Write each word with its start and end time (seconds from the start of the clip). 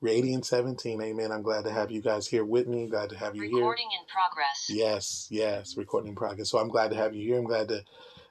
Radiant 0.00 0.46
17. 0.46 1.02
Amen. 1.02 1.30
I'm 1.30 1.42
glad 1.42 1.64
to 1.64 1.72
have 1.72 1.90
you 1.90 2.00
guys 2.00 2.26
here 2.26 2.44
with 2.44 2.66
me. 2.66 2.86
Glad 2.88 3.10
to 3.10 3.18
have 3.18 3.36
you 3.36 3.42
here. 3.42 3.56
Recording 3.56 3.88
in 3.92 4.06
progress. 4.06 4.66
Yes, 4.68 5.28
yes, 5.30 5.76
recording 5.76 6.08
in 6.08 6.16
progress. 6.16 6.48
So 6.50 6.58
I'm 6.58 6.68
glad 6.68 6.90
to 6.90 6.96
have 6.96 7.14
you 7.14 7.26
here. 7.26 7.38
I'm 7.38 7.44
glad 7.44 7.68
to 7.68 7.84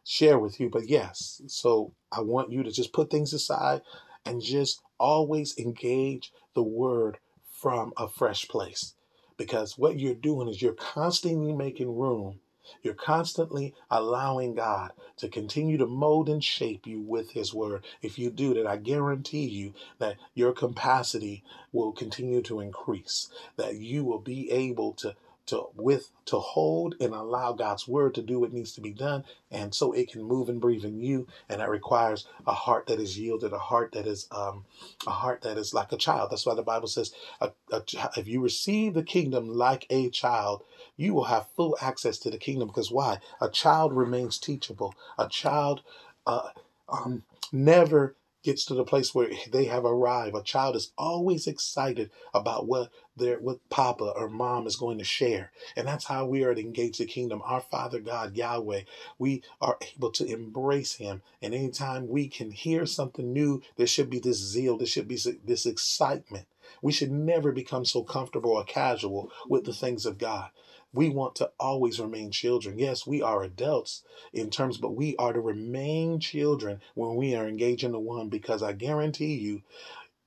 share 0.04 0.40
with 0.40 0.60
you. 0.60 0.70
But 0.70 0.90
yes, 0.90 1.42
so 1.47 1.94
I 2.12 2.21
want 2.21 2.52
you 2.52 2.63
to 2.63 2.71
just 2.71 2.92
put 2.92 3.12
things 3.12 3.34
aside 3.34 3.82
and 4.26 4.42
just 4.42 4.82
always 4.97 5.55
engage 5.60 6.32
the 6.55 6.63
word 6.63 7.20
from 7.52 7.93
a 7.97 8.09
fresh 8.09 8.47
place. 8.47 8.95
Because 9.38 9.77
what 9.77 9.99
you're 9.99 10.15
doing 10.15 10.47
is 10.47 10.61
you're 10.61 10.73
constantly 10.73 11.54
making 11.54 11.95
room. 11.95 12.39
You're 12.83 12.93
constantly 12.93 13.73
allowing 13.89 14.55
God 14.55 14.91
to 15.18 15.29
continue 15.29 15.77
to 15.77 15.88
mold 15.88 16.29
and 16.29 16.43
shape 16.43 16.88
you 16.88 16.99
with 16.99 17.31
His 17.31 17.54
Word. 17.54 17.83
If 18.01 18.19
you 18.19 18.29
do 18.29 18.54
that, 18.54 18.68
I 18.68 18.77
guarantee 18.77 19.47
you 19.47 19.73
that 19.99 20.18
your 20.33 20.54
capacity 20.54 21.43
will 21.71 21.91
continue 21.91 22.41
to 22.43 22.60
increase, 22.60 23.29
that 23.57 23.75
you 23.75 24.04
will 24.04 24.19
be 24.19 24.51
able 24.51 24.93
to 24.93 25.15
to 25.50 25.68
with 25.76 26.12
to 26.26 26.39
hold 26.39 26.96
and 27.02 27.14
allow 27.14 27.54
God's 27.54 27.88
word 27.88 28.16
to 28.16 28.24
do 28.24 28.39
what 28.39 28.54
needs 28.54 28.74
to 28.74 28.82
be 28.82 28.92
done 28.92 29.26
and 29.52 29.75
so 29.75 29.94
it 29.94 30.12
can 30.12 30.24
move 30.24 30.50
and 30.50 30.62
breathe 30.62 30.86
in 30.86 31.00
you 31.00 31.28
and 31.50 31.62
that 31.62 31.70
requires 31.70 32.28
a 32.48 32.53
heart 32.53 32.88
that 32.88 33.00
is 33.00 33.20
yielded 33.20 33.53
a 33.53 33.59
heart 33.59 33.94
that 33.94 34.08
is 34.08 34.28
um, 34.31 34.66
a 35.08 35.12
heart 35.12 35.42
that 35.44 35.58
is 35.58 35.73
like 35.73 35.92
a 35.94 35.98
child. 35.98 36.31
That's 36.31 36.45
why 36.45 36.56
the 36.56 36.64
Bible 36.64 36.88
says 36.89 37.14
a, 37.42 37.52
a, 37.72 37.84
if 38.17 38.28
you 38.28 38.42
receive 38.42 38.95
the 38.95 39.03
kingdom 39.03 39.50
like 39.50 39.88
a 39.92 40.09
child 40.12 40.64
you 40.98 41.14
will 41.14 41.25
have 41.25 41.48
full 41.56 41.78
access 41.81 42.17
to 42.20 42.30
the 42.30 42.38
kingdom. 42.38 42.67
Because 42.67 42.92
why? 42.92 43.20
A 43.42 43.50
child 43.50 43.94
remains 43.95 44.38
teachable. 44.38 44.94
A 45.17 45.28
child 45.28 45.81
uh, 46.28 46.50
um, 46.89 47.23
never 47.52 48.16
gets 48.44 48.66
to 48.66 48.73
the 48.73 48.84
place 48.84 49.14
where 49.14 49.30
they 49.52 49.66
have 49.66 49.86
arrived. 49.86 50.36
A 50.36 50.44
child 50.44 50.75
is 50.75 50.92
always 50.97 51.47
excited 51.47 52.09
about 52.34 52.67
what 52.67 52.89
their 53.16 53.38
what 53.39 53.59
Papa 53.70 54.06
or 54.16 54.30
Mom 54.30 54.66
is 54.67 54.75
going 54.75 54.97
to 54.97 55.03
share, 55.03 55.52
and 55.75 55.88
that's 55.88 56.05
how 56.05 56.25
we 56.25 56.44
are 56.44 56.53
to 56.53 56.61
engage 56.61 56.97
the 56.97 57.05
kingdom. 57.05 57.41
Our 57.44 57.61
Father 57.61 58.00
God 58.00 58.36
Yahweh, 58.36 58.81
we 59.17 59.44
are 59.59 59.78
able 59.95 60.11
to 60.11 60.25
embrace 60.25 60.95
Him, 60.95 61.22
and 61.41 61.53
anytime 61.53 62.08
we 62.08 62.28
can 62.28 62.52
hear 62.52 62.86
something 62.86 63.33
new, 63.33 63.61
there 63.75 63.88
should 63.88 64.09
be 64.09 64.19
this 64.19 64.38
zeal, 64.38 64.78
there 64.78 64.88
should 64.88 65.08
be 65.08 65.19
this 65.44 65.66
excitement. 65.66 66.45
We 66.81 66.91
should 66.91 67.11
never 67.11 67.52
become 67.52 67.83
so 67.83 68.03
comfortable 68.03 68.52
or 68.52 68.63
casual 68.63 69.31
with 69.50 69.66
the 69.66 69.73
things 69.73 70.06
of 70.06 70.17
God. 70.17 70.50
We 70.93 71.09
want 71.09 71.35
to 71.35 71.51
always 71.59 71.99
remain 71.99 72.31
children. 72.31 72.79
Yes, 72.79 73.05
we 73.05 73.21
are 73.21 73.43
adults 73.43 74.03
in 74.33 74.49
terms, 74.49 74.77
but 74.77 74.95
we 74.95 75.15
are 75.17 75.33
to 75.33 75.39
remain 75.39 76.19
children 76.19 76.81
when 76.95 77.15
we 77.15 77.35
are 77.35 77.47
engaging 77.47 77.91
the 77.91 77.99
one 77.99 78.29
because 78.29 78.63
I 78.63 78.73
guarantee 78.73 79.35
you, 79.35 79.61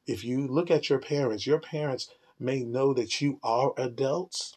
if 0.06 0.24
you 0.24 0.46
look 0.46 0.70
at 0.70 0.88
your 0.88 0.98
parents, 0.98 1.46
your 1.46 1.60
parents 1.60 2.10
may 2.38 2.62
know 2.62 2.94
that 2.94 3.20
you 3.20 3.40
are 3.42 3.74
adults, 3.76 4.56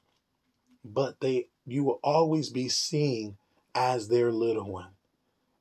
but 0.84 1.20
they 1.22 1.48
you 1.66 1.84
will 1.84 2.00
always 2.04 2.50
be 2.50 2.70
seen 2.70 3.38
as 3.74 4.08
their 4.08 4.32
little 4.32 4.72
one, 4.72 4.92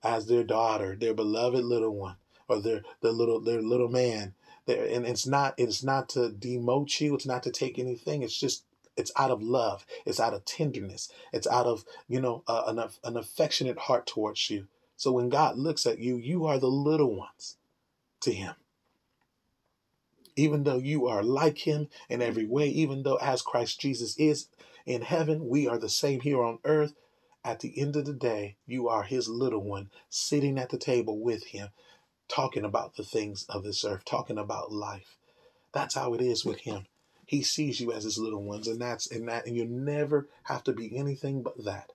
as 0.02 0.26
their 0.26 0.44
daughter, 0.44 0.96
their 0.96 1.14
beloved 1.14 1.64
little 1.64 1.94
one, 1.94 2.16
or 2.48 2.60
their 2.60 2.82
their 3.02 3.12
little 3.12 3.40
their 3.40 3.62
little 3.62 3.88
man. 3.88 4.34
There, 4.66 4.86
and 4.86 5.06
it's 5.06 5.26
not 5.26 5.54
it's 5.58 5.82
not 5.82 6.08
to 6.10 6.30
demote 6.30 7.00
you, 7.00 7.14
it's 7.14 7.26
not 7.26 7.42
to 7.44 7.50
take 7.50 7.78
anything. 7.78 8.22
It's 8.22 8.38
just 8.38 8.64
it's 8.96 9.12
out 9.16 9.30
of 9.30 9.42
love. 9.42 9.84
It's 10.06 10.20
out 10.20 10.34
of 10.34 10.44
tenderness. 10.44 11.10
It's 11.32 11.46
out 11.46 11.66
of, 11.66 11.84
you 12.08 12.20
know, 12.20 12.44
uh, 12.46 12.64
an, 12.66 12.82
an 13.02 13.16
affectionate 13.16 13.78
heart 13.78 14.06
towards 14.06 14.50
you. 14.50 14.68
So 14.96 15.12
when 15.12 15.28
God 15.28 15.58
looks 15.58 15.86
at 15.86 15.98
you, 15.98 16.16
you 16.16 16.46
are 16.46 16.58
the 16.58 16.68
little 16.68 17.14
ones 17.14 17.56
to 18.20 18.32
Him. 18.32 18.54
Even 20.36 20.64
though 20.64 20.78
you 20.78 21.06
are 21.06 21.22
like 21.22 21.66
Him 21.66 21.88
in 22.08 22.22
every 22.22 22.46
way, 22.46 22.68
even 22.68 23.02
though 23.02 23.16
as 23.16 23.42
Christ 23.42 23.80
Jesus 23.80 24.16
is 24.18 24.48
in 24.86 25.02
heaven, 25.02 25.48
we 25.48 25.66
are 25.66 25.78
the 25.78 25.88
same 25.88 26.20
here 26.20 26.42
on 26.42 26.58
earth. 26.64 26.94
At 27.44 27.60
the 27.60 27.78
end 27.78 27.94
of 27.96 28.06
the 28.06 28.14
day, 28.14 28.56
you 28.66 28.88
are 28.88 29.02
His 29.02 29.28
little 29.28 29.62
one 29.62 29.90
sitting 30.08 30.58
at 30.58 30.70
the 30.70 30.78
table 30.78 31.18
with 31.18 31.44
Him, 31.46 31.68
talking 32.28 32.64
about 32.64 32.96
the 32.96 33.04
things 33.04 33.44
of 33.48 33.64
this 33.64 33.84
earth, 33.84 34.04
talking 34.04 34.38
about 34.38 34.72
life. 34.72 35.16
That's 35.72 35.94
how 35.94 36.14
it 36.14 36.22
is 36.22 36.44
with 36.44 36.60
Him. 36.60 36.86
He 37.26 37.42
sees 37.42 37.80
you 37.80 37.92
as 37.92 38.04
his 38.04 38.18
little 38.18 38.42
ones, 38.42 38.68
and 38.68 38.80
that's 38.80 39.10
and 39.10 39.28
that, 39.28 39.46
and 39.46 39.56
you 39.56 39.64
never 39.64 40.28
have 40.44 40.64
to 40.64 40.72
be 40.72 40.96
anything 40.96 41.42
but 41.42 41.64
that. 41.64 41.92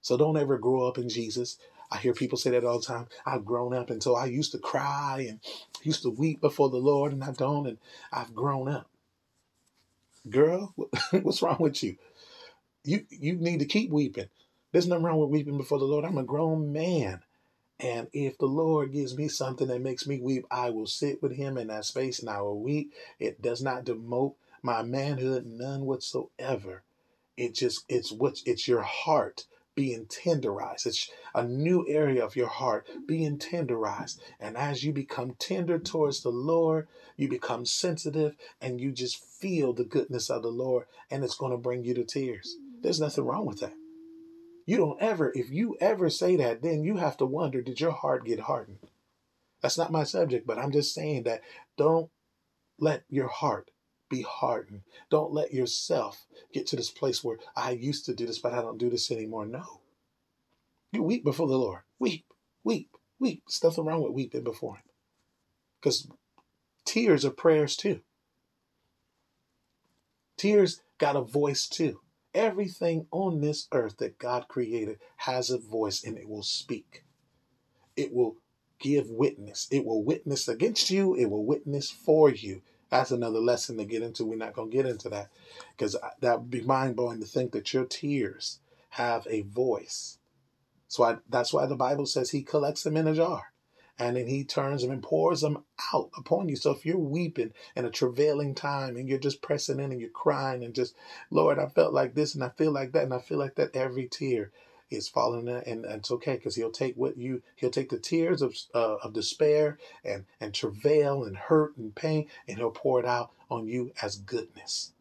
So 0.00 0.16
don't 0.16 0.36
ever 0.36 0.58
grow 0.58 0.86
up 0.86 0.98
in 0.98 1.08
Jesus. 1.08 1.58
I 1.90 1.98
hear 1.98 2.12
people 2.14 2.38
say 2.38 2.50
that 2.50 2.64
all 2.64 2.78
the 2.78 2.86
time. 2.86 3.08
I've 3.26 3.44
grown 3.44 3.74
up 3.74 3.90
until 3.90 4.16
I 4.16 4.26
used 4.26 4.52
to 4.52 4.58
cry 4.58 5.26
and 5.28 5.40
used 5.82 6.02
to 6.02 6.10
weep 6.10 6.40
before 6.40 6.70
the 6.70 6.76
Lord, 6.76 7.12
and 7.12 7.24
I 7.24 7.32
don't, 7.32 7.66
and 7.66 7.78
I've 8.12 8.34
grown 8.34 8.68
up. 8.68 8.88
Girl, 10.28 10.74
what's 11.22 11.42
wrong 11.42 11.56
with 11.60 11.82
you? 11.82 11.96
You 12.84 13.04
you 13.10 13.34
need 13.34 13.60
to 13.60 13.66
keep 13.66 13.90
weeping. 13.90 14.28
There's 14.72 14.86
nothing 14.86 15.04
wrong 15.04 15.18
with 15.18 15.30
weeping 15.30 15.56
before 15.58 15.78
the 15.78 15.84
Lord. 15.84 16.04
I'm 16.04 16.18
a 16.18 16.22
grown 16.22 16.72
man. 16.72 17.22
And 17.82 18.08
if 18.12 18.36
the 18.36 18.46
Lord 18.46 18.92
gives 18.92 19.16
me 19.16 19.28
something 19.28 19.68
that 19.68 19.80
makes 19.80 20.06
me 20.06 20.20
weep, 20.20 20.46
I 20.50 20.68
will 20.70 20.86
sit 20.86 21.22
with 21.22 21.32
him 21.32 21.56
in 21.56 21.68
that 21.68 21.86
space 21.86 22.18
and 22.20 22.28
I 22.28 22.42
will 22.42 22.60
weep. 22.60 22.92
It 23.18 23.40
does 23.40 23.62
not 23.62 23.84
demote 23.84 24.34
my 24.62 24.82
manhood, 24.82 25.46
none 25.46 25.86
whatsoever. 25.86 26.82
It 27.38 27.54
just, 27.54 27.86
it's 27.88 28.12
what, 28.12 28.42
it's 28.44 28.68
your 28.68 28.82
heart 28.82 29.46
being 29.74 30.04
tenderized. 30.04 30.84
It's 30.84 31.10
a 31.34 31.42
new 31.42 31.86
area 31.88 32.22
of 32.22 32.36
your 32.36 32.48
heart 32.48 32.86
being 33.06 33.38
tenderized. 33.38 34.18
And 34.38 34.58
as 34.58 34.84
you 34.84 34.92
become 34.92 35.36
tender 35.38 35.78
towards 35.78 36.22
the 36.22 36.30
Lord, 36.30 36.86
you 37.16 37.28
become 37.28 37.64
sensitive 37.64 38.36
and 38.60 38.78
you 38.78 38.92
just 38.92 39.24
feel 39.24 39.72
the 39.72 39.84
goodness 39.84 40.28
of 40.28 40.42
the 40.42 40.48
Lord, 40.48 40.84
and 41.10 41.24
it's 41.24 41.34
going 41.34 41.52
to 41.52 41.56
bring 41.56 41.82
you 41.82 41.94
to 41.94 42.04
tears. 42.04 42.56
There's 42.82 43.00
nothing 43.00 43.24
wrong 43.24 43.46
with 43.46 43.60
that. 43.60 43.72
You 44.70 44.76
don't 44.76 45.02
ever, 45.02 45.32
if 45.34 45.50
you 45.50 45.76
ever 45.80 46.08
say 46.08 46.36
that, 46.36 46.62
then 46.62 46.84
you 46.84 46.98
have 46.98 47.16
to 47.16 47.26
wonder 47.26 47.60
did 47.60 47.80
your 47.80 47.90
heart 47.90 48.24
get 48.24 48.38
hardened? 48.38 48.78
That's 49.60 49.76
not 49.76 49.90
my 49.90 50.04
subject, 50.04 50.46
but 50.46 50.58
I'm 50.58 50.70
just 50.70 50.94
saying 50.94 51.24
that 51.24 51.40
don't 51.76 52.08
let 52.78 53.02
your 53.08 53.26
heart 53.26 53.72
be 54.08 54.22
hardened. 54.22 54.82
Don't 55.10 55.32
let 55.32 55.52
yourself 55.52 56.24
get 56.52 56.68
to 56.68 56.76
this 56.76 56.88
place 56.88 57.24
where 57.24 57.38
I 57.56 57.72
used 57.72 58.06
to 58.06 58.14
do 58.14 58.28
this, 58.28 58.38
but 58.38 58.54
I 58.54 58.60
don't 58.60 58.78
do 58.78 58.88
this 58.88 59.10
anymore. 59.10 59.44
No. 59.44 59.80
You 60.92 61.02
weep 61.02 61.24
before 61.24 61.48
the 61.48 61.58
Lord. 61.58 61.80
Weep, 61.98 62.26
weep, 62.62 62.96
weep. 63.18 63.42
There's 63.48 63.64
nothing 63.64 63.86
wrong 63.86 64.04
with 64.04 64.12
weeping 64.12 64.44
before 64.44 64.76
Him. 64.76 64.84
Because 65.80 66.06
tears 66.84 67.24
are 67.24 67.30
prayers 67.30 67.74
too. 67.74 68.02
Tears 70.36 70.80
got 70.98 71.16
a 71.16 71.22
voice 71.22 71.66
too. 71.66 71.98
Everything 72.34 73.06
on 73.10 73.40
this 73.40 73.66
earth 73.72 73.96
that 73.98 74.18
God 74.18 74.46
created 74.48 74.98
has 75.16 75.50
a 75.50 75.58
voice 75.58 76.04
and 76.04 76.16
it 76.16 76.28
will 76.28 76.42
speak. 76.42 77.04
It 77.96 78.12
will 78.12 78.36
give 78.78 79.10
witness. 79.10 79.68
It 79.70 79.84
will 79.84 80.02
witness 80.02 80.48
against 80.48 80.90
you. 80.90 81.14
It 81.14 81.26
will 81.26 81.44
witness 81.44 81.90
for 81.90 82.30
you. 82.30 82.62
That's 82.88 83.10
another 83.10 83.40
lesson 83.40 83.76
to 83.78 83.84
get 83.84 84.02
into. 84.02 84.24
We're 84.24 84.36
not 84.36 84.54
going 84.54 84.70
to 84.70 84.76
get 84.76 84.86
into 84.86 85.08
that 85.10 85.30
because 85.76 85.96
that 86.20 86.40
would 86.40 86.50
be 86.50 86.62
mind 86.62 86.96
blowing 86.96 87.20
to 87.20 87.26
think 87.26 87.52
that 87.52 87.72
your 87.72 87.84
tears 87.84 88.60
have 88.90 89.26
a 89.30 89.42
voice. 89.42 90.18
So 90.88 91.04
I, 91.04 91.16
that's 91.28 91.52
why 91.52 91.66
the 91.66 91.76
Bible 91.76 92.06
says 92.06 92.30
He 92.30 92.42
collects 92.42 92.82
them 92.82 92.96
in 92.96 93.06
a 93.06 93.14
jar 93.14 93.49
and 94.00 94.16
then 94.16 94.26
he 94.26 94.44
turns 94.44 94.82
them 94.82 94.90
and 94.90 95.02
pours 95.02 95.42
them 95.42 95.62
out 95.94 96.10
upon 96.18 96.48
you. 96.48 96.56
So 96.56 96.72
if 96.72 96.86
you're 96.86 96.98
weeping 96.98 97.52
in 97.76 97.84
a 97.84 97.90
travailing 97.90 98.54
time 98.54 98.96
and 98.96 99.08
you're 99.08 99.18
just 99.18 99.42
pressing 99.42 99.78
in 99.78 99.92
and 99.92 100.00
you're 100.00 100.10
crying 100.10 100.64
and 100.64 100.74
just, 100.74 100.96
Lord, 101.30 101.58
I 101.58 101.68
felt 101.68 101.92
like 101.92 102.14
this 102.14 102.34
and 102.34 102.42
I 102.42 102.48
feel 102.48 102.72
like 102.72 102.92
that 102.92 103.04
and 103.04 103.14
I 103.14 103.20
feel 103.20 103.38
like 103.38 103.56
that, 103.56 103.76
every 103.76 104.08
tear 104.08 104.52
is 104.90 105.08
falling 105.08 105.48
in, 105.48 105.56
and, 105.56 105.84
and 105.84 105.96
it's 105.96 106.10
okay 106.10 106.34
because 106.34 106.56
he'll 106.56 106.72
take 106.72 106.96
what 106.96 107.18
you 107.18 107.42
he'll 107.56 107.70
take 107.70 107.90
the 107.90 107.98
tears 107.98 108.42
of 108.42 108.56
uh, 108.74 108.96
of 109.04 109.12
despair 109.12 109.78
and 110.04 110.24
and 110.40 110.54
travail 110.54 111.24
and 111.24 111.36
hurt 111.36 111.76
and 111.76 111.94
pain 111.94 112.26
and 112.48 112.58
he'll 112.58 112.70
pour 112.72 112.98
it 112.98 113.06
out 113.06 113.30
on 113.50 113.68
you 113.68 113.92
as 114.02 114.16
goodness. 114.16 114.94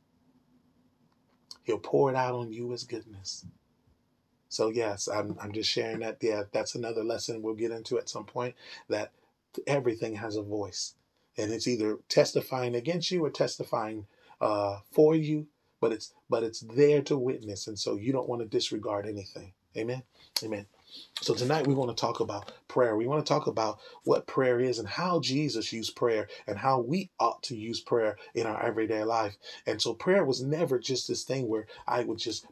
He'll 1.63 1.79
pour 1.79 2.11
it 2.11 2.17
out 2.17 2.35
on 2.35 2.51
you 2.51 2.73
as 2.73 2.83
goodness. 2.83 3.45
So 4.49 4.69
yes, 4.69 5.09
I'm 5.09 5.37
I'm 5.41 5.53
just 5.53 5.71
sharing 5.71 5.99
that. 6.01 6.19
Yeah, 6.21 6.43
that's 6.53 6.75
another 6.75 7.03
lesson 7.03 7.43
we'll 7.43 7.55
get 7.55 7.71
into 7.71 7.99
at 7.99 8.09
some 8.09 8.25
point. 8.25 8.55
That 8.89 9.11
everything 9.67 10.15
has 10.15 10.37
a 10.37 10.43
voice, 10.43 10.95
and 11.37 11.51
it's 11.53 11.67
either 11.67 11.99
testifying 12.09 12.75
against 12.75 13.11
you 13.11 13.25
or 13.25 13.31
testifying 13.31 14.07
uh, 14.41 14.79
for 14.91 15.15
you. 15.15 15.47
But 15.81 15.93
it's 15.93 16.13
but 16.29 16.43
it's 16.43 16.61
there 16.61 17.01
to 17.03 17.17
witness, 17.17 17.67
and 17.67 17.79
so 17.79 17.97
you 17.97 18.13
don't 18.13 18.29
want 18.29 18.41
to 18.43 18.47
disregard 18.49 19.07
anything. 19.07 19.53
Amen. 19.77 20.03
Amen. 20.43 20.65
So 21.21 21.33
tonight 21.35 21.67
we 21.67 21.75
want 21.75 21.95
to 21.95 21.99
talk 21.99 22.21
about 22.21 22.53
prayer. 22.69 22.95
We 22.95 23.07
want 23.07 23.25
to 23.25 23.29
talk 23.33 23.47
about 23.47 23.79
what 24.05 24.27
prayer 24.27 24.59
is 24.61 24.79
and 24.79 24.87
how 24.87 25.19
Jesus 25.19 25.73
used 25.73 25.95
prayer 25.97 26.29
and 26.47 26.57
how 26.59 26.79
we 26.81 27.11
ought 27.19 27.43
to 27.43 27.57
use 27.57 27.81
prayer 27.81 28.17
in 28.35 28.47
our 28.47 28.63
everyday 28.63 29.03
life. 29.03 29.37
And 29.67 29.81
so 29.81 29.93
prayer 29.95 30.25
was 30.25 30.43
never 30.43 30.79
just 30.79 31.07
this 31.09 31.23
thing 31.25 31.49
where 31.49 31.67
I 31.87 32.03
would 32.05 32.19
just 32.19 32.47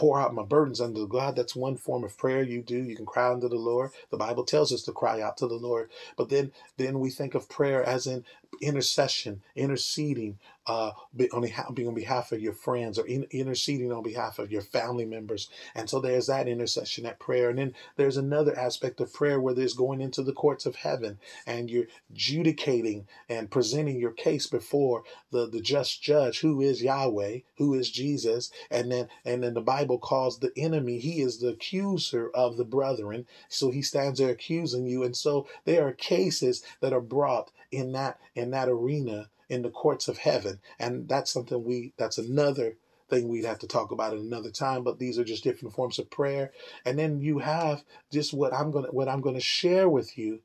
pour 0.00 0.20
out 0.20 0.34
my 0.34 0.44
burdens 0.44 0.80
unto 0.80 1.08
God. 1.08 1.36
That's 1.36 1.56
one 1.56 1.76
form 1.76 2.04
of 2.04 2.18
prayer 2.18 2.42
you 2.42 2.62
do. 2.62 2.78
You 2.78 2.96
can 2.96 3.06
cry 3.06 3.32
unto 3.32 3.48
the 3.48 3.56
Lord. 3.56 3.92
The 4.10 4.18
Bible 4.18 4.44
tells 4.44 4.72
us 4.72 4.82
to 4.84 4.92
cry 4.92 5.22
out 5.22 5.38
to 5.38 5.48
the 5.48 5.56
Lord. 5.56 5.90
But 6.18 6.30
then 6.30 6.52
then 6.78 7.00
we 7.00 7.10
think 7.10 7.36
of 7.36 7.48
prayer 7.50 7.84
as 7.84 8.08
in 8.08 8.24
intercession, 8.60 9.42
interceding 9.56 10.38
uh, 10.66 10.92
on, 11.32 11.44
on 11.44 11.94
behalf 11.94 12.32
of 12.32 12.40
your 12.40 12.52
friends 12.52 12.98
or 12.98 13.06
in, 13.06 13.26
interceding 13.30 13.90
on 13.90 14.02
behalf 14.02 14.38
of 14.38 14.52
your 14.52 14.62
family 14.62 15.04
members. 15.04 15.48
And 15.74 15.88
so 15.90 16.00
there's 16.00 16.28
that 16.28 16.46
intercession, 16.46 17.04
that 17.04 17.18
prayer. 17.18 17.50
And 17.50 17.58
then 17.58 17.74
there's 17.96 18.16
another 18.16 18.56
aspect 18.56 19.00
of 19.00 19.12
prayer 19.12 19.40
where 19.40 19.54
there's 19.54 19.74
going 19.74 20.00
into 20.00 20.22
the 20.22 20.32
courts 20.32 20.66
of 20.66 20.76
heaven 20.76 21.18
and 21.46 21.70
you're 21.70 21.86
judicating 22.12 23.06
and 23.28 23.50
presenting 23.50 23.98
your 23.98 24.12
case 24.12 24.46
before 24.46 25.02
the, 25.32 25.48
the 25.48 25.60
just 25.60 26.02
judge, 26.02 26.40
who 26.40 26.60
is 26.60 26.82
Yahweh, 26.82 27.38
who 27.56 27.74
is 27.74 27.90
Jesus. 27.90 28.50
And 28.70 28.92
then 28.92 29.08
and 29.24 29.42
then 29.42 29.54
the 29.54 29.60
Bible 29.60 29.98
calls 29.98 30.38
the 30.38 30.52
enemy, 30.56 30.98
he 30.98 31.20
is 31.20 31.38
the 31.38 31.48
accuser 31.48 32.30
of 32.34 32.56
the 32.56 32.64
brethren. 32.64 33.26
So 33.48 33.70
he 33.70 33.82
stands 33.82 34.20
there 34.20 34.30
accusing 34.30 34.86
you. 34.86 35.02
And 35.02 35.16
so 35.16 35.48
there 35.64 35.86
are 35.86 35.92
cases 35.92 36.62
that 36.80 36.92
are 36.92 37.00
brought 37.00 37.50
in 37.70 37.92
that 37.92 38.18
in 38.34 38.50
that 38.50 38.68
arena 38.68 39.28
in 39.48 39.62
the 39.62 39.70
courts 39.70 40.08
of 40.08 40.18
heaven. 40.18 40.60
And 40.78 41.08
that's 41.08 41.32
something 41.32 41.64
we 41.64 41.92
that's 41.96 42.18
another 42.18 42.76
thing 43.08 43.28
we'd 43.28 43.44
have 43.44 43.58
to 43.58 43.66
talk 43.66 43.90
about 43.90 44.12
at 44.12 44.20
another 44.20 44.52
time 44.52 44.84
but 44.84 45.00
these 45.00 45.18
are 45.18 45.24
just 45.24 45.42
different 45.42 45.74
forms 45.74 45.98
of 45.98 46.10
prayer. 46.10 46.52
And 46.84 46.98
then 46.98 47.20
you 47.20 47.38
have 47.40 47.84
just 48.12 48.32
what 48.32 48.54
i'm 48.54 48.70
going 48.70 48.86
to 48.86 48.90
what 48.92 49.08
i'm 49.08 49.20
going 49.20 49.34
to 49.34 49.40
share 49.40 49.88
with 49.88 50.16
you. 50.16 50.40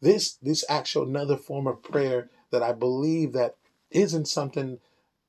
This 0.00 0.34
this 0.42 0.64
actual 0.68 1.04
another 1.04 1.36
form 1.36 1.66
of 1.66 1.82
prayer 1.82 2.30
that 2.50 2.62
i 2.62 2.72
believe 2.72 3.32
that 3.32 3.56
isn't 3.90 4.26
something 4.28 4.78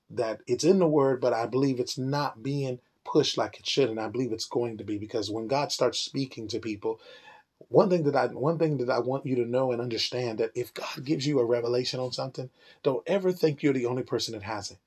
that 0.09 0.41
it's 0.47 0.63
in 0.63 0.79
the 0.79 0.87
word 0.87 1.21
but 1.21 1.33
i 1.33 1.45
believe 1.45 1.79
it's 1.79 1.97
not 1.97 2.43
being 2.43 2.79
pushed 3.03 3.37
like 3.37 3.59
it 3.59 3.65
should 3.67 3.89
and 3.89 3.99
i 3.99 4.07
believe 4.07 4.31
it's 4.31 4.47
going 4.47 4.77
to 4.77 4.83
be 4.83 4.97
because 4.97 5.29
when 5.29 5.47
god 5.47 5.71
starts 5.71 5.99
speaking 5.99 6.47
to 6.47 6.59
people 6.59 6.99
one 7.69 7.89
thing 7.89 8.03
that 8.03 8.15
I 8.15 8.27
one 8.27 8.57
thing 8.57 8.77
that 8.77 8.89
I 8.89 8.99
want 8.99 9.25
you 9.25 9.35
to 9.35 9.45
know 9.45 9.71
and 9.71 9.81
understand 9.81 10.39
that 10.39 10.51
if 10.55 10.73
God 10.73 11.03
gives 11.03 11.27
you 11.27 11.39
a 11.39 11.45
revelation 11.45 11.99
on 11.99 12.11
something, 12.11 12.49
don't 12.83 13.03
ever 13.07 13.31
think 13.31 13.61
you're 13.61 13.73
the 13.73 13.85
only 13.87 14.03
person 14.03 14.33
that 14.33 14.43
has 14.43 14.71
it. 14.71 14.77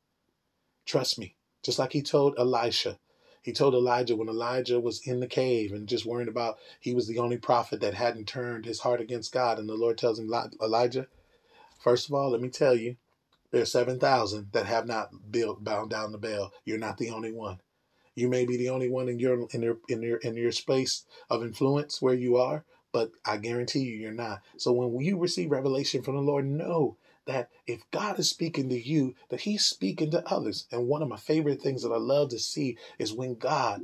Trust 0.86 1.18
me. 1.18 1.36
Just 1.62 1.78
like 1.78 1.92
he 1.92 2.02
told 2.02 2.38
Elisha. 2.38 2.98
He 3.42 3.52
told 3.52 3.74
Elijah 3.74 4.16
when 4.16 4.28
Elijah 4.28 4.80
was 4.80 5.06
in 5.06 5.20
the 5.20 5.26
cave 5.26 5.72
and 5.72 5.88
just 5.88 6.06
worrying 6.06 6.28
about 6.28 6.58
he 6.78 6.94
was 6.94 7.06
the 7.06 7.18
only 7.18 7.38
prophet 7.38 7.80
that 7.80 7.94
hadn't 7.94 8.28
turned 8.28 8.64
his 8.64 8.80
heart 8.80 9.00
against 9.00 9.32
God. 9.32 9.58
And 9.58 9.68
the 9.68 9.74
Lord 9.74 9.98
tells 9.98 10.18
him, 10.18 10.32
Elijah, 10.62 11.06
first 11.78 12.08
of 12.08 12.14
all, 12.14 12.30
let 12.30 12.40
me 12.40 12.48
tell 12.48 12.74
you, 12.74 12.96
there 13.50 13.62
are 13.62 13.66
7,000 13.66 14.48
that 14.52 14.66
have 14.66 14.86
not 14.86 15.10
built, 15.30 15.64
bound 15.64 15.90
down 15.90 16.12
the 16.12 16.18
Baal. 16.18 16.52
You're 16.64 16.78
not 16.78 16.98
the 16.98 17.10
only 17.10 17.32
one. 17.32 17.60
You 18.14 18.28
may 18.28 18.44
be 18.44 18.56
the 18.56 18.70
only 18.70 18.88
one 18.88 19.08
in 19.08 19.18
your 19.18 19.46
in 19.52 19.62
your 19.62 19.78
in 19.88 20.02
your 20.02 20.18
in 20.18 20.36
your 20.36 20.52
space 20.52 21.04
of 21.28 21.42
influence 21.42 22.02
where 22.02 22.14
you 22.14 22.36
are, 22.36 22.64
but 22.92 23.12
I 23.24 23.36
guarantee 23.36 23.80
you 23.80 23.96
you're 23.96 24.12
not. 24.12 24.42
So 24.56 24.72
when 24.72 25.04
you 25.04 25.16
receive 25.18 25.50
revelation 25.50 26.02
from 26.02 26.16
the 26.16 26.22
Lord, 26.22 26.44
know 26.46 26.96
that 27.26 27.50
if 27.66 27.88
God 27.90 28.18
is 28.18 28.28
speaking 28.28 28.68
to 28.70 28.80
you, 28.80 29.14
that 29.28 29.42
He's 29.42 29.64
speaking 29.64 30.10
to 30.10 30.28
others. 30.28 30.66
And 30.72 30.88
one 30.88 31.02
of 31.02 31.08
my 31.08 31.16
favorite 31.16 31.62
things 31.62 31.82
that 31.82 31.92
I 31.92 31.98
love 31.98 32.30
to 32.30 32.38
see 32.38 32.76
is 32.98 33.12
when 33.12 33.36
God, 33.36 33.82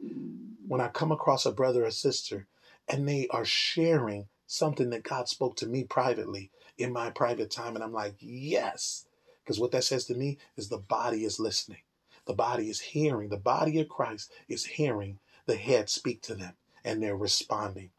when 0.67 0.81
I 0.81 0.89
come 0.89 1.13
across 1.13 1.47
a 1.47 1.53
brother 1.53 1.85
or 1.85 1.91
sister 1.91 2.47
and 2.89 3.09
they 3.09 3.29
are 3.31 3.45
sharing 3.45 4.27
something 4.47 4.91
that 4.91 5.03
God 5.03 5.29
spoke 5.29 5.57
to 5.57 5.67
me 5.67 5.85
privately 5.85 6.51
in 6.79 6.93
my 6.93 7.11
private 7.11 7.51
time, 7.51 7.75
and 7.75 7.85
I'm 7.85 7.93
like, 7.93 8.15
yes. 8.19 9.07
Because 9.45 9.61
what 9.61 9.71
that 9.73 9.85
says 9.85 10.07
to 10.07 10.15
me 10.15 10.39
is 10.57 10.69
the 10.69 10.79
body 10.79 11.25
is 11.25 11.39
listening. 11.39 11.79
The 12.27 12.35
body 12.35 12.69
is 12.69 12.81
hearing, 12.81 13.29
the 13.29 13.37
body 13.37 13.81
of 13.81 13.89
Christ 13.89 14.33
is 14.49 14.65
hearing 14.65 15.19
the 15.47 15.57
head 15.57 15.89
speak 15.89 16.23
to 16.23 16.35
them 16.35 16.55
and 16.85 17.03
they're 17.03 17.17
responding. 17.17 17.91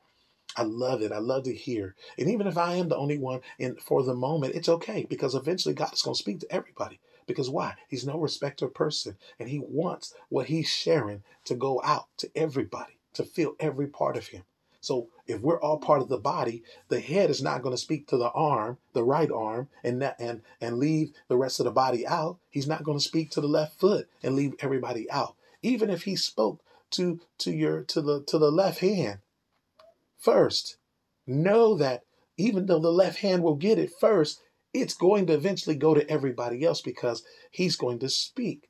I 0.55 0.63
love 0.63 1.01
it. 1.01 1.11
I 1.11 1.19
love 1.19 1.43
to 1.43 1.53
hear. 1.53 1.95
And 2.17 2.29
even 2.29 2.47
if 2.47 2.57
I 2.57 2.75
am 2.75 2.89
the 2.89 2.97
only 2.97 3.17
one 3.17 3.41
in 3.59 3.75
for 3.75 4.03
the 4.03 4.15
moment, 4.15 4.55
it's 4.55 4.69
okay 4.69 5.05
because 5.09 5.35
eventually 5.35 5.75
God 5.75 5.93
is 5.93 6.01
going 6.01 6.15
to 6.15 6.19
speak 6.19 6.39
to 6.39 6.51
everybody. 6.51 6.99
Because 7.27 7.49
why? 7.49 7.75
He's 7.87 8.05
no 8.05 8.17
respecter 8.19 8.65
of 8.65 8.73
person. 8.73 9.17
And 9.39 9.49
he 9.49 9.59
wants 9.59 10.13
what 10.29 10.47
he's 10.47 10.67
sharing 10.67 11.23
to 11.45 11.55
go 11.55 11.81
out 11.83 12.07
to 12.17 12.31
everybody, 12.35 12.97
to 13.13 13.23
feel 13.23 13.55
every 13.59 13.87
part 13.87 14.17
of 14.17 14.27
him. 14.27 14.43
So 14.81 15.09
if 15.25 15.41
we're 15.41 15.59
all 15.59 15.79
part 15.79 16.01
of 16.01 16.09
the 16.09 16.17
body, 16.17 16.63
the 16.87 16.99
head 16.99 17.29
is 17.29 17.41
not 17.41 17.61
going 17.61 17.73
to 17.73 17.81
speak 17.81 18.07
to 18.07 18.17
the 18.17 18.29
arm, 18.31 18.77
the 18.93 19.03
right 19.03 19.31
arm, 19.31 19.69
and 19.83 20.01
and 20.19 20.41
and 20.61 20.77
leave 20.77 21.13
the 21.27 21.37
rest 21.37 21.59
of 21.59 21.65
the 21.65 21.71
body 21.71 22.05
out. 22.05 22.37
He's 22.49 22.67
not 22.67 22.83
going 22.83 22.97
to 22.97 23.03
speak 23.03 23.31
to 23.31 23.41
the 23.41 23.47
left 23.47 23.79
foot 23.79 24.07
and 24.23 24.35
leave 24.35 24.55
everybody 24.59 25.09
out. 25.09 25.35
Even 25.61 25.89
if 25.89 26.03
he 26.03 26.15
spoke 26.15 26.61
to 26.91 27.19
to 27.39 27.51
your 27.51 27.83
to 27.83 28.01
the 28.01 28.21
to 28.23 28.37
the 28.37 28.51
left 28.51 28.79
hand 28.79 29.19
first, 30.17 30.77
know 31.25 31.75
that 31.75 32.03
even 32.37 32.67
though 32.67 32.79
the 32.79 32.91
left 32.91 33.19
hand 33.19 33.43
will 33.43 33.55
get 33.55 33.79
it 33.79 33.91
first, 33.99 34.41
it's 34.73 34.93
going 34.93 35.25
to 35.27 35.33
eventually 35.33 35.75
go 35.75 35.93
to 35.93 36.09
everybody 36.09 36.63
else 36.63 36.81
because 36.81 37.23
he's 37.51 37.75
going 37.75 37.99
to 37.99 38.09
speak 38.09 38.69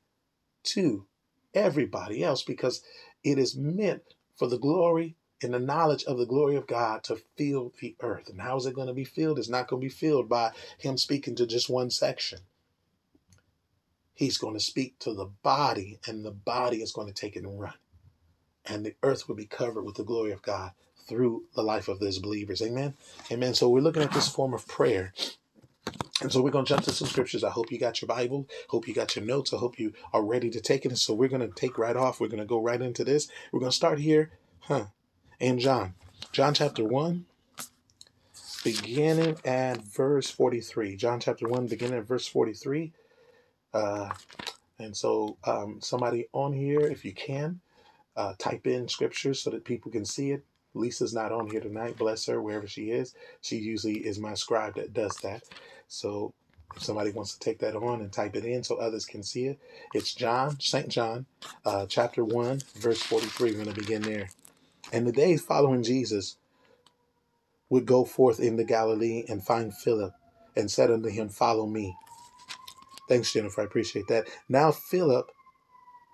to 0.62 1.06
everybody 1.54 2.24
else 2.24 2.42
because 2.42 2.82
it 3.22 3.38
is 3.38 3.56
meant 3.56 4.02
for 4.36 4.48
the 4.48 4.58
glory 4.58 5.16
in 5.40 5.52
the 5.52 5.58
knowledge 5.58 6.04
of 6.04 6.18
the 6.18 6.26
glory 6.26 6.56
of 6.56 6.66
God 6.66 7.04
to 7.04 7.20
fill 7.36 7.72
the 7.80 7.94
earth. 8.00 8.28
And 8.28 8.40
how 8.40 8.56
is 8.56 8.66
it 8.66 8.74
going 8.74 8.88
to 8.88 8.94
be 8.94 9.04
filled? 9.04 9.38
It's 9.38 9.48
not 9.48 9.68
going 9.68 9.80
to 9.80 9.86
be 9.86 9.92
filled 9.92 10.28
by 10.28 10.52
him 10.78 10.96
speaking 10.96 11.36
to 11.36 11.46
just 11.46 11.70
one 11.70 11.90
section. 11.90 12.40
He's 14.14 14.38
going 14.38 14.54
to 14.54 14.60
speak 14.60 14.98
to 15.00 15.14
the 15.14 15.30
body, 15.44 16.00
and 16.06 16.24
the 16.24 16.32
body 16.32 16.78
is 16.82 16.92
going 16.92 17.06
to 17.06 17.14
take 17.14 17.36
it 17.36 17.44
and 17.44 17.60
run. 17.60 17.74
And 18.66 18.84
the 18.84 18.96
earth 19.02 19.28
will 19.28 19.36
be 19.36 19.46
covered 19.46 19.84
with 19.84 19.94
the 19.94 20.04
glory 20.04 20.32
of 20.32 20.42
God 20.42 20.72
through 21.08 21.44
the 21.54 21.62
life 21.62 21.86
of 21.86 22.00
those 22.00 22.18
believers. 22.18 22.60
Amen. 22.60 22.94
Amen. 23.30 23.54
So 23.54 23.68
we're 23.68 23.80
looking 23.80 24.02
at 24.02 24.12
this 24.12 24.28
form 24.28 24.52
of 24.52 24.66
prayer. 24.66 25.14
And 26.20 26.32
so 26.32 26.42
we're 26.42 26.50
going 26.50 26.64
to 26.64 26.68
jump 26.68 26.82
to 26.84 26.92
some 26.92 27.06
scriptures. 27.06 27.44
I 27.44 27.50
hope 27.50 27.70
you 27.70 27.78
got 27.78 28.02
your 28.02 28.08
Bible. 28.08 28.48
Hope 28.70 28.88
you 28.88 28.92
got 28.92 29.14
your 29.14 29.24
notes. 29.24 29.54
I 29.54 29.58
hope 29.58 29.78
you 29.78 29.92
are 30.12 30.24
ready 30.24 30.50
to 30.50 30.60
take 30.60 30.84
it. 30.84 30.88
And 30.88 30.98
so 30.98 31.14
we're 31.14 31.28
going 31.28 31.48
to 31.48 31.54
take 31.54 31.78
right 31.78 31.96
off. 31.96 32.20
We're 32.20 32.26
going 32.26 32.40
to 32.40 32.44
go 32.44 32.60
right 32.60 32.82
into 32.82 33.04
this. 33.04 33.28
We're 33.52 33.60
going 33.60 33.70
to 33.70 33.76
start 33.76 34.00
here. 34.00 34.32
Huh 34.62 34.86
in 35.40 35.58
John. 35.58 35.94
John 36.32 36.54
chapter 36.54 36.84
1, 36.84 37.24
beginning 38.64 39.36
at 39.44 39.82
verse 39.82 40.30
43. 40.30 40.96
John 40.96 41.20
chapter 41.20 41.48
1, 41.48 41.66
beginning 41.66 41.98
at 41.98 42.06
verse 42.06 42.26
43. 42.26 42.92
Uh, 43.72 44.10
and 44.78 44.96
so, 44.96 45.36
um, 45.44 45.80
somebody 45.80 46.26
on 46.32 46.52
here, 46.52 46.80
if 46.80 47.04
you 47.04 47.12
can, 47.12 47.60
uh, 48.16 48.34
type 48.38 48.66
in 48.66 48.88
scriptures 48.88 49.40
so 49.40 49.50
that 49.50 49.64
people 49.64 49.90
can 49.90 50.04
see 50.04 50.32
it. 50.32 50.44
Lisa's 50.74 51.14
not 51.14 51.32
on 51.32 51.48
here 51.48 51.60
tonight. 51.60 51.96
Bless 51.96 52.26
her 52.26 52.40
wherever 52.40 52.66
she 52.66 52.90
is. 52.90 53.14
She 53.40 53.56
usually 53.56 53.98
is 53.98 54.18
my 54.18 54.34
scribe 54.34 54.74
that 54.74 54.92
does 54.92 55.16
that. 55.22 55.42
So 55.88 56.34
if 56.76 56.82
somebody 56.82 57.10
wants 57.10 57.32
to 57.34 57.40
take 57.40 57.58
that 57.60 57.74
on 57.74 58.00
and 58.00 58.12
type 58.12 58.36
it 58.36 58.44
in 58.44 58.62
so 58.62 58.76
others 58.76 59.06
can 59.06 59.22
see 59.22 59.46
it, 59.46 59.58
it's 59.94 60.14
John, 60.14 60.60
St. 60.60 60.88
John, 60.88 61.26
uh, 61.64 61.86
chapter 61.86 62.24
1, 62.24 62.60
verse 62.76 63.02
43. 63.02 63.50
We're 63.52 63.64
going 63.64 63.74
to 63.74 63.80
begin 63.80 64.02
there. 64.02 64.28
And 64.92 65.06
the 65.06 65.12
days 65.12 65.42
following 65.42 65.82
Jesus 65.82 66.36
would 67.70 67.86
go 67.86 68.04
forth 68.04 68.40
into 68.40 68.64
Galilee 68.64 69.24
and 69.28 69.44
find 69.44 69.74
Philip 69.74 70.14
and 70.56 70.70
said 70.70 70.90
unto 70.90 71.08
him, 71.08 71.28
Follow 71.28 71.66
me. 71.66 71.96
Thanks, 73.08 73.32
Jennifer. 73.32 73.62
I 73.62 73.64
appreciate 73.64 74.08
that. 74.08 74.28
Now, 74.48 74.72
Philip 74.72 75.30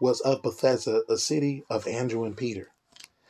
was 0.00 0.20
of 0.20 0.42
Bethsaida, 0.42 1.02
a 1.08 1.16
city 1.16 1.64
of 1.70 1.86
Andrew 1.86 2.24
and 2.24 2.36
Peter. 2.36 2.70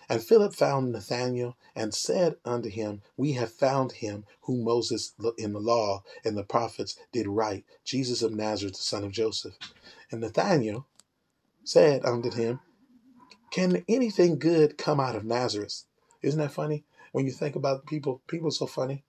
And 0.08 0.22
Philip 0.22 0.54
found 0.54 0.92
Nathanael 0.92 1.56
and 1.74 1.94
said 1.94 2.36
unto 2.44 2.68
him, 2.68 3.02
We 3.16 3.32
have 3.32 3.52
found 3.52 3.92
him 3.92 4.24
whom 4.42 4.64
Moses 4.64 5.14
in 5.38 5.52
the 5.52 5.60
law 5.60 6.02
and 6.24 6.36
the 6.36 6.44
prophets 6.44 6.96
did 7.12 7.26
write, 7.26 7.64
Jesus 7.84 8.22
of 8.22 8.34
Nazareth, 8.34 8.74
the 8.74 8.82
son 8.82 9.04
of 9.04 9.12
Joseph. 9.12 9.54
And 10.10 10.20
Nathanael 10.20 10.86
said 11.64 12.04
unto 12.04 12.30
him, 12.30 12.60
can 13.54 13.84
anything 13.88 14.40
good 14.40 14.76
come 14.76 14.98
out 14.98 15.14
of 15.14 15.24
Nazareth? 15.24 15.84
Isn't 16.22 16.40
that 16.40 16.50
funny? 16.50 16.82
When 17.12 17.24
you 17.24 17.30
think 17.30 17.54
about 17.54 17.86
people, 17.86 18.20
people 18.26 18.48
are 18.48 18.50
so 18.50 18.66
funny. 18.66 19.04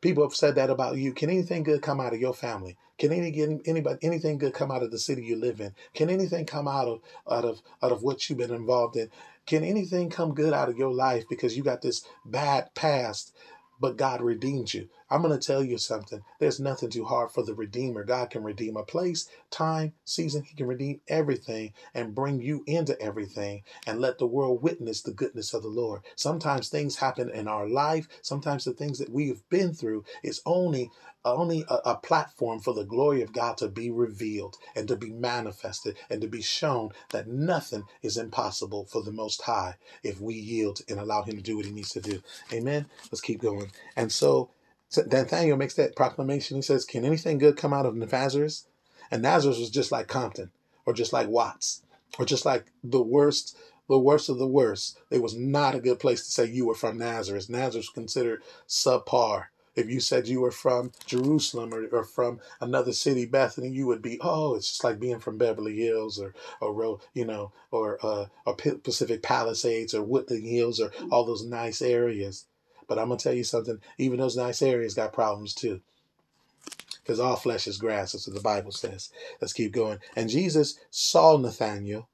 People 0.00 0.22
have 0.22 0.36
said 0.36 0.54
that 0.54 0.70
about 0.70 0.98
you. 0.98 1.12
Can 1.12 1.30
anything 1.30 1.64
good 1.64 1.82
come 1.82 2.00
out 2.00 2.14
of 2.14 2.20
your 2.20 2.32
family? 2.32 2.76
Can 2.96 3.12
any 3.12 3.60
anybody 3.66 3.98
anything 4.00 4.38
good 4.38 4.54
come 4.54 4.70
out 4.70 4.84
of 4.84 4.92
the 4.92 5.00
city 5.00 5.24
you 5.24 5.34
live 5.34 5.60
in? 5.60 5.74
Can 5.94 6.10
anything 6.10 6.46
come 6.46 6.68
out 6.68 6.86
of 6.86 7.00
out 7.28 7.44
of 7.44 7.60
out 7.82 7.90
of 7.90 8.04
what 8.04 8.30
you've 8.30 8.38
been 8.38 8.54
involved 8.54 8.94
in? 8.94 9.10
Can 9.46 9.64
anything 9.64 10.10
come 10.10 10.32
good 10.32 10.52
out 10.52 10.68
of 10.68 10.78
your 10.78 10.94
life 10.94 11.24
because 11.28 11.56
you 11.56 11.64
got 11.64 11.82
this 11.82 12.04
bad 12.24 12.72
past, 12.76 13.34
but 13.80 13.96
God 13.96 14.22
redeemed 14.22 14.72
you? 14.72 14.88
I'm 15.12 15.22
going 15.22 15.38
to 15.38 15.46
tell 15.46 15.62
you 15.62 15.78
something. 15.78 16.22
There's 16.40 16.58
nothing 16.58 16.90
too 16.90 17.04
hard 17.04 17.30
for 17.30 17.44
the 17.44 17.54
Redeemer. 17.54 18.02
God 18.04 18.30
can 18.30 18.42
redeem 18.42 18.78
a 18.78 18.82
place, 18.82 19.28
time, 19.50 19.92
season. 20.06 20.42
He 20.42 20.56
can 20.56 20.66
redeem 20.66 21.02
everything 21.06 21.74
and 21.94 22.14
bring 22.14 22.40
you 22.40 22.64
into 22.66 23.00
everything 23.00 23.62
and 23.86 24.00
let 24.00 24.18
the 24.18 24.26
world 24.26 24.62
witness 24.62 25.02
the 25.02 25.12
goodness 25.12 25.54
of 25.54 25.62
the 25.62 25.68
Lord. 25.68 26.00
Sometimes 26.16 26.70
things 26.70 26.96
happen 26.96 27.30
in 27.30 27.46
our 27.46 27.68
life. 27.68 28.08
Sometimes 28.22 28.64
the 28.64 28.72
things 28.72 28.98
that 29.00 29.10
we 29.10 29.28
have 29.28 29.48
been 29.50 29.74
through 29.74 30.04
is 30.22 30.40
only 30.46 30.90
only 31.24 31.64
a, 31.68 31.76
a, 31.90 31.96
platform 31.96 32.58
for 32.60 32.74
the 32.74 32.84
glory 32.84 33.22
of 33.22 33.32
God 33.32 33.56
to 33.58 33.68
be 33.68 33.90
revealed 33.90 34.56
and 34.74 34.88
to 34.88 34.96
be 34.96 35.12
manifested 35.12 35.96
and 36.10 36.20
to 36.20 36.26
be 36.26 36.42
shown 36.42 36.90
that 37.10 37.28
nothing 37.28 37.84
is 38.02 38.16
impossible 38.16 38.86
for 38.86 39.02
the 39.02 39.12
Most 39.12 39.42
High 39.42 39.76
if 40.02 40.20
we 40.20 40.34
yield 40.34 40.80
and 40.88 40.98
allow 40.98 41.22
Him 41.22 41.36
to 41.36 41.42
do 41.42 41.56
what 41.56 41.66
He 41.66 41.72
needs 41.72 41.90
to 41.90 42.00
do. 42.00 42.22
Amen. 42.52 42.86
Let's 43.04 43.20
keep 43.20 43.40
going. 43.40 43.70
And 43.96 44.10
so 44.10 44.50
So 44.92 45.00
Nathaniel 45.10 45.56
makes 45.56 45.72
that 45.76 45.96
proclamation. 45.96 46.56
He 46.56 46.60
says, 46.62 46.84
Can 46.84 47.06
anything 47.06 47.38
good 47.38 47.56
come 47.56 47.72
out 47.72 47.86
of 47.86 47.96
Nazareth? 47.96 48.64
And 49.10 49.22
Nazareth 49.22 49.58
was 49.58 49.70
just 49.70 49.90
like 49.90 50.06
Compton, 50.06 50.50
or 50.84 50.92
just 50.92 51.14
like 51.14 51.28
Watts, 51.28 51.82
or 52.18 52.26
just 52.26 52.44
like 52.44 52.66
the 52.84 53.00
worst, 53.00 53.56
the 53.88 53.98
worst 53.98 54.28
of 54.28 54.36
the 54.36 54.46
worst. 54.46 54.98
It 55.10 55.22
was 55.22 55.34
not 55.34 55.74
a 55.74 55.80
good 55.80 55.98
place 55.98 56.22
to 56.26 56.30
say 56.30 56.44
you 56.44 56.66
were 56.66 56.74
from 56.74 56.98
Nazareth. 56.98 57.48
Nazareth 57.48 57.86
was 57.86 57.88
considered 57.88 58.42
subpar. 58.68 59.46
If 59.74 59.88
you 59.88 59.98
said 59.98 60.28
you 60.28 60.42
were 60.42 60.50
from 60.50 60.92
Jerusalem 61.06 61.72
or, 61.72 61.86
or 61.86 62.04
from 62.04 62.40
another 62.60 62.92
city, 62.92 63.24
Bethany, 63.24 63.70
you 63.70 63.86
would 63.86 64.02
be, 64.02 64.18
oh, 64.20 64.56
it's 64.56 64.68
just 64.68 64.84
like 64.84 65.00
being 65.00 65.20
from 65.20 65.38
Beverly 65.38 65.74
Hills 65.74 66.20
or, 66.20 66.34
or 66.60 66.98
you 67.14 67.24
know, 67.24 67.50
or, 67.70 67.98
uh, 68.02 68.26
or 68.44 68.54
Pacific 68.56 69.22
Palisades 69.22 69.94
or 69.94 70.02
Woodland 70.02 70.46
Hills 70.46 70.80
or 70.80 70.92
all 71.10 71.24
those 71.24 71.46
nice 71.46 71.80
areas. 71.80 72.44
But 72.92 73.00
I'm 73.00 73.08
to 73.08 73.16
tell 73.16 73.32
you 73.32 73.42
something, 73.42 73.78
even 73.96 74.18
those 74.18 74.36
nice 74.36 74.60
areas 74.60 74.92
got 74.92 75.14
problems 75.14 75.54
too. 75.54 75.80
Because 77.00 77.18
all 77.18 77.36
flesh 77.36 77.66
is 77.66 77.78
grass, 77.78 78.12
that's 78.12 78.26
what 78.26 78.36
the 78.36 78.42
Bible 78.42 78.70
says. 78.70 79.08
Let's 79.40 79.54
keep 79.54 79.72
going. 79.72 79.98
And 80.14 80.28
Jesus 80.28 80.78
saw 80.90 81.38
Nathanael 81.38 82.10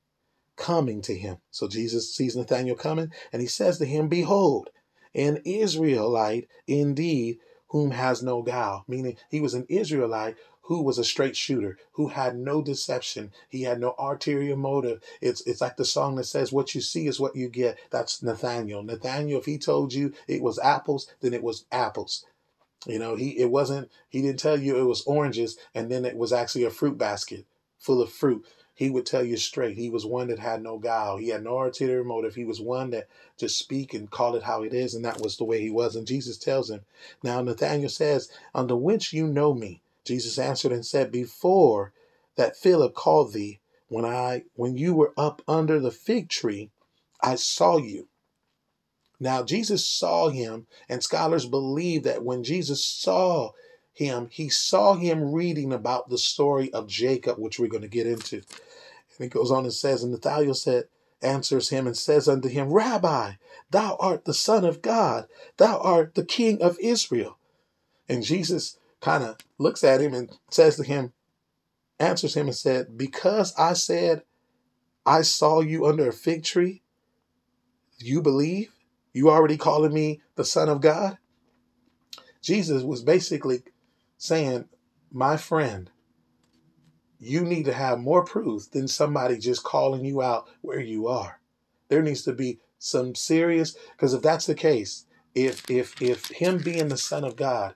coming 0.55 1.03
to 1.03 1.17
him. 1.19 1.39
So 1.51 1.67
Jesus 1.67 2.15
sees 2.15 2.37
Nathanael 2.37 2.77
coming 2.77 3.11
and 3.33 3.43
he 3.43 3.49
says 3.49 3.79
to 3.79 3.87
him, 3.87 4.07
Behold, 4.07 4.71
an 5.17 5.39
Israelite 5.45 6.47
indeed 6.69 7.39
whom 7.71 7.91
has 7.91 8.23
no 8.23 8.43
guile, 8.43 8.85
meaning 8.87 9.17
he 9.31 9.41
was 9.41 9.55
an 9.55 9.67
Israelite 9.69 10.37
who 10.69 10.83
was 10.83 10.99
a 10.99 11.05
straight 11.05 11.37
shooter, 11.37 11.79
who 11.93 12.09
had 12.09 12.39
no 12.39 12.63
deception. 12.63 13.33
He 13.49 13.63
had 13.63 13.81
no 13.81 13.95
ulterior 13.99 14.57
motive. 14.57 15.03
It's 15.21 15.41
it's 15.47 15.61
like 15.61 15.77
the 15.77 15.85
song 15.85 16.17
that 16.17 16.25
says, 16.25 16.53
"What 16.53 16.75
you 16.75 16.81
see 16.81 17.07
is 17.07 17.19
what 17.19 17.35
you 17.35 17.49
get." 17.49 17.79
That's 17.91 18.23
Nathaniel. 18.23 18.83
Nathaniel, 18.83 19.41
if 19.41 19.47
he 19.47 19.59
told 19.59 19.93
you 19.95 20.13
it 20.27 20.43
was 20.43 20.59
apples, 20.59 21.11
then 21.21 21.35
it 21.35 21.43
was 21.43 21.65
apples. 21.73 22.25
You 22.87 22.99
know, 22.99 23.17
he 23.17 23.39
it 23.39 23.51
wasn't. 23.51 23.91
He 24.09 24.23
didn't 24.23 24.41
tell 24.41 24.59
you 24.59 24.77
it 24.77 24.85
was 24.85 25.03
oranges, 25.07 25.57
and 25.75 25.91
then 25.91 26.05
it 26.05 26.17
was 26.17 26.33
actually 26.33 26.65
a 26.65 26.71
fruit 26.71 26.99
basket 26.99 27.47
full 27.79 28.03
of 28.03 28.13
fruit 28.13 28.45
he 28.79 28.91
would 28.91 29.07
tell 29.07 29.25
you 29.25 29.37
straight. 29.37 29.77
He 29.77 29.91
was 29.91 30.07
one 30.07 30.29
that 30.29 30.39
had 30.39 30.63
no 30.63 30.79
guile. 30.79 31.17
He 31.17 31.31
had 31.31 31.43
no 31.43 31.61
ulterior 31.61 32.05
motive. 32.05 32.37
He 32.37 32.45
was 32.45 32.61
one 32.61 32.91
that 32.91 33.09
just 33.37 33.59
speak 33.59 33.93
and 33.93 34.09
call 34.09 34.37
it 34.37 34.45
how 34.45 34.63
it 34.63 34.73
is, 34.73 34.95
and 34.95 35.05
that 35.05 35.21
was 35.21 35.37
the 35.37 35.43
way 35.43 35.61
he 35.61 35.69
was. 35.69 35.97
And 35.97 36.07
Jesus 36.07 36.39
tells 36.39 36.71
him. 36.71 36.83
Now 37.21 37.43
Nathaniel 37.43 37.89
says, 37.89 38.31
Under 38.55 38.77
which 38.77 39.13
you 39.13 39.27
know 39.27 39.53
me. 39.53 39.83
Jesus 40.09 40.39
answered 40.39 40.73
and 40.73 40.85
said, 40.85 41.13
Before 41.13 41.93
that 42.37 42.57
Philip 42.57 42.95
called 42.95 43.33
thee, 43.33 43.61
when 43.89 44.05
I 44.05 44.45
when 44.55 44.77
you 44.77 44.95
were 44.95 45.15
up 45.17 45.43
under 45.47 45.79
the 45.79 45.91
fig 45.91 46.29
tree, 46.29 46.71
I 47.23 47.37
saw 47.37 47.79
you. 47.79 48.09
Now 49.21 49.43
Jesus 49.43 49.87
saw 49.87 50.29
him, 50.29 50.67
and 50.89 51.03
scholars 51.03 51.47
believe 51.47 52.03
that 52.05 52.25
when 52.25 52.43
Jesus 52.43 52.85
saw 52.85 53.53
him, 53.93 54.29
he 54.31 54.49
saw 54.49 54.95
him 54.95 55.33
reading 55.33 55.73
about 55.73 56.09
the 56.09 56.19
story 56.19 56.73
of 56.73 56.87
Jacob, 56.87 57.39
which 57.39 57.59
we're 57.59 57.69
going 57.69 57.83
to 57.83 57.89
get 57.89 58.07
into. 58.07 58.37
And 58.37 59.27
it 59.27 59.31
goes 59.31 59.51
on 59.51 59.65
and 59.65 59.73
says, 59.73 60.03
And 60.03 60.13
Nathanael 60.13 60.55
said, 60.55 60.85
answers 61.21 61.71
him 61.71 61.87
and 61.87 61.97
says 61.97 62.29
unto 62.29 62.49
him, 62.49 62.73
Rabbi, 62.73 63.33
thou 63.71 63.97
art 63.99 64.25
the 64.25 64.35
Son 64.35 64.65
of 64.65 64.83
God, 64.83 65.27
thou 65.57 65.79
art 65.81 66.15
the 66.15 66.25
King 66.25 66.63
of 66.63 66.79
Israel. 66.81 67.39
And 68.09 68.23
Jesus 68.23 68.79
kind 69.01 69.25
of 69.25 69.37
looks 69.59 69.85
at 69.85 70.01
him 70.01 70.15
and 70.15 70.31
says 70.51 70.77
to 70.77 70.85
him, 70.85 71.13
answers 71.99 72.35
him 72.35 72.47
and 72.47 72.57
said, 72.57 72.97
Because 72.97 73.55
I 73.57 73.73
said, 73.73 74.23
I 75.05 75.23
saw 75.23 75.61
you 75.61 75.87
under 75.87 76.09
a 76.09 76.13
fig 76.13 76.45
tree, 76.45 76.83
you 77.99 78.23
believe? 78.23 78.73
You 79.13 79.31
already 79.31 79.57
calling 79.57 79.93
me 79.93 80.21
the 80.37 80.45
Son 80.45 80.69
of 80.69 80.81
God? 80.81 81.19
Jesus 82.43 82.83
was 82.83 83.03
basically 83.03 83.63
saying, 84.17 84.67
My 85.11 85.37
friend, 85.37 85.91
you 87.19 87.41
need 87.43 87.65
to 87.65 87.73
have 87.73 87.99
more 87.99 88.25
proof 88.25 88.71
than 88.71 88.87
somebody 88.87 89.39
just 89.39 89.65
calling 89.65 90.05
you 90.05 90.23
out 90.23 90.49
where 90.61 90.81
you 90.81 91.09
are. 91.09 91.41
There 91.89 92.03
needs 92.03 92.23
to 92.23 92.33
be 92.33 92.61
some 92.79 93.15
serious 93.15 93.77
because 93.93 94.15
if 94.15 94.23
that's 94.23 94.47
the 94.47 94.55
case, 94.55 95.07
if 95.35 95.69
if 95.71 96.01
if 96.01 96.27
him 96.27 96.59
being 96.59 96.89
the 96.89 96.97
son 96.97 97.25
of 97.25 97.37
God 97.37 97.75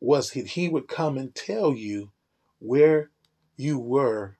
was 0.00 0.30
he, 0.30 0.42
he 0.42 0.68
would 0.68 0.88
come 0.88 1.16
and 1.16 1.34
tell 1.34 1.74
you 1.74 2.10
where 2.58 3.10
you 3.56 3.78
were, 3.78 4.36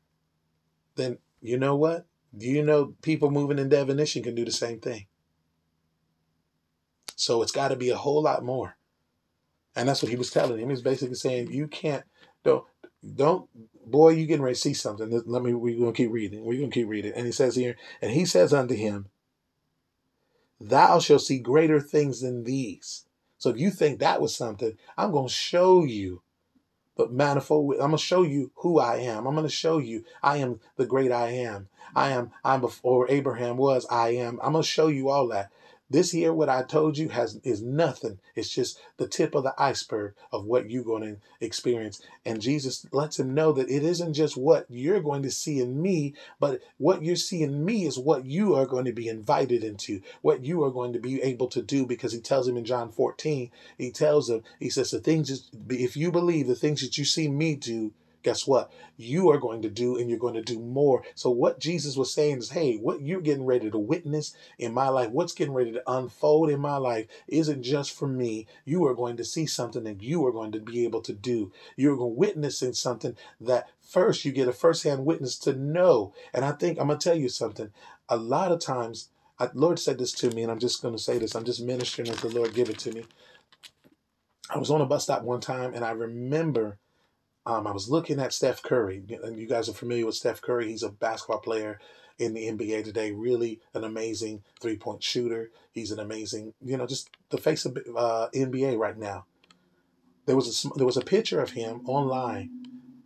then 0.97 1.19
you 1.41 1.59
know 1.59 1.77
what? 1.77 2.07
Do 2.37 2.47
you 2.47 2.63
know 2.63 2.95
people 3.03 3.31
moving 3.31 3.59
in 3.59 3.69
divination 3.69 4.23
can 4.23 4.35
do 4.35 4.45
the 4.45 4.53
same 4.53 4.81
thing? 4.81 5.07
So 7.17 7.43
it's 7.43 7.53
got 7.53 7.69
to 7.69 7.77
be 7.77 7.91
a 7.91 7.97
whole 7.97 8.23
lot 8.23 8.45
more. 8.45 8.77
And 9.77 9.89
that's 9.89 10.03
what 10.03 10.11
he 10.11 10.17
was 10.17 10.31
telling 10.31 10.59
him. 10.59 10.71
He's 10.71 10.83
basically 10.83 11.15
saying, 11.15 11.53
you 11.53 11.69
can't, 11.69 12.05
don't, 12.45 12.65
don't, 13.15 13.49
boy, 13.87 14.11
you 14.11 14.27
getting 14.27 14.43
ready 14.43 14.55
to 14.55 14.61
see 14.61 14.75
something. 14.75 15.23
Let 15.27 15.43
me, 15.43 15.53
we're 15.53 15.79
going 15.79 15.93
to 15.93 15.97
keep 15.97 16.11
reading. 16.11 16.45
We're 16.45 16.59
going 16.59 16.71
to 16.71 16.75
keep 16.75 16.89
reading. 16.89 17.13
And 17.15 17.27
he 17.27 17.33
says 17.33 17.57
here, 17.57 17.77
and 18.01 18.11
he 18.11 18.25
says 18.25 18.53
unto 18.53 18.75
him, 18.75 19.09
thou 20.61 20.99
shalt 20.99 21.23
see 21.23 21.39
greater 21.39 21.81
things 21.81 22.21
than 22.21 22.45
these. 22.45 23.07
So 23.45 23.51
if 23.51 23.59
you 23.59 23.71
think 23.71 23.99
that 23.99 24.23
was 24.23 24.35
something, 24.35 24.79
I'm 24.97 25.13
going 25.13 25.29
to 25.29 25.33
show 25.35 25.85
you 25.85 26.23
but 26.97 27.13
manifold. 27.13 27.75
I'm 27.75 27.79
going 27.81 27.91
to 27.91 27.99
show 27.99 28.23
you 28.23 28.53
who 28.55 28.79
I 28.79 28.97
am. 29.01 29.27
I'm 29.27 29.35
going 29.35 29.47
to 29.47 29.53
show 29.53 29.77
you 29.77 30.03
I 30.23 30.39
am 30.39 30.61
the 30.79 30.87
great 30.87 31.13
I 31.13 31.29
am. 31.29 31.69
I 31.95 32.09
am, 32.13 32.31
I'm 32.43 32.63
before 32.63 33.07
Abraham 33.11 33.59
was, 33.59 33.87
I 33.91 34.15
am. 34.15 34.41
I'm 34.43 34.53
going 34.53 34.63
to 34.63 34.67
show 34.67 34.87
you 34.87 35.11
all 35.11 35.29
that. 35.29 35.51
This 35.91 36.13
here, 36.13 36.33
what 36.33 36.49
I 36.49 36.63
told 36.63 36.97
you, 36.97 37.11
has 37.11 37.39
is 37.45 37.63
nothing. 37.63 38.19
It's 38.35 38.49
just 38.49 38.81
the 38.97 39.07
tip 39.07 39.35
of 39.35 39.45
the 39.45 39.55
iceberg 39.59 40.15
of 40.33 40.47
what 40.47 40.71
you're 40.71 40.83
going 40.83 41.03
to 41.03 41.17
experience. 41.45 42.01
And 42.25 42.41
Jesus 42.41 42.87
lets 42.91 43.19
him 43.19 43.35
know 43.35 43.53
that 43.53 43.69
it 43.69 43.83
isn't 43.83 44.15
just 44.15 44.37
what 44.37 44.65
you're 44.71 45.03
going 45.03 45.23
to 45.23 45.31
see 45.31 45.61
in 45.61 45.83
me, 45.83 46.15
but 46.41 46.63
what 46.79 47.03
you're 47.03 47.17
seeing 47.17 47.43
in 47.43 47.65
me 47.65 47.85
is 47.85 47.99
what 47.99 48.25
you 48.25 48.55
are 48.55 48.67
going 48.67 48.87
to 48.87 48.93
be 48.93 49.09
invited 49.09 49.63
into, 49.63 50.01
what 50.23 50.43
you 50.45 50.65
are 50.65 50.71
going 50.71 50.95
to 50.95 50.99
be 50.99 51.21
able 51.21 51.49
to 51.49 51.61
do. 51.61 51.85
Because 51.87 52.13
he 52.13 52.21
tells 52.21 52.49
him 52.49 52.57
in 52.57 52.65
John 52.65 52.91
14, 52.91 53.51
he 53.77 53.91
tells 53.91 54.31
him, 54.31 54.43
he 54.59 54.71
says, 54.71 54.91
the 54.91 55.01
things, 55.01 55.51
if 55.69 55.97
you 55.97 56.11
believe 56.11 56.47
the 56.47 56.55
things 56.55 56.81
that 56.81 56.97
you 56.97 57.05
see 57.05 57.29
me 57.29 57.57
do, 57.57 57.93
guess 58.25 58.47
what? 58.47 58.73
You 58.97 59.31
are 59.31 59.39
going 59.39 59.63
to 59.63 59.71
do 59.71 59.97
and 59.97 60.11
you're 60.11 60.19
going 60.19 60.35
to 60.35 60.43
do 60.43 60.59
more. 60.59 61.05
So, 61.15 61.31
what 61.31 61.61
Jesus 61.61 61.97
was 61.97 62.13
saying 62.13 62.39
is, 62.39 62.51
hey, 62.51 62.77
what 62.77 63.03
you're 63.03 63.21
getting 63.21 63.45
ready 63.45 63.71
to 63.71 63.79
witness 63.79 64.35
in 64.59 64.75
my 64.75 64.89
life, 64.89 65.11
what's 65.11 65.35
getting 65.35 65.55
ready 65.55 65.73
to 65.73 65.83
unfold 65.87 66.51
in 66.51 66.59
my 66.59 66.79
life, 66.79 67.07
isn't 67.29 67.63
just 67.63 67.93
for 67.93 68.09
me. 68.09 68.47
You 68.65 68.85
are 68.87 68.95
going 68.95 69.17
to 69.19 69.25
see 69.25 69.47
something 69.47 69.85
that 69.85 70.03
you 70.03 70.27
are 70.27 70.33
going 70.33 70.51
to 70.53 70.61
be 70.61 70.85
able 70.85 71.03
to 71.03 71.13
do. 71.13 71.53
You're 71.77 71.97
going 71.97 72.15
to 72.15 72.19
witness 72.19 72.63
in 72.63 72.73
something 72.75 73.15
that 73.41 73.69
first 73.81 74.25
you 74.25 74.33
get 74.33 74.49
a 74.49 74.53
firsthand 74.53 75.05
witness 75.05 75.39
to 75.41 75.53
know. 75.53 76.15
And 76.33 76.45
I 76.45 76.53
think 76.53 76.81
I'm 76.81 76.89
going 76.89 76.99
to 76.99 77.09
tell 77.09 77.19
you 77.19 77.29
something. 77.29 77.71
A 78.09 78.17
lot 78.17 78.51
of 78.53 78.61
times, 78.61 79.11
I, 79.39 79.51
Lord 79.53 79.79
said 79.79 79.99
this 79.99 80.13
to 80.13 80.31
me, 80.31 80.43
and 80.43 80.51
I'm 80.51 80.59
just 80.59 80.83
going 80.83 80.95
to 80.95 81.03
say 81.03 81.19
this. 81.19 81.35
I'm 81.35 81.45
just 81.45 81.63
ministering 81.63 82.09
as 82.09 82.21
the 82.21 82.29
Lord 82.29 82.55
give 82.55 82.71
it 82.71 82.79
to 82.81 82.93
me. 82.93 83.05
I 84.51 84.59
was 84.59 84.71
on 84.71 84.81
a 84.81 84.87
bus 84.87 85.05
stop 85.05 85.23
one 85.23 85.41
time, 85.41 85.75
and 85.75 85.85
I 85.85 85.91
remember 85.91 86.79
um, 87.47 87.67
I 87.67 87.73
was 87.73 87.91
looking 87.91 88.21
at 88.21 88.33
Steph 88.33 88.63
Curry, 88.63 89.03
and 89.23 89.39
you 89.39 89.47
guys 89.47 89.69
are 89.69 89.75
familiar 89.75 90.07
with 90.07 90.15
Steph 90.15 90.41
Curry. 90.41 90.69
He's 90.69 90.83
a 90.83 90.89
basketball 90.89 91.41
player 91.41 91.79
in 92.19 92.33
the 92.33 92.49
NBA 92.49 92.85
today. 92.85 93.13
Really 93.13 93.61
an 93.75 93.85
amazing 93.85 94.43
three 94.61 94.77
point 94.77 95.03
shooter. 95.03 95.51
He's 95.73 95.91
an 95.91 95.99
amazing, 95.99 96.55
you 96.65 96.77
know, 96.77 96.87
just 96.87 97.11
the 97.31 97.39
face 97.39 97.67
of 97.67 97.77
uh, 97.97 98.29
NBA 98.35 98.79
right 98.79 98.97
now. 98.97 99.27
There 100.27 100.37
was 100.37 100.65
a 100.65 100.69
there 100.77 100.87
was 100.87 100.97
a 100.97 101.03
picture 101.03 101.41
of 101.41 101.51
him 101.51 101.83
online 101.87 102.51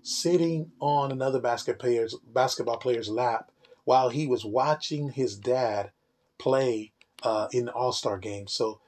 sitting 0.03 0.71
on 0.79 1.11
another 1.11 1.41
basketball 1.41 1.81
player's 1.81 2.15
basketball 2.33 2.77
player's 2.77 3.09
lap 3.09 3.51
while 3.85 4.11
he 4.11 4.27
was 4.27 4.45
watching 4.45 5.11
his 5.11 5.37
dad 5.37 5.91
play 6.39 6.93
uh, 7.25 7.49
in 7.51 7.65
the 7.65 7.73
All 7.73 7.93
Star 7.93 8.19
game. 8.19 8.47
So, 8.47 8.81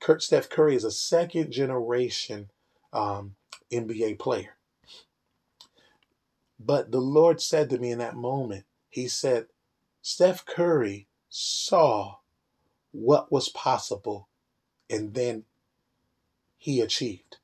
Kurt 0.00 0.24
Steph 0.24 0.50
Curry 0.50 0.74
is 0.74 0.82
a 0.82 0.90
second 0.90 1.52
generation 1.52 2.50
um, 2.92 3.36
NBA 3.72 4.18
player. 4.18 4.56
But 6.64 6.92
the 6.92 7.00
Lord 7.00 7.40
said 7.40 7.70
to 7.70 7.78
me 7.78 7.90
in 7.90 7.98
that 7.98 8.14
moment, 8.14 8.64
He 8.88 9.08
said, 9.08 9.46
Steph 10.00 10.44
Curry 10.44 11.08
saw 11.28 12.16
what 12.92 13.32
was 13.32 13.48
possible 13.48 14.28
and 14.90 15.14
then 15.14 15.44
he 16.58 16.80
achieved. 16.80 17.38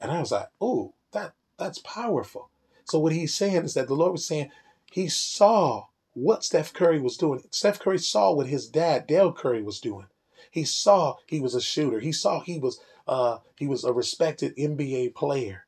And 0.00 0.10
I 0.10 0.20
was 0.20 0.32
like, 0.32 0.48
oh, 0.60 0.94
that 1.12 1.34
that's 1.58 1.78
powerful. 1.78 2.50
So 2.84 2.98
what 2.98 3.12
he's 3.12 3.34
saying 3.34 3.64
is 3.64 3.74
that 3.74 3.86
the 3.86 3.94
Lord 3.94 4.12
was 4.12 4.26
saying 4.26 4.50
he 4.90 5.08
saw 5.08 5.86
what 6.14 6.44
Steph 6.44 6.72
Curry 6.72 7.00
was 7.00 7.16
doing. 7.16 7.42
Steph 7.50 7.78
Curry 7.78 7.98
saw 7.98 8.32
what 8.32 8.48
his 8.48 8.66
dad, 8.68 9.06
Dell 9.06 9.32
Curry, 9.32 9.62
was 9.62 9.80
doing. 9.80 10.06
He 10.50 10.64
saw 10.64 11.16
he 11.26 11.40
was 11.40 11.54
a 11.54 11.60
shooter. 11.60 12.00
He 12.00 12.12
saw 12.12 12.40
he 12.40 12.58
was 12.58 12.80
uh, 13.06 13.38
he 13.56 13.66
was 13.66 13.84
a 13.84 13.92
respected 13.92 14.56
NBA 14.56 15.14
player. 15.14 15.66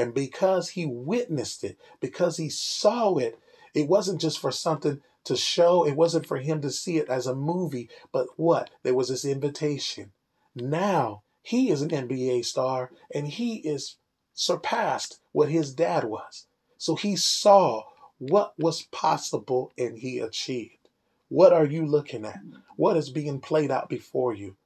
And 0.00 0.14
because 0.14 0.70
he 0.70 0.86
witnessed 0.86 1.62
it, 1.62 1.76
because 2.00 2.38
he 2.38 2.48
saw 2.48 3.18
it, 3.18 3.38
it 3.74 3.86
wasn't 3.86 4.18
just 4.18 4.38
for 4.38 4.50
something 4.50 5.02
to 5.24 5.36
show, 5.36 5.86
it 5.86 5.94
wasn't 5.94 6.26
for 6.26 6.38
him 6.38 6.62
to 6.62 6.70
see 6.70 6.96
it 6.96 7.10
as 7.10 7.26
a 7.26 7.34
movie, 7.34 7.90
but 8.10 8.26
what? 8.36 8.70
There 8.82 8.94
was 8.94 9.10
this 9.10 9.26
invitation. 9.26 10.12
Now 10.54 11.22
He 11.42 11.70
is 11.70 11.82
an 11.82 11.90
NBA 11.90 12.46
star 12.46 12.90
and 13.14 13.28
he 13.28 13.56
is 13.56 13.96
surpassed 14.32 15.20
what 15.32 15.50
his 15.50 15.74
dad 15.74 16.04
was. 16.04 16.46
So 16.78 16.96
he 16.96 17.14
saw 17.16 17.84
what 18.16 18.54
was 18.58 18.82
possible 18.82 19.70
and 19.76 19.98
he 19.98 20.18
achieved. 20.18 20.88
What 21.28 21.52
are 21.52 21.66
you 21.66 21.84
looking 21.84 22.24
at? 22.24 22.40
What 22.76 22.96
is 22.96 23.10
being 23.10 23.38
played 23.38 23.70
out 23.70 23.90
before 23.90 24.32
you? 24.32 24.56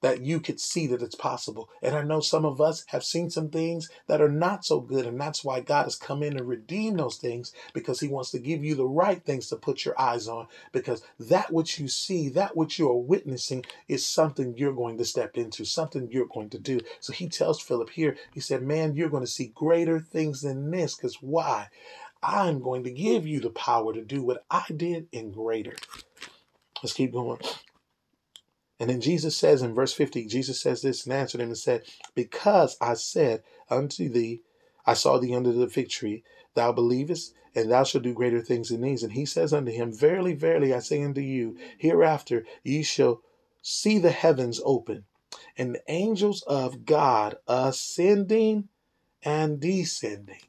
That 0.00 0.22
you 0.22 0.40
could 0.40 0.60
see 0.60 0.86
that 0.88 1.02
it's 1.02 1.14
possible. 1.14 1.68
And 1.82 1.96
I 1.96 2.02
know 2.02 2.20
some 2.20 2.44
of 2.44 2.60
us 2.60 2.84
have 2.88 3.04
seen 3.04 3.30
some 3.30 3.48
things 3.50 3.88
that 4.06 4.20
are 4.20 4.30
not 4.30 4.64
so 4.64 4.80
good, 4.80 5.06
and 5.06 5.20
that's 5.20 5.44
why 5.44 5.60
God 5.60 5.84
has 5.84 5.96
come 5.96 6.22
in 6.22 6.36
and 6.36 6.48
redeemed 6.48 6.98
those 6.98 7.16
things 7.16 7.52
because 7.72 8.00
He 8.00 8.08
wants 8.08 8.30
to 8.32 8.38
give 8.38 8.64
you 8.64 8.74
the 8.74 8.86
right 8.86 9.22
things 9.22 9.48
to 9.48 9.56
put 9.56 9.84
your 9.84 10.00
eyes 10.00 10.28
on. 10.28 10.46
Because 10.72 11.02
that 11.18 11.52
which 11.52 11.78
you 11.78 11.88
see, 11.88 12.28
that 12.30 12.56
which 12.56 12.78
you 12.78 12.88
are 12.88 12.96
witnessing, 12.96 13.64
is 13.88 14.06
something 14.06 14.54
you're 14.56 14.72
going 14.72 14.98
to 14.98 15.04
step 15.04 15.36
into, 15.36 15.64
something 15.64 16.08
you're 16.10 16.26
going 16.26 16.50
to 16.50 16.58
do. 16.58 16.80
So 17.00 17.12
He 17.12 17.28
tells 17.28 17.60
Philip 17.60 17.90
here, 17.90 18.16
He 18.32 18.40
said, 18.40 18.62
Man, 18.62 18.94
you're 18.94 19.10
going 19.10 19.24
to 19.24 19.30
see 19.30 19.52
greater 19.54 20.00
things 20.00 20.42
than 20.42 20.70
this. 20.70 20.94
Because 20.94 21.16
why? 21.20 21.68
I'm 22.22 22.60
going 22.60 22.82
to 22.84 22.90
give 22.90 23.26
you 23.26 23.40
the 23.40 23.50
power 23.50 23.92
to 23.92 24.02
do 24.02 24.22
what 24.22 24.44
I 24.50 24.64
did 24.74 25.06
and 25.12 25.32
greater. 25.32 25.76
Let's 26.82 26.92
keep 26.92 27.12
going. 27.12 27.38
And 28.80 28.90
then 28.90 29.00
Jesus 29.00 29.36
says 29.36 29.62
in 29.62 29.74
verse 29.74 29.92
50, 29.92 30.26
Jesus 30.26 30.60
says 30.60 30.82
this 30.82 31.04
and 31.04 31.12
answered 31.12 31.40
him 31.40 31.48
and 31.48 31.58
said, 31.58 31.82
Because 32.14 32.76
I 32.80 32.94
said 32.94 33.42
unto 33.68 34.08
thee, 34.08 34.42
I 34.86 34.94
saw 34.94 35.18
thee 35.18 35.34
under 35.34 35.52
the 35.52 35.68
fig 35.68 35.90
tree, 35.90 36.22
thou 36.54 36.72
believest, 36.72 37.34
and 37.54 37.70
thou 37.70 37.82
shalt 37.82 38.04
do 38.04 38.14
greater 38.14 38.40
things 38.40 38.68
than 38.68 38.82
these. 38.82 39.02
And 39.02 39.12
he 39.12 39.26
says 39.26 39.52
unto 39.52 39.72
him, 39.72 39.92
Verily, 39.92 40.34
verily, 40.34 40.72
I 40.72 40.78
say 40.78 41.02
unto 41.02 41.20
you, 41.20 41.56
hereafter 41.76 42.46
ye 42.62 42.82
shall 42.82 43.22
see 43.62 43.98
the 43.98 44.12
heavens 44.12 44.60
open, 44.64 45.04
and 45.56 45.74
the 45.74 45.82
angels 45.88 46.42
of 46.42 46.84
God 46.84 47.36
ascending 47.48 48.68
and 49.22 49.58
descending. 49.60 50.40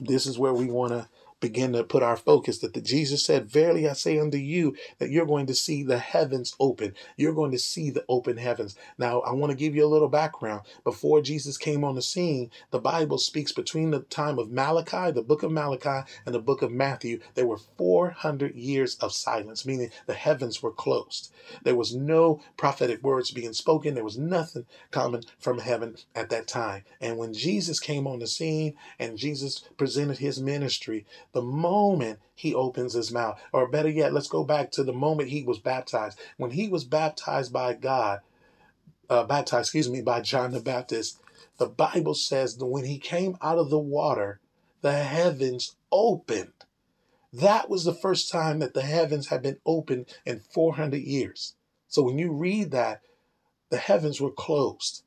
This 0.00 0.26
is 0.26 0.38
where 0.38 0.52
we 0.52 0.66
want 0.66 0.92
to 0.92 1.08
begin 1.40 1.72
to 1.72 1.84
put 1.84 2.02
our 2.02 2.16
focus 2.16 2.58
that 2.58 2.74
the 2.74 2.80
Jesus 2.80 3.24
said, 3.24 3.50
Verily 3.50 3.88
I 3.88 3.92
say 3.92 4.18
unto 4.18 4.38
you 4.38 4.74
that 4.98 5.10
you're 5.10 5.26
going 5.26 5.46
to 5.46 5.54
see 5.54 5.82
the 5.82 5.98
heavens 5.98 6.54
open. 6.58 6.94
You're 7.16 7.34
going 7.34 7.52
to 7.52 7.58
see 7.58 7.90
the 7.90 8.04
open 8.08 8.36
heavens. 8.38 8.76
Now, 8.98 9.20
I 9.20 9.32
want 9.32 9.50
to 9.50 9.56
give 9.56 9.74
you 9.74 9.84
a 9.84 9.88
little 9.88 10.08
background. 10.08 10.62
Before 10.84 11.20
Jesus 11.20 11.58
came 11.58 11.84
on 11.84 11.94
the 11.94 12.02
scene, 12.02 12.50
the 12.70 12.78
Bible 12.78 13.18
speaks 13.18 13.52
between 13.52 13.90
the 13.90 14.00
time 14.00 14.38
of 14.38 14.50
Malachi, 14.50 15.10
the 15.10 15.22
book 15.22 15.42
of 15.42 15.52
Malachi, 15.52 16.08
and 16.24 16.34
the 16.34 16.40
book 16.40 16.62
of 16.62 16.72
Matthew, 16.72 17.20
there 17.34 17.46
were 17.46 17.58
400 17.58 18.54
years 18.54 18.96
of 18.96 19.12
silence, 19.12 19.66
meaning 19.66 19.90
the 20.06 20.14
heavens 20.14 20.62
were 20.62 20.72
closed. 20.72 21.32
There 21.62 21.76
was 21.76 21.94
no 21.94 22.40
prophetic 22.56 23.02
words 23.02 23.30
being 23.30 23.52
spoken. 23.52 23.94
There 23.94 24.04
was 24.04 24.18
nothing 24.18 24.66
coming 24.90 25.24
from 25.38 25.58
heaven 25.58 25.96
at 26.14 26.30
that 26.30 26.46
time. 26.46 26.84
And 27.00 27.18
when 27.18 27.34
Jesus 27.34 27.80
came 27.80 28.06
on 28.06 28.20
the 28.20 28.26
scene 28.26 28.74
and 28.98 29.18
Jesus 29.18 29.60
presented 29.76 30.18
his 30.18 30.40
ministry, 30.40 31.06
the 31.36 31.42
moment 31.42 32.18
he 32.34 32.54
opens 32.54 32.94
his 32.94 33.12
mouth. 33.12 33.38
Or 33.52 33.68
better 33.68 33.90
yet, 33.90 34.14
let's 34.14 34.26
go 34.26 34.42
back 34.42 34.70
to 34.72 34.82
the 34.82 34.94
moment 34.94 35.28
he 35.28 35.42
was 35.42 35.58
baptized. 35.58 36.18
When 36.38 36.52
he 36.52 36.66
was 36.66 36.84
baptized 36.84 37.52
by 37.52 37.74
God, 37.74 38.20
uh, 39.10 39.24
baptized, 39.24 39.66
excuse 39.66 39.90
me, 39.90 40.00
by 40.00 40.22
John 40.22 40.52
the 40.52 40.60
Baptist, 40.60 41.20
the 41.58 41.68
Bible 41.68 42.14
says 42.14 42.56
that 42.56 42.64
when 42.64 42.86
he 42.86 42.98
came 42.98 43.36
out 43.42 43.58
of 43.58 43.68
the 43.68 43.78
water, 43.78 44.40
the 44.80 44.94
heavens 44.94 45.76
opened. 45.92 46.64
That 47.34 47.68
was 47.68 47.84
the 47.84 47.92
first 47.92 48.32
time 48.32 48.60
that 48.60 48.72
the 48.72 48.80
heavens 48.80 49.28
had 49.28 49.42
been 49.42 49.58
opened 49.66 50.06
in 50.24 50.40
400 50.40 51.02
years. 51.02 51.54
So 51.86 52.00
when 52.00 52.18
you 52.18 52.32
read 52.32 52.70
that, 52.70 53.02
the 53.68 53.76
heavens 53.76 54.22
were 54.22 54.32
closed 54.32 55.02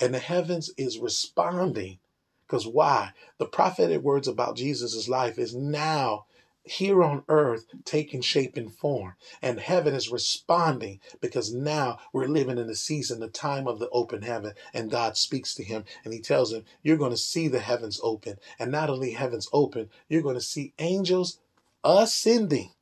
and 0.00 0.14
the 0.14 0.20
heavens 0.20 0.70
is 0.78 0.98
responding 0.98 1.98
because 2.46 2.66
why? 2.66 3.12
The 3.38 3.46
prophetic 3.46 4.02
words 4.02 4.28
about 4.28 4.56
Jesus' 4.56 5.08
life 5.08 5.38
is 5.38 5.54
now 5.54 6.26
here 6.66 7.02
on 7.02 7.22
earth 7.28 7.66
taking 7.84 8.20
shape 8.20 8.56
and 8.56 8.72
form. 8.72 9.14
And 9.40 9.60
heaven 9.60 9.94
is 9.94 10.10
responding 10.10 11.00
because 11.20 11.52
now 11.52 11.98
we're 12.12 12.26
living 12.26 12.58
in 12.58 12.66
the 12.66 12.74
season, 12.74 13.20
the 13.20 13.28
time 13.28 13.66
of 13.66 13.78
the 13.78 13.88
open 13.90 14.22
heaven. 14.22 14.52
And 14.74 14.90
God 14.90 15.16
speaks 15.16 15.54
to 15.54 15.64
him 15.64 15.84
and 16.04 16.12
he 16.12 16.20
tells 16.20 16.52
him, 16.52 16.64
You're 16.82 16.96
going 16.96 17.12
to 17.12 17.16
see 17.16 17.48
the 17.48 17.60
heavens 17.60 18.00
open. 18.02 18.36
And 18.58 18.70
not 18.70 18.90
only 18.90 19.12
heavens 19.12 19.48
open, 19.52 19.90
you're 20.08 20.22
going 20.22 20.34
to 20.34 20.40
see 20.40 20.74
angels 20.78 21.38
ascending 21.84 22.72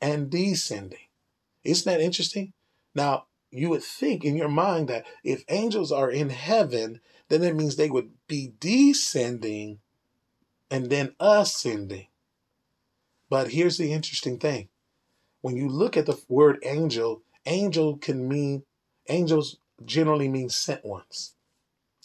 and 0.00 0.30
descending. 0.30 0.98
Isn't 1.64 1.92
that 1.92 2.00
interesting? 2.00 2.52
Now, 2.94 3.26
you 3.50 3.68
would 3.70 3.82
think 3.82 4.24
in 4.24 4.36
your 4.36 4.48
mind 4.48 4.88
that 4.88 5.04
if 5.24 5.44
angels 5.48 5.90
are 5.90 6.10
in 6.10 6.30
heaven, 6.30 7.00
then 7.30 7.42
it 7.42 7.56
means 7.56 7.76
they 7.76 7.88
would 7.88 8.10
be 8.26 8.52
descending 8.60 9.78
and 10.70 10.90
then 10.90 11.14
ascending. 11.18 12.08
But 13.30 13.52
here's 13.52 13.78
the 13.78 13.92
interesting 13.92 14.38
thing. 14.38 14.68
When 15.40 15.56
you 15.56 15.68
look 15.68 15.96
at 15.96 16.06
the 16.06 16.20
word 16.28 16.58
angel, 16.64 17.22
angel 17.46 17.96
can 17.96 18.28
mean, 18.28 18.64
angels 19.08 19.56
generally 19.84 20.28
mean 20.28 20.50
sent 20.50 20.84
ones. 20.84 21.34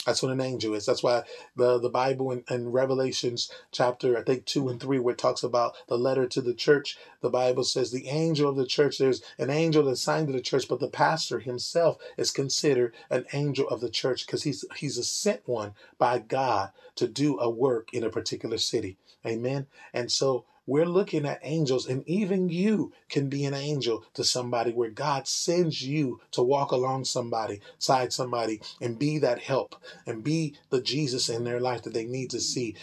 That's 0.05 0.21
what 0.21 0.31
an 0.31 0.41
angel 0.41 0.73
is. 0.73 0.85
That's 0.85 1.03
why 1.03 1.23
the, 1.55 1.79
the 1.79 1.89
Bible 1.89 2.31
in, 2.31 2.43
in, 2.49 2.71
Revelations 2.71 3.51
chapter, 3.71 4.17
I 4.17 4.23
think 4.23 4.45
two 4.45 4.69
and 4.69 4.79
three, 4.79 4.99
where 4.99 5.13
it 5.13 5.17
talks 5.17 5.43
about 5.43 5.75
the 5.87 5.97
letter 5.97 6.27
to 6.27 6.41
the 6.41 6.53
church, 6.53 6.97
the 7.21 7.29
Bible 7.29 7.63
says 7.63 7.91
the 7.91 8.07
angel 8.07 8.49
of 8.49 8.55
the 8.55 8.65
church, 8.65 8.97
there's 8.97 9.21
an 9.37 9.49
angel 9.49 9.87
assigned 9.87 10.27
to 10.27 10.33
the 10.33 10.41
church, 10.41 10.67
but 10.67 10.79
the 10.79 10.87
pastor 10.87 11.39
himself 11.39 11.97
is 12.17 12.31
considered 12.31 12.93
an 13.09 13.25
angel 13.33 13.67
of 13.69 13.81
the 13.81 13.89
church 13.89 14.25
because 14.25 14.43
he's 14.43 14.63
he's 14.75 14.97
a 14.97 15.03
sent 15.03 15.41
one 15.47 15.73
by 15.97 16.19
God 16.19 16.71
to 16.95 17.07
do 17.07 17.39
a 17.39 17.49
work 17.49 17.93
in 17.93 18.03
a 18.03 18.09
particular 18.09 18.57
city. 18.57 18.97
Amen. 19.25 19.67
And 19.93 20.11
so 20.11 20.45
we're 20.67 20.85
looking 20.85 21.25
at 21.25 21.39
angels, 21.43 21.87
and 21.87 22.07
even 22.07 22.49
you 22.49 22.91
can 23.09 23.29
be 23.29 23.45
an 23.45 23.53
angel 23.53 24.03
to 24.13 24.23
somebody 24.23 24.71
where 24.71 24.89
God 24.89 25.27
sends 25.27 25.81
you 25.81 26.19
to 26.31 26.41
walk 26.41 26.71
along 26.71 27.05
somebody, 27.05 27.61
side 27.77 28.11
somebody, 28.11 28.61
and 28.81 28.97
be 28.97 29.19
that 29.19 29.39
help 29.39 29.75
and 30.07 30.23
be 30.23 30.55
the 30.69 30.81
Jesus 30.81 31.29
in 31.29 31.43
their 31.43 31.59
life 31.59 31.83
that 31.83 31.93
they 31.93 32.05
need 32.05 32.31
to 32.31 32.39
see. 32.39 32.75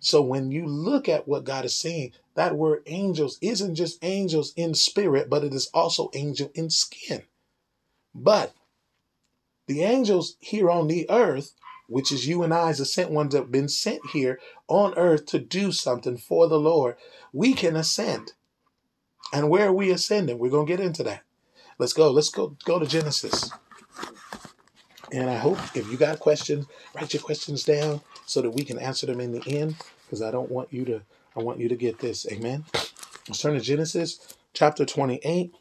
So 0.00 0.22
when 0.22 0.50
you 0.50 0.66
look 0.66 1.08
at 1.08 1.28
what 1.28 1.44
God 1.44 1.64
is 1.64 1.76
saying, 1.76 2.12
that 2.34 2.56
word 2.56 2.82
angels 2.86 3.38
isn't 3.40 3.74
just 3.74 4.02
angels 4.02 4.52
in 4.56 4.74
spirit, 4.74 5.28
but 5.28 5.44
it 5.44 5.52
is 5.52 5.68
also 5.74 6.10
angel 6.14 6.50
in 6.54 6.70
skin. 6.70 7.22
But 8.14 8.54
the 9.66 9.82
angels 9.82 10.36
here 10.40 10.70
on 10.70 10.88
the 10.88 11.08
earth 11.08 11.54
which 11.88 12.12
is 12.12 12.26
you 12.26 12.42
and 12.42 12.52
I 12.52 12.70
as 12.70 12.78
the 12.78 12.84
sent 12.84 13.10
ones 13.10 13.32
that 13.32 13.42
have 13.42 13.52
been 13.52 13.68
sent 13.68 14.00
here 14.12 14.38
on 14.68 14.94
earth 14.96 15.26
to 15.26 15.38
do 15.38 15.72
something 15.72 16.16
for 16.16 16.48
the 16.48 16.58
Lord, 16.58 16.96
we 17.32 17.54
can 17.54 17.76
ascend. 17.76 18.32
And 19.32 19.48
where 19.48 19.68
are 19.68 19.72
we 19.72 19.90
ascending? 19.90 20.38
We're 20.38 20.50
going 20.50 20.66
to 20.66 20.72
get 20.76 20.84
into 20.84 21.02
that. 21.04 21.22
Let's 21.78 21.92
go. 21.92 22.10
Let's 22.10 22.28
go 22.28 22.56
go 22.64 22.78
to 22.78 22.86
Genesis. 22.86 23.50
And 25.10 25.28
I 25.28 25.36
hope 25.36 25.58
if 25.74 25.90
you 25.90 25.96
got 25.96 26.20
questions, 26.20 26.66
write 26.94 27.12
your 27.12 27.22
questions 27.22 27.64
down 27.64 28.00
so 28.24 28.40
that 28.40 28.50
we 28.50 28.64
can 28.64 28.78
answer 28.78 29.06
them 29.06 29.20
in 29.20 29.32
the 29.32 29.42
end 29.46 29.76
because 30.04 30.22
I 30.22 30.30
don't 30.30 30.50
want 30.50 30.72
you 30.72 30.84
to 30.86 31.02
I 31.36 31.40
want 31.40 31.58
you 31.58 31.68
to 31.68 31.76
get 31.76 31.98
this. 31.98 32.26
Amen. 32.30 32.64
Let's 33.28 33.40
turn 33.40 33.54
to 33.54 33.60
Genesis 33.60 34.36
chapter 34.52 34.84
28 34.84 35.54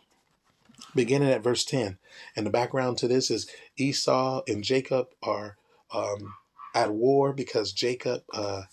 beginning 0.96 1.30
at 1.30 1.44
verse 1.44 1.64
10. 1.64 1.98
And 2.36 2.46
the 2.46 2.50
background 2.52 2.98
to 3.00 3.08
this 3.08 3.32
is 3.32 3.50
Esau 3.78 4.42
and 4.48 4.64
Jacob 4.64 5.10
are 5.24 5.58
um, 5.94 6.34
at 6.74 6.92
war 6.92 7.34
because 7.34 7.72
Jacob 7.74 8.24
uh, 8.34 8.64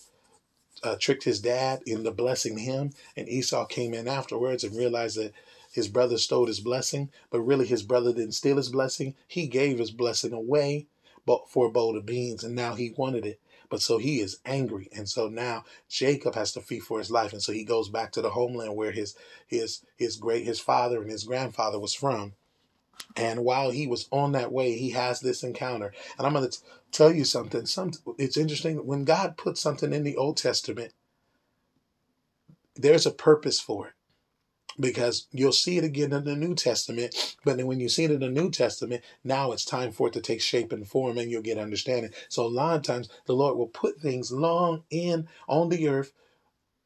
uh, 0.83 0.95
tricked 0.99 1.23
his 1.23 1.41
dad 1.41 1.81
into 1.85 2.11
blessing 2.11 2.57
him, 2.57 2.91
and 3.15 3.27
Esau 3.27 3.65
came 3.65 3.93
in 3.93 4.07
afterwards 4.07 4.63
and 4.63 4.77
realized 4.77 5.17
that 5.17 5.33
his 5.71 5.87
brother 5.87 6.17
stole 6.17 6.47
his 6.47 6.59
blessing, 6.59 7.09
but 7.29 7.41
really 7.41 7.67
his 7.67 7.83
brother 7.83 8.11
didn't 8.13 8.33
steal 8.33 8.57
his 8.57 8.69
blessing. 8.69 9.15
He 9.27 9.47
gave 9.47 9.77
his 9.77 9.91
blessing 9.91 10.33
away 10.33 10.87
but 11.25 11.47
for 11.47 11.67
a 11.67 11.71
bowl 11.71 11.95
of 11.95 12.07
beans, 12.07 12.43
and 12.43 12.55
now 12.55 12.73
he 12.73 12.91
wanted 12.97 13.25
it. 13.25 13.39
But 13.69 13.83
so 13.83 13.99
he 13.99 14.19
is 14.19 14.39
angry, 14.45 14.89
and 14.91 15.07
so 15.07 15.27
now 15.27 15.63
Jacob 15.87 16.33
has 16.33 16.51
to 16.53 16.61
flee 16.61 16.79
for 16.79 16.97
his 16.97 17.11
life, 17.11 17.33
and 17.33 17.43
so 17.43 17.51
he 17.51 17.63
goes 17.63 17.87
back 17.87 18.11
to 18.13 18.21
the 18.21 18.31
homeland 18.31 18.75
where 18.75 18.91
his 18.91 19.15
his 19.45 19.81
his 19.95 20.15
great 20.15 20.43
his 20.43 20.59
father 20.59 21.01
and 21.03 21.11
his 21.11 21.23
grandfather 21.25 21.79
was 21.79 21.93
from, 21.93 22.33
and 23.15 23.43
while 23.43 23.71
he 23.71 23.87
was 23.87 24.07
on 24.11 24.33
that 24.33 24.51
way, 24.51 24.77
he 24.77 24.91
has 24.91 25.19
this 25.19 25.43
encounter. 25.43 25.93
And 26.17 26.25
I'm 26.25 26.33
going 26.33 26.49
to 26.49 26.57
tell 26.91 27.11
you 27.11 27.25
something. 27.25 27.65
Some 27.65 27.91
it's 28.17 28.37
interesting 28.37 28.85
when 28.85 29.03
God 29.03 29.37
puts 29.37 29.61
something 29.61 29.93
in 29.93 30.03
the 30.03 30.17
Old 30.17 30.37
Testament, 30.37 30.93
there's 32.75 33.05
a 33.05 33.11
purpose 33.11 33.59
for 33.59 33.87
it. 33.87 33.93
Because 34.79 35.27
you'll 35.33 35.51
see 35.51 35.77
it 35.77 35.83
again 35.83 36.13
in 36.13 36.23
the 36.23 36.37
New 36.37 36.55
Testament, 36.55 37.35
but 37.43 37.57
then 37.57 37.67
when 37.67 37.81
you 37.81 37.89
see 37.89 38.05
it 38.05 38.11
in 38.11 38.21
the 38.21 38.29
New 38.29 38.49
Testament, 38.49 39.03
now 39.25 39.51
it's 39.51 39.65
time 39.65 39.91
for 39.91 40.07
it 40.07 40.13
to 40.13 40.21
take 40.21 40.39
shape 40.41 40.71
and 40.71 40.87
form 40.87 41.17
and 41.17 41.29
you'll 41.29 41.41
get 41.41 41.57
understanding. 41.57 42.11
So 42.29 42.45
a 42.45 42.47
lot 42.47 42.77
of 42.77 42.83
times 42.83 43.09
the 43.25 43.33
Lord 43.33 43.57
will 43.57 43.67
put 43.67 43.99
things 43.99 44.31
long 44.31 44.83
in 44.89 45.27
on 45.49 45.67
the 45.67 45.89
earth 45.89 46.13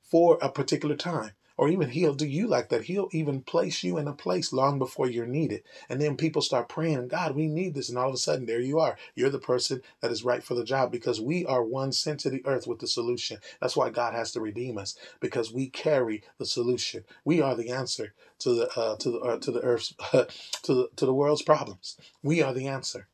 for 0.01 0.39
a 0.41 0.49
particular 0.49 0.95
time. 0.95 1.33
Or 1.57 1.69
even 1.69 1.89
he'll 1.89 2.15
do 2.15 2.25
you 2.27 2.47
like 2.47 2.69
that. 2.69 2.85
He'll 2.85 3.09
even 3.11 3.41
place 3.41 3.83
you 3.83 3.97
in 3.97 4.07
a 4.07 4.13
place 4.13 4.51
long 4.51 4.79
before 4.79 5.07
you're 5.07 5.27
needed. 5.27 5.63
And 5.87 6.01
then 6.01 6.17
people 6.17 6.41
start 6.41 6.69
praying, 6.69 7.09
God, 7.09 7.35
we 7.35 7.47
need 7.47 7.75
this. 7.75 7.89
And 7.89 7.97
all 7.97 8.09
of 8.09 8.15
a 8.15 8.17
sudden, 8.17 8.45
there 8.47 8.59
you 8.59 8.79
are. 8.79 8.97
You're 9.15 9.29
the 9.29 9.39
person 9.39 9.81
that 10.01 10.11
is 10.11 10.23
right 10.23 10.43
for 10.43 10.55
the 10.55 10.63
job 10.63 10.91
because 10.91 11.21
we 11.21 11.45
are 11.45 11.63
one 11.63 11.91
sent 11.91 12.21
to 12.21 12.29
the 12.31 12.45
earth 12.45 12.65
with 12.67 12.79
the 12.79 12.87
solution. 12.87 13.37
That's 13.61 13.77
why 13.77 13.91
God 13.91 14.13
has 14.13 14.31
to 14.31 14.41
redeem 14.41 14.77
us 14.77 14.97
because 15.19 15.53
we 15.53 15.69
carry 15.69 16.23
the 16.39 16.45
solution. 16.45 17.05
We 17.23 17.41
are 17.41 17.55
the 17.55 17.69
answer 17.69 18.13
to 18.39 18.53
the 18.55 18.69
uh, 18.79 18.95
to 18.97 19.11
the 19.11 19.19
uh, 19.19 19.37
to 19.37 19.51
the 19.51 19.61
earth's 19.61 19.93
to 20.11 20.27
the 20.73 20.89
to 20.95 21.05
the 21.05 21.13
world's 21.13 21.43
problems. 21.43 21.97
We 22.23 22.41
are 22.41 22.53
the 22.53 22.67
answer. 22.67 23.07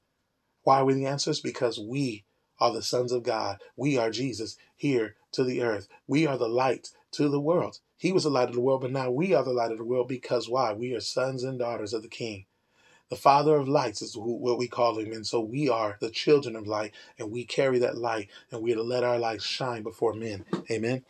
Why 0.63 0.79
are 0.79 0.85
we 0.85 0.93
the 0.93 1.05
answers? 1.05 1.39
Because 1.41 1.79
we 1.79 2.25
are 2.59 2.71
the 2.73 2.83
sons 2.83 3.11
of 3.11 3.23
God. 3.23 3.59
We 3.75 3.97
are 3.97 4.11
Jesus 4.11 4.57
here 4.75 5.15
to 5.31 5.43
the 5.43 5.61
earth. 5.61 5.87
We 6.07 6.27
are 6.27 6.37
the 6.37 6.49
light 6.49 6.89
to 7.11 7.29
the 7.29 7.39
world. 7.39 7.79
He 7.97 8.11
was 8.11 8.23
the 8.23 8.29
light 8.29 8.49
of 8.49 8.55
the 8.55 8.61
world, 8.61 8.81
but 8.81 8.91
now 8.91 9.11
we 9.11 9.33
are 9.33 9.43
the 9.43 9.51
light 9.51 9.71
of 9.71 9.77
the 9.77 9.83
world 9.83 10.07
because 10.07 10.47
why? 10.47 10.73
We 10.73 10.93
are 10.93 11.01
sons 11.01 11.43
and 11.43 11.59
daughters 11.59 11.93
of 11.93 12.01
the 12.01 12.07
King. 12.07 12.45
The 13.09 13.15
Father 13.15 13.55
of 13.55 13.67
lights 13.67 14.01
is 14.03 14.15
what 14.15 14.59
we 14.59 14.67
call 14.67 14.99
him. 14.99 15.11
And 15.11 15.25
so 15.25 15.39
we 15.39 15.67
are 15.67 15.97
the 15.99 16.11
children 16.11 16.55
of 16.55 16.67
light, 16.67 16.93
and 17.17 17.31
we 17.31 17.43
carry 17.43 17.79
that 17.79 17.97
light, 17.97 18.29
and 18.51 18.61
we 18.61 18.71
are 18.71 18.75
to 18.75 18.83
let 18.83 19.03
our 19.03 19.17
light 19.17 19.41
shine 19.41 19.81
before 19.81 20.13
men. 20.13 20.45
Amen. 20.69 21.03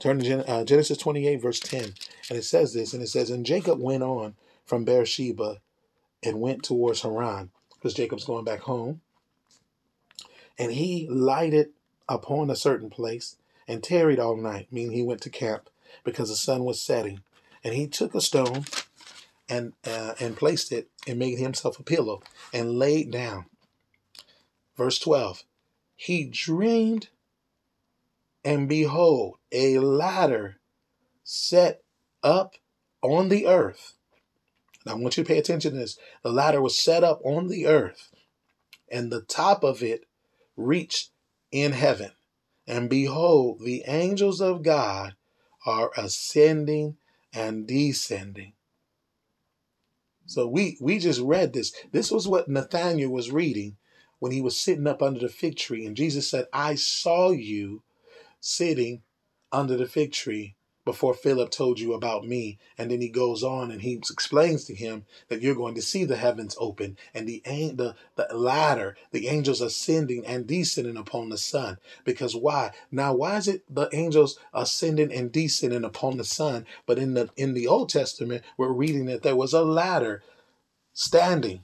Turn 0.00 0.18
to 0.18 0.50
uh, 0.50 0.64
Genesis 0.64 0.98
28, 0.98 1.40
verse 1.40 1.60
10. 1.60 1.94
And 2.30 2.38
it 2.38 2.44
says 2.44 2.72
this, 2.72 2.94
and 2.94 3.02
it 3.02 3.08
says, 3.08 3.30
And 3.30 3.44
Jacob 3.46 3.78
went 3.78 4.02
on 4.02 4.34
from 4.64 4.84
Beersheba 4.84 5.60
and 6.22 6.40
went 6.40 6.62
towards 6.62 7.02
Haran, 7.02 7.50
because 7.74 7.94
Jacob's 7.94 8.24
going 8.24 8.44
back 8.44 8.60
home. 8.60 9.02
And 10.58 10.72
he 10.72 11.06
lighted 11.10 11.70
upon 12.08 12.48
a 12.48 12.56
certain 12.56 12.88
place 12.88 13.36
and 13.66 13.82
tarried 13.82 14.18
all 14.18 14.36
night, 14.36 14.68
meaning 14.70 14.92
he 14.92 15.02
went 15.02 15.20
to 15.22 15.30
camp 15.30 15.70
because 16.04 16.28
the 16.28 16.36
sun 16.36 16.64
was 16.64 16.80
setting. 16.80 17.20
And 17.62 17.74
he 17.74 17.86
took 17.86 18.14
a 18.14 18.20
stone 18.20 18.64
and 19.48 19.72
uh, 19.86 20.14
and 20.20 20.36
placed 20.36 20.72
it 20.72 20.88
and 21.06 21.18
made 21.18 21.38
himself 21.38 21.78
a 21.78 21.82
pillow 21.82 22.22
and 22.52 22.78
laid 22.78 23.10
down. 23.10 23.46
Verse 24.76 24.98
12. 24.98 25.44
He 25.96 26.24
dreamed, 26.24 27.08
and 28.44 28.68
behold, 28.68 29.36
a 29.52 29.78
ladder 29.78 30.58
set 31.22 31.82
up 32.22 32.56
on 33.00 33.28
the 33.28 33.46
earth. 33.46 33.94
Now 34.84 34.92
I 34.92 34.96
want 34.96 35.16
you 35.16 35.24
to 35.24 35.28
pay 35.28 35.38
attention 35.38 35.72
to 35.72 35.78
this. 35.78 35.98
The 36.22 36.32
ladder 36.32 36.60
was 36.60 36.78
set 36.78 37.04
up 37.04 37.20
on 37.24 37.48
the 37.48 37.66
earth, 37.66 38.12
and 38.90 39.10
the 39.10 39.22
top 39.22 39.62
of 39.62 39.82
it 39.82 40.04
reached 40.56 41.10
in 41.50 41.72
heaven. 41.72 42.10
And 42.66 42.88
behold, 42.88 43.60
the 43.60 43.82
angels 43.86 44.40
of 44.40 44.62
God 44.62 45.16
are 45.66 45.90
ascending 45.96 46.96
and 47.32 47.66
descending. 47.66 48.54
So 50.26 50.48
we 50.48 50.78
we 50.80 50.98
just 50.98 51.20
read 51.20 51.52
this. 51.52 51.74
This 51.92 52.10
was 52.10 52.26
what 52.26 52.48
Nathaniel 52.48 53.10
was 53.12 53.30
reading 53.30 53.76
when 54.18 54.32
he 54.32 54.40
was 54.40 54.58
sitting 54.58 54.86
up 54.86 55.02
under 55.02 55.20
the 55.20 55.28
fig 55.28 55.56
tree 55.56 55.84
and 55.84 55.96
Jesus 55.96 56.30
said, 56.30 56.46
"I 56.52 56.76
saw 56.76 57.30
you 57.30 57.82
sitting 58.40 59.02
under 59.52 59.76
the 59.76 59.86
fig 59.86 60.12
tree 60.12 60.56
before 60.84 61.14
Philip 61.14 61.50
told 61.50 61.80
you 61.80 61.94
about 61.94 62.26
me. 62.26 62.58
And 62.76 62.90
then 62.90 63.00
he 63.00 63.08
goes 63.08 63.42
on 63.42 63.70
and 63.70 63.82
he 63.82 63.94
explains 63.94 64.64
to 64.64 64.74
him 64.74 65.04
that 65.28 65.40
you're 65.40 65.54
going 65.54 65.74
to 65.74 65.82
see 65.82 66.04
the 66.04 66.16
heavens 66.16 66.56
open 66.58 66.96
and 67.14 67.26
the, 67.26 67.42
the, 67.44 67.94
the 68.16 68.28
ladder, 68.34 68.96
the 69.12 69.28
angels 69.28 69.60
ascending 69.60 70.26
and 70.26 70.46
descending 70.46 70.96
upon 70.96 71.28
the 71.28 71.38
Son. 71.38 71.78
Because 72.04 72.36
why? 72.36 72.72
Now, 72.90 73.14
why 73.14 73.36
is 73.36 73.48
it 73.48 73.62
the 73.68 73.88
angels 73.92 74.38
ascending 74.52 75.12
and 75.12 75.32
descending 75.32 75.84
upon 75.84 76.16
the 76.16 76.24
Son? 76.24 76.66
But 76.86 76.98
in 76.98 77.14
the 77.14 77.30
in 77.36 77.54
the 77.54 77.66
Old 77.66 77.88
Testament, 77.88 78.44
we're 78.56 78.72
reading 78.72 79.06
that 79.06 79.22
there 79.22 79.36
was 79.36 79.52
a 79.52 79.62
ladder 79.62 80.22
standing 80.92 81.62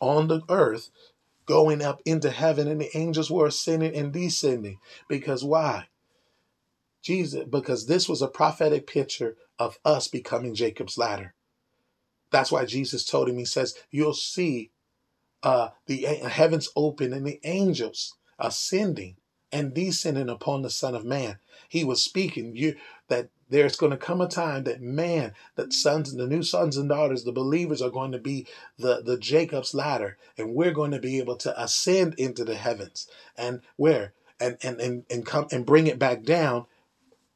on 0.00 0.28
the 0.28 0.42
earth 0.48 0.90
going 1.46 1.82
up 1.82 2.00
into 2.04 2.30
heaven 2.30 2.68
and 2.68 2.80
the 2.80 2.96
angels 2.96 3.30
were 3.30 3.46
ascending 3.46 3.94
and 3.94 4.12
descending. 4.12 4.78
Because 5.08 5.44
why? 5.44 5.86
Jesus, 7.02 7.44
because 7.44 7.86
this 7.86 8.08
was 8.08 8.22
a 8.22 8.28
prophetic 8.28 8.86
picture 8.86 9.36
of 9.58 9.78
us 9.84 10.08
becoming 10.08 10.54
Jacob's 10.54 10.96
ladder. 10.96 11.34
That's 12.30 12.52
why 12.52 12.64
Jesus 12.64 13.04
told 13.04 13.28
him, 13.28 13.38
He 13.38 13.44
says, 13.44 13.76
You'll 13.90 14.14
see 14.14 14.70
uh, 15.42 15.70
the 15.86 16.02
heavens 16.02 16.68
open 16.76 17.12
and 17.12 17.26
the 17.26 17.40
angels 17.44 18.14
ascending 18.38 19.16
and 19.50 19.74
descending 19.74 20.28
upon 20.28 20.62
the 20.62 20.70
Son 20.70 20.94
of 20.94 21.04
Man. 21.04 21.38
He 21.68 21.84
was 21.84 22.02
speaking 22.02 22.56
you 22.56 22.76
that 23.08 23.28
there's 23.48 23.76
going 23.76 23.92
to 23.92 23.98
come 23.98 24.22
a 24.22 24.28
time 24.28 24.64
that 24.64 24.80
man, 24.80 25.34
that 25.56 25.74
sons, 25.74 26.14
the 26.14 26.26
new 26.26 26.42
sons 26.42 26.78
and 26.78 26.88
daughters, 26.88 27.24
the 27.24 27.32
believers 27.32 27.82
are 27.82 27.90
going 27.90 28.12
to 28.12 28.18
be 28.18 28.46
the, 28.78 29.02
the 29.02 29.18
Jacob's 29.18 29.74
ladder, 29.74 30.16
and 30.38 30.54
we're 30.54 30.72
going 30.72 30.92
to 30.92 30.98
be 30.98 31.18
able 31.18 31.36
to 31.36 31.62
ascend 31.62 32.14
into 32.14 32.44
the 32.44 32.54
heavens. 32.54 33.08
And 33.36 33.60
where? 33.76 34.14
And 34.40 34.56
and 34.62 34.80
and, 34.80 35.04
and 35.10 35.26
come 35.26 35.48
and 35.52 35.66
bring 35.66 35.86
it 35.86 35.98
back 35.98 36.22
down 36.22 36.64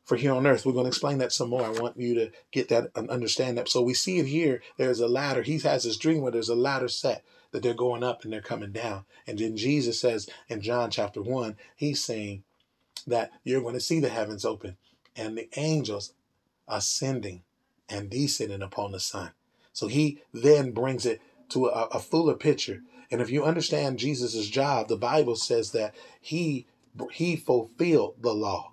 for 0.06 0.16
here 0.16 0.32
on 0.32 0.46
earth. 0.46 0.64
We're 0.64 0.72
going 0.72 0.84
to 0.84 0.88
explain 0.88 1.18
that 1.18 1.32
some 1.32 1.50
more. 1.50 1.64
I 1.64 1.70
want 1.70 1.98
you 1.98 2.14
to 2.14 2.30
get 2.52 2.68
that 2.68 2.90
and 2.94 3.10
understand 3.10 3.58
that. 3.58 3.68
So 3.68 3.82
we 3.82 3.92
see 3.92 4.18
it 4.18 4.26
here. 4.26 4.62
There's 4.78 5.00
a 5.00 5.08
ladder. 5.08 5.42
He 5.42 5.58
has 5.58 5.84
this 5.84 5.98
dream 5.98 6.22
where 6.22 6.32
there's 6.32 6.48
a 6.48 6.54
ladder 6.54 6.88
set 6.88 7.24
that 7.50 7.62
they're 7.62 7.74
going 7.74 8.04
up 8.04 8.24
and 8.24 8.32
they're 8.32 8.40
coming 8.40 8.72
down. 8.72 9.04
And 9.26 9.38
then 9.38 9.56
Jesus 9.56 10.00
says 10.00 10.28
in 10.48 10.62
John 10.62 10.90
chapter 10.90 11.20
1, 11.20 11.56
he's 11.74 12.02
saying 12.02 12.44
that 13.06 13.32
you're 13.44 13.60
going 13.60 13.74
to 13.74 13.80
see 13.80 14.00
the 14.00 14.08
heavens 14.08 14.44
open 14.44 14.76
and 15.16 15.36
the 15.36 15.48
angels 15.56 16.12
ascending 16.68 17.42
and 17.88 18.08
descending 18.08 18.62
upon 18.62 18.92
the 18.92 19.00
Son. 19.00 19.32
So 19.72 19.88
he 19.88 20.20
then 20.32 20.70
brings 20.70 21.04
it 21.04 21.20
to 21.50 21.66
a, 21.66 21.86
a 21.86 21.98
fuller 21.98 22.34
picture. 22.34 22.82
And 23.10 23.20
if 23.20 23.30
you 23.30 23.44
understand 23.44 23.98
Jesus' 23.98 24.48
job, 24.48 24.88
the 24.88 24.96
Bible 24.96 25.36
says 25.36 25.72
that 25.72 25.94
he 26.20 26.66
he 27.12 27.36
fulfilled 27.36 28.14
the 28.20 28.32
law. 28.32 28.72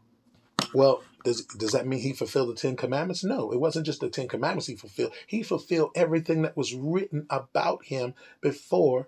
Well, 0.73 1.03
does, 1.23 1.45
does 1.45 1.71
that 1.71 1.87
mean 1.87 1.99
he 1.99 2.13
fulfilled 2.13 2.49
the 2.49 2.55
Ten 2.55 2.75
Commandments? 2.75 3.23
No, 3.23 3.51
it 3.51 3.59
wasn't 3.59 3.85
just 3.85 4.01
the 4.01 4.09
Ten 4.09 4.27
Commandments 4.27 4.67
he 4.67 4.75
fulfilled. 4.75 5.13
He 5.27 5.43
fulfilled 5.43 5.91
everything 5.95 6.41
that 6.41 6.57
was 6.57 6.73
written 6.73 7.25
about 7.29 7.85
him 7.85 8.13
before 8.41 9.07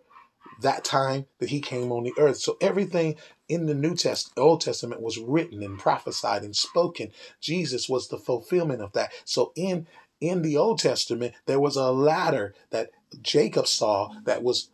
that 0.62 0.84
time 0.84 1.26
that 1.40 1.50
he 1.50 1.60
came 1.60 1.92
on 1.92 2.04
the 2.04 2.14
earth. 2.18 2.38
So 2.38 2.58
everything 2.62 3.16
in 3.50 3.66
the 3.66 3.74
New 3.74 3.96
Testament, 3.96 4.38
Old 4.38 4.62
Testament 4.62 5.02
was 5.02 5.18
written 5.18 5.62
and 5.62 5.78
prophesied 5.78 6.44
and 6.44 6.56
spoken. 6.56 7.12
Jesus 7.42 7.90
was 7.90 8.08
the 8.08 8.18
fulfillment 8.18 8.82
of 8.82 8.94
that. 8.94 9.12
So 9.26 9.52
in 9.56 9.88
in 10.22 10.42
the 10.42 10.56
Old 10.56 10.80
Testament, 10.80 11.34
there 11.46 11.60
was 11.60 11.76
a 11.76 11.92
ladder 11.92 12.56
that 12.70 12.92
Jacob 13.22 13.68
saw 13.68 14.14
that 14.24 14.44
was 14.44 14.70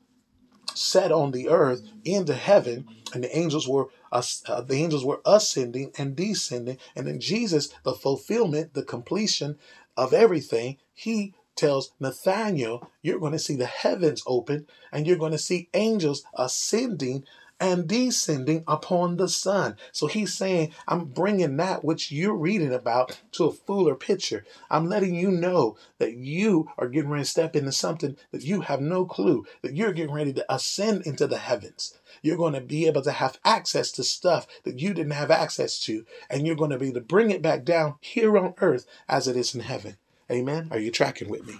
set 0.76 1.12
on 1.12 1.32
the 1.32 1.50
earth 1.50 1.82
into 2.06 2.34
heaven, 2.34 2.88
and 3.14 3.24
the 3.24 3.38
angels 3.38 3.68
were 3.68 3.88
uh, 4.12 4.62
the 4.62 4.76
angels 4.76 5.06
were 5.06 5.22
ascending 5.26 5.92
and 5.98 6.16
descending, 6.16 6.78
and 6.96 7.08
then 7.08 7.20
Jesus, 7.20 7.70
the 7.84 7.94
fulfillment, 7.94 8.74
the 8.74 8.84
completion 8.84 9.58
of 9.96 10.14
everything, 10.14 10.78
he 10.94 11.34
tells 11.56 11.92
Nathaniel, 12.00 12.90
you're 13.02 13.20
going 13.20 13.34
to 13.34 13.40
see 13.40 13.56
the 13.56 13.66
heavens 13.66 14.24
open, 14.26 14.68
and 14.92 15.06
you're 15.06 15.18
going 15.18 15.32
to 15.32 15.38
see 15.38 15.70
angels 15.74 16.24
ascending 16.34 17.24
and 17.60 17.88
descending 17.88 18.64
upon 18.68 19.18
the 19.18 19.30
Son. 19.30 19.76
So 19.92 20.08
he's 20.08 20.34
saying, 20.34 20.74
I'm 20.88 21.06
bringing 21.06 21.58
that 21.58 21.86
which 21.86 22.12
you're 22.12 22.36
reading 22.36 22.74
about 22.74 23.22
to 23.34 23.46
a 23.46 23.52
fuller 23.52 23.94
picture. 23.94 24.44
I'm 24.72 24.88
letting 24.88 25.14
you 25.14 25.30
know 25.30 25.78
that 26.00 26.16
you 26.16 26.72
are 26.80 26.88
getting 26.88 27.12
ready 27.12 27.24
to 27.24 27.30
step 27.30 27.56
into 27.56 27.72
something 27.72 28.18
that 28.32 28.44
you 28.44 28.62
have 28.62 28.82
no 28.82 29.06
clue, 29.06 29.46
that 29.62 29.76
you're 29.76 29.94
getting 29.94 30.14
ready 30.14 30.34
to 30.34 30.54
ascend 30.54 31.06
into 31.06 31.28
the 31.28 31.38
heavens. 31.38 32.00
You're 32.22 32.38
going 32.38 32.54
to 32.54 32.62
be 32.62 32.88
able 32.88 33.02
to 33.04 33.12
have 33.12 33.40
access 33.44 33.92
to 33.94 34.04
stuff 34.04 34.48
that 34.64 34.80
you 34.80 34.94
didn't 34.94 35.14
have 35.14 35.32
access 35.32 35.80
to, 35.82 36.06
and 36.30 36.46
you're 36.46 36.56
going 36.56 36.72
to 36.72 36.78
be 36.78 36.88
able 36.88 37.00
to 37.00 37.06
bring 37.06 37.32
it 37.32 37.42
back 37.42 37.64
down 37.64 37.96
here 38.00 38.38
on 38.38 38.54
earth 38.62 38.86
as 39.08 39.28
it 39.28 39.36
is 39.36 39.56
in 39.56 39.62
heaven. 39.62 39.98
Amen. 40.32 40.68
Are 40.72 40.80
you 40.80 40.92
tracking 40.92 41.30
with 41.30 41.46
me? 41.48 41.56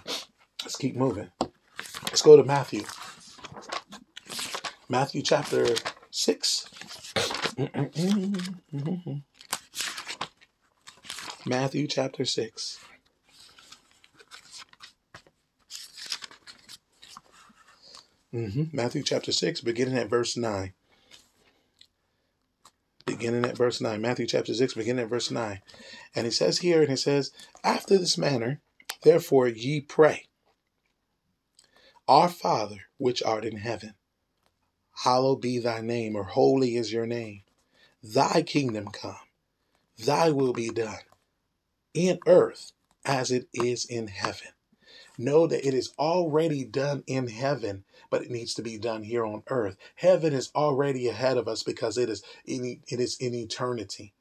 Let's 0.62 0.76
keep 0.76 0.96
moving. 0.96 1.30
Let's 2.04 2.22
go 2.22 2.36
to 2.36 2.44
Matthew. 2.44 2.84
Matthew 4.88 5.22
chapter 5.22 5.66
6. 6.10 6.68
Matthew 11.46 11.86
chapter 11.88 12.24
6. 12.24 12.78
Mm-hmm. 18.34 18.64
Matthew 18.72 19.02
chapter 19.02 19.32
6, 19.32 19.60
beginning 19.60 19.96
at 19.96 20.08
verse 20.08 20.36
9. 20.36 20.72
Beginning 23.04 23.44
at 23.44 23.56
verse 23.56 23.80
9. 23.80 24.00
Matthew 24.00 24.26
chapter 24.26 24.54
6, 24.54 24.74
beginning 24.74 25.04
at 25.04 25.10
verse 25.10 25.30
9. 25.30 25.60
And 26.14 26.24
he 26.24 26.30
says 26.30 26.58
here, 26.58 26.80
and 26.80 26.90
he 26.90 26.96
says, 26.96 27.30
After 27.62 27.98
this 27.98 28.16
manner, 28.16 28.60
therefore 29.02 29.48
ye 29.48 29.80
pray, 29.80 30.26
Our 32.08 32.28
Father 32.28 32.78
which 32.98 33.22
art 33.22 33.44
in 33.44 33.58
heaven 33.58 33.94
hallowed 35.04 35.40
be 35.40 35.58
thy 35.58 35.80
name, 35.80 36.14
or 36.16 36.24
holy 36.24 36.76
is 36.76 36.92
your 36.92 37.06
name. 37.06 37.42
Thy 38.02 38.42
kingdom 38.42 38.88
come, 38.88 39.16
thy 39.98 40.30
will 40.30 40.52
be 40.52 40.70
done, 40.70 41.00
in 41.94 42.18
earth 42.26 42.72
as 43.04 43.30
it 43.30 43.48
is 43.52 43.84
in 43.84 44.08
heaven. 44.08 44.48
Know 45.18 45.46
that 45.46 45.66
it 45.66 45.74
is 45.74 45.92
already 45.98 46.64
done 46.64 47.04
in 47.06 47.28
heaven, 47.28 47.84
but 48.12 48.22
it 48.22 48.30
needs 48.30 48.52
to 48.52 48.62
be 48.62 48.76
done 48.76 49.04
here 49.04 49.24
on 49.24 49.42
earth. 49.46 49.78
Heaven 49.94 50.34
is 50.34 50.50
already 50.54 51.08
ahead 51.08 51.38
of 51.38 51.48
us 51.48 51.62
because 51.62 51.96
it 51.96 52.10
is 52.10 52.22
in, 52.44 52.82
it 52.86 53.00
is 53.00 53.16
in 53.16 53.34
eternity, 53.34 54.12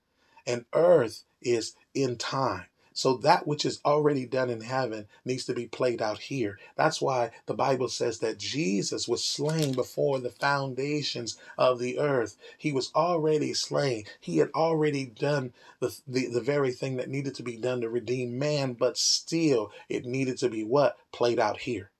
and 0.47 0.63
earth 0.73 1.23
is 1.41 1.75
in 1.93 2.15
time. 2.15 2.67
So 2.93 3.17
that 3.17 3.45
which 3.45 3.65
is 3.65 3.81
already 3.83 4.25
done 4.25 4.49
in 4.49 4.61
heaven 4.61 5.07
needs 5.25 5.43
to 5.45 5.53
be 5.53 5.67
played 5.67 6.01
out 6.01 6.19
here. 6.19 6.57
That's 6.77 7.01
why 7.01 7.31
the 7.47 7.53
Bible 7.53 7.89
says 7.89 8.19
that 8.19 8.37
Jesus 8.37 9.09
was 9.09 9.25
slain 9.25 9.73
before 9.73 10.19
the 10.19 10.29
foundations 10.29 11.37
of 11.57 11.79
the 11.79 11.99
earth. 11.99 12.37
He 12.57 12.71
was 12.71 12.91
already 12.95 13.53
slain. 13.53 14.05
He 14.21 14.37
had 14.37 14.51
already 14.55 15.05
done 15.05 15.51
the, 15.81 15.93
the, 16.07 16.27
the 16.27 16.41
very 16.41 16.71
thing 16.71 16.95
that 16.95 17.09
needed 17.09 17.35
to 17.35 17.43
be 17.43 17.57
done 17.57 17.81
to 17.81 17.89
redeem 17.89 18.39
man, 18.39 18.71
but 18.71 18.97
still 18.97 19.69
it 19.89 20.05
needed 20.05 20.37
to 20.37 20.49
be 20.49 20.63
what? 20.63 20.97
Played 21.11 21.39
out 21.39 21.59
here. 21.59 21.91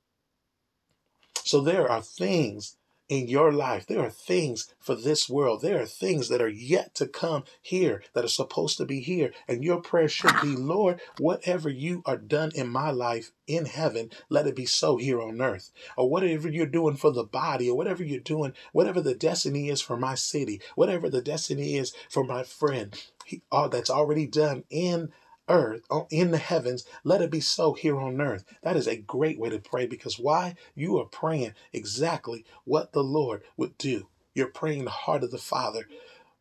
So 1.43 1.61
there 1.61 1.89
are 1.89 2.01
things 2.01 2.77
in 3.09 3.27
your 3.27 3.51
life. 3.51 3.85
There 3.87 3.99
are 3.99 4.09
things 4.09 4.73
for 4.79 4.95
this 4.95 5.29
world. 5.29 5.61
There 5.61 5.81
are 5.81 5.85
things 5.85 6.29
that 6.29 6.41
are 6.41 6.47
yet 6.49 6.95
to 6.95 7.07
come 7.07 7.43
here 7.61 8.01
that 8.13 8.23
are 8.23 8.29
supposed 8.29 8.77
to 8.77 8.85
be 8.85 9.01
here. 9.01 9.33
And 9.49 9.65
your 9.65 9.81
prayer 9.81 10.07
should 10.07 10.39
be, 10.41 10.55
Lord, 10.55 11.01
whatever 11.19 11.69
you 11.69 12.03
are 12.05 12.17
done 12.17 12.51
in 12.55 12.69
my 12.69 12.89
life 12.89 13.31
in 13.47 13.65
heaven, 13.65 14.11
let 14.29 14.47
it 14.47 14.55
be 14.55 14.65
so 14.65 14.95
here 14.95 15.21
on 15.21 15.41
earth. 15.41 15.71
Or 15.97 16.09
whatever 16.09 16.47
you're 16.47 16.65
doing 16.65 16.95
for 16.95 17.11
the 17.11 17.25
body, 17.25 17.69
or 17.69 17.75
whatever 17.75 18.01
you're 18.01 18.21
doing, 18.21 18.53
whatever 18.71 19.01
the 19.01 19.15
destiny 19.15 19.67
is 19.69 19.81
for 19.81 19.97
my 19.97 20.15
city, 20.15 20.61
whatever 20.75 21.09
the 21.09 21.21
destiny 21.21 21.75
is 21.75 21.93
for 22.09 22.23
my 22.23 22.43
friend, 22.43 22.97
he, 23.25 23.41
all 23.51 23.67
that's 23.67 23.89
already 23.89 24.25
done 24.25 24.63
in 24.69 25.11
earth, 25.51 25.83
in 26.11 26.31
the 26.31 26.39
heavens, 26.39 26.85
let 27.03 27.21
it 27.21 27.31
be 27.31 27.41
so 27.41 27.73
here 27.73 27.99
on 27.99 28.21
earth. 28.21 28.45
That 28.63 28.77
is 28.77 28.87
a 28.87 28.97
great 28.97 29.39
way 29.39 29.49
to 29.51 29.59
pray 29.59 29.87
because 29.87 30.19
why? 30.19 30.55
You 30.75 30.99
are 30.99 31.05
praying 31.05 31.53
exactly 31.73 32.45
what 32.65 32.93
the 32.93 33.03
Lord 33.03 33.43
would 33.57 33.77
do. 33.77 34.07
You're 34.35 34.47
praying 34.47 34.85
the 34.85 34.91
heart 34.91 35.23
of 35.23 35.31
the 35.31 35.39
Father 35.39 35.87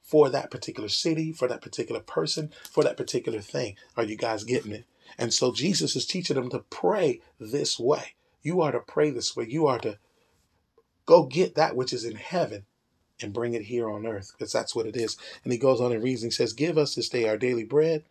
for 0.02 0.30
that 0.30 0.50
particular 0.50 0.88
city, 0.88 1.32
for 1.32 1.48
that 1.48 1.62
particular 1.62 2.00
person, 2.00 2.52
for 2.70 2.84
that 2.84 2.96
particular 2.96 3.40
thing. 3.40 3.76
Are 3.96 4.04
you 4.04 4.16
guys 4.16 4.44
getting 4.44 4.72
it? 4.72 4.86
And 5.18 5.34
so 5.34 5.52
Jesus 5.52 5.96
is 5.96 6.06
teaching 6.06 6.36
them 6.36 6.50
to 6.50 6.60
pray 6.70 7.20
this 7.40 7.78
way. 7.80 8.14
You 8.42 8.62
are 8.62 8.72
to 8.72 8.80
pray 8.80 9.10
this 9.10 9.36
way. 9.36 9.46
You 9.48 9.66
are 9.66 9.80
to 9.80 9.98
go 11.06 11.24
get 11.24 11.56
that 11.56 11.76
which 11.76 11.92
is 11.92 12.04
in 12.04 12.16
heaven 12.16 12.64
and 13.22 13.32
bring 13.34 13.54
it 13.54 13.64
here 13.64 13.90
on 13.90 14.06
earth 14.06 14.32
because 14.36 14.52
that's 14.52 14.74
what 14.74 14.86
it 14.86 14.96
is. 14.96 15.16
And 15.44 15.52
he 15.52 15.58
goes 15.58 15.80
on 15.80 15.92
and 15.92 16.02
reads 16.02 16.22
and 16.22 16.32
says, 16.32 16.52
Give 16.52 16.78
us 16.78 16.94
this 16.94 17.08
day 17.08 17.28
our 17.28 17.38
daily 17.38 17.64
bread 17.64 18.04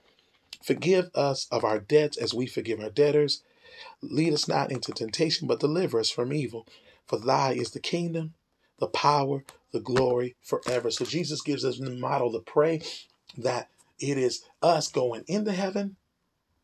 Forgive 0.64 1.10
us 1.16 1.48
of 1.52 1.64
our 1.64 1.80
debts 1.80 2.18
as 2.18 2.34
we 2.34 2.46
forgive 2.46 2.80
our 2.80 2.90
debtors. 2.90 3.44
Lead 4.02 4.34
us 4.34 4.48
not 4.48 4.72
into 4.72 4.92
temptation, 4.92 5.48
but 5.48 5.60
deliver 5.60 6.00
us 6.00 6.10
from 6.10 6.34
evil. 6.34 6.68
For 7.08 7.18
thy 7.18 7.54
is 7.54 7.72
the 7.72 7.80
kingdom, 7.80 8.34
the 8.80 8.88
power, 8.88 9.44
the 9.72 9.80
glory 9.80 10.36
forever. 10.42 10.92
So 10.92 11.06
Jesus 11.06 11.42
gives 11.42 11.64
us 11.64 11.80
the 11.80 11.92
model 11.92 12.32
to 12.34 12.40
pray 12.40 12.82
that 13.38 13.70
it 14.00 14.18
is 14.18 14.44
us 14.62 14.90
going 14.90 15.24
into 15.28 15.52
heaven 15.52 15.96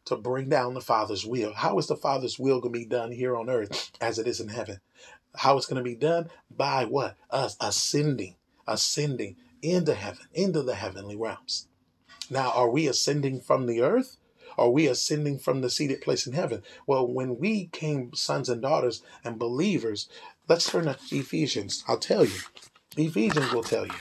to 0.05 0.15
bring 0.15 0.49
down 0.49 0.73
the 0.73 0.81
Father's 0.81 1.25
will. 1.25 1.53
How 1.53 1.77
is 1.79 1.87
the 1.87 1.95
Father's 1.95 2.39
will 2.39 2.61
going 2.61 2.73
to 2.73 2.79
be 2.79 2.85
done 2.85 3.11
here 3.11 3.35
on 3.35 3.49
earth 3.49 3.91
as 3.99 4.19
it 4.19 4.27
is 4.27 4.39
in 4.39 4.49
heaven? 4.49 4.79
How 5.35 5.57
it's 5.57 5.65
going 5.65 5.83
to 5.83 5.89
be 5.89 5.95
done? 5.95 6.29
By 6.55 6.85
what? 6.85 7.17
Us 7.29 7.57
ascending, 7.59 8.35
ascending 8.67 9.35
into 9.61 9.93
heaven, 9.93 10.27
into 10.33 10.61
the 10.61 10.75
heavenly 10.75 11.15
realms. 11.15 11.67
Now, 12.29 12.51
are 12.51 12.69
we 12.69 12.87
ascending 12.87 13.41
from 13.41 13.65
the 13.65 13.81
earth? 13.81 14.17
Are 14.57 14.69
we 14.69 14.87
ascending 14.87 15.39
from 15.39 15.61
the 15.61 15.69
seated 15.69 16.01
place 16.01 16.25
in 16.25 16.33
heaven? 16.33 16.63
Well, 16.87 17.07
when 17.07 17.37
we 17.37 17.67
came 17.67 18.13
sons 18.13 18.49
and 18.49 18.61
daughters 18.61 19.03
and 19.23 19.37
believers, 19.37 20.07
let's 20.47 20.69
turn 20.69 20.85
to 20.85 20.97
Ephesians. 21.11 21.83
I'll 21.87 21.97
tell 21.97 22.25
you. 22.25 22.39
Ephesians 22.97 23.51
will 23.51 23.63
tell 23.63 23.85
you. 23.85 23.93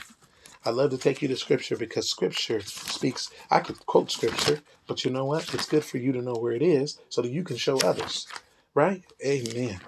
I 0.63 0.71
love 0.71 0.89
to 0.91 0.97
take 0.97 1.21
you 1.21 1.27
to 1.27 1.35
scripture 1.35 1.75
because 1.75 2.09
scripture 2.09 2.61
speaks. 2.61 3.29
I 3.51 3.59
could 3.59 3.85
quote 3.85 4.09
scripture, 4.09 4.61
but 4.87 5.05
you 5.05 5.11
know 5.11 5.25
what? 5.25 5.53
It's 5.53 5.67
good 5.67 5.83
for 5.83 5.97
you 5.97 6.11
to 6.13 6.21
know 6.21 6.33
where 6.33 6.53
it 6.53 6.63
is 6.63 6.99
so 7.09 7.21
that 7.21 7.31
you 7.31 7.43
can 7.43 7.57
show 7.57 7.77
others. 7.81 8.27
Right? 8.73 9.03
Amen. 9.23 9.79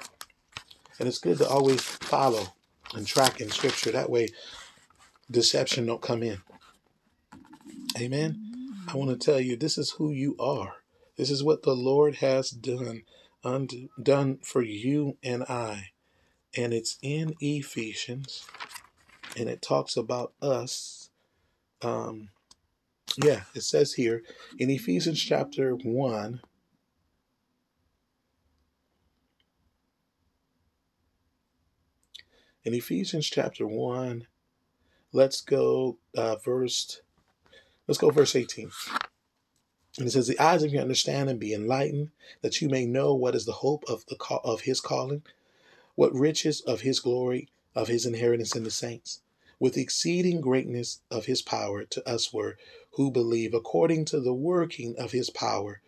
And 0.99 1.07
it's 1.07 1.17
good 1.17 1.39
to 1.39 1.47
always 1.47 1.81
follow 1.81 2.47
and 2.93 3.07
track 3.07 3.41
in 3.41 3.49
scripture. 3.49 3.91
That 3.91 4.09
way 4.09 4.29
deception 5.31 5.85
don't 5.85 6.01
come 6.01 6.23
in. 6.23 6.41
Amen. 7.97 8.39
I 8.87 8.95
want 8.95 9.09
to 9.09 9.17
tell 9.17 9.39
you 9.39 9.55
this 9.55 9.77
is 9.77 9.91
who 9.91 10.11
you 10.11 10.35
are. 10.39 10.75
This 11.17 11.31
is 11.31 11.43
what 11.43 11.63
the 11.63 11.75
Lord 11.75 12.17
has 12.17 12.51
done 12.51 13.01
und- 13.43 13.89
done 14.01 14.37
for 14.43 14.61
you 14.61 15.17
and 15.23 15.43
I. 15.43 15.89
And 16.55 16.73
it's 16.73 16.97
in 17.01 17.33
Ephesians 17.39 18.45
and 19.37 19.49
it 19.49 19.61
talks 19.61 19.97
about 19.97 20.33
us 20.41 21.09
um 21.81 22.29
yeah, 23.23 23.41
it 23.55 23.61
says 23.63 23.93
here 23.93 24.21
in 24.59 24.69
Ephesians 24.69 25.21
chapter 25.21 25.73
1 25.73 26.41
in 32.63 32.73
Ephesians 32.73 33.27
chapter 33.27 33.65
1 33.65 34.27
let's 35.13 35.41
go 35.41 35.97
uh, 36.15 36.35
verse 36.35 37.01
Let's 37.87 37.97
go 37.97 38.09
verse 38.09 38.35
18. 38.35 38.71
And 39.97 40.07
it 40.07 40.11
says, 40.11 40.27
"The 40.27 40.39
eyes 40.39 40.61
of 40.61 40.71
your 40.71 40.81
understanding 40.81 41.37
be 41.37 41.53
enlightened, 41.53 42.11
that 42.41 42.61
you 42.61 42.69
may 42.69 42.85
know 42.85 43.15
what 43.15 43.33
is 43.33 43.45
the 43.45 43.53
hope 43.53 43.83
of 43.87 44.05
the 44.07 44.15
call, 44.15 44.41
of 44.43 44.61
His 44.61 44.81
calling, 44.81 45.23
what 45.95 46.13
riches 46.13 46.61
of 46.61 46.81
His 46.81 46.99
glory, 46.99 47.49
of 47.73 47.87
His 47.87 48.05
inheritance 48.05 48.55
in 48.55 48.63
the 48.63 48.71
saints, 48.71 49.21
with 49.59 49.73
the 49.73 49.81
exceeding 49.81 50.41
greatness 50.41 50.99
of 51.09 51.25
His 51.25 51.41
power 51.41 51.85
to 51.85 52.07
us 52.07 52.33
were 52.33 52.57
who 52.91 53.09
believe, 53.09 53.53
according 53.53 54.05
to 54.05 54.19
the 54.19 54.33
working 54.33 54.95
of 54.97 55.13
His 55.13 55.29
power, 55.29 55.81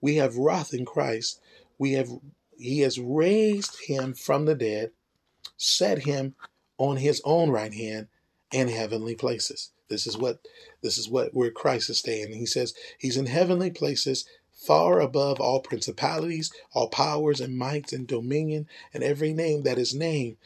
we 0.00 0.16
have 0.16 0.36
wrath 0.36 0.74
in 0.74 0.84
Christ. 0.84 1.40
We 1.78 1.92
have 1.92 2.10
He 2.58 2.80
has 2.80 3.00
raised 3.00 3.80
Him 3.86 4.14
from 4.14 4.44
the 4.44 4.54
dead, 4.54 4.92
set 5.56 6.04
Him 6.04 6.36
on 6.78 6.98
His 6.98 7.20
own 7.24 7.50
right 7.50 7.72
hand 7.72 8.08
in 8.52 8.68
heavenly 8.68 9.14
places." 9.14 9.70
This 9.88 10.06
is 10.06 10.16
what 10.16 10.40
this 10.82 10.98
is 10.98 11.08
what 11.08 11.34
where 11.34 11.50
Christ 11.50 11.90
is 11.90 11.98
staying. 11.98 12.32
He 12.32 12.46
says 12.46 12.74
he's 12.98 13.16
in 13.16 13.26
heavenly 13.26 13.70
places, 13.70 14.24
far 14.52 15.00
above 15.00 15.40
all 15.40 15.60
principalities, 15.60 16.52
all 16.72 16.88
powers 16.88 17.40
and 17.40 17.56
mights 17.56 17.92
and 17.92 18.06
dominion, 18.06 18.68
and 18.92 19.02
every 19.02 19.32
name 19.32 19.62
that 19.62 19.78
is 19.78 19.94
named, 19.94 20.36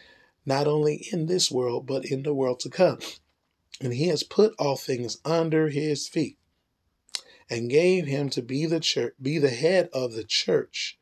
not 0.45 0.67
only 0.67 1.07
in 1.13 1.27
this 1.27 1.51
world, 1.51 1.87
but 1.87 2.05
in 2.05 2.23
the 2.23 2.35
world 2.35 2.61
to 2.61 2.71
come. 2.71 2.99
And 3.81 3.95
he 3.95 4.09
has 4.09 4.23
put 4.23 4.55
all 4.59 4.77
things 4.77 5.19
under 5.25 5.69
his 5.69 6.07
feet, 6.07 6.37
and 7.49 7.71
gave 7.71 8.07
him 8.07 8.29
to 8.31 8.43
be 8.43 8.67
the 8.67 8.81
church, 8.81 9.15
be 9.21 9.39
the 9.39 9.51
head 9.51 9.89
of 9.93 10.13
the 10.13 10.25
church, 10.25 10.99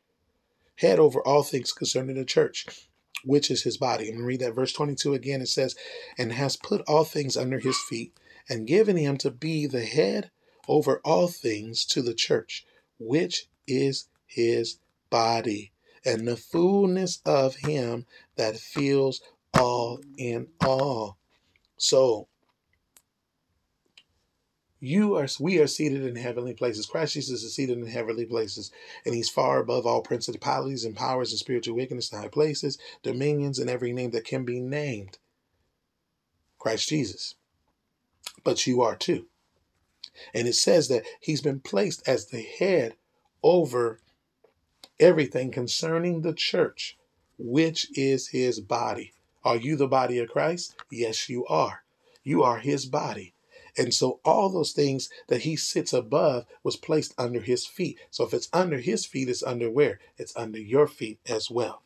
head 0.75 0.97
over 0.97 1.21
all 1.21 1.43
things 1.43 1.73
concerning 1.73 2.15
the 2.15 2.25
church 2.25 2.89
which 3.23 3.51
is 3.51 3.63
his 3.63 3.77
body. 3.77 4.05
I'm 4.05 4.11
going 4.11 4.21
to 4.21 4.25
read 4.25 4.39
that 4.41 4.55
verse 4.55 4.73
22 4.73 5.13
again. 5.13 5.41
It 5.41 5.47
says, 5.47 5.75
And 6.17 6.31
has 6.33 6.55
put 6.55 6.81
all 6.87 7.03
things 7.03 7.35
under 7.35 7.59
his 7.59 7.77
feet, 7.89 8.13
and 8.49 8.67
given 8.67 8.97
him 8.97 9.17
to 9.17 9.31
be 9.31 9.67
the 9.67 9.85
head 9.85 10.31
over 10.67 10.99
all 11.05 11.27
things 11.27 11.85
to 11.85 12.01
the 12.01 12.13
church, 12.13 12.65
which 12.97 13.47
is 13.67 14.09
his 14.25 14.79
body, 15.09 15.71
and 16.03 16.27
the 16.27 16.37
fullness 16.37 17.21
of 17.25 17.55
him 17.57 18.05
that 18.35 18.57
fills 18.57 19.21
all 19.53 20.01
in 20.17 20.47
all. 20.65 21.17
So, 21.77 22.27
you 24.79 25.15
are 25.15 25.27
we 25.39 25.59
are 25.59 25.67
seated 25.67 26.05
in 26.05 26.15
heavenly 26.15 26.53
places. 26.53 26.85
Christ 26.85 27.13
Jesus 27.13 27.43
is 27.43 27.53
seated 27.53 27.77
in 27.77 27.85
heavenly 27.85 28.25
places, 28.25 28.71
and 29.05 29.13
he's 29.13 29.29
far 29.29 29.59
above 29.59 29.85
all 29.85 30.01
principalities 30.01 30.85
and 30.85 30.95
powers 30.95 31.31
and 31.31 31.39
spiritual 31.39 31.75
wickedness 31.75 32.11
in 32.11 32.19
high 32.19 32.29
places, 32.29 32.77
dominions, 33.03 33.59
and 33.59 33.69
every 33.69 33.91
name 33.91 34.11
that 34.11 34.23
can 34.23 34.45
be 34.45 34.61
named. 34.61 35.17
Christ 36.57 36.87
Jesus 36.89 37.35
but 38.43 38.65
you 38.67 38.81
are 38.81 38.95
too. 38.95 39.25
And 40.33 40.47
it 40.47 40.55
says 40.55 40.87
that 40.89 41.03
he's 41.19 41.41
been 41.41 41.59
placed 41.59 42.07
as 42.07 42.27
the 42.27 42.41
head 42.41 42.95
over 43.43 43.99
everything 44.99 45.51
concerning 45.51 46.21
the 46.21 46.33
church, 46.33 46.97
which 47.37 47.87
is 47.97 48.29
his 48.29 48.59
body. 48.59 49.13
Are 49.43 49.55
you 49.55 49.75
the 49.75 49.87
body 49.87 50.19
of 50.19 50.29
Christ? 50.29 50.75
Yes, 50.91 51.29
you 51.29 51.45
are. 51.47 51.83
You 52.23 52.43
are 52.43 52.59
his 52.59 52.85
body. 52.85 53.33
And 53.77 53.93
so 53.93 54.19
all 54.25 54.49
those 54.49 54.73
things 54.73 55.09
that 55.27 55.43
he 55.43 55.55
sits 55.55 55.93
above 55.93 56.45
was 56.63 56.75
placed 56.75 57.13
under 57.17 57.39
his 57.39 57.65
feet. 57.65 57.97
So 58.11 58.25
if 58.25 58.33
it's 58.33 58.49
under 58.51 58.79
his 58.79 59.05
feet, 59.05 59.29
it's 59.29 59.43
under 59.43 59.71
where? 59.71 59.99
It's 60.17 60.35
under 60.35 60.59
your 60.59 60.87
feet 60.87 61.19
as 61.27 61.49
well. 61.49 61.81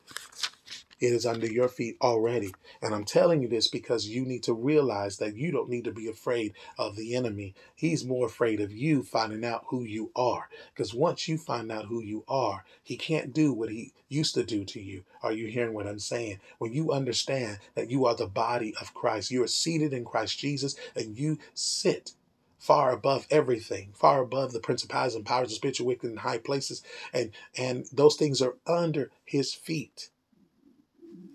It 1.03 1.13
is 1.13 1.27
under 1.27 1.47
your 1.47 1.69
feet 1.69 1.97
already. 2.01 2.53
And 2.81 2.95
I'm 2.95 3.05
telling 3.05 3.43
you 3.43 3.49
this 3.49 3.69
because 3.69 4.07
you 4.09 4.25
need 4.25 4.43
to 4.45 4.55
realize 4.55 5.19
that 5.19 5.37
you 5.37 5.51
don't 5.51 5.69
need 5.69 5.85
to 5.85 5.93
be 5.93 6.09
afraid 6.09 6.55
of 6.79 6.97
the 6.97 7.15
enemy. 7.15 7.55
He's 7.75 8.05
more 8.05 8.27
afraid 8.27 8.61
of 8.61 8.73
you 8.73 9.03
finding 9.03 9.45
out 9.45 9.65
who 9.69 9.83
you 9.83 10.11
are. 10.17 10.49
Because 10.75 10.95
once 10.95 11.29
you 11.29 11.37
find 11.37 11.71
out 11.71 11.87
who 11.87 12.03
you 12.03 12.25
are, 12.29 12.65
he 12.83 12.97
can't 12.97 13.33
do 13.35 13.53
what 13.53 13.69
he 13.71 13.93
used 14.09 14.35
to 14.35 14.45
do 14.45 14.65
to 14.65 14.81
you. 14.81 15.05
Are 15.23 15.33
you 15.33 15.47
hearing 15.49 15.75
what 15.75 15.87
I'm 15.87 15.99
saying? 15.99 16.39
When 16.59 16.73
you 16.73 16.93
understand 16.93 17.59
that 17.75 17.91
you 17.91 18.07
are 18.07 18.15
the 18.15 18.27
body 18.27 18.75
of 18.81 18.95
Christ, 18.95 19.31
you 19.31 19.43
are 19.43 19.49
seated 19.49 19.93
in 19.93 20.05
Christ 20.05 20.39
Jesus, 20.39 20.75
and 20.95 21.17
you 21.19 21.39
sit 21.55 22.13
far 22.59 22.93
above 22.93 23.27
everything, 23.31 23.91
far 23.95 24.21
above 24.23 24.53
the 24.53 24.61
principalities 24.61 25.15
and 25.15 25.25
powers 25.25 25.49
of 25.51 25.55
spiritual 25.57 25.87
wickedness 25.87 26.13
in 26.13 26.17
high 26.19 26.39
places, 26.39 26.83
and 27.13 27.31
and 27.57 27.87
those 27.93 28.17
things 28.17 28.41
are 28.41 28.57
under 28.67 29.11
his 29.25 29.53
feet. 29.53 30.09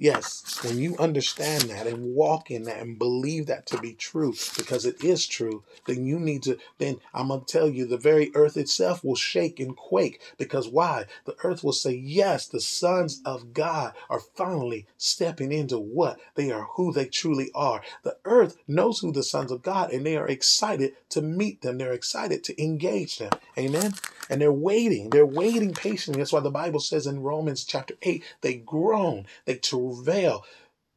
Yes, 0.00 0.62
when 0.62 0.78
you 0.78 0.96
understand 0.98 1.62
that 1.64 1.88
and 1.88 2.14
walk 2.14 2.52
in 2.52 2.62
that 2.64 2.80
and 2.80 2.96
believe 2.96 3.46
that 3.46 3.66
to 3.66 3.78
be 3.80 3.94
true, 3.94 4.32
because 4.56 4.86
it 4.86 5.02
is 5.02 5.26
true, 5.26 5.64
then 5.86 6.06
you 6.06 6.20
need 6.20 6.44
to, 6.44 6.56
then 6.78 6.98
I'm 7.12 7.28
going 7.28 7.40
to 7.40 7.46
tell 7.46 7.68
you, 7.68 7.84
the 7.84 7.96
very 7.96 8.30
earth 8.36 8.56
itself 8.56 9.02
will 9.02 9.16
shake 9.16 9.58
and 9.58 9.76
quake. 9.76 10.20
Because 10.38 10.68
why? 10.68 11.06
The 11.24 11.34
earth 11.42 11.64
will 11.64 11.72
say, 11.72 11.94
yes, 11.94 12.46
the 12.46 12.60
sons 12.60 13.20
of 13.24 13.52
God 13.52 13.92
are 14.08 14.20
finally 14.20 14.86
stepping 14.98 15.50
into 15.50 15.80
what? 15.80 16.20
They 16.36 16.52
are 16.52 16.68
who 16.76 16.92
they 16.92 17.06
truly 17.06 17.50
are. 17.52 17.82
The 18.04 18.18
earth 18.24 18.56
knows 18.68 19.00
who 19.00 19.10
the 19.10 19.24
sons 19.24 19.50
of 19.50 19.62
God 19.62 19.92
and 19.92 20.06
they 20.06 20.16
are 20.16 20.28
excited 20.28 20.92
to 21.10 21.22
meet 21.22 21.62
them. 21.62 21.78
They're 21.78 21.92
excited 21.92 22.44
to 22.44 22.62
engage 22.62 23.18
them. 23.18 23.32
Amen. 23.58 23.94
And 24.30 24.40
they're 24.40 24.52
waiting. 24.52 25.10
They're 25.10 25.26
waiting 25.26 25.72
patiently. 25.74 26.20
That's 26.20 26.32
why 26.32 26.40
the 26.40 26.50
Bible 26.50 26.80
says 26.80 27.06
in 27.06 27.22
Romans 27.22 27.64
chapter 27.64 27.94
8, 28.02 28.22
they 28.42 28.54
groan, 28.54 29.26
they 29.46 29.56
travail. 29.94 30.44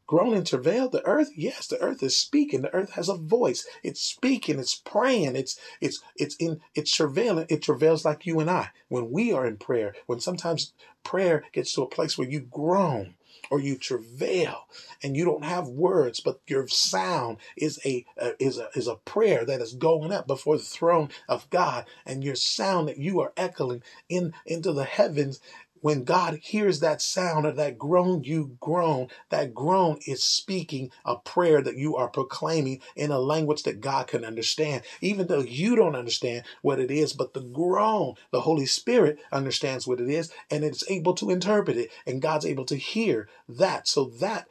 Groan 0.07 0.33
and 0.33 0.45
travail 0.45 0.89
the 0.89 1.05
earth. 1.05 1.29
Yes, 1.35 1.67
the 1.67 1.79
earth 1.81 2.03
is 2.03 2.17
speaking. 2.17 2.61
The 2.61 2.73
earth 2.75 2.91
has 2.91 3.07
a 3.07 3.15
voice. 3.15 3.65
It's 3.83 4.01
speaking. 4.01 4.59
It's 4.59 4.75
praying. 4.75 5.37
It's 5.37 5.57
it's 5.79 6.01
it's 6.17 6.35
in 6.35 6.59
it's 6.75 6.93
travailing. 6.93 7.45
It 7.49 7.61
travails 7.61 8.03
like 8.03 8.25
you 8.25 8.39
and 8.41 8.49
I 8.49 8.69
when 8.89 9.11
we 9.11 9.31
are 9.31 9.45
in 9.45 9.57
prayer. 9.57 9.95
When 10.07 10.19
sometimes 10.19 10.73
prayer 11.03 11.45
gets 11.53 11.73
to 11.73 11.83
a 11.83 11.87
place 11.87 12.17
where 12.17 12.27
you 12.29 12.41
groan 12.41 13.15
or 13.49 13.61
you 13.61 13.77
travail 13.77 14.67
and 15.01 15.15
you 15.15 15.23
don't 15.25 15.45
have 15.45 15.67
words, 15.67 16.19
but 16.19 16.41
your 16.47 16.67
sound 16.67 17.37
is 17.55 17.79
a 17.85 18.05
is 18.39 18.57
a 18.57 18.69
is 18.75 18.87
a 18.87 18.97
prayer 18.97 19.45
that 19.45 19.61
is 19.61 19.73
going 19.73 20.11
up 20.11 20.27
before 20.27 20.57
the 20.57 20.63
throne 20.63 21.09
of 21.29 21.49
God, 21.49 21.85
and 22.05 22.23
your 22.23 22.35
sound 22.35 22.89
that 22.89 22.97
you 22.97 23.21
are 23.21 23.33
echoing 23.37 23.81
in 24.09 24.33
into 24.45 24.73
the 24.73 24.83
heavens 24.85 25.39
when 25.81 26.03
God 26.03 26.39
hears 26.41 26.79
that 26.79 27.01
sound 27.01 27.45
of 27.45 27.55
that 27.57 27.77
groan 27.77 28.23
you 28.23 28.57
groan, 28.59 29.07
that 29.29 29.53
groan 29.53 29.99
is 30.07 30.23
speaking 30.23 30.91
a 31.05 31.17
prayer 31.17 31.61
that 31.61 31.77
you 31.77 31.95
are 31.95 32.07
proclaiming 32.07 32.81
in 32.95 33.11
a 33.11 33.19
language 33.19 33.63
that 33.63 33.81
God 33.81 34.07
can 34.07 34.23
understand, 34.23 34.83
even 35.01 35.27
though 35.27 35.41
you 35.41 35.75
don't 35.75 35.95
understand 35.95 36.43
what 36.61 36.79
it 36.79 36.91
is. 36.91 37.13
But 37.13 37.33
the 37.33 37.41
groan, 37.41 38.15
the 38.31 38.41
Holy 38.41 38.65
Spirit 38.65 39.19
understands 39.31 39.85
what 39.85 39.99
it 39.99 40.09
is 40.09 40.31
and 40.49 40.63
it's 40.63 40.89
able 40.89 41.13
to 41.15 41.29
interpret 41.29 41.77
it, 41.77 41.91
and 42.05 42.21
God's 42.21 42.45
able 42.45 42.65
to 42.65 42.75
hear 42.75 43.27
that. 43.49 43.87
So 43.87 44.05
that 44.19 44.47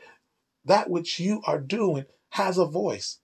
that 0.65 0.91
which 0.91 1.19
you 1.19 1.43
are 1.47 1.59
doing 1.59 2.05
has 2.31 2.59
a 2.59 2.67
voice. 2.67 3.19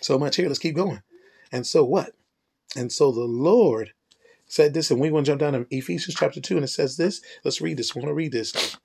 So 0.00 0.18
much 0.18 0.36
here. 0.36 0.48
Let's 0.48 0.58
keep 0.58 0.74
going. 0.74 1.02
And 1.52 1.66
so 1.66 1.84
what? 1.84 2.12
And 2.76 2.90
so 2.90 3.12
the 3.12 3.20
Lord 3.20 3.92
said 4.52 4.74
this, 4.74 4.90
and 4.90 5.00
we 5.00 5.10
want 5.10 5.24
to 5.24 5.30
jump 5.32 5.40
down 5.40 5.54
to 5.54 5.66
Ephesians 5.70 6.14
chapter 6.14 6.38
2, 6.38 6.56
and 6.56 6.64
it 6.64 6.68
says 6.68 6.98
this. 6.98 7.22
Let's 7.42 7.62
read 7.62 7.78
this. 7.78 7.96
I 7.96 7.98
want 7.98 8.08
to 8.08 8.14
read 8.14 8.32
this. 8.32 8.76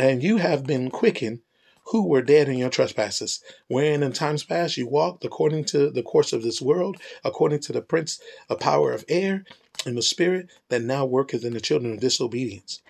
And 0.00 0.20
you 0.20 0.38
have 0.38 0.66
been 0.66 0.90
quickened 0.90 1.42
who 1.86 2.08
were 2.08 2.22
dead 2.22 2.48
in 2.48 2.58
your 2.58 2.70
trespasses, 2.70 3.40
wherein 3.68 4.02
in 4.02 4.12
times 4.12 4.42
past 4.42 4.76
you 4.76 4.88
walked 4.88 5.24
according 5.24 5.66
to 5.66 5.90
the 5.90 6.02
course 6.02 6.32
of 6.32 6.42
this 6.42 6.60
world, 6.60 6.96
according 7.22 7.60
to 7.60 7.72
the 7.72 7.82
prince 7.82 8.20
of 8.48 8.58
power 8.58 8.92
of 8.92 9.04
air, 9.08 9.44
and 9.86 9.96
the 9.96 10.02
spirit 10.02 10.50
that 10.70 10.82
now 10.82 11.04
worketh 11.04 11.44
in 11.44 11.52
the 11.52 11.60
children 11.60 11.92
of 11.92 12.00
disobedience 12.00 12.80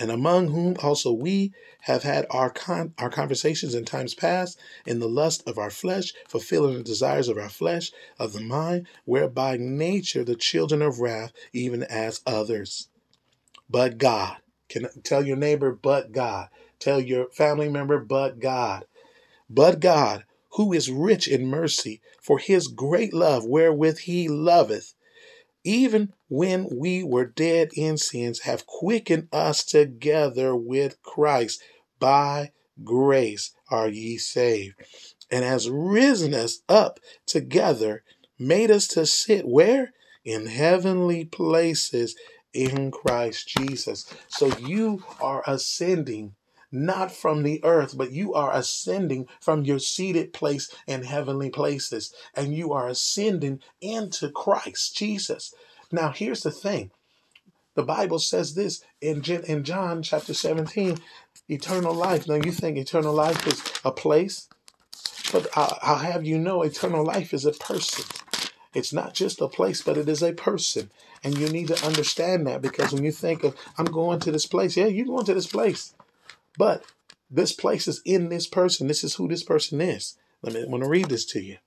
and 0.00 0.10
among 0.10 0.48
whom 0.48 0.74
also 0.82 1.12
we 1.12 1.52
have 1.82 2.02
had 2.02 2.26
our 2.30 2.48
con- 2.48 2.94
our 2.98 3.10
conversations 3.10 3.74
in 3.74 3.84
times 3.84 4.14
past 4.14 4.58
in 4.86 4.98
the 4.98 5.08
lust 5.08 5.46
of 5.46 5.58
our 5.58 5.70
flesh, 5.70 6.14
fulfilling 6.26 6.78
the 6.78 6.82
desires 6.82 7.28
of 7.28 7.36
our 7.36 7.50
flesh, 7.50 7.92
of 8.18 8.32
the 8.32 8.40
mind, 8.40 8.86
whereby 9.04 9.58
nature 9.58 10.24
the 10.24 10.34
children 10.34 10.80
of 10.80 11.00
wrath, 11.00 11.32
even 11.52 11.82
as 11.84 12.22
others. 12.26 12.88
But 13.68 13.98
God, 13.98 14.38
can 14.68 14.88
tell 15.02 15.24
your 15.24 15.36
neighbor, 15.36 15.70
but 15.70 16.12
God. 16.12 16.48
Tell 16.78 17.00
your 17.00 17.28
family 17.30 17.68
member, 17.68 17.98
but 17.98 18.40
God. 18.40 18.86
But 19.50 19.80
God, 19.80 20.24
who 20.52 20.72
is 20.72 20.90
rich 20.90 21.28
in 21.28 21.46
mercy, 21.46 22.00
for 22.20 22.38
his 22.38 22.68
great 22.68 23.12
love 23.12 23.44
wherewith 23.44 23.98
he 23.98 24.28
loveth 24.28 24.94
even 25.62 26.14
when 26.30 26.68
we 26.72 27.02
were 27.02 27.26
dead 27.26 27.70
in 27.74 27.98
sins, 27.98 28.40
have 28.40 28.64
quickened 28.64 29.28
us 29.32 29.64
together 29.64 30.54
with 30.54 31.02
Christ. 31.02 31.62
By 31.98 32.52
grace 32.82 33.50
are 33.70 33.88
ye 33.88 34.16
saved, 34.16 34.76
and 35.30 35.44
has 35.44 35.68
risen 35.68 36.32
us 36.32 36.62
up 36.68 37.00
together, 37.26 38.04
made 38.38 38.70
us 38.70 38.86
to 38.88 39.04
sit 39.04 39.46
where? 39.46 39.92
In 40.24 40.46
heavenly 40.46 41.24
places 41.24 42.14
in 42.52 42.90
Christ 42.90 43.48
Jesus. 43.48 44.06
So 44.28 44.56
you 44.58 45.02
are 45.20 45.42
ascending 45.46 46.36
not 46.72 47.10
from 47.10 47.42
the 47.42 47.62
earth, 47.64 47.98
but 47.98 48.12
you 48.12 48.32
are 48.34 48.54
ascending 48.54 49.26
from 49.40 49.64
your 49.64 49.80
seated 49.80 50.32
place 50.32 50.72
in 50.86 51.02
heavenly 51.02 51.50
places, 51.50 52.14
and 52.34 52.54
you 52.54 52.72
are 52.72 52.86
ascending 52.86 53.60
into 53.80 54.30
Christ 54.30 54.96
Jesus. 54.96 55.52
Now, 55.92 56.10
here's 56.10 56.42
the 56.42 56.50
thing 56.50 56.90
the 57.74 57.82
Bible 57.82 58.18
says 58.18 58.54
this 58.54 58.82
in, 59.00 59.22
in 59.24 59.64
John 59.64 60.02
chapter 60.02 60.34
17 60.34 60.98
eternal 61.48 61.94
life. 61.94 62.26
Now, 62.26 62.34
you 62.34 62.52
think 62.52 62.76
eternal 62.76 63.14
life 63.14 63.46
is 63.46 63.62
a 63.84 63.90
place, 63.90 64.48
but 65.32 65.46
I'll, 65.56 65.78
I'll 65.82 65.98
have 65.98 66.24
you 66.24 66.38
know 66.38 66.62
eternal 66.62 67.04
life 67.04 67.32
is 67.32 67.44
a 67.44 67.52
person. 67.52 68.04
It's 68.72 68.92
not 68.92 69.14
just 69.14 69.40
a 69.40 69.48
place, 69.48 69.82
but 69.82 69.98
it 69.98 70.08
is 70.08 70.22
a 70.22 70.32
person. 70.32 70.90
And 71.24 71.36
you 71.36 71.48
need 71.48 71.68
to 71.68 71.86
understand 71.86 72.46
that 72.46 72.62
because 72.62 72.92
when 72.92 73.02
you 73.02 73.12
think 73.12 73.42
of, 73.42 73.56
I'm 73.76 73.86
going 73.86 74.20
to 74.20 74.30
this 74.30 74.46
place, 74.46 74.76
yeah, 74.76 74.86
you're 74.86 75.06
going 75.06 75.26
to 75.26 75.34
this 75.34 75.48
place. 75.48 75.94
But 76.56 76.84
this 77.30 77.52
place 77.52 77.88
is 77.88 78.00
in 78.04 78.28
this 78.28 78.46
person. 78.46 78.86
This 78.86 79.04
is 79.04 79.14
who 79.14 79.28
this 79.28 79.42
person 79.42 79.80
is. 79.80 80.16
Let 80.42 80.54
me 80.54 80.62
I 80.62 80.66
want 80.66 80.84
to 80.84 80.88
read 80.88 81.08
this 81.08 81.24
to 81.26 81.40
you. 81.40 81.58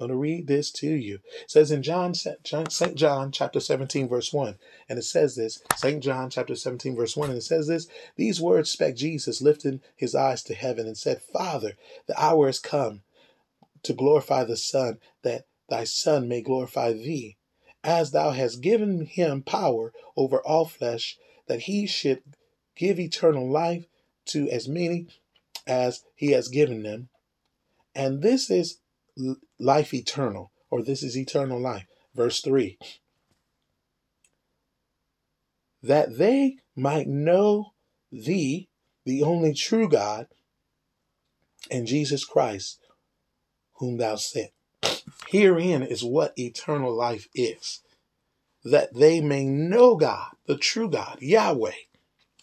I'm 0.00 0.08
going 0.08 0.16
to 0.16 0.20
read 0.20 0.46
this 0.46 0.70
to 0.72 0.88
you. 0.88 1.16
It 1.42 1.50
says 1.50 1.70
in 1.70 1.82
John, 1.82 2.14
St. 2.14 2.94
John 2.94 3.30
chapter 3.32 3.60
17, 3.60 4.08
verse 4.08 4.32
1. 4.32 4.56
And 4.88 4.98
it 4.98 5.02
says 5.02 5.36
this, 5.36 5.62
St. 5.76 6.02
John 6.02 6.30
chapter 6.30 6.56
17, 6.56 6.96
verse 6.96 7.18
1. 7.18 7.28
And 7.28 7.36
it 7.36 7.42
says 7.42 7.66
this, 7.66 7.86
These 8.16 8.40
words 8.40 8.70
spake 8.70 8.96
Jesus, 8.96 9.42
lifting 9.42 9.82
his 9.94 10.14
eyes 10.14 10.42
to 10.44 10.54
heaven 10.54 10.86
and 10.86 10.96
said, 10.96 11.20
Father, 11.20 11.76
the 12.06 12.18
hour 12.18 12.48
is 12.48 12.58
come 12.58 13.02
to 13.82 13.92
glorify 13.92 14.44
the 14.44 14.56
Son, 14.56 14.98
that 15.22 15.44
thy 15.68 15.84
Son 15.84 16.26
may 16.26 16.40
glorify 16.40 16.92
thee, 16.92 17.36
as 17.84 18.10
thou 18.10 18.30
hast 18.30 18.62
given 18.62 19.04
him 19.04 19.42
power 19.42 19.92
over 20.16 20.40
all 20.40 20.64
flesh, 20.64 21.18
that 21.46 21.60
he 21.60 21.86
should 21.86 22.22
give 22.74 22.98
eternal 22.98 23.46
life 23.46 23.86
to 24.24 24.48
as 24.48 24.66
many 24.66 25.08
as 25.66 26.04
he 26.14 26.30
has 26.30 26.48
given 26.48 26.82
them. 26.84 27.10
And 27.94 28.22
this 28.22 28.50
is 28.50 28.78
life 29.58 29.94
eternal, 29.94 30.52
or 30.70 30.82
this 30.82 31.02
is 31.02 31.16
eternal 31.16 31.60
life. 31.60 31.86
Verse 32.14 32.40
3 32.40 32.78
that 35.82 36.18
they 36.18 36.56
might 36.76 37.06
know 37.06 37.72
thee, 38.12 38.68
the 39.04 39.22
only 39.22 39.54
true 39.54 39.88
God, 39.88 40.26
and 41.70 41.86
Jesus 41.86 42.24
Christ, 42.24 42.80
whom 43.74 43.96
thou 43.96 44.16
sent. 44.16 44.50
Herein 45.28 45.82
is 45.82 46.04
what 46.04 46.38
eternal 46.38 46.94
life 46.94 47.28
is 47.34 47.80
that 48.62 48.92
they 48.94 49.22
may 49.22 49.44
know 49.44 49.96
God, 49.96 50.32
the 50.46 50.56
true 50.56 50.90
God, 50.90 51.16
Yahweh, 51.20 51.72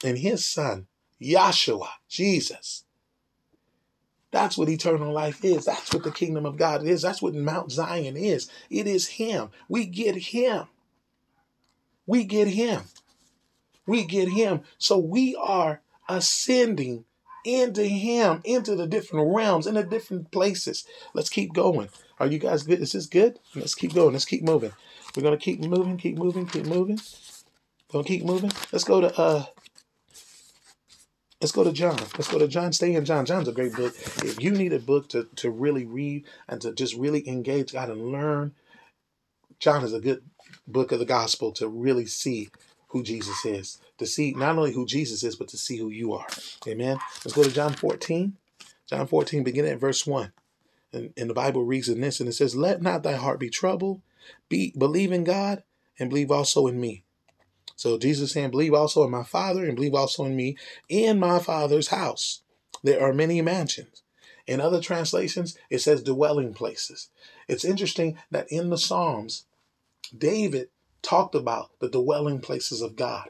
and 0.04 0.18
his 0.18 0.44
Son, 0.44 0.88
Yahshua, 1.22 1.90
Jesus. 2.10 2.86
That's 4.32 4.58
what 4.58 4.70
eternal 4.70 5.14
life 5.14 5.44
is. 5.44 5.66
That's 5.66 5.94
what 5.94 6.04
the 6.04 6.12
kingdom 6.12 6.46
of 6.46 6.58
God 6.58 6.86
is. 6.86 7.02
That's 7.02 7.22
what 7.22 7.34
Mount 7.34 7.72
Zion 7.72 8.18
is. 8.18 8.50
It 8.70 8.88
is 8.88 9.08
Him. 9.08 9.50
We 9.70 9.86
get 9.86 10.16
Him. 10.16 10.68
We 12.06 12.24
get 12.26 12.48
Him. 12.48 12.84
We 13.86 14.04
get 14.06 14.28
Him. 14.30 14.62
So 14.78 14.98
we 14.98 15.36
are 15.36 15.82
ascending 16.10 17.06
into 17.46 17.86
Him, 17.86 18.42
into 18.44 18.76
the 18.76 18.88
different 18.88 19.34
realms, 19.34 19.66
in 19.66 19.76
the 19.76 19.84
different 19.84 20.32
places. 20.32 20.86
Let's 21.14 21.30
keep 21.30 21.54
going. 21.54 21.90
Are 22.20 22.28
you 22.28 22.40
guys 22.40 22.64
good? 22.64 22.82
Is 22.82 22.92
this 22.92 23.06
good? 23.06 23.40
Let's 23.56 23.76
keep 23.76 23.94
going. 23.94 24.14
Let's 24.14 24.26
keep 24.26 24.44
moving. 24.44 24.74
We're 25.16 25.24
gonna 25.24 25.38
keep 25.38 25.62
moving, 25.62 25.98
keep 25.98 26.18
moving, 26.18 26.48
keep 26.48 26.66
moving. 26.66 27.00
Gonna 27.92 28.04
keep 28.04 28.26
moving. 28.26 28.52
Let's 28.72 28.84
go 28.84 29.02
to 29.02 29.18
uh 29.18 29.46
Let's 31.40 31.52
go 31.52 31.64
to 31.64 31.72
John. 31.72 31.98
Let's 31.98 32.30
go 32.30 32.40
to 32.40 32.48
John. 32.48 32.74
Stay 32.74 32.96
in 32.96 33.06
John. 33.06 33.26
John's 33.26 33.48
a 33.48 33.52
great 33.52 33.74
book. 33.74 33.94
If 34.24 34.42
you 34.42 34.52
need 34.52 34.74
a 34.74 34.80
book 34.80 35.08
to, 35.10 35.28
to 35.36 35.52
really 35.52 35.86
read 35.86 36.26
and 36.48 36.60
to 36.62 36.74
just 36.74 36.96
really 36.96 37.28
engage 37.28 37.74
God 37.74 37.90
and 37.90 38.12
learn, 38.12 38.56
John 39.60 39.84
is 39.84 39.94
a 39.94 40.00
good 40.00 40.24
book 40.66 40.92
of 40.92 40.98
the 40.98 41.06
gospel 41.06 41.52
to 41.54 41.68
really 41.68 42.08
see 42.08 42.50
who 42.90 43.04
Jesus 43.04 43.46
is. 43.46 43.80
To 44.00 44.08
see 44.08 44.34
not 44.34 44.58
only 44.58 44.74
who 44.74 44.88
Jesus 44.88 45.24
is, 45.24 45.36
but 45.36 45.48
to 45.50 45.58
see 45.58 45.78
who 45.78 45.90
you 45.90 46.14
are. 46.14 46.26
Amen. 46.68 46.98
Let's 47.24 47.34
go 47.34 47.44
to 47.44 47.52
John 47.52 47.74
14. 47.74 48.36
John 48.88 49.06
14, 49.06 49.44
beginning 49.44 49.72
at 49.72 49.80
verse 49.80 50.08
1. 50.08 50.32
And, 50.94 51.14
and 51.18 51.30
the 51.30 51.36
Bible 51.36 51.64
reads 51.64 51.90
in 51.90 52.02
this, 52.02 52.20
and 52.20 52.30
it 52.30 52.34
says, 52.34 52.56
Let 52.56 52.82
not 52.82 53.04
thy 53.04 53.14
heart 53.14 53.40
be 53.40 53.50
troubled. 53.50 54.02
Be 54.50 54.74
believe 54.78 55.12
in 55.12 55.24
God 55.24 55.64
and 56.00 56.10
believe 56.10 56.32
also 56.32 56.68
in 56.68 56.80
me. 56.80 57.04
So 57.78 57.98
Jesus 57.98 58.34
saying, 58.34 58.52
Believe 58.52 58.74
also 58.74 59.06
in 59.06 59.12
my 59.12 59.24
Father 59.24 59.64
and 59.66 59.76
believe 59.76 59.94
also 59.94 60.26
in 60.26 60.36
me. 60.36 60.58
In 60.90 61.20
my 61.20 61.40
Father's 61.40 61.88
house 61.88 62.42
there 62.84 63.02
are 63.02 63.14
many 63.14 63.42
mansions. 63.42 64.04
In 64.46 64.62
other 64.62 64.82
translations, 64.82 65.58
it 65.70 65.80
says 65.80 66.02
dwelling 66.04 66.54
places. 66.54 67.10
It's 67.48 67.66
interesting 67.66 68.18
that 68.32 68.52
in 68.52 68.70
the 68.70 68.78
Psalms, 68.78 69.46
David 70.18 70.70
talked 71.02 71.36
about 71.36 71.72
the 71.80 71.90
dwelling 71.90 72.40
places 72.40 72.82
of 72.82 72.96
God 72.96 73.30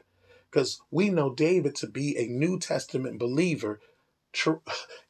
because 0.50 0.80
we 0.90 1.10
know 1.10 1.34
David 1.34 1.74
to 1.76 1.86
be 1.86 2.16
a 2.16 2.26
New 2.26 2.58
Testament 2.58 3.18
believer 3.18 3.80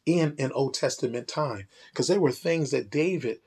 in 0.07 0.35
an 0.39 0.53
Old 0.53 0.75
Testament 0.75 1.29
time 1.29 1.69
because 1.91 2.09
there 2.09 2.21
were 2.21 2.33
things 2.33 2.71
that 2.71 2.91
David 2.91 3.39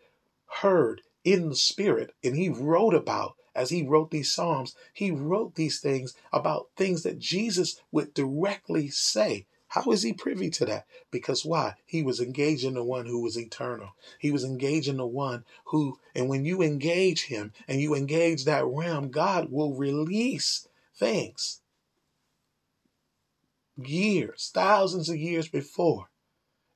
heard 0.61 1.01
in 1.23 1.49
the 1.49 1.55
spirit 1.55 2.13
and 2.23 2.35
he 2.35 2.49
wrote 2.49 2.93
about 2.93 3.35
as 3.55 3.69
he 3.69 3.83
wrote 3.83 4.11
these 4.11 4.31
psalms 4.31 4.75
he 4.93 5.11
wrote 5.11 5.55
these 5.55 5.79
things 5.79 6.13
about 6.31 6.69
things 6.75 7.03
that 7.03 7.19
jesus 7.19 7.79
would 7.91 8.13
directly 8.13 8.89
say. 8.89 9.45
How 9.71 9.89
is 9.91 10.03
he 10.03 10.11
privy 10.11 10.49
to 10.49 10.65
that? 10.65 10.85
Because 11.11 11.45
why? 11.45 11.75
He 11.85 12.03
was 12.03 12.19
engaged 12.19 12.65
in 12.65 12.73
the 12.73 12.83
one 12.83 13.05
who 13.05 13.21
was 13.21 13.39
eternal. 13.39 13.91
He 14.19 14.29
was 14.29 14.43
engaged 14.43 14.89
in 14.89 14.97
the 14.97 15.05
one 15.05 15.45
who 15.67 15.97
and 16.13 16.27
when 16.27 16.43
you 16.43 16.61
engage 16.61 17.27
him 17.27 17.53
and 17.69 17.79
you 17.79 17.95
engage 17.95 18.43
that 18.43 18.65
realm 18.65 19.11
god 19.11 19.49
will 19.49 19.73
release 19.73 20.67
things. 20.93 21.61
Years 23.77 24.51
thousands 24.53 25.07
of 25.07 25.15
years 25.15 25.47
before. 25.47 26.09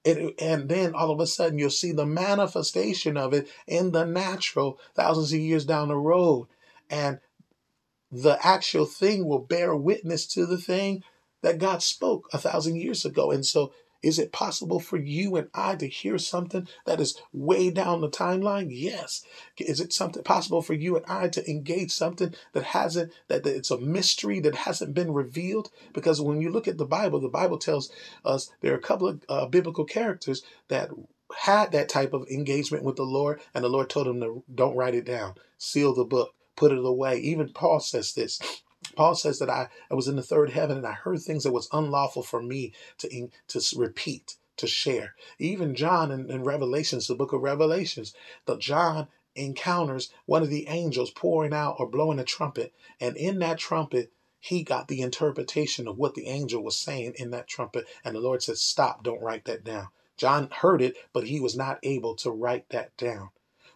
It, 0.06 0.40
and 0.40 0.70
then 0.70 0.96
all 0.96 1.12
of 1.12 1.20
a 1.20 1.28
sudden 1.28 1.60
you'll 1.60 1.72
see 1.72 1.92
the 1.92 2.06
manifestation 2.06 3.18
of 3.18 3.34
it 3.34 3.50
in 3.68 3.92
the 3.92 4.06
natural 4.06 4.80
thousands 4.94 5.34
of 5.34 5.40
years 5.40 5.66
down 5.66 5.90
the 5.90 5.98
road. 5.98 6.48
And 6.90 7.20
the 8.12 8.38
actual 8.46 8.86
thing 8.86 9.28
will 9.28 9.40
bear 9.40 9.76
witness 9.76 10.26
to 10.28 10.46
the 10.46 10.58
thing 10.58 11.04
that 11.42 11.58
God 11.58 11.84
spoke 11.84 12.28
a 12.34 12.38
thousand 12.38 12.78
years 12.78 13.06
ago. 13.06 13.32
And 13.32 13.46
so 13.46 13.72
is 14.06 14.20
it 14.20 14.32
possible 14.32 14.80
for 14.80 14.98
you 14.98 15.36
and 15.36 15.50
I 15.56 15.76
to 15.78 15.88
hear 15.88 16.20
something 16.20 16.68
that 16.86 17.02
is 17.02 17.20
way 17.34 17.72
down 17.72 18.02
the 18.02 18.10
timeline? 18.10 18.68
Yes. 18.70 19.24
Is 19.58 19.80
it 19.80 19.94
something 19.94 20.22
possible 20.22 20.62
for 20.62 20.76
you 20.76 20.96
and 20.96 21.06
I 21.08 21.28
to 21.30 21.50
engage 21.50 21.90
something 21.90 22.36
that 22.54 22.64
hasn't, 22.64 23.12
that 23.30 23.48
it's 23.48 23.72
a 23.72 23.80
mystery 23.80 24.40
that 24.42 24.54
hasn't 24.54 24.94
been 24.94 25.12
revealed? 25.12 25.72
Because 25.92 26.22
when 26.22 26.40
you 26.40 26.52
look 26.52 26.68
at 26.68 26.78
the 26.78 26.86
Bible, 26.86 27.20
the 27.20 27.30
Bible 27.30 27.58
tells 27.58 27.92
us 28.24 28.52
there 28.62 28.74
are 28.74 28.78
a 28.78 28.82
couple 28.82 29.08
of 29.08 29.24
uh, 29.28 29.48
biblical 29.48 29.86
characters 29.86 30.44
that 30.68 30.92
had 31.40 31.72
that 31.72 31.90
type 31.90 32.14
of 32.14 32.28
engagement 32.30 32.84
with 32.84 32.98
the 32.98 33.04
Lord, 33.04 33.42
and 33.56 33.64
the 33.64 33.70
Lord 33.70 33.90
told 33.90 34.06
them 34.06 34.22
to 34.22 34.44
don't 34.54 34.76
write 34.76 34.94
it 34.94 35.06
down, 35.06 35.34
seal 35.58 35.96
the 35.96 36.06
book, 36.06 36.35
put 36.56 36.72
it 36.72 36.84
away. 36.84 37.20
Even 37.20 37.49
Paul 37.49 37.80
says 37.80 38.14
this 38.14 38.39
Paul 38.95 39.16
says 39.16 39.39
that 39.39 39.49
I, 39.49 39.68
I 39.89 39.95
was 39.95 40.08
in 40.08 40.16
the 40.16 40.22
third 40.22 40.51
heaven 40.51 40.78
and 40.78 40.88
I 40.88 40.93
heard 40.93 41.22
things 41.22 41.43
that 41.43 41.51
was 41.51 41.70
unlawful 41.74 42.24
for 42.24 42.41
me 42.41 42.74
to, 42.99 43.30
to 43.47 43.62
repeat, 43.76 44.38
to 44.58 44.68
share. 44.68 45.16
Even 45.39 45.76
John 45.76 46.12
in, 46.12 46.30
in 46.30 46.43
Revelations, 46.43 47.08
the 47.08 47.16
book 47.16 47.34
of 47.34 47.41
Revelations, 47.41 48.14
that 48.45 48.60
John 48.60 49.08
encounters 49.36 50.12
one 50.26 50.43
of 50.43 50.49
the 50.49 50.68
angels 50.68 51.12
pouring 51.12 51.53
out 51.53 51.76
or 51.80 51.89
blowing 51.89 52.20
a 52.20 52.24
trumpet. 52.24 52.74
And 53.01 53.18
in 53.18 53.39
that 53.39 53.58
trumpet, 53.58 54.12
he 54.39 54.64
got 54.64 54.88
the 54.88 55.01
interpretation 55.01 55.88
of 55.88 55.97
what 55.97 56.14
the 56.14 56.28
angel 56.28 56.64
was 56.64 56.78
saying 56.78 57.16
in 57.18 57.32
that 57.32 57.47
trumpet. 57.47 57.86
And 58.03 58.16
the 58.16 58.22
Lord 58.22 58.43
said, 58.43 58.58
Stop, 58.58 59.03
don't 59.03 59.22
write 59.22 59.45
that 59.45 59.64
down. 59.64 59.88
John 60.18 60.49
heard 60.49 60.82
it, 60.82 60.95
but 61.12 61.28
he 61.28 61.39
was 61.39 61.58
not 61.58 61.80
able 61.84 62.16
to 62.18 62.32
write 62.32 62.70
that 62.70 62.95
down. 62.95 63.32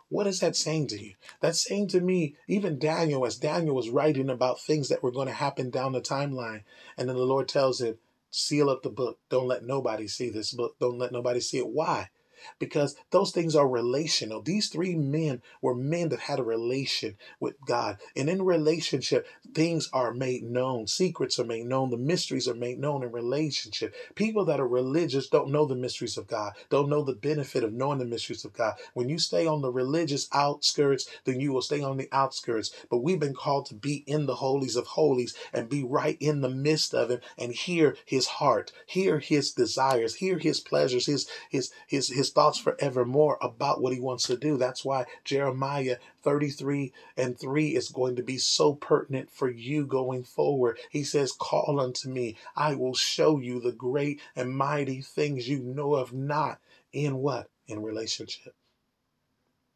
What 0.09 0.27
is 0.27 0.39
that 0.39 0.55
saying 0.55 0.87
to 0.87 1.03
you? 1.03 1.13
That's 1.39 1.63
saying 1.63 1.89
to 1.89 2.01
me, 2.01 2.35
even 2.47 2.79
Daniel, 2.79 3.25
as 3.25 3.37
Daniel 3.37 3.75
was 3.75 3.89
writing 3.89 4.29
about 4.29 4.59
things 4.59 4.89
that 4.89 5.03
were 5.03 5.11
going 5.11 5.27
to 5.27 5.33
happen 5.33 5.69
down 5.69 5.93
the 5.93 6.01
timeline, 6.01 6.63
and 6.97 7.07
then 7.07 7.15
the 7.15 7.23
Lord 7.23 7.47
tells 7.47 7.79
him, 7.79 7.97
seal 8.31 8.69
up 8.69 8.83
the 8.83 8.89
book. 8.89 9.19
Don't 9.29 9.47
let 9.47 9.63
nobody 9.63 10.07
see 10.07 10.29
this 10.29 10.51
book. 10.51 10.75
Don't 10.79 10.97
let 10.97 11.11
nobody 11.11 11.39
see 11.39 11.59
it. 11.59 11.67
Why? 11.67 12.09
Because 12.59 12.95
those 13.11 13.31
things 13.31 13.55
are 13.55 13.67
relational. 13.67 14.41
These 14.41 14.69
three 14.69 14.95
men 14.95 15.41
were 15.61 15.75
men 15.75 16.09
that 16.09 16.19
had 16.19 16.39
a 16.39 16.43
relation 16.43 17.17
with 17.39 17.55
God. 17.65 17.97
And 18.15 18.29
in 18.29 18.41
relationship, 18.41 19.27
things 19.53 19.89
are 19.93 20.13
made 20.13 20.43
known, 20.43 20.87
secrets 20.87 21.39
are 21.39 21.45
made 21.45 21.65
known, 21.65 21.89
the 21.89 21.97
mysteries 21.97 22.47
are 22.47 22.55
made 22.55 22.79
known 22.79 23.03
in 23.03 23.11
relationship. 23.11 23.95
People 24.15 24.45
that 24.45 24.59
are 24.59 24.67
religious 24.67 25.27
don't 25.27 25.51
know 25.51 25.65
the 25.65 25.75
mysteries 25.75 26.17
of 26.17 26.27
God, 26.27 26.53
don't 26.69 26.89
know 26.89 27.03
the 27.03 27.13
benefit 27.13 27.63
of 27.63 27.73
knowing 27.73 27.99
the 27.99 28.05
mysteries 28.05 28.45
of 28.45 28.53
God. 28.53 28.75
When 28.93 29.09
you 29.09 29.19
stay 29.19 29.45
on 29.45 29.61
the 29.61 29.71
religious 29.71 30.27
outskirts, 30.33 31.09
then 31.25 31.39
you 31.39 31.53
will 31.53 31.61
stay 31.61 31.81
on 31.81 31.97
the 31.97 32.09
outskirts. 32.11 32.71
But 32.89 32.99
we've 32.99 33.19
been 33.19 33.35
called 33.35 33.65
to 33.67 33.75
be 33.75 34.03
in 34.07 34.25
the 34.25 34.35
holies 34.35 34.75
of 34.75 34.87
holies 34.87 35.35
and 35.53 35.69
be 35.69 35.83
right 35.83 36.17
in 36.19 36.41
the 36.41 36.49
midst 36.49 36.93
of 36.93 37.09
Him 37.09 37.19
and 37.37 37.53
hear 37.53 37.95
his 38.05 38.27
heart, 38.27 38.71
hear 38.85 39.19
his 39.19 39.51
desires, 39.51 40.15
hear 40.15 40.37
his 40.37 40.59
pleasures, 40.59 41.05
his 41.05 41.27
his 41.49 41.71
his 41.87 42.09
his 42.09 42.28
thoughts 42.31 42.59
forevermore 42.59 43.37
about 43.41 43.81
what 43.81 43.93
he 43.93 43.99
wants 43.99 44.25
to 44.27 44.37
do. 44.37 44.57
That's 44.57 44.85
why 44.85 45.05
Jeremiah 45.23 45.97
33 46.23 46.91
and 47.17 47.39
3 47.39 47.75
is 47.75 47.89
going 47.89 48.15
to 48.15 48.23
be 48.23 48.37
so 48.37 48.73
pertinent 48.73 49.31
for 49.31 49.49
you 49.49 49.85
going 49.85 50.23
forward. 50.23 50.77
He 50.89 51.03
says, 51.03 51.31
Call 51.31 51.79
unto 51.79 52.09
me, 52.09 52.37
I 52.55 52.75
will 52.75 52.95
show 52.95 53.39
you 53.39 53.59
the 53.59 53.71
great 53.71 54.21
and 54.35 54.55
mighty 54.55 55.01
things 55.01 55.49
you 55.49 55.59
know 55.59 55.95
of 55.95 56.13
not. 56.13 56.59
In 56.91 57.17
what? 57.17 57.49
In 57.67 57.83
relationship. 57.83 58.55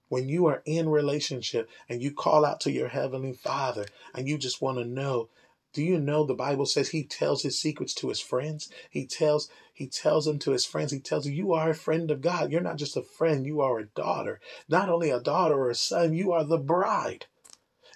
When 0.09 0.29
you 0.29 0.45
are 0.47 0.61
in 0.65 0.89
relationship 0.89 1.69
and 1.89 2.01
you 2.01 2.11
call 2.11 2.45
out 2.45 2.59
to 2.61 2.71
your 2.71 2.89
heavenly 2.89 3.33
Father 3.33 3.85
and 4.13 4.27
you 4.27 4.37
just 4.37 4.61
want 4.61 4.77
to 4.77 4.85
know 4.85 5.29
do 5.73 5.83
you 5.83 5.99
know 5.99 6.23
the 6.23 6.35
Bible 6.35 6.67
says 6.67 6.89
he 6.89 7.03
tells 7.03 7.41
his 7.41 7.59
secrets 7.59 7.93
to 7.95 8.09
his 8.09 8.19
friends? 8.19 8.69
He 8.89 9.05
tells 9.07 9.49
he 9.73 9.87
tells 9.87 10.25
them 10.25 10.37
to 10.39 10.51
his 10.51 10.65
friends. 10.65 10.91
He 10.91 10.99
tells 10.99 11.25
you 11.25 11.33
you 11.33 11.53
are 11.53 11.71
a 11.71 11.75
friend 11.75 12.11
of 12.11 12.21
God. 12.21 12.51
You're 12.51 12.61
not 12.61 12.77
just 12.77 12.95
a 12.95 13.01
friend, 13.01 13.45
you 13.45 13.59
are 13.61 13.79
a 13.79 13.85
daughter. 13.85 14.39
Not 14.69 14.87
only 14.87 15.09
a 15.09 15.19
daughter 15.19 15.55
or 15.55 15.71
a 15.71 15.75
son, 15.75 16.13
you 16.13 16.31
are 16.31 16.43
the 16.43 16.59
bride. 16.59 17.25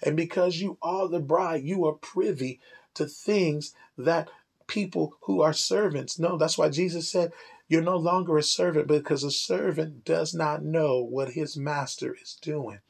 And 0.02 0.16
because 0.16 0.60
you 0.60 0.76
are 0.82 1.08
the 1.08 1.20
bride, 1.20 1.62
you 1.62 1.86
are 1.86 1.92
privy 1.92 2.60
to 2.94 3.06
things 3.06 3.74
that 3.96 4.28
people 4.66 5.14
who 5.22 5.40
are 5.40 5.52
servants 5.52 6.18
know. 6.18 6.36
That's 6.36 6.58
why 6.58 6.68
Jesus 6.68 7.08
said, 7.08 7.32
You're 7.68 7.82
no 7.82 7.96
longer 7.96 8.36
a 8.36 8.42
servant 8.42 8.88
because 8.88 9.22
a 9.22 9.30
servant 9.30 10.04
does 10.04 10.34
not 10.34 10.64
know 10.64 11.00
what 11.00 11.30
his 11.30 11.56
master 11.56 12.16
is 12.20 12.36
doing. 12.42 12.80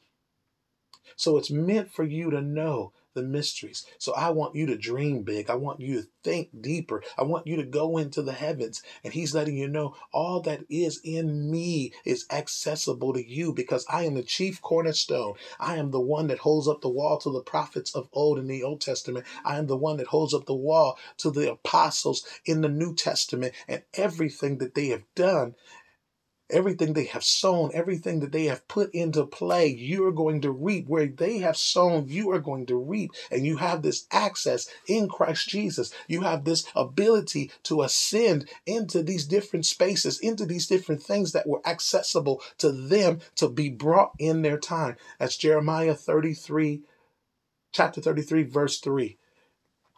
So 1.15 1.37
it's 1.37 1.51
meant 1.51 1.91
for 1.91 2.03
you 2.03 2.31
to 2.31 2.41
know 2.41 2.93
the 3.13 3.23
mysteries. 3.23 3.85
So 3.97 4.13
I 4.13 4.29
want 4.29 4.55
you 4.55 4.65
to 4.67 4.77
dream 4.77 5.23
big. 5.23 5.49
I 5.49 5.55
want 5.55 5.79
you 5.79 6.01
to 6.01 6.07
think 6.23 6.61
deeper. 6.61 7.03
I 7.17 7.23
want 7.23 7.47
you 7.47 7.55
to 7.57 7.63
go 7.63 7.97
into 7.97 8.21
the 8.21 8.33
heavens. 8.33 8.81
And 9.03 9.13
He's 9.13 9.33
letting 9.33 9.57
you 9.57 9.67
know 9.67 9.95
all 10.13 10.41
that 10.41 10.61
is 10.69 10.99
in 11.03 11.49
me 11.49 11.93
is 12.05 12.25
accessible 12.31 13.13
to 13.13 13.27
you 13.27 13.53
because 13.53 13.85
I 13.89 14.03
am 14.03 14.15
the 14.15 14.23
chief 14.23 14.61
cornerstone. 14.61 15.33
I 15.59 15.77
am 15.77 15.91
the 15.91 15.99
one 15.99 16.27
that 16.27 16.39
holds 16.39 16.67
up 16.67 16.81
the 16.81 16.89
wall 16.89 17.17
to 17.19 17.31
the 17.31 17.41
prophets 17.41 17.95
of 17.95 18.09
old 18.13 18.39
in 18.39 18.47
the 18.47 18.63
Old 18.63 18.81
Testament. 18.81 19.25
I 19.43 19.57
am 19.57 19.67
the 19.67 19.77
one 19.77 19.97
that 19.97 20.07
holds 20.07 20.33
up 20.33 20.45
the 20.45 20.53
wall 20.55 20.97
to 21.17 21.31
the 21.31 21.51
apostles 21.51 22.25
in 22.45 22.61
the 22.61 22.69
New 22.69 22.93
Testament. 22.95 23.53
And 23.67 23.83
everything 23.93 24.57
that 24.59 24.75
they 24.75 24.87
have 24.87 25.03
done 25.15 25.55
Everything 26.51 26.93
they 26.93 27.05
have 27.05 27.23
sown, 27.23 27.71
everything 27.73 28.21
that 28.21 28.31
they 28.31 28.45
have 28.45 28.67
put 28.67 28.93
into 28.93 29.25
play, 29.25 29.67
you 29.67 30.05
are 30.05 30.11
going 30.11 30.41
to 30.41 30.51
reap. 30.51 30.87
Where 30.87 31.07
they 31.07 31.39
have 31.39 31.57
sown, 31.57 32.07
you 32.07 32.31
are 32.31 32.39
going 32.39 32.65
to 32.67 32.77
reap. 32.77 33.11
And 33.31 33.45
you 33.45 33.57
have 33.57 33.81
this 33.81 34.07
access 34.11 34.67
in 34.87 35.09
Christ 35.09 35.49
Jesus. 35.49 35.93
You 36.07 36.21
have 36.21 36.45
this 36.45 36.65
ability 36.75 37.51
to 37.63 37.83
ascend 37.83 38.49
into 38.65 39.03
these 39.03 39.25
different 39.25 39.65
spaces, 39.65 40.19
into 40.19 40.45
these 40.45 40.67
different 40.67 41.03
things 41.03 41.33
that 41.33 41.47
were 41.47 41.61
accessible 41.67 42.41
to 42.57 42.71
them 42.71 43.19
to 43.35 43.49
be 43.49 43.69
brought 43.69 44.13
in 44.19 44.41
their 44.41 44.57
time. 44.57 44.95
That's 45.19 45.37
Jeremiah 45.37 45.95
33, 45.95 46.81
chapter 47.71 48.01
33, 48.01 48.43
verse 48.43 48.79
3. 48.79 49.17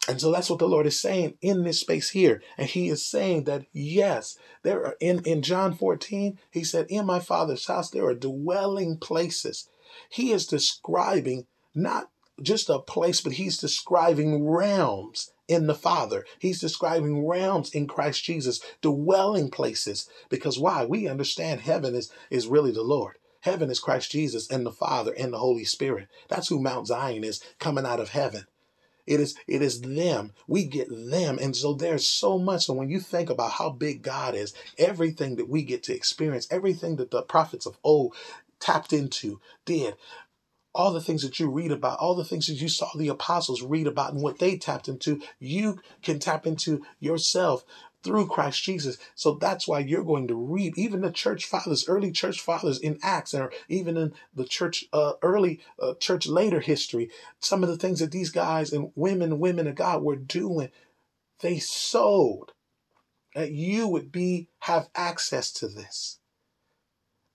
And 0.07 0.19
so 0.19 0.31
that's 0.31 0.49
what 0.49 0.59
the 0.59 0.67
Lord 0.67 0.87
is 0.87 0.99
saying 0.99 1.37
in 1.41 1.63
this 1.63 1.79
space 1.79 2.09
here. 2.09 2.41
And 2.57 2.67
he 2.67 2.89
is 2.89 3.05
saying 3.05 3.43
that 3.43 3.65
yes, 3.71 4.37
there 4.63 4.83
are 4.85 4.95
in, 4.99 5.23
in 5.25 5.41
John 5.43 5.73
14, 5.73 6.39
he 6.49 6.63
said, 6.63 6.87
In 6.89 7.05
my 7.05 7.19
father's 7.19 7.67
house 7.67 7.91
there 7.91 8.05
are 8.05 8.15
dwelling 8.15 8.97
places. 8.97 9.69
He 10.09 10.31
is 10.31 10.47
describing 10.47 11.45
not 11.75 12.09
just 12.41 12.69
a 12.69 12.79
place, 12.79 13.21
but 13.21 13.33
he's 13.33 13.57
describing 13.57 14.47
realms 14.47 15.31
in 15.47 15.67
the 15.67 15.75
Father. 15.75 16.25
He's 16.39 16.59
describing 16.59 17.27
realms 17.27 17.69
in 17.71 17.87
Christ 17.87 18.23
Jesus, 18.23 18.59
dwelling 18.81 19.51
places. 19.51 20.09
Because 20.29 20.57
why? 20.57 20.85
We 20.85 21.07
understand 21.07 21.61
heaven 21.61 21.93
is, 21.93 22.11
is 22.29 22.47
really 22.47 22.71
the 22.71 22.83
Lord. 22.83 23.17
Heaven 23.41 23.69
is 23.69 23.79
Christ 23.79 24.11
Jesus 24.11 24.49
and 24.49 24.65
the 24.65 24.71
Father 24.71 25.13
and 25.13 25.33
the 25.33 25.39
Holy 25.39 25.65
Spirit. 25.65 26.07
That's 26.29 26.47
who 26.47 26.61
Mount 26.61 26.87
Zion 26.87 27.23
is 27.23 27.43
coming 27.59 27.85
out 27.85 27.99
of 27.99 28.09
heaven. 28.09 28.45
It 29.07 29.19
is 29.19 29.35
it 29.47 29.61
is 29.61 29.81
them. 29.81 30.33
We 30.47 30.65
get 30.65 30.89
them. 30.89 31.39
And 31.41 31.55
so 31.55 31.73
there's 31.73 32.07
so 32.07 32.39
much. 32.39 32.69
And 32.69 32.77
when 32.77 32.89
you 32.89 32.99
think 32.99 33.29
about 33.29 33.53
how 33.53 33.71
big 33.71 34.03
God 34.03 34.35
is, 34.35 34.53
everything 34.77 35.35
that 35.37 35.49
we 35.49 35.63
get 35.63 35.83
to 35.83 35.95
experience, 35.95 36.47
everything 36.51 36.97
that 36.97 37.11
the 37.11 37.23
prophets 37.23 37.65
of 37.65 37.77
old 37.83 38.15
tapped 38.59 38.93
into, 38.93 39.39
did, 39.65 39.95
all 40.73 40.93
the 40.93 41.01
things 41.01 41.21
that 41.23 41.39
you 41.39 41.49
read 41.49 41.71
about, 41.71 41.99
all 41.99 42.15
the 42.15 42.23
things 42.25 42.47
that 42.47 42.55
you 42.61 42.69
saw 42.69 42.89
the 42.97 43.09
apostles 43.09 43.61
read 43.61 43.87
about 43.87 44.13
and 44.13 44.21
what 44.21 44.39
they 44.39 44.57
tapped 44.57 44.87
into, 44.87 45.21
you 45.39 45.79
can 46.01 46.19
tap 46.19 46.47
into 46.47 46.83
yourself 46.99 47.65
through 48.03 48.27
Christ 48.27 48.63
Jesus. 48.63 48.97
So 49.15 49.35
that's 49.35 49.67
why 49.67 49.79
you're 49.79 50.03
going 50.03 50.27
to 50.27 50.35
read 50.35 50.77
even 50.77 51.01
the 51.01 51.11
church 51.11 51.45
fathers, 51.45 51.87
early 51.87 52.11
church 52.11 52.39
fathers 52.39 52.79
in 52.79 52.99
Acts, 53.03 53.33
or 53.33 53.51
even 53.69 53.97
in 53.97 54.13
the 54.33 54.45
church, 54.45 54.85
uh, 54.93 55.13
early 55.21 55.59
uh, 55.79 55.93
church 55.95 56.27
later 56.27 56.59
history, 56.59 57.09
some 57.39 57.63
of 57.63 57.69
the 57.69 57.77
things 57.77 57.99
that 57.99 58.11
these 58.11 58.31
guys 58.31 58.73
and 58.73 58.91
women, 58.95 59.39
women 59.39 59.67
of 59.67 59.75
God 59.75 60.01
were 60.01 60.15
doing, 60.15 60.69
they 61.41 61.59
sowed 61.59 62.51
that 63.35 63.51
you 63.51 63.87
would 63.87 64.11
be 64.11 64.47
have 64.59 64.89
access 64.95 65.51
to 65.53 65.67
this. 65.67 66.19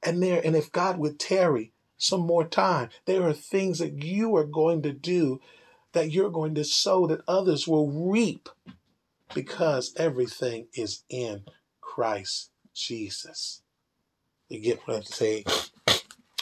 And 0.02 0.22
there, 0.22 0.40
and 0.44 0.54
if 0.54 0.70
God 0.70 0.98
would 0.98 1.18
tarry 1.18 1.72
some 1.96 2.20
more 2.20 2.46
time, 2.46 2.90
there 3.06 3.22
are 3.22 3.32
things 3.32 3.78
that 3.78 4.04
you 4.04 4.36
are 4.36 4.44
going 4.44 4.82
to 4.82 4.92
do 4.92 5.40
that 5.92 6.12
you're 6.12 6.30
going 6.30 6.54
to 6.54 6.64
sow 6.64 7.06
that 7.06 7.22
others 7.26 7.66
will 7.66 7.90
reap 7.90 8.48
because 9.34 9.94
everything 9.96 10.68
is 10.74 11.02
in 11.08 11.44
Christ 11.80 12.50
Jesus. 12.74 13.62
You 14.48 14.60
get 14.60 14.80
what 14.86 14.98
I'm 14.98 15.02
saying? 15.02 15.44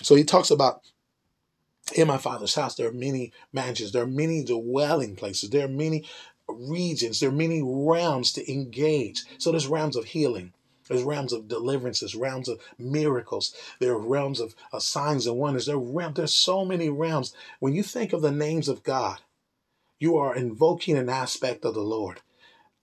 So 0.03 0.15
he 0.15 0.25
talks 0.25 0.51
about 0.51 0.83
in 1.95 2.09
my 2.09 2.19
father's 2.19 2.55
house, 2.55 2.75
there 2.75 2.89
are 2.89 2.93
many 2.93 3.33
mansions, 3.53 3.93
there 3.93 4.03
are 4.03 4.07
many 4.07 4.43
dwelling 4.45 5.17
places, 5.17 5.51
there 5.51 5.67
are 5.67 5.69
many 5.69 6.05
regions, 6.49 7.21
there 7.21 7.29
are 7.29 7.33
many 7.33 7.63
realms 7.63 8.33
to 8.33 8.53
engage. 8.53 9.23
So 9.39 9.51
there's 9.51 9.67
realms 9.67 9.97
of 9.97 10.07
healing. 10.07 10.53
There's 10.89 11.03
realms 11.03 11.33
of 11.33 11.49
deliverances, 11.49 12.15
realms 12.15 12.49
of 12.49 12.61
miracles. 12.79 13.55
There 13.81 13.93
are 13.93 13.99
realms 13.99 14.39
of 14.39 14.55
uh, 14.73 14.81
signs 14.81 15.27
and 15.27 15.39
wonders. 15.39 15.67
There 15.67 15.77
are 15.77 15.79
realms, 15.79 16.17
there's 16.17 16.35
so 16.35 16.65
many 16.65 16.91
realms. 16.91 17.35
When 17.59 17.75
you 17.75 17.83
think 17.83 18.13
of 18.13 18.21
the 18.21 18.31
names 18.31 18.69
of 18.69 18.83
God, 18.83 19.21
you 19.99 20.19
are 20.19 20.37
invoking 20.37 20.99
an 20.99 21.09
aspect 21.09 21.65
of 21.65 21.75
the 21.75 21.81
Lord. 21.81 22.21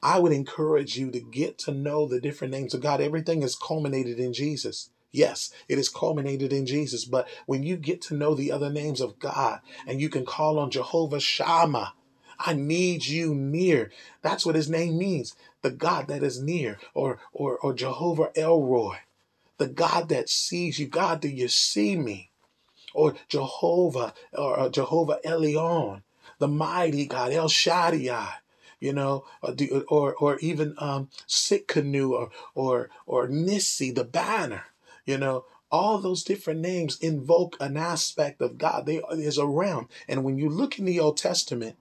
I 0.04 0.20
would 0.20 0.32
encourage 0.32 0.98
you 0.98 1.12
to 1.12 1.20
get 1.20 1.58
to 1.60 1.72
know 1.72 2.08
the 2.08 2.20
different 2.20 2.54
names 2.54 2.74
of 2.74 2.82
God. 2.82 3.02
Everything 3.02 3.44
is 3.44 3.56
culminated 3.56 4.20
in 4.20 4.34
Jesus. 4.34 4.90
Yes, 5.12 5.52
it 5.68 5.78
is 5.78 5.90
culminated 5.90 6.54
in 6.54 6.66
Jesus. 6.66 7.06
But 7.06 7.28
when 7.46 7.64
you 7.64 7.76
get 7.76 8.02
to 8.04 8.16
know 8.16 8.34
the 8.34 8.52
other 8.52 8.70
names 8.70 9.02
of 9.02 9.20
God 9.20 9.60
and 9.86 10.02
you 10.02 10.10
can 10.10 10.26
call 10.26 10.58
on 10.58 10.72
Jehovah 10.72 11.20
Shammah, 11.20 11.94
I 12.40 12.54
need 12.54 13.06
you 13.06 13.36
near. 13.36 13.92
That's 14.22 14.46
what 14.46 14.56
his 14.56 14.70
name 14.70 14.98
means. 14.98 15.36
The 15.62 15.70
God 15.70 16.08
that 16.08 16.24
is 16.24 16.42
near, 16.42 16.80
or 16.96 17.20
or 17.34 17.58
or 17.58 17.74
Jehovah 17.74 18.32
El 18.36 18.96
the 19.58 19.68
God 19.68 20.10
that 20.10 20.28
sees 20.28 20.80
you. 20.80 20.88
God, 20.88 21.22
do 21.22 21.28
you 21.28 21.48
see 21.48 21.96
me? 21.96 22.32
Or 22.96 23.16
Jehovah, 23.28 24.16
or 24.34 24.70
Jehovah 24.70 25.20
Elyon, 25.24 26.02
the 26.40 26.48
mighty 26.48 27.06
God, 27.06 27.32
El 27.32 27.48
Shaddai 27.48 28.42
you 28.82 28.92
know, 28.92 29.24
or 29.42 29.56
or, 29.88 30.16
or 30.16 30.40
even 30.40 30.76
um, 30.80 31.08
canoe, 31.68 32.14
or 32.14 32.32
or 32.54 32.90
or 33.06 33.30
Nissi, 33.30 33.96
the 33.96 34.04
banner, 34.04 34.66
you 35.06 35.18
know. 35.18 35.46
All 35.74 36.00
those 36.00 36.26
different 36.26 36.60
names 36.60 37.00
invoke 37.00 37.56
an 37.62 37.78
aspect 37.78 38.42
of 38.42 38.58
God. 38.58 38.86
They, 38.86 39.02
there's 39.14 39.38
a 39.38 39.48
realm. 39.48 39.88
And 40.06 40.26
when 40.26 40.38
you 40.38 40.50
look 40.50 40.78
in 40.78 40.84
the 40.84 41.00
Old 41.00 41.16
Testament, 41.16 41.78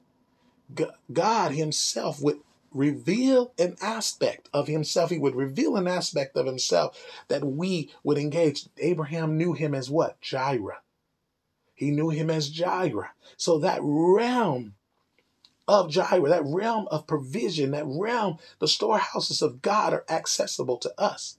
God 1.13 1.51
Himself 1.51 2.23
would 2.23 2.39
reveal 2.71 3.53
an 3.59 3.75
aspect 3.83 4.49
of 4.53 4.69
Himself. 4.69 5.11
He 5.11 5.19
would 5.19 5.35
reveal 5.35 5.75
an 5.75 5.89
aspect 5.89 6.37
of 6.37 6.47
Himself 6.47 6.97
that 7.27 7.45
we 7.45 7.91
would 8.05 8.17
engage. 8.17 8.69
Abraham 8.79 9.37
knew 9.37 9.55
Him 9.55 9.75
as 9.75 9.91
what? 9.91 10.21
Jireh. 10.21 10.83
He 11.75 11.91
knew 11.91 12.11
Him 12.11 12.31
as 12.31 12.49
Jireh. 12.49 13.11
So 13.37 13.59
that 13.59 13.81
realm 13.83 14.75
of 15.71 15.89
Jireh, 15.89 16.29
that 16.29 16.43
realm 16.45 16.89
of 16.91 17.07
provision, 17.07 17.71
that 17.71 17.85
realm, 17.87 18.39
the 18.59 18.67
storehouses 18.67 19.41
of 19.41 19.63
God 19.63 19.93
are 19.95 20.05
accessible 20.09 20.77
to 20.79 20.93
us. 21.01 21.39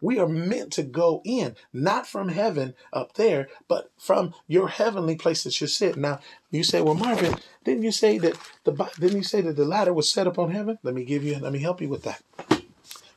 We 0.00 0.18
are 0.18 0.28
meant 0.28 0.72
to 0.72 0.82
go 0.82 1.22
in, 1.24 1.54
not 1.72 2.06
from 2.06 2.28
heaven 2.28 2.74
up 2.92 3.14
there, 3.14 3.48
but 3.68 3.90
from 3.96 4.34
your 4.48 4.68
heavenly 4.68 5.14
place 5.14 5.44
that 5.44 5.60
you 5.60 5.68
sit. 5.68 5.96
Now, 5.96 6.18
you 6.50 6.64
say, 6.64 6.80
well, 6.80 6.94
Marvin, 6.94 7.36
didn't 7.64 7.84
you 7.84 7.92
say 7.92 8.18
that 8.18 8.36
the 8.64 8.72
didn't 8.98 9.16
you 9.18 9.22
say 9.22 9.40
that 9.42 9.56
the 9.56 9.64
ladder 9.64 9.92
was 9.92 10.10
set 10.10 10.26
upon 10.26 10.50
heaven? 10.50 10.78
Let 10.82 10.94
me 10.94 11.04
give 11.04 11.22
you, 11.22 11.38
let 11.38 11.52
me 11.52 11.60
help 11.60 11.80
you 11.80 11.88
with 11.88 12.02
that. 12.02 12.22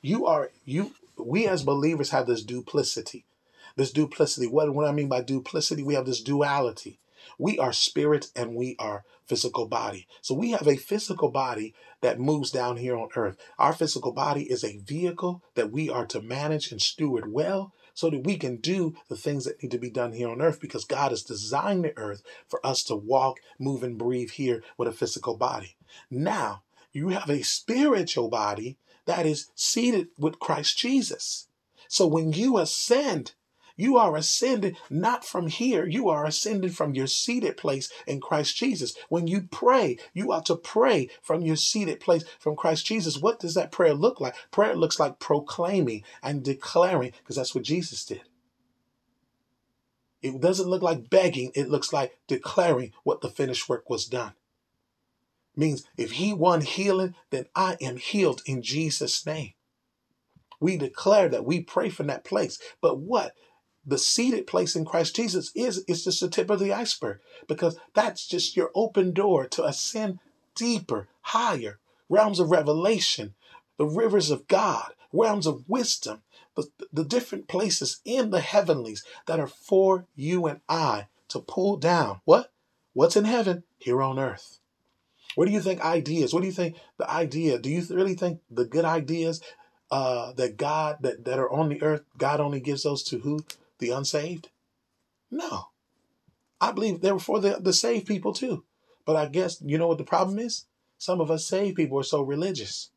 You 0.02 0.28
are 0.28 0.52
you. 0.66 0.92
We 1.18 1.48
as 1.48 1.64
believers 1.64 2.12
have 2.12 2.28
this 2.28 2.44
duplicity. 2.44 3.26
This 3.76 3.92
duplicity. 3.92 4.48
What, 4.48 4.74
what 4.74 4.88
I 4.88 4.92
mean 4.92 5.08
by 5.08 5.22
duplicity, 5.22 5.82
we 5.84 5.94
have 5.96 6.06
this 6.06 6.22
duality. 6.22 7.00
We 7.42 7.58
are 7.58 7.74
spirit 7.74 8.28
and 8.36 8.54
we 8.54 8.76
are 8.78 9.04
physical 9.26 9.66
body. 9.66 10.06
So 10.22 10.36
we 10.36 10.52
have 10.52 10.68
a 10.68 10.76
physical 10.76 11.32
body 11.32 11.74
that 12.02 12.20
moves 12.20 12.52
down 12.52 12.78
here 12.78 12.96
on 12.96 13.10
earth. 13.16 13.36
Our 13.58 13.74
physical 13.74 14.12
body 14.12 14.44
is 14.44 14.64
a 14.64 14.78
vehicle 14.78 15.42
that 15.56 15.72
we 15.72 15.90
are 15.90 16.06
to 16.06 16.22
manage 16.22 16.72
and 16.72 16.80
steward 16.80 17.34
well 17.34 17.74
so 17.96 18.12
that 18.12 18.24
we 18.26 18.38
can 18.38 18.58
do 18.58 18.94
the 19.10 19.16
things 19.16 19.46
that 19.46 19.64
need 19.64 19.72
to 19.72 19.80
be 19.80 19.90
done 19.90 20.12
here 20.12 20.30
on 20.30 20.40
earth 20.40 20.62
because 20.62 20.86
God 20.86 21.10
has 21.10 21.24
designed 21.24 21.84
the 21.84 21.98
earth 21.98 22.22
for 22.48 22.64
us 22.64 22.84
to 22.84 22.96
walk, 22.96 23.40
move, 23.58 23.82
and 23.82 23.98
breathe 23.98 24.30
here 24.30 24.62
with 24.78 24.88
a 24.88 24.92
physical 24.92 25.36
body. 25.36 25.78
Now, 26.12 26.62
you 26.92 27.08
have 27.08 27.32
a 27.32 27.42
spiritual 27.42 28.30
body 28.30 28.78
that 29.06 29.26
is 29.26 29.50
seated 29.56 30.10
with 30.16 30.38
Christ 30.38 30.78
Jesus. 30.78 31.48
So 31.88 32.06
when 32.06 32.34
you 32.34 32.60
ascend 32.60 33.34
you 33.82 33.98
are 33.98 34.16
ascended 34.16 34.78
not 34.92 35.26
from 35.26 35.48
here. 35.48 35.88
You 35.88 36.08
are 36.10 36.24
ascended 36.24 36.76
from 36.76 36.94
your 36.94 37.08
seated 37.08 37.58
place 37.58 37.92
in 38.06 38.22
Christ 38.22 38.56
Jesus. 38.56 38.94
When 39.10 39.26
you 39.26 39.48
pray, 39.52 39.98
you 40.14 40.32
are 40.32 40.44
to 40.44 40.56
pray 40.56 41.10
from 41.24 41.42
your 41.42 41.56
seated 41.56 42.00
place 42.00 42.24
from 42.38 42.56
Christ 42.56 42.86
Jesus. 42.86 43.18
What 43.18 43.40
does 43.40 43.56
that 43.56 43.72
prayer 43.72 43.96
look 43.96 44.22
like? 44.22 44.36
Prayer 44.52 44.76
looks 44.76 45.00
like 45.00 45.18
proclaiming 45.18 46.04
and 46.22 46.44
declaring, 46.44 47.14
because 47.18 47.36
that's 47.36 47.56
what 47.56 47.64
Jesus 47.64 48.06
did. 48.06 48.22
It 50.22 50.40
doesn't 50.40 50.70
look 50.70 50.84
like 50.84 51.10
begging, 51.10 51.52
it 51.56 51.68
looks 51.68 51.92
like 51.92 52.20
declaring 52.28 52.94
what 53.04 53.22
the 53.22 53.30
finished 53.30 53.68
work 53.68 53.90
was 53.90 54.06
done. 54.06 54.34
Means 55.56 55.86
if 55.98 56.12
he 56.12 56.34
won 56.34 56.62
healing, 56.62 57.16
then 57.32 57.48
I 57.56 57.78
am 57.82 57.98
healed 57.98 58.44
in 58.46 58.62
Jesus' 58.62 59.26
name. 59.26 59.54
We 60.60 60.78
declare 60.78 61.28
that 61.30 61.46
we 61.46 61.62
pray 61.62 61.90
from 61.90 62.06
that 62.08 62.24
place. 62.24 62.60
But 62.80 63.00
what? 63.00 63.34
The 63.86 63.98
seated 63.98 64.48
place 64.48 64.76
in 64.76 64.86
Christ 64.86 65.16
Jesus 65.16 65.52
is 65.56 65.84
is 65.88 66.04
just 66.04 66.22
the 66.22 66.30
tip 66.30 66.50
of 66.50 66.60
the 66.60 66.74
iceberg 66.74 67.20
because 67.48 67.78
that's 67.94 68.28
just 68.28 68.56
your 68.56 68.72
open 68.76 69.12
door 69.12 69.48
to 69.48 69.66
ascend 69.66 70.20
deeper, 70.56 71.08
higher 71.22 71.80
realms 72.10 72.40
of 72.40 72.52
revelation, 72.52 73.34
the 73.78 73.86
rivers 73.86 74.30
of 74.30 74.48
God, 74.48 74.94
realms 75.14 75.48
of 75.48 75.64
wisdom, 75.68 76.22
the, 76.56 76.68
the 76.92 77.06
different 77.06 77.48
places 77.48 78.02
in 78.06 78.30
the 78.30 78.42
heavenlies 78.42 79.04
that 79.26 79.40
are 79.40 79.48
for 79.48 80.06
you 80.16 80.46
and 80.46 80.60
I 80.68 81.08
to 81.30 81.40
pull 81.40 81.78
down. 81.78 82.22
What? 82.26 82.52
What's 82.94 83.16
in 83.16 83.26
heaven 83.26 83.64
here 83.80 84.02
on 84.02 84.20
earth? 84.20 84.60
What 85.36 85.46
do 85.46 85.54
you 85.54 85.62
think 85.62 85.82
ideas? 85.82 86.34
What 86.34 86.42
do 86.42 86.48
you 86.48 86.54
think 86.54 86.76
the 86.98 87.10
idea? 87.10 87.58
Do 87.58 87.70
you 87.70 87.82
really 87.90 88.16
think 88.16 88.42
the 88.52 88.66
good 88.66 88.84
ideas 88.84 89.42
uh, 89.90 90.34
that 90.34 90.58
God 90.58 90.98
that, 91.02 91.24
that 91.24 91.40
are 91.40 91.52
on 91.52 91.70
the 91.70 91.82
earth, 91.82 92.04
God 92.18 92.42
only 92.42 92.60
gives 92.60 92.84
those 92.84 93.04
to 93.04 93.20
who? 93.20 93.40
The 93.82 93.90
unsaved? 93.90 94.50
No. 95.30 95.66
I 96.62 96.72
believe 96.72 97.02
they 97.02 97.12
were 97.12 97.20
for 97.20 97.42
the, 97.42 97.58
the 97.60 97.74
saved 97.74 98.08
people 98.08 98.32
too. 98.32 98.64
But 99.06 99.16
I 99.18 99.26
guess, 99.26 99.62
you 99.62 99.78
know 99.78 99.88
what 99.88 99.98
the 99.98 100.06
problem 100.06 100.40
is? 100.40 100.68
Some 100.98 101.20
of 101.20 101.30
us 101.30 101.46
saved 101.46 101.76
people 101.76 102.00
are 102.00 102.04
so 102.04 102.22
religious. 102.22 102.92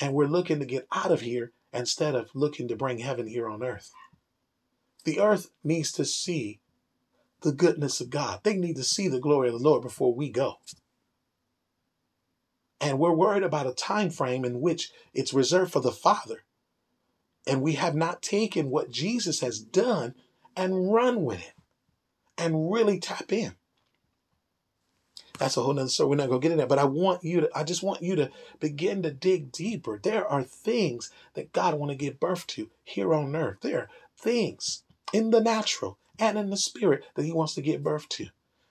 And 0.00 0.14
we're 0.14 0.26
looking 0.26 0.58
to 0.58 0.66
get 0.66 0.88
out 0.90 1.12
of 1.12 1.20
here 1.20 1.52
instead 1.72 2.14
of 2.14 2.30
looking 2.34 2.66
to 2.68 2.76
bring 2.76 2.98
heaven 2.98 3.26
here 3.26 3.48
on 3.48 3.62
earth. 3.62 3.92
The 5.04 5.20
earth 5.20 5.50
needs 5.62 5.92
to 5.92 6.04
see 6.04 6.60
the 7.42 7.52
goodness 7.52 8.00
of 8.00 8.10
God. 8.10 8.40
They 8.42 8.56
need 8.56 8.76
to 8.76 8.82
see 8.82 9.06
the 9.06 9.20
glory 9.20 9.48
of 9.48 9.54
the 9.54 9.68
Lord 9.68 9.82
before 9.82 10.14
we 10.14 10.30
go. 10.30 10.54
And 12.80 12.98
we're 12.98 13.12
worried 13.12 13.42
about 13.42 13.66
a 13.66 13.74
time 13.74 14.10
frame 14.10 14.44
in 14.44 14.60
which 14.60 14.90
it's 15.12 15.34
reserved 15.34 15.72
for 15.72 15.80
the 15.80 15.92
Father 15.92 16.44
and 17.46 17.62
we 17.62 17.74
have 17.74 17.94
not 17.94 18.22
taken 18.22 18.70
what 18.70 18.90
Jesus 18.90 19.40
has 19.40 19.58
done 19.58 20.14
and 20.56 20.92
run 20.92 21.24
with 21.24 21.40
it 21.40 21.54
and 22.38 22.72
really 22.72 22.98
tap 22.98 23.32
in. 23.32 23.54
That's 25.38 25.56
a 25.56 25.62
whole 25.62 25.74
nother 25.74 25.88
story. 25.88 26.10
We're 26.10 26.16
not 26.16 26.28
gonna 26.28 26.40
get 26.40 26.52
in 26.52 26.58
there, 26.58 26.66
but 26.66 26.78
I 26.78 26.84
want 26.84 27.24
you 27.24 27.42
to, 27.42 27.50
I 27.54 27.64
just 27.64 27.82
want 27.82 28.02
you 28.02 28.14
to 28.16 28.30
begin 28.60 29.02
to 29.02 29.10
dig 29.10 29.50
deeper. 29.50 29.98
There 30.02 30.26
are 30.26 30.44
things 30.44 31.10
that 31.34 31.52
God 31.52 31.74
want 31.74 31.90
to 31.90 31.96
give 31.96 32.20
birth 32.20 32.46
to 32.48 32.70
here 32.84 33.12
on 33.12 33.34
earth. 33.34 33.58
There 33.60 33.80
are 33.80 33.88
things 34.16 34.84
in 35.12 35.30
the 35.30 35.40
natural 35.40 35.98
and 36.18 36.38
in 36.38 36.50
the 36.50 36.56
spirit 36.56 37.04
that 37.14 37.24
He 37.24 37.32
wants 37.32 37.54
to 37.54 37.62
give 37.62 37.82
birth 37.82 38.08
to. 38.10 38.28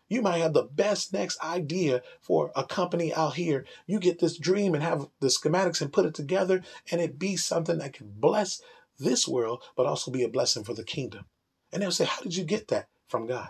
You 0.08 0.22
might 0.22 0.40
have 0.40 0.54
the 0.54 0.64
best 0.64 1.14
next 1.14 1.42
idea 1.44 2.02
for 2.22 2.52
a 2.56 2.64
company 2.64 3.14
out 3.14 3.36
here. 3.36 3.66
You 3.88 4.00
get 4.00 4.20
this 4.20 4.38
dream 4.38 4.74
and 4.74 4.84
have 4.84 5.08
the 5.20 5.28
schematics 5.28 5.82
and 5.82 5.94
put 5.94 6.06
it 6.06 6.14
together, 6.14 6.62
and 6.92 7.02
it 7.02 7.18
be 7.18 7.36
something 7.36 7.80
that 7.80 7.94
can 7.94 8.12
bless 8.18 8.62
this 9.00 9.28
world, 9.28 9.64
but 9.76 9.86
also 9.86 10.12
be 10.12 10.24
a 10.24 10.30
blessing 10.30 10.64
for 10.64 10.74
the 10.74 10.84
kingdom. 10.84 11.26
And 11.72 11.82
they'll 11.82 11.92
say, 11.92 12.06
How 12.06 12.22
did 12.22 12.36
you 12.36 12.44
get 12.44 12.68
that? 12.68 12.88
From 13.08 13.28
God. 13.28 13.50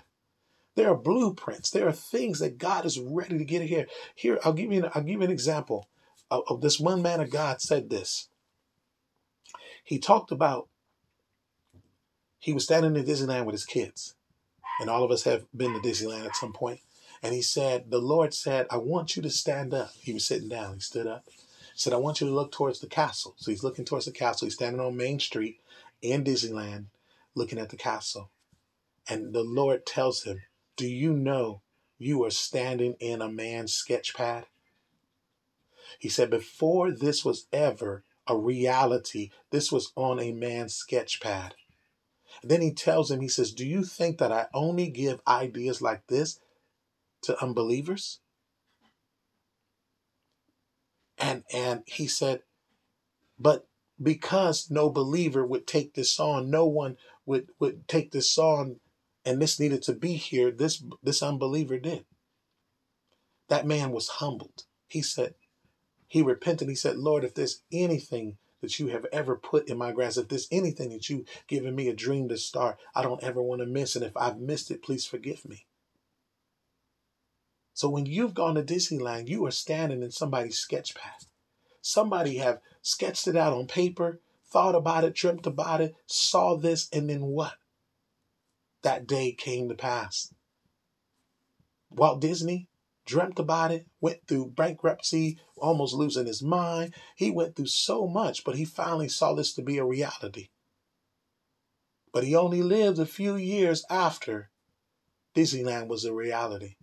There 0.76 0.90
are 0.90 0.96
blueprints. 0.96 1.70
There 1.70 1.88
are 1.88 1.94
things 1.94 2.40
that 2.40 2.58
God 2.58 2.86
is 2.86 3.00
ready 3.00 3.38
to 3.38 3.46
get 3.46 3.62
here. 3.62 3.88
Here, 4.16 4.40
I'll 4.44 4.54
give 4.54 4.72
you. 4.72 4.84
An, 4.84 4.92
I'll 4.94 5.04
give 5.04 5.20
you 5.20 5.24
an 5.24 5.32
example 5.32 5.88
of, 6.32 6.44
of 6.48 6.62
this 6.62 6.80
one 6.80 7.02
man 7.02 7.22
of 7.22 7.30
God 7.30 7.62
said 7.62 7.90
this. 7.90 8.30
He 9.84 10.00
talked 10.00 10.32
about 10.32 10.68
he 12.40 12.54
was 12.54 12.66
standing 12.66 12.96
in 12.96 13.06
Disneyland 13.06 13.46
with 13.46 13.54
his 13.54 13.66
kids, 13.66 14.16
and 14.80 14.90
all 14.90 15.04
of 15.04 15.12
us 15.12 15.24
have 15.24 15.46
been 15.56 15.74
to 15.74 15.80
Disneyland 15.80 16.26
at 16.26 16.36
some 16.36 16.54
point. 16.54 16.80
And 17.22 17.34
he 17.34 17.42
said, 17.42 17.90
the 17.90 18.00
Lord 18.00 18.34
said, 18.34 18.68
I 18.70 18.78
want 18.78 19.16
you 19.16 19.22
to 19.22 19.30
stand 19.30 19.74
up. 19.74 19.92
He 20.00 20.14
was 20.14 20.26
sitting 20.26 20.50
down. 20.50 20.76
He 20.76 20.80
stood 20.82 21.08
up. 21.08 21.24
He 21.28 21.80
said, 21.80 21.94
I 21.94 21.98
want 21.98 22.20
you 22.20 22.28
to 22.28 22.34
look 22.34 22.52
towards 22.52 22.80
the 22.80 22.88
castle. 22.88 23.36
So 23.38 23.50
he's 23.50 23.64
looking 23.64 23.86
towards 23.86 24.06
the 24.06 24.12
castle. 24.12 24.46
He's 24.46 24.56
standing 24.56 24.82
on 24.82 24.98
Main 24.98 25.20
Street 25.20 25.60
in 26.02 26.24
Disneyland, 26.24 26.88
looking 27.34 27.60
at 27.60 27.70
the 27.70 27.78
castle. 27.78 28.30
And 29.08 29.34
the 29.34 29.44
Lord 29.44 29.86
tells 29.86 30.24
him, 30.24 30.42
do 30.76 30.88
you 30.88 31.14
know 31.14 31.62
you 31.98 32.24
are 32.26 32.32
standing 32.32 32.96
in 33.00 33.22
a 33.22 33.30
man's 33.30 33.74
sketch 33.74 34.14
pad? 34.14 34.46
He 36.00 36.10
said, 36.10 36.30
Before 36.30 36.92
this 36.92 37.24
was 37.24 37.48
ever 37.54 38.04
a 38.28 38.36
reality, 38.36 39.30
this 39.52 39.72
was 39.72 39.92
on 39.96 40.20
a 40.20 40.32
man's 40.32 40.74
sketch 40.74 41.22
pad. 41.22 41.56
Then 42.42 42.62
he 42.62 42.74
tells 42.74 43.12
him, 43.12 43.22
He 43.22 43.28
says, 43.28 43.52
Do 43.52 43.66
you 43.66 43.84
think 43.84 44.18
that 44.18 44.32
I 44.32 44.48
only 44.54 44.90
give 44.90 45.22
ideas 45.28 45.82
like 45.82 46.08
this 46.08 46.40
to 47.24 47.42
unbelievers? 47.42 48.20
And 51.18 51.44
and 51.54 51.84
he 51.86 52.08
said, 52.08 52.42
But 53.38 53.68
because 54.02 54.72
no 54.72 54.90
believer 54.90 55.46
would 55.46 55.68
take 55.68 55.94
this 55.94 56.20
on, 56.20 56.50
no 56.50 56.66
one 56.66 56.98
would, 57.26 57.48
would 57.60 57.88
take 57.88 58.12
this 58.12 58.38
on 58.38 58.80
and 59.24 59.42
this 59.42 59.60
needed 59.60 59.82
to 59.84 59.94
be 59.94 60.14
here, 60.14 60.52
this 60.52 60.84
this 61.02 61.24
unbeliever 61.24 61.78
did. 61.78 62.06
That 63.50 63.68
man 63.68 63.92
was 63.92 64.08
humbled. 64.08 64.64
He 64.88 65.02
said, 65.02 65.36
he 66.14 66.22
repented. 66.22 66.70
He 66.70 66.76
said, 66.76 66.98
Lord, 66.98 67.24
if 67.24 67.34
there's 67.34 67.64
anything 67.72 68.38
that 68.64 68.80
you 68.80 68.88
have 68.88 69.06
ever 69.14 69.36
put 69.36 69.70
in 69.70 69.78
my 69.78 69.92
grasp, 69.92 70.18
if 70.18 70.28
there's 70.28 70.48
anything 70.52 70.90
that 70.90 71.08
you've 71.08 71.28
given 71.48 71.76
me 71.76 71.88
a 71.88 71.94
dream 71.94 72.28
to 72.30 72.38
start, 72.38 72.80
I 72.96 73.04
don't 73.04 73.22
ever 73.24 73.42
want 73.42 73.62
to 73.62 73.68
miss. 73.68 73.96
And 73.96 74.04
if 74.04 74.18
I've 74.18 74.40
missed 74.40 74.72
it, 74.72 74.82
please 74.82 75.06
forgive 75.06 75.48
me. 75.48 75.68
So 77.76 77.88
when 77.90 78.08
you've 78.08 78.34
gone 78.34 78.56
to 78.56 78.64
Disneyland, 78.64 79.28
you 79.28 79.46
are 79.46 79.52
standing 79.52 80.02
in 80.02 80.10
somebody's 80.10 80.58
sketch 80.58 80.96
pad. 80.96 81.26
Somebody 81.82 82.38
have 82.38 82.62
sketched 82.82 83.28
it 83.28 83.36
out 83.36 83.54
on 83.54 83.68
paper, 83.68 84.20
thought 84.52 84.74
about 84.74 85.04
it, 85.04 85.14
dreamt 85.14 85.46
about 85.46 85.82
it, 85.82 85.96
saw 86.08 86.56
this, 86.56 86.90
and 86.92 87.10
then 87.10 87.22
what? 87.22 87.54
that 88.84 89.08
day 89.08 89.32
came 89.32 89.68
to 89.70 89.76
pass. 89.76 90.34
Walt 91.90 92.22
Disney 92.22 92.68
dreamt 93.06 93.40
about 93.40 93.72
it, 93.72 93.88
went 94.00 94.28
through 94.28 94.52
bankruptcy, 94.52 95.40
almost 95.64 95.94
losing 95.94 96.28
his 96.28 96.44
mind. 96.44 96.94
He 97.16 97.32
went 97.32 97.56
through 97.56 97.68
so 97.68 98.08
much, 98.08 98.44
but 98.44 98.56
he 98.56 98.66
finally 98.66 99.08
saw 99.08 99.34
this 99.34 99.54
to 99.54 99.62
be 99.62 99.78
a 99.78 99.86
reality. 99.86 100.50
But 102.12 102.24
he 102.24 102.36
only 102.36 102.62
lived 102.62 103.00
a 103.00 103.06
few 103.06 103.36
years 103.36 103.84
after 103.90 104.52
Disneyland 105.36 105.88
was 105.88 106.06
a 106.06 106.14
reality. 106.14 106.76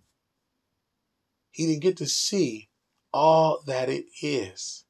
He 1.51 1.67
didn't 1.67 1.83
get 1.83 1.97
to 1.97 2.07
see 2.07 2.69
all 3.13 3.61
that 3.65 3.87
it 3.87 4.05
is, 4.21 4.85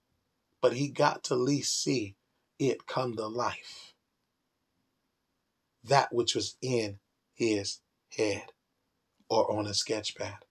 but 0.62 0.74
he 0.74 0.90
got 0.90 1.24
to 1.26 1.36
at 1.36 1.40
least 1.40 1.84
see 1.84 2.16
it 2.58 2.88
come 2.88 3.16
to 3.16 3.28
life 3.28 3.92
that 5.84 6.14
which 6.14 6.36
was 6.36 6.56
in 6.62 7.00
his 7.34 7.80
head 8.16 8.52
or 9.30 9.52
on 9.52 9.66
a 9.66 9.74
sketch 9.74 10.16
pad. 10.16 10.46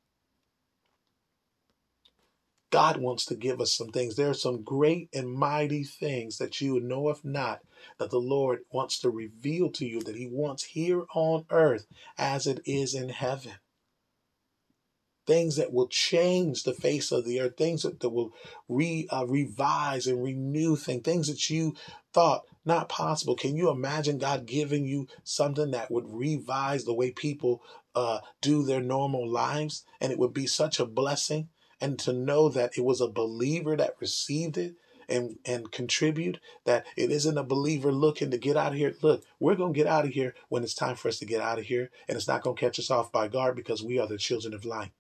God 2.71 2.99
wants 2.99 3.25
to 3.27 3.35
give 3.35 3.61
us 3.61 3.75
some 3.75 3.89
things. 3.91 4.17
There 4.17 4.31
are 4.31 4.35
some 4.35 4.63
great 4.63 5.09
and 5.13 5.33
mighty 5.33 5.85
things 5.85 6.39
that 6.39 6.61
you 6.61 6.81
know 6.81 7.09
of 7.09 7.25
not 7.25 7.61
that 7.99 8.11
the 8.11 8.21
Lord 8.21 8.61
wants 8.73 9.01
to 9.01 9.11
reveal 9.11 9.71
to 9.73 9.87
you 9.87 10.03
that 10.03 10.17
He 10.17 10.27
wants 10.27 10.65
here 10.65 11.05
on 11.15 11.47
earth 11.51 11.87
as 12.19 12.47
it 12.47 12.61
is 12.65 12.95
in 12.95 13.09
heaven 13.09 13.53
things 15.27 15.57
that 15.57 15.73
will 15.73 15.87
change 15.87 16.65
the 16.65 16.75
face 16.75 17.13
of 17.13 17.25
the 17.25 17.41
earth, 17.41 17.57
things 17.57 17.83
that, 17.83 18.01
that 18.01 18.11
will 18.11 18.33
re, 18.69 19.07
uh, 19.11 19.25
revise 19.27 20.07
and 20.09 20.23
renew 20.23 20.77
things, 20.77 21.03
things 21.03 21.29
that 21.29 21.49
you 21.49 21.75
thought 22.13 22.43
not 22.65 22.89
possible. 22.89 23.37
Can 23.37 23.57
you 23.57 23.71
imagine 23.71 24.19
God 24.19 24.47
giving 24.47 24.85
you 24.85 25.07
something 25.23 25.71
that 25.71 25.91
would 25.91 26.05
revise 26.09 26.85
the 26.85 26.95
way 26.95 27.13
people 27.13 27.63
uh, 27.95 28.19
do 28.41 28.65
their 28.65 28.81
normal 28.81 29.29
lives? 29.29 29.85
And 30.01 30.13
it 30.13 30.19
would 30.19 30.35
be 30.35 30.47
such 30.47 30.81
a 30.81 30.87
blessing. 30.87 31.49
And 31.81 31.99
to 32.01 32.13
know 32.13 32.49
that 32.51 32.77
it 32.77 32.85
was 32.85 33.01
a 33.01 33.09
believer 33.09 33.77
that 33.77 33.97
received 34.01 34.59
it 34.59 34.75
and 35.09 35.39
and 35.45 35.73
contribute 35.73 36.39
that 36.65 36.87
it 36.97 37.11
isn't 37.11 37.39
a 37.39 37.43
believer 37.43 37.91
looking 37.91 38.31
to 38.31 38.39
get 38.39 38.57
out 38.57 38.71
of 38.71 38.79
here 38.79 38.95
look 39.03 39.25
we're 39.41 39.57
going 39.57 39.73
to 39.73 39.77
get 39.77 39.89
out 39.89 40.05
of 40.05 40.13
here 40.13 40.37
when 40.51 40.63
it's 40.63 40.73
time 40.73 40.95
for 40.95 41.09
us 41.09 41.19
to 41.19 41.25
get 41.25 41.41
out 41.41 41.59
of 41.59 41.65
here 41.65 41.91
and 42.07 42.17
it's 42.17 42.29
not 42.29 42.43
going 42.43 42.55
to 42.55 42.61
catch 42.61 42.79
us 42.79 42.93
off 42.93 43.11
by 43.11 43.27
guard 43.27 43.57
because 43.57 43.83
we 43.83 43.99
are 43.99 44.07
the 44.07 44.17
children 44.17 44.55
of 44.55 44.65
light 44.65 44.93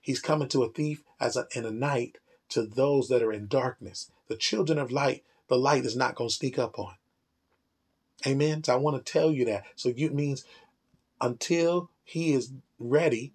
He's 0.00 0.20
coming 0.20 0.48
to 0.48 0.62
a 0.62 0.70
thief 0.70 1.02
as 1.20 1.36
a, 1.36 1.46
in 1.54 1.66
a 1.66 1.70
night 1.70 2.18
to 2.50 2.62
those 2.62 3.08
that 3.08 3.22
are 3.22 3.32
in 3.32 3.46
darkness. 3.46 4.10
The 4.28 4.36
children 4.36 4.78
of 4.78 4.90
light, 4.90 5.22
the 5.48 5.58
light 5.58 5.84
is 5.84 5.96
not 5.96 6.14
going 6.14 6.30
to 6.30 6.34
sneak 6.34 6.58
up 6.58 6.78
on. 6.78 6.94
Amen. 8.26 8.64
So 8.64 8.72
I 8.72 8.76
want 8.76 9.04
to 9.04 9.12
tell 9.12 9.30
you 9.30 9.44
that. 9.44 9.64
So 9.76 9.90
it 9.94 10.14
means 10.14 10.44
until 11.20 11.90
he 12.04 12.32
is 12.32 12.52
ready, 12.78 13.34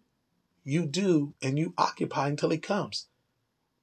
you 0.63 0.85
do 0.85 1.33
and 1.41 1.57
you 1.57 1.73
occupy 1.77 2.27
until 2.27 2.49
he 2.49 2.57
comes. 2.57 3.07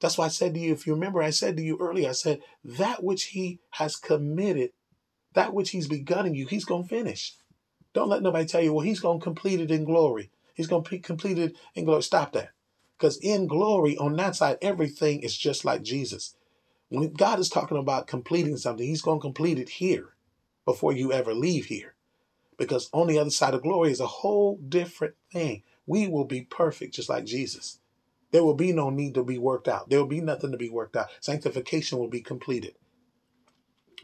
That's 0.01 0.16
why 0.16 0.26
I 0.26 0.28
said 0.28 0.55
to 0.55 0.61
you, 0.61 0.72
if 0.72 0.87
you 0.87 0.95
remember, 0.95 1.22
I 1.22 1.31
said 1.31 1.57
to 1.57 1.62
you 1.62 1.76
earlier, 1.78 2.09
I 2.09 2.12
said, 2.12 2.41
that 2.64 3.05
which 3.05 3.24
he 3.26 3.61
has 3.72 3.97
committed, 3.97 4.70
that 5.35 5.53
which 5.53 5.70
he's 5.70 5.89
begun 5.89 6.26
in 6.26 6.35
you, 6.35 6.47
he's 6.47 6.64
going 6.64 6.85
to 6.85 6.89
finish. 6.89 7.35
Don't 7.93 8.09
let 8.09 8.22
nobody 8.22 8.47
tell 8.47 8.62
you, 8.62 8.72
well, 8.72 8.85
he's 8.85 9.01
going 9.01 9.20
to 9.20 9.24
complete 9.24 9.61
it 9.61 9.70
in 9.70 9.85
glory. 9.85 10.31
He's 10.55 10.68
going 10.68 10.85
to 10.85 10.99
complete 10.99 11.39
it 11.39 11.57
in 11.74 11.85
glory. 11.85 12.03
Stop 12.03 12.33
that. 12.33 12.51
Because 12.97 13.18
in 13.18 13.47
glory, 13.47 13.97
on 13.97 14.16
that 14.16 14.37
side, 14.37 14.59
everything 14.62 15.20
is 15.20 15.37
just 15.37 15.64
like 15.64 15.83
Jesus. 15.83 16.37
When 16.89 17.12
God 17.12 17.39
is 17.39 17.49
talking 17.49 17.78
about 17.78 18.07
completing 18.07 18.57
something, 18.57 18.87
He's 18.87 19.03
going 19.03 19.18
to 19.18 19.22
complete 19.22 19.59
it 19.59 19.68
here 19.68 20.14
before 20.64 20.93
you 20.93 21.12
ever 21.12 21.35
leave 21.35 21.66
here. 21.66 21.95
Because 22.59 22.91
on 22.93 23.07
the 23.07 23.18
other 23.18 23.31
side 23.31 23.55
of 23.55 23.62
glory 23.62 23.91
is 23.91 24.01
a 24.01 24.07
whole 24.07 24.59
different 24.59 25.14
thing. 25.33 25.62
We 25.91 26.07
will 26.07 26.24
be 26.24 26.43
perfect 26.43 26.95
just 26.95 27.09
like 27.09 27.24
Jesus. 27.24 27.80
There 28.30 28.45
will 28.45 28.55
be 28.55 28.72
no 28.72 28.91
need 28.91 29.14
to 29.14 29.24
be 29.24 29.38
worked 29.38 29.66
out. 29.66 29.91
There 29.91 29.99
will 29.99 30.07
be 30.07 30.20
nothing 30.20 30.53
to 30.53 30.57
be 30.57 30.70
worked 30.70 30.95
out. 30.95 31.09
Sanctification 31.18 31.99
will 31.99 32.07
be 32.07 32.20
completed. 32.20 32.76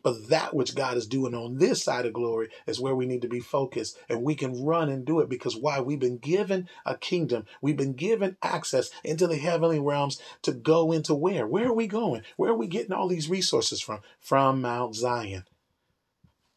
But 0.03 0.29
that 0.31 0.53
which 0.53 0.75
God 0.75 0.97
is 0.97 1.07
doing 1.07 1.33
on 1.33 1.59
this 1.59 1.85
side 1.85 2.05
of 2.05 2.13
glory 2.13 2.49
is 2.67 2.81
where 2.81 2.97
we 2.97 3.07
need 3.07 3.23
to 3.23 3.29
be 3.29 3.39
focused. 3.39 4.01
And 4.09 4.25
we 4.25 4.35
can 4.35 4.65
run 4.65 4.89
and 4.89 5.05
do 5.05 5.21
it 5.21 5.29
because 5.29 5.57
why? 5.57 5.79
We've 5.79 6.01
been 6.01 6.19
given 6.19 6.69
a 6.85 6.97
kingdom. 6.97 7.47
We've 7.63 7.77
been 7.77 7.93
given 7.93 8.37
access 8.43 8.91
into 9.05 9.29
the 9.29 9.37
heavenly 9.37 9.79
realms 9.79 10.21
to 10.43 10.51
go 10.51 10.91
into 10.91 11.15
where? 11.15 11.47
Where 11.47 11.69
are 11.69 11.73
we 11.73 11.87
going? 11.87 12.23
Where 12.37 12.51
are 12.51 12.59
we 12.59 12.67
getting 12.67 12.93
all 12.93 13.07
these 13.07 13.31
resources 13.31 13.81
from? 13.81 14.01
From 14.19 14.61
Mount 14.61 14.97
Zion. 14.97 15.45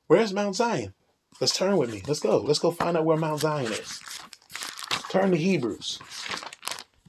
Where's 0.08 0.34
Mount 0.34 0.56
Zion? 0.56 0.96
Let's 1.40 1.56
turn 1.56 1.78
with 1.78 1.94
me. 1.94 2.02
Let's 2.08 2.20
go. 2.20 2.40
Let's 2.40 2.58
go 2.58 2.72
find 2.72 2.98
out 2.98 3.06
where 3.06 3.16
Mount 3.16 3.42
Zion 3.42 3.72
is. 3.72 4.02
Turn 5.10 5.32
to 5.32 5.38
Hebrews. 5.38 6.00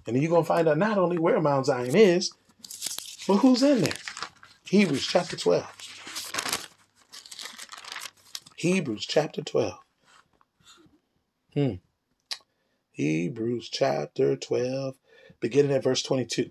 And 0.06 0.20
you're 0.20 0.30
going 0.30 0.42
to 0.42 0.48
find 0.48 0.68
out 0.68 0.78
not 0.78 0.98
only 0.98 1.18
where 1.18 1.40
Mount 1.40 1.66
Zion 1.66 1.94
is, 1.94 2.32
but 3.28 3.36
who's 3.36 3.62
in 3.62 3.82
there. 3.82 3.94
Hebrews 4.64 5.06
chapter 5.06 5.36
12. 5.36 5.66
Hebrews 8.56 9.06
chapter 9.06 9.42
12. 9.42 9.74
Hmm. 11.54 11.74
Hebrews 12.92 13.68
chapter 13.70 14.36
12, 14.36 14.96
beginning 15.40 15.72
at 15.72 15.84
verse 15.84 16.02
22. 16.02 16.50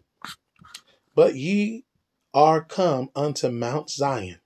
But 1.16 1.36
ye 1.36 1.86
are 2.34 2.64
come 2.64 3.10
unto 3.16 3.50
Mount 3.50 3.90
Zion, 3.90 4.40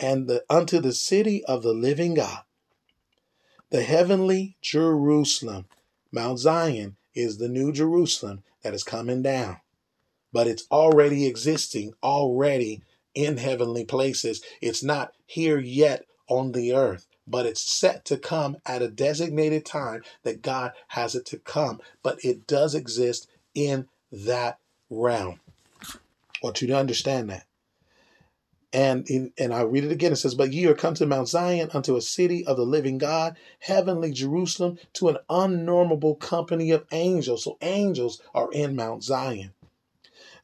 and 0.00 0.28
the, 0.28 0.44
unto 0.50 0.80
the 0.80 0.92
city 0.92 1.44
of 1.44 1.62
the 1.62 1.72
living 1.72 2.14
God, 2.14 2.42
the 3.74 3.82
heavenly 3.82 4.56
Jerusalem. 4.62 5.64
Mount 6.12 6.38
Zion 6.38 6.94
is 7.12 7.38
the 7.38 7.48
new 7.48 7.72
Jerusalem 7.72 8.44
that 8.62 8.72
is 8.72 8.84
coming 8.84 9.20
down, 9.20 9.56
but 10.32 10.46
it's 10.46 10.64
already 10.70 11.26
existing, 11.26 11.92
already 12.00 12.82
in 13.16 13.36
heavenly 13.36 13.84
places. 13.84 14.40
It's 14.60 14.84
not 14.84 15.12
here 15.26 15.58
yet 15.58 16.04
on 16.28 16.52
the 16.52 16.72
earth, 16.72 17.08
but 17.26 17.46
it's 17.46 17.62
set 17.62 18.04
to 18.04 18.16
come 18.16 18.58
at 18.64 18.80
a 18.80 18.86
designated 18.86 19.66
time 19.66 20.04
that 20.22 20.40
God 20.40 20.70
has 20.90 21.16
it 21.16 21.26
to 21.26 21.38
come. 21.38 21.80
But 22.00 22.24
it 22.24 22.46
does 22.46 22.76
exist 22.76 23.28
in 23.56 23.88
that 24.12 24.60
realm. 24.88 25.40
I 25.82 25.96
want 26.44 26.62
you 26.62 26.68
to 26.68 26.78
understand 26.78 27.28
that. 27.30 27.44
And 28.74 29.32
and 29.38 29.54
I 29.54 29.62
read 29.62 29.84
it 29.84 29.92
again. 29.92 30.12
It 30.12 30.16
says, 30.16 30.34
"But 30.34 30.52
ye 30.52 30.66
are 30.66 30.74
come 30.74 30.94
to 30.94 31.06
Mount 31.06 31.28
Zion, 31.28 31.70
unto 31.72 31.94
a 31.94 32.02
city 32.02 32.44
of 32.44 32.56
the 32.56 32.66
living 32.66 32.98
God, 32.98 33.36
heavenly 33.60 34.10
Jerusalem, 34.10 34.78
to 34.94 35.08
an 35.08 35.18
unnormable 35.30 36.18
company 36.18 36.72
of 36.72 36.84
angels." 36.90 37.44
So 37.44 37.56
angels 37.62 38.20
are 38.34 38.50
in 38.50 38.74
Mount 38.74 39.04
Zion, 39.04 39.52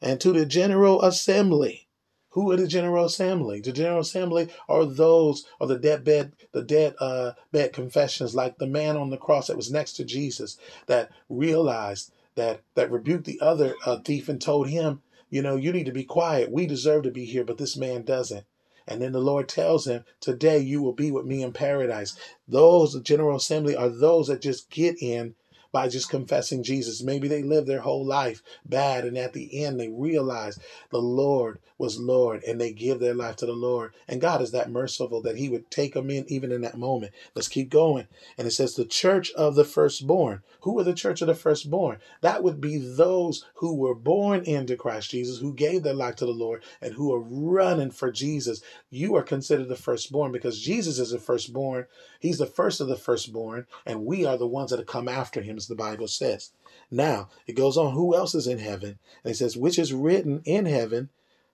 and 0.01 0.21
to 0.21 0.31
the 0.31 0.45
general 0.45 1.01
assembly. 1.01 1.89
Who 2.29 2.49
are 2.51 2.55
the 2.55 2.67
general 2.67 3.03
assembly? 3.03 3.59
The 3.59 3.73
general 3.73 3.99
assembly 3.99 4.47
are 4.69 4.85
those 4.85 5.45
are 5.59 5.67
the 5.67 5.77
dead 5.77 6.05
bed, 6.05 6.31
the 6.53 6.63
dead 6.63 6.95
uh, 7.01 7.33
bed 7.51 7.73
confessions, 7.73 8.33
like 8.33 8.57
the 8.57 8.65
man 8.65 8.95
on 8.95 9.09
the 9.09 9.17
cross 9.17 9.47
that 9.47 9.57
was 9.57 9.69
next 9.69 9.93
to 9.93 10.05
Jesus 10.05 10.57
that 10.85 11.11
realized 11.27 12.13
that 12.35 12.61
that 12.75 12.89
rebuked 12.89 13.25
the 13.25 13.41
other 13.41 13.75
uh, 13.85 13.97
thief 13.99 14.29
and 14.29 14.41
told 14.41 14.69
him 14.69 15.01
you 15.31 15.41
know, 15.41 15.55
you 15.55 15.73
need 15.73 15.87
to 15.87 15.91
be 15.91 16.03
quiet. 16.03 16.51
We 16.51 16.67
deserve 16.67 17.03
to 17.03 17.11
be 17.11 17.25
here, 17.25 17.43
but 17.43 17.57
this 17.57 17.75
man 17.75 18.03
doesn't. 18.03 18.45
And 18.87 19.01
then 19.01 19.13
the 19.13 19.19
Lord 19.19 19.47
tells 19.47 19.87
him, 19.87 20.03
Today 20.19 20.59
you 20.59 20.83
will 20.83 20.93
be 20.93 21.09
with 21.09 21.25
me 21.25 21.41
in 21.41 21.53
paradise. 21.53 22.15
Those, 22.47 22.93
the 22.93 23.01
General 23.01 23.37
Assembly, 23.37 23.75
are 23.75 23.89
those 23.89 24.27
that 24.27 24.41
just 24.41 24.69
get 24.69 25.01
in 25.01 25.35
by 25.71 25.87
just 25.87 26.09
confessing 26.09 26.63
Jesus. 26.63 27.01
Maybe 27.01 27.27
they 27.27 27.43
lived 27.43 27.67
their 27.67 27.81
whole 27.81 28.05
life 28.05 28.41
bad, 28.65 29.05
and 29.05 29.17
at 29.17 29.33
the 29.33 29.63
end 29.63 29.79
they 29.79 29.89
realize 29.89 30.59
the 30.89 31.01
Lord 31.01 31.59
was 31.81 31.99
Lord 31.99 32.43
and 32.43 32.61
they 32.61 32.71
give 32.71 32.99
their 32.99 33.15
life 33.15 33.37
to 33.37 33.47
the 33.47 33.53
Lord. 33.53 33.93
And 34.07 34.21
God 34.21 34.39
is 34.41 34.51
that 34.51 34.69
merciful 34.69 35.19
that 35.23 35.37
He 35.37 35.49
would 35.49 35.71
take 35.71 35.95
them 35.95 36.11
in 36.11 36.25
even 36.27 36.51
in 36.51 36.61
that 36.61 36.77
moment. 36.77 37.11
Let's 37.35 37.47
keep 37.47 37.71
going. 37.71 38.07
And 38.37 38.47
it 38.47 38.51
says, 38.51 38.75
The 38.75 38.85
church 38.85 39.31
of 39.31 39.55
the 39.55 39.65
firstborn. 39.65 40.43
Who 40.61 40.77
are 40.77 40.83
the 40.83 40.93
church 40.93 41.21
of 41.21 41.27
the 41.27 41.33
firstborn? 41.33 41.97
That 42.21 42.43
would 42.43 42.61
be 42.61 42.77
those 42.77 43.45
who 43.55 43.75
were 43.75 43.95
born 43.95 44.43
into 44.43 44.75
Christ 44.75 45.09
Jesus, 45.09 45.39
who 45.39 45.55
gave 45.55 45.81
their 45.81 45.95
life 45.95 46.17
to 46.17 46.25
the 46.27 46.31
Lord, 46.31 46.61
and 46.81 46.93
who 46.93 47.11
are 47.11 47.19
running 47.19 47.89
for 47.89 48.11
Jesus. 48.11 48.61
You 48.91 49.15
are 49.15 49.23
considered 49.23 49.67
the 49.67 49.75
firstborn 49.75 50.31
because 50.31 50.61
Jesus 50.61 50.99
is 50.99 51.09
the 51.09 51.17
firstborn. 51.17 51.87
He's 52.19 52.37
the 52.37 52.45
first 52.45 52.79
of 52.79 52.87
the 52.87 52.95
firstborn, 52.95 53.65
and 53.87 54.05
we 54.05 54.23
are 54.23 54.37
the 54.37 54.45
ones 54.45 54.69
that 54.69 54.77
have 54.77 54.85
come 54.85 55.07
after 55.07 55.41
him, 55.41 55.57
the 55.67 55.75
Bible 55.75 56.07
says. 56.07 56.51
Now, 56.89 57.29
it 57.47 57.53
goes 57.53 57.77
on, 57.77 57.93
who 57.93 58.15
else 58.15 58.35
is 58.35 58.47
in 58.47 58.59
heaven? 58.59 58.99
And 59.23 59.31
it 59.31 59.35
says, 59.35 59.55
which 59.55 59.79
is 59.79 59.93
written 59.93 60.41
in 60.45 60.65
heaven 60.65 61.09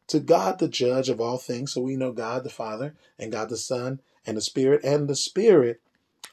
to 0.07 0.19
God 0.19 0.59
the 0.59 0.67
judge 0.67 1.09
of 1.09 1.21
all 1.21 1.37
things. 1.37 1.73
So 1.73 1.81
we 1.81 1.95
know 1.95 2.11
God 2.11 2.43
the 2.43 2.49
Father 2.49 2.95
and 3.19 3.31
God 3.31 3.49
the 3.49 3.57
Son 3.57 4.01
and 4.25 4.37
the 4.37 4.41
Spirit 4.41 4.81
and 4.83 5.07
the 5.07 5.15
Spirit 5.15 5.81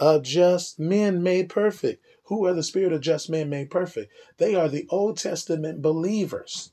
of 0.01 0.23
just 0.23 0.79
men 0.79 1.23
made 1.23 1.49
perfect. 1.49 2.05
Who 2.25 2.47
are 2.47 2.55
the 2.55 2.63
Spirit 2.63 2.93
of 2.93 3.01
just 3.01 3.29
men 3.29 3.51
made 3.51 3.71
perfect? 3.71 4.13
They 4.39 4.55
are 4.55 4.69
the 4.69 4.87
Old 4.89 5.19
Testament 5.19 5.83
believers 5.83 6.73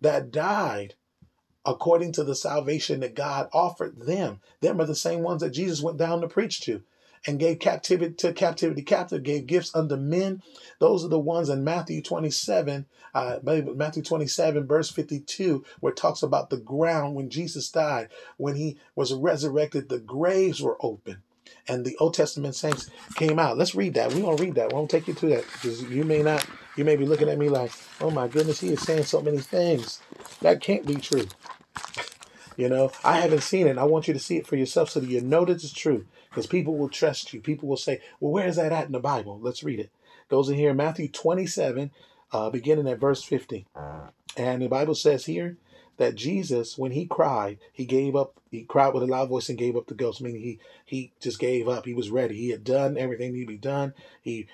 that 0.00 0.30
died 0.30 0.94
according 1.66 2.12
to 2.12 2.24
the 2.24 2.34
salvation 2.34 3.00
that 3.00 3.14
God 3.14 3.48
offered 3.52 3.98
them. 3.98 4.40
Them 4.60 4.80
are 4.80 4.86
the 4.86 4.94
same 4.94 5.20
ones 5.20 5.42
that 5.42 5.50
Jesus 5.50 5.82
went 5.82 5.98
down 5.98 6.22
to 6.22 6.28
preach 6.28 6.60
to 6.62 6.82
and 7.26 7.38
gave 7.38 7.58
captivity 7.58 8.14
to 8.14 8.32
captivity 8.32 8.82
captive, 8.82 9.22
gave 9.22 9.46
gifts 9.46 9.74
unto 9.74 9.96
men. 9.96 10.42
Those 10.78 11.04
are 11.04 11.08
the 11.08 11.18
ones 11.18 11.48
in 11.48 11.64
Matthew 11.64 12.02
27, 12.02 12.86
uh, 13.14 13.38
Matthew 13.42 14.02
27, 14.02 14.66
verse 14.66 14.90
52, 14.90 15.64
where 15.80 15.92
it 15.92 15.96
talks 15.96 16.22
about 16.22 16.50
the 16.50 16.56
ground 16.56 17.14
when 17.14 17.30
Jesus 17.30 17.70
died, 17.70 18.08
when 18.36 18.56
he 18.56 18.78
was 18.94 19.12
resurrected, 19.12 19.88
the 19.88 19.98
graves 19.98 20.62
were 20.62 20.76
open. 20.80 21.22
And 21.66 21.84
the 21.84 21.96
Old 21.98 22.14
Testament 22.14 22.54
saints 22.54 22.90
came 23.14 23.38
out. 23.38 23.58
Let's 23.58 23.74
read 23.74 23.94
that. 23.94 24.12
We're 24.12 24.22
gonna 24.22 24.36
read 24.36 24.54
that. 24.56 24.68
We 24.68 24.74
won't 24.74 24.90
take 24.90 25.08
you 25.08 25.14
to 25.14 25.26
that 25.28 25.44
because 25.52 25.82
you 25.82 26.04
may 26.04 26.22
not, 26.22 26.46
you 26.76 26.84
may 26.84 26.96
be 26.96 27.06
looking 27.06 27.28
at 27.28 27.38
me 27.38 27.48
like, 27.48 27.72
oh 28.00 28.10
my 28.10 28.28
goodness, 28.28 28.60
he 28.60 28.68
is 28.68 28.82
saying 28.82 29.04
so 29.04 29.20
many 29.20 29.38
things. 29.38 30.00
That 30.40 30.60
can't 30.60 30.86
be 30.86 30.96
true. 30.96 31.26
You 32.56 32.68
know, 32.68 32.90
I 33.04 33.20
haven't 33.20 33.42
seen 33.44 33.68
it. 33.68 33.78
I 33.78 33.84
want 33.84 34.08
you 34.08 34.14
to 34.14 34.18
see 34.18 34.36
it 34.36 34.44
for 34.44 34.56
yourself 34.56 34.90
so 34.90 34.98
that 34.98 35.08
you 35.08 35.20
know 35.20 35.44
that 35.44 35.52
it's 35.52 35.72
true. 35.72 36.06
Because 36.30 36.46
people 36.46 36.76
will 36.76 36.88
trust 36.88 37.32
you. 37.32 37.40
People 37.40 37.68
will 37.68 37.76
say, 37.76 38.00
well, 38.20 38.32
where 38.32 38.46
is 38.46 38.56
that 38.56 38.72
at 38.72 38.86
in 38.86 38.92
the 38.92 39.00
Bible? 39.00 39.38
Let's 39.40 39.64
read 39.64 39.80
it. 39.80 39.90
goes 40.28 40.48
in 40.48 40.56
here, 40.56 40.74
Matthew 40.74 41.08
27, 41.08 41.90
uh, 42.32 42.50
beginning 42.50 42.88
at 42.88 43.00
verse 43.00 43.22
50. 43.22 43.66
And 44.36 44.62
the 44.62 44.68
Bible 44.68 44.94
says 44.94 45.24
here 45.26 45.56
that 45.96 46.14
Jesus, 46.14 46.78
when 46.78 46.92
he 46.92 47.06
cried, 47.06 47.58
he 47.72 47.84
gave 47.84 48.14
up, 48.14 48.34
he 48.50 48.62
cried 48.64 48.94
with 48.94 49.02
a 49.02 49.06
loud 49.06 49.28
voice 49.28 49.48
and 49.48 49.58
gave 49.58 49.76
up 49.76 49.86
the 49.86 49.94
ghost, 49.94 50.20
meaning 50.20 50.42
he 50.42 50.60
he 50.84 51.12
just 51.20 51.38
gave 51.38 51.68
up. 51.68 51.84
He 51.84 51.94
was 51.94 52.10
ready. 52.10 52.36
He 52.36 52.50
had 52.50 52.64
done 52.64 52.96
everything 52.96 53.32
needed 53.32 53.46
to 53.46 53.52
be 53.52 53.58
done. 53.58 53.94
He 54.22 54.46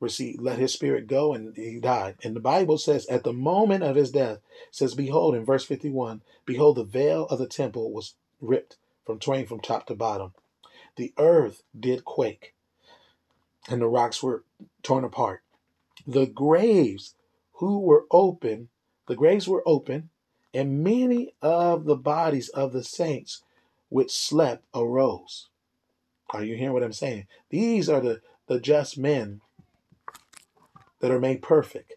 received, 0.00 0.40
let 0.40 0.58
his 0.58 0.72
spirit 0.72 1.06
go, 1.06 1.32
and 1.32 1.56
he 1.56 1.78
died. 1.80 2.16
And 2.22 2.34
the 2.34 2.40
Bible 2.40 2.78
says, 2.78 3.06
at 3.06 3.24
the 3.24 3.32
moment 3.32 3.82
of 3.82 3.96
his 3.96 4.10
death, 4.10 4.38
says, 4.70 4.94
Behold, 4.94 5.34
in 5.34 5.44
verse 5.44 5.64
51, 5.64 6.22
behold, 6.44 6.76
the 6.76 6.84
veil 6.84 7.26
of 7.26 7.38
the 7.38 7.46
temple 7.46 7.92
was 7.92 8.14
ripped 8.40 8.76
from 9.04 9.18
twain 9.18 9.46
from 9.46 9.60
top 9.60 9.86
to 9.86 9.94
bottom. 9.94 10.32
The 10.96 11.12
earth 11.18 11.62
did 11.78 12.04
quake, 12.04 12.54
and 13.68 13.80
the 13.80 13.88
rocks 13.88 14.22
were 14.22 14.44
torn 14.82 15.04
apart. 15.04 15.42
The 16.06 16.26
graves 16.26 17.14
who 17.54 17.80
were 17.80 18.06
open, 18.10 18.68
the 19.06 19.16
graves 19.16 19.46
were 19.46 19.62
open, 19.66 20.10
and 20.54 20.82
many 20.82 21.34
of 21.42 21.84
the 21.84 21.96
bodies 21.96 22.48
of 22.48 22.72
the 22.72 22.82
saints 22.82 23.42
which 23.88 24.10
slept 24.10 24.64
arose. 24.74 25.48
Are 26.30 26.42
you 26.42 26.56
hearing 26.56 26.72
what 26.72 26.82
I'm 26.82 26.92
saying? 26.92 27.26
These 27.50 27.88
are 27.88 28.00
the, 28.00 28.20
the 28.46 28.58
just 28.58 28.98
men 28.98 29.42
that 31.00 31.10
are 31.10 31.20
made 31.20 31.42
perfect. 31.42 31.94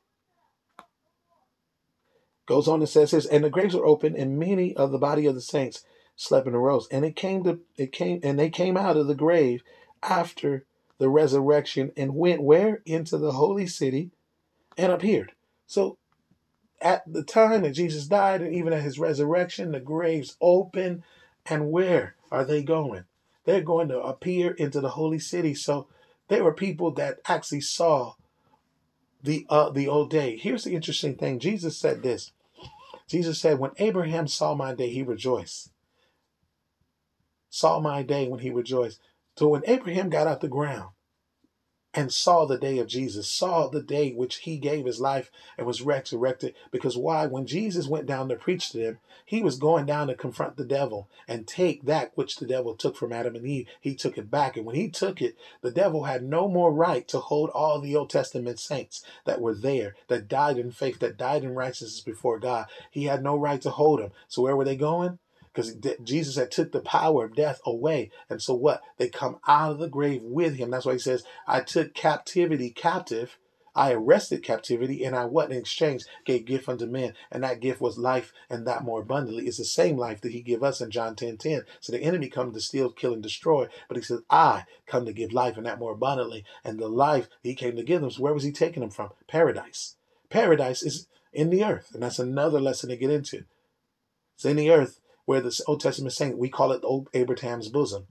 Goes 2.45 2.67
on 2.67 2.79
and 2.79 2.89
says 2.89 3.11
this, 3.11 3.25
and 3.25 3.43
the 3.43 3.49
graves 3.49 3.75
were 3.75 3.85
open, 3.85 4.15
and 4.15 4.39
many 4.39 4.75
of 4.75 4.91
the 4.91 4.97
body 4.97 5.25
of 5.25 5.35
the 5.35 5.41
saints 5.41 5.83
slept 6.19 6.47
and 6.47 6.55
arose. 6.55 6.87
And 6.91 7.05
it 7.05 7.15
came 7.15 7.43
to 7.45 7.61
it 7.77 7.93
came 7.93 8.19
and 8.23 8.37
they 8.37 8.49
came 8.49 8.75
out 8.75 8.97
of 8.97 9.07
the 9.07 9.15
grave 9.15 9.63
after 10.03 10.65
the 10.97 11.09
resurrection 11.09 11.93
and 11.95 12.13
went 12.13 12.43
where? 12.43 12.81
Into 12.85 13.17
the 13.17 13.31
holy 13.31 13.65
city 13.67 14.11
and 14.77 14.91
appeared. 14.91 15.31
So 15.65 15.97
at 16.81 17.03
the 17.11 17.23
time 17.23 17.61
that 17.61 17.71
Jesus 17.71 18.05
died 18.07 18.41
and 18.41 18.53
even 18.53 18.73
at 18.73 18.83
his 18.83 18.99
resurrection, 18.99 19.71
the 19.71 19.79
graves 19.79 20.35
open. 20.41 21.03
And 21.45 21.71
where 21.71 22.15
are 22.31 22.43
they 22.43 22.63
going? 22.63 23.05
They're 23.45 23.61
going 23.61 23.87
to 23.87 23.99
appear 23.99 24.51
into 24.51 24.81
the 24.81 24.89
holy 24.89 25.19
city. 25.19 25.55
So 25.55 25.87
there 26.27 26.43
were 26.43 26.53
people 26.53 26.91
that 26.91 27.19
actually 27.27 27.61
saw 27.61 28.15
the 29.23 29.45
uh, 29.49 29.69
the 29.69 29.87
old 29.87 30.09
day. 30.09 30.37
Here's 30.37 30.65
the 30.65 30.75
interesting 30.75 31.15
thing. 31.15 31.39
Jesus 31.39 31.77
said 31.77 32.03
this. 32.03 32.33
Jesus 33.07 33.39
said, 33.39 33.57
"When 33.57 33.71
Abraham 33.77 34.27
saw 34.27 34.53
my 34.53 34.73
day, 34.73 34.89
he 34.89 35.01
rejoiced. 35.01 35.71
Saw 37.49 37.79
my 37.79 38.03
day 38.03 38.27
when 38.27 38.39
he 38.39 38.49
rejoiced." 38.49 38.99
So 39.37 39.47
when 39.47 39.63
Abraham 39.65 40.09
got 40.09 40.27
out 40.27 40.41
the 40.41 40.47
ground, 40.47 40.91
and 41.93 42.13
saw 42.13 42.45
the 42.45 42.57
day 42.57 42.77
of 42.77 42.87
Jesus, 42.87 43.27
saw 43.27 43.67
the 43.67 43.81
day 43.81 44.11
which 44.11 44.37
he 44.37 44.57
gave 44.57 44.85
his 44.85 45.01
life 45.01 45.31
and 45.57 45.65
was 45.65 45.81
resurrected. 45.81 46.53
Because 46.71 46.95
why? 46.95 47.25
When 47.25 47.47
Jesus 47.47 47.87
went 47.87 48.05
down 48.05 48.29
to 48.29 48.35
preach 48.35 48.69
to 48.69 48.77
them, 48.77 48.99
he 49.25 49.41
was 49.41 49.57
going 49.57 49.87
down 49.87 50.07
to 50.07 50.15
confront 50.15 50.55
the 50.55 50.65
devil 50.65 51.09
and 51.27 51.47
take 51.47 51.85
that 51.85 52.11
which 52.15 52.35
the 52.35 52.45
devil 52.45 52.75
took 52.75 52.95
from 52.95 53.11
Adam 53.11 53.35
and 53.35 53.45
Eve. 53.45 53.67
He 53.81 53.95
took 53.95 54.19
it 54.19 54.29
back. 54.29 54.55
And 54.55 54.65
when 54.65 54.75
he 54.75 54.89
took 54.89 55.19
it, 55.19 55.35
the 55.61 55.71
devil 55.71 56.03
had 56.03 56.23
no 56.23 56.47
more 56.47 56.71
right 56.71 57.07
to 57.07 57.19
hold 57.19 57.49
all 57.49 57.81
the 57.81 57.95
Old 57.95 58.11
Testament 58.11 58.59
saints 58.59 59.03
that 59.25 59.41
were 59.41 59.55
there, 59.55 59.95
that 60.09 60.27
died 60.27 60.59
in 60.59 60.71
faith, 60.71 60.99
that 60.99 61.17
died 61.17 61.43
in 61.43 61.55
righteousness 61.55 62.01
before 62.01 62.37
God. 62.37 62.67
He 62.91 63.05
had 63.05 63.23
no 63.23 63.35
right 63.35 63.61
to 63.61 63.71
hold 63.71 63.99
them. 63.99 64.11
So 64.27 64.43
where 64.43 64.55
were 64.55 64.65
they 64.65 64.75
going? 64.75 65.17
Because 65.59 65.75
Jesus 66.03 66.37
had 66.37 66.51
took 66.51 66.71
the 66.71 66.79
power 66.79 67.25
of 67.25 67.35
death 67.35 67.59
away. 67.65 68.11
And 68.29 68.41
so 68.41 68.53
what? 68.53 68.81
They 68.97 69.09
come 69.09 69.39
out 69.45 69.71
of 69.71 69.79
the 69.79 69.89
grave 69.89 70.23
with 70.23 70.55
him. 70.55 70.71
That's 70.71 70.85
why 70.85 70.93
he 70.93 70.99
says, 70.99 71.25
I 71.47 71.59
took 71.59 71.93
captivity 71.93 72.69
captive. 72.69 73.37
I 73.75 73.91
arrested 73.91 74.41
captivity 74.41 75.03
and 75.03 75.15
I 75.15 75.25
what 75.25 75.51
in 75.51 75.57
exchange 75.57 76.05
gave 76.25 76.45
gift 76.45 76.69
unto 76.69 76.85
men. 76.85 77.13
And 77.29 77.43
that 77.43 77.59
gift 77.59 77.81
was 77.81 77.97
life 77.97 78.31
and 78.49 78.65
that 78.67 78.83
more 78.83 79.01
abundantly. 79.01 79.47
It's 79.47 79.57
the 79.57 79.65
same 79.65 79.97
life 79.97 80.21
that 80.21 80.31
he 80.31 80.41
gave 80.41 80.63
us 80.63 80.79
in 80.79 80.91
John 80.91 81.15
10 81.15 81.37
10. 81.37 81.63
So 81.81 81.91
the 81.91 82.01
enemy 82.01 82.29
come 82.29 82.53
to 82.53 82.61
steal, 82.61 82.89
kill, 82.89 83.13
and 83.13 83.23
destroy. 83.23 83.67
But 83.89 83.97
he 83.97 84.03
says, 84.03 84.21
I 84.29 84.63
come 84.87 85.05
to 85.05 85.13
give 85.13 85.33
life 85.33 85.57
and 85.57 85.65
that 85.65 85.79
more 85.79 85.91
abundantly. 85.91 86.45
And 86.63 86.79
the 86.79 86.87
life 86.87 87.27
he 87.43 87.53
came 87.53 87.75
to 87.75 87.83
give 87.83 88.01
them. 88.01 88.11
So 88.11 88.23
where 88.23 88.33
was 88.33 88.43
he 88.43 88.51
taking 88.51 88.81
them 88.81 88.91
from? 88.91 89.09
Paradise. 89.27 89.95
Paradise 90.29 90.83
is 90.83 91.07
in 91.33 91.49
the 91.49 91.65
earth. 91.65 91.91
And 91.93 92.03
that's 92.03 92.19
another 92.19 92.61
lesson 92.61 92.89
to 92.89 92.97
get 92.97 93.11
into. 93.11 93.43
It's 94.35 94.45
in 94.45 94.55
the 94.55 94.71
earth 94.71 94.99
where 95.29 95.41
the 95.41 95.61
Old 95.67 95.79
Testament 95.79 96.11
is 96.11 96.17
saying 96.17 96.39
we 96.39 96.49
call 96.49 96.71
it 96.71 96.81
old 96.83 97.07
Abraham's 97.13 97.69
bosom. 97.69 98.07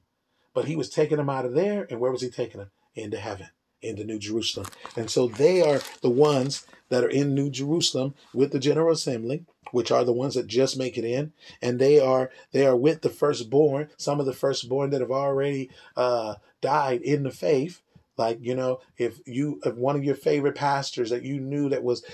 But 0.54 0.66
he 0.66 0.76
was 0.76 0.88
taking 0.88 1.16
them 1.16 1.28
out 1.28 1.44
of 1.44 1.52
there, 1.52 1.84
and 1.90 1.98
where 1.98 2.12
was 2.12 2.22
he 2.22 2.30
taking 2.30 2.60
them? 2.60 2.70
Into 2.94 3.18
heaven. 3.18 3.48
into 3.82 4.04
New 4.04 4.18
Jerusalem. 4.20 4.68
And 4.96 5.10
so 5.10 5.26
they 5.28 5.62
are 5.62 5.80
the 6.00 6.10
ones 6.10 6.64
that 6.90 7.04
are 7.04 7.08
in 7.08 7.34
New 7.34 7.50
Jerusalem 7.50 8.14
with 8.32 8.52
the 8.52 8.58
General 8.58 8.92
Assembly, 8.92 9.44
which 9.72 9.90
are 9.90 10.04
the 10.04 10.12
ones 10.12 10.34
that 10.34 10.46
just 10.46 10.78
make 10.78 10.96
it 10.96 11.04
in, 11.04 11.32
and 11.60 11.78
they 11.78 12.00
are 12.00 12.30
they 12.52 12.66
are 12.66 12.76
with 12.76 13.02
the 13.02 13.10
firstborn. 13.10 13.88
Some 13.96 14.20
of 14.20 14.26
the 14.26 14.32
firstborn 14.32 14.90
that 14.90 15.00
have 15.00 15.10
already 15.10 15.70
uh, 15.96 16.36
died 16.60 17.02
in 17.02 17.24
the 17.24 17.30
faith. 17.30 17.82
Like 18.16 18.38
you 18.40 18.54
know, 18.56 18.80
if 18.96 19.20
you 19.26 19.60
if 19.64 19.74
one 19.74 19.96
of 19.96 20.04
your 20.04 20.16
favorite 20.16 20.56
pastors 20.56 21.10
that 21.10 21.22
you 21.24 21.40
knew 21.40 21.68
that 21.68 21.84
was 21.84 22.04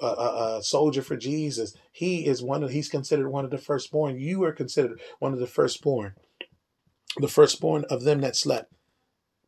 a, 0.00 0.06
a, 0.06 0.58
a, 0.58 0.62
soldier 0.62 1.02
for 1.02 1.16
Jesus, 1.16 1.74
he 1.92 2.26
is 2.26 2.42
one 2.42 2.62
of 2.62 2.70
he's 2.70 2.88
considered 2.88 3.28
one 3.28 3.44
of 3.44 3.50
the 3.50 3.58
firstborn. 3.58 4.18
You 4.18 4.44
are 4.44 4.52
considered 4.52 5.00
one 5.18 5.32
of 5.32 5.38
the 5.38 5.46
firstborn, 5.46 6.14
the 7.18 7.28
firstborn 7.28 7.84
of 7.90 8.04
them 8.04 8.20
that 8.20 8.36
slept. 8.36 8.72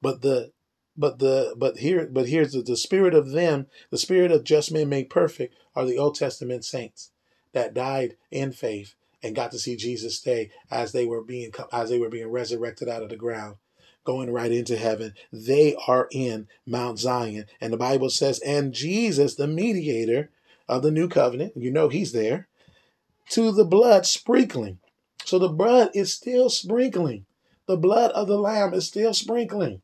But 0.00 0.22
the 0.22 0.52
but 0.96 1.18
the 1.18 1.54
but 1.56 1.78
here 1.78 2.08
but 2.10 2.28
here's 2.28 2.52
the, 2.52 2.62
the 2.62 2.76
spirit 2.76 3.14
of 3.14 3.30
them, 3.30 3.66
the 3.90 3.98
spirit 3.98 4.32
of 4.32 4.44
just 4.44 4.72
men 4.72 4.88
made 4.88 5.10
perfect 5.10 5.54
are 5.74 5.84
the 5.84 5.98
Old 5.98 6.16
Testament 6.16 6.64
saints 6.64 7.10
that 7.52 7.74
died 7.74 8.16
in 8.30 8.52
faith 8.52 8.94
and 9.22 9.34
got 9.34 9.50
to 9.52 9.58
see 9.58 9.76
Jesus 9.76 10.16
stay 10.16 10.50
as 10.70 10.92
they 10.92 11.06
were 11.06 11.22
being 11.22 11.52
as 11.72 11.90
they 11.90 11.98
were 11.98 12.08
being 12.08 12.30
resurrected 12.30 12.88
out 12.88 13.02
of 13.02 13.08
the 13.08 13.16
ground 13.16 13.56
going 14.08 14.32
right 14.32 14.50
into 14.50 14.78
heaven. 14.78 15.12
They 15.30 15.76
are 15.86 16.08
in 16.10 16.48
Mount 16.66 16.98
Zion. 16.98 17.44
And 17.60 17.70
the 17.70 17.76
Bible 17.76 18.08
says, 18.08 18.38
and 18.38 18.72
Jesus, 18.72 19.34
the 19.34 19.46
mediator 19.46 20.30
of 20.66 20.80
the 20.80 20.90
new 20.90 21.08
covenant, 21.08 21.52
you 21.56 21.70
know 21.70 21.90
he's 21.90 22.12
there, 22.12 22.48
to 23.28 23.52
the 23.52 23.66
blood 23.66 24.06
sprinkling. 24.06 24.78
So 25.26 25.38
the 25.38 25.50
blood 25.50 25.90
is 25.92 26.14
still 26.14 26.48
sprinkling. 26.48 27.26
The 27.66 27.76
blood 27.76 28.10
of 28.12 28.28
the 28.28 28.38
Lamb 28.38 28.72
is 28.72 28.86
still 28.86 29.12
sprinkling. 29.12 29.82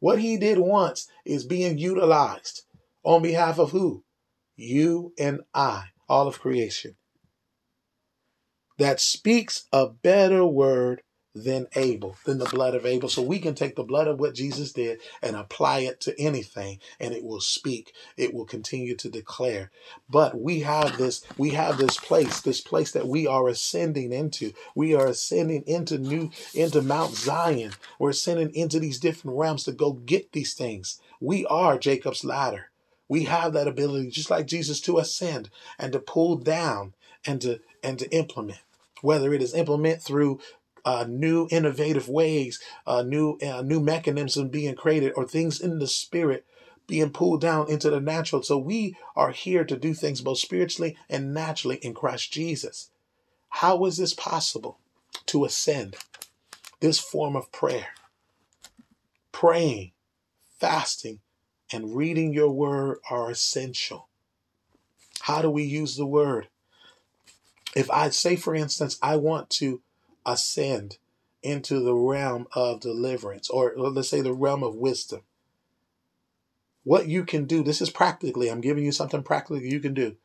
What 0.00 0.18
he 0.18 0.36
did 0.36 0.58
once 0.58 1.06
is 1.24 1.46
being 1.46 1.78
utilized 1.78 2.62
on 3.04 3.22
behalf 3.22 3.60
of 3.60 3.70
who? 3.70 4.02
You 4.56 5.12
and 5.16 5.42
I, 5.54 5.90
all 6.08 6.26
of 6.26 6.40
creation. 6.40 6.96
That 8.78 9.00
speaks 9.00 9.68
a 9.72 9.86
better 9.86 10.44
word 10.44 11.02
than 11.34 11.66
Abel, 11.74 12.16
than 12.24 12.38
the 12.38 12.44
blood 12.44 12.74
of 12.74 12.86
Abel. 12.86 13.08
So 13.08 13.22
we 13.22 13.38
can 13.40 13.54
take 13.54 13.74
the 13.74 13.82
blood 13.82 14.06
of 14.06 14.20
what 14.20 14.34
Jesus 14.34 14.72
did 14.72 15.00
and 15.20 15.34
apply 15.34 15.80
it 15.80 16.00
to 16.02 16.18
anything 16.20 16.78
and 17.00 17.12
it 17.12 17.24
will 17.24 17.40
speak. 17.40 17.92
It 18.16 18.32
will 18.32 18.44
continue 18.44 18.94
to 18.96 19.08
declare. 19.08 19.70
But 20.08 20.40
we 20.40 20.60
have 20.60 20.96
this, 20.96 21.24
we 21.36 21.50
have 21.50 21.76
this 21.76 21.98
place, 21.98 22.40
this 22.40 22.60
place 22.60 22.92
that 22.92 23.08
we 23.08 23.26
are 23.26 23.48
ascending 23.48 24.12
into. 24.12 24.52
We 24.74 24.94
are 24.94 25.08
ascending 25.08 25.64
into 25.66 25.98
new, 25.98 26.30
into 26.54 26.82
Mount 26.82 27.14
Zion. 27.14 27.72
We're 27.98 28.10
ascending 28.10 28.54
into 28.54 28.78
these 28.78 29.00
different 29.00 29.36
realms 29.36 29.64
to 29.64 29.72
go 29.72 29.92
get 29.92 30.32
these 30.32 30.54
things. 30.54 31.00
We 31.20 31.44
are 31.46 31.78
Jacob's 31.78 32.24
ladder. 32.24 32.70
We 33.08 33.24
have 33.24 33.52
that 33.52 33.68
ability, 33.68 34.10
just 34.10 34.30
like 34.30 34.46
Jesus, 34.46 34.80
to 34.82 34.98
ascend 34.98 35.50
and 35.78 35.92
to 35.92 35.98
pull 35.98 36.36
down 36.36 36.94
and 37.26 37.40
to 37.42 37.60
and 37.82 37.98
to 37.98 38.10
implement 38.10 38.60
whether 39.02 39.34
it 39.34 39.42
is 39.42 39.54
implement 39.54 40.00
through 40.00 40.40
uh, 40.84 41.06
new 41.08 41.48
innovative 41.50 42.08
ways, 42.08 42.60
uh, 42.86 43.02
new 43.02 43.38
uh, 43.38 43.62
new 43.62 43.80
mechanisms 43.80 44.50
being 44.50 44.74
created, 44.74 45.12
or 45.16 45.26
things 45.26 45.60
in 45.60 45.78
the 45.78 45.86
spirit 45.86 46.44
being 46.86 47.10
pulled 47.10 47.40
down 47.40 47.70
into 47.70 47.90
the 47.90 48.00
natural. 48.00 48.42
So 48.42 48.58
we 48.58 48.96
are 49.16 49.30
here 49.30 49.64
to 49.64 49.76
do 49.76 49.94
things 49.94 50.20
both 50.20 50.38
spiritually 50.38 50.96
and 51.08 51.32
naturally 51.32 51.76
in 51.76 51.94
Christ 51.94 52.32
Jesus. 52.32 52.90
How 53.48 53.84
is 53.86 53.96
this 53.96 54.14
possible 54.14 54.78
to 55.26 55.44
ascend? 55.44 55.96
This 56.80 56.98
form 56.98 57.34
of 57.36 57.50
prayer, 57.50 57.88
praying, 59.32 59.92
fasting, 60.60 61.20
and 61.72 61.96
reading 61.96 62.34
your 62.34 62.50
word 62.50 62.98
are 63.08 63.30
essential. 63.30 64.08
How 65.20 65.40
do 65.40 65.48
we 65.48 65.62
use 65.62 65.96
the 65.96 66.04
word? 66.04 66.48
If 67.74 67.90
I 67.90 68.10
say, 68.10 68.36
for 68.36 68.54
instance, 68.54 68.98
I 69.00 69.16
want 69.16 69.48
to 69.50 69.80
ascend 70.26 70.98
into 71.42 71.80
the 71.80 71.94
realm 71.94 72.46
of 72.54 72.80
deliverance, 72.80 73.50
or 73.50 73.74
let's 73.76 74.08
say 74.08 74.20
the 74.20 74.32
realm 74.32 74.62
of 74.62 74.74
wisdom. 74.74 75.22
What 76.84 77.08
you 77.08 77.24
can 77.24 77.44
do, 77.46 77.62
this 77.62 77.80
is 77.80 77.90
practically, 77.90 78.50
I'm 78.50 78.60
giving 78.60 78.84
you 78.84 78.92
something 78.92 79.22
practically 79.22 79.70
you 79.70 79.80
can 79.80 79.94
do. 79.94 80.16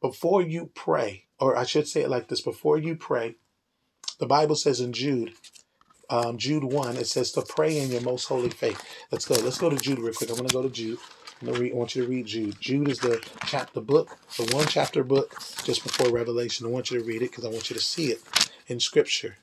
Before 0.00 0.42
you 0.42 0.70
pray, 0.74 1.24
or 1.38 1.56
I 1.56 1.64
should 1.64 1.88
say 1.88 2.02
it 2.02 2.10
like 2.10 2.28
this 2.28 2.40
before 2.40 2.78
you 2.78 2.96
pray, 2.96 3.36
the 4.18 4.26
Bible 4.26 4.56
says 4.56 4.80
in 4.80 4.92
Jude, 4.92 5.32
um, 6.10 6.38
Jude 6.38 6.64
1, 6.64 6.96
it 6.96 7.06
says 7.06 7.32
to 7.32 7.42
pray 7.42 7.78
in 7.78 7.90
your 7.90 8.02
most 8.02 8.26
holy 8.26 8.50
faith. 8.50 8.80
Let's 9.10 9.24
go. 9.24 9.34
Let's 9.36 9.58
go 9.58 9.70
to 9.70 9.76
Jude 9.76 9.98
real 9.98 10.12
quick. 10.12 10.30
I'm 10.30 10.36
going 10.36 10.48
to 10.48 10.52
go 10.52 10.62
to 10.62 10.70
Jude. 10.70 10.98
Read, 11.42 11.72
I 11.72 11.74
want 11.76 11.96
you 11.96 12.04
to 12.04 12.08
read 12.08 12.26
Jude. 12.26 12.60
Jude 12.60 12.88
is 12.88 12.98
the 13.00 13.22
chapter 13.46 13.80
book, 13.80 14.18
the 14.36 14.54
one 14.54 14.66
chapter 14.66 15.04
book 15.04 15.34
just 15.64 15.82
before 15.82 16.10
Revelation. 16.10 16.66
I 16.66 16.70
want 16.70 16.90
you 16.90 17.00
to 17.00 17.04
read 17.04 17.22
it 17.22 17.30
because 17.30 17.44
I 17.44 17.48
want 17.48 17.68
you 17.70 17.76
to 17.76 17.82
see 17.82 18.12
it 18.12 18.22
in 18.66 18.80
Scripture. 18.80 19.38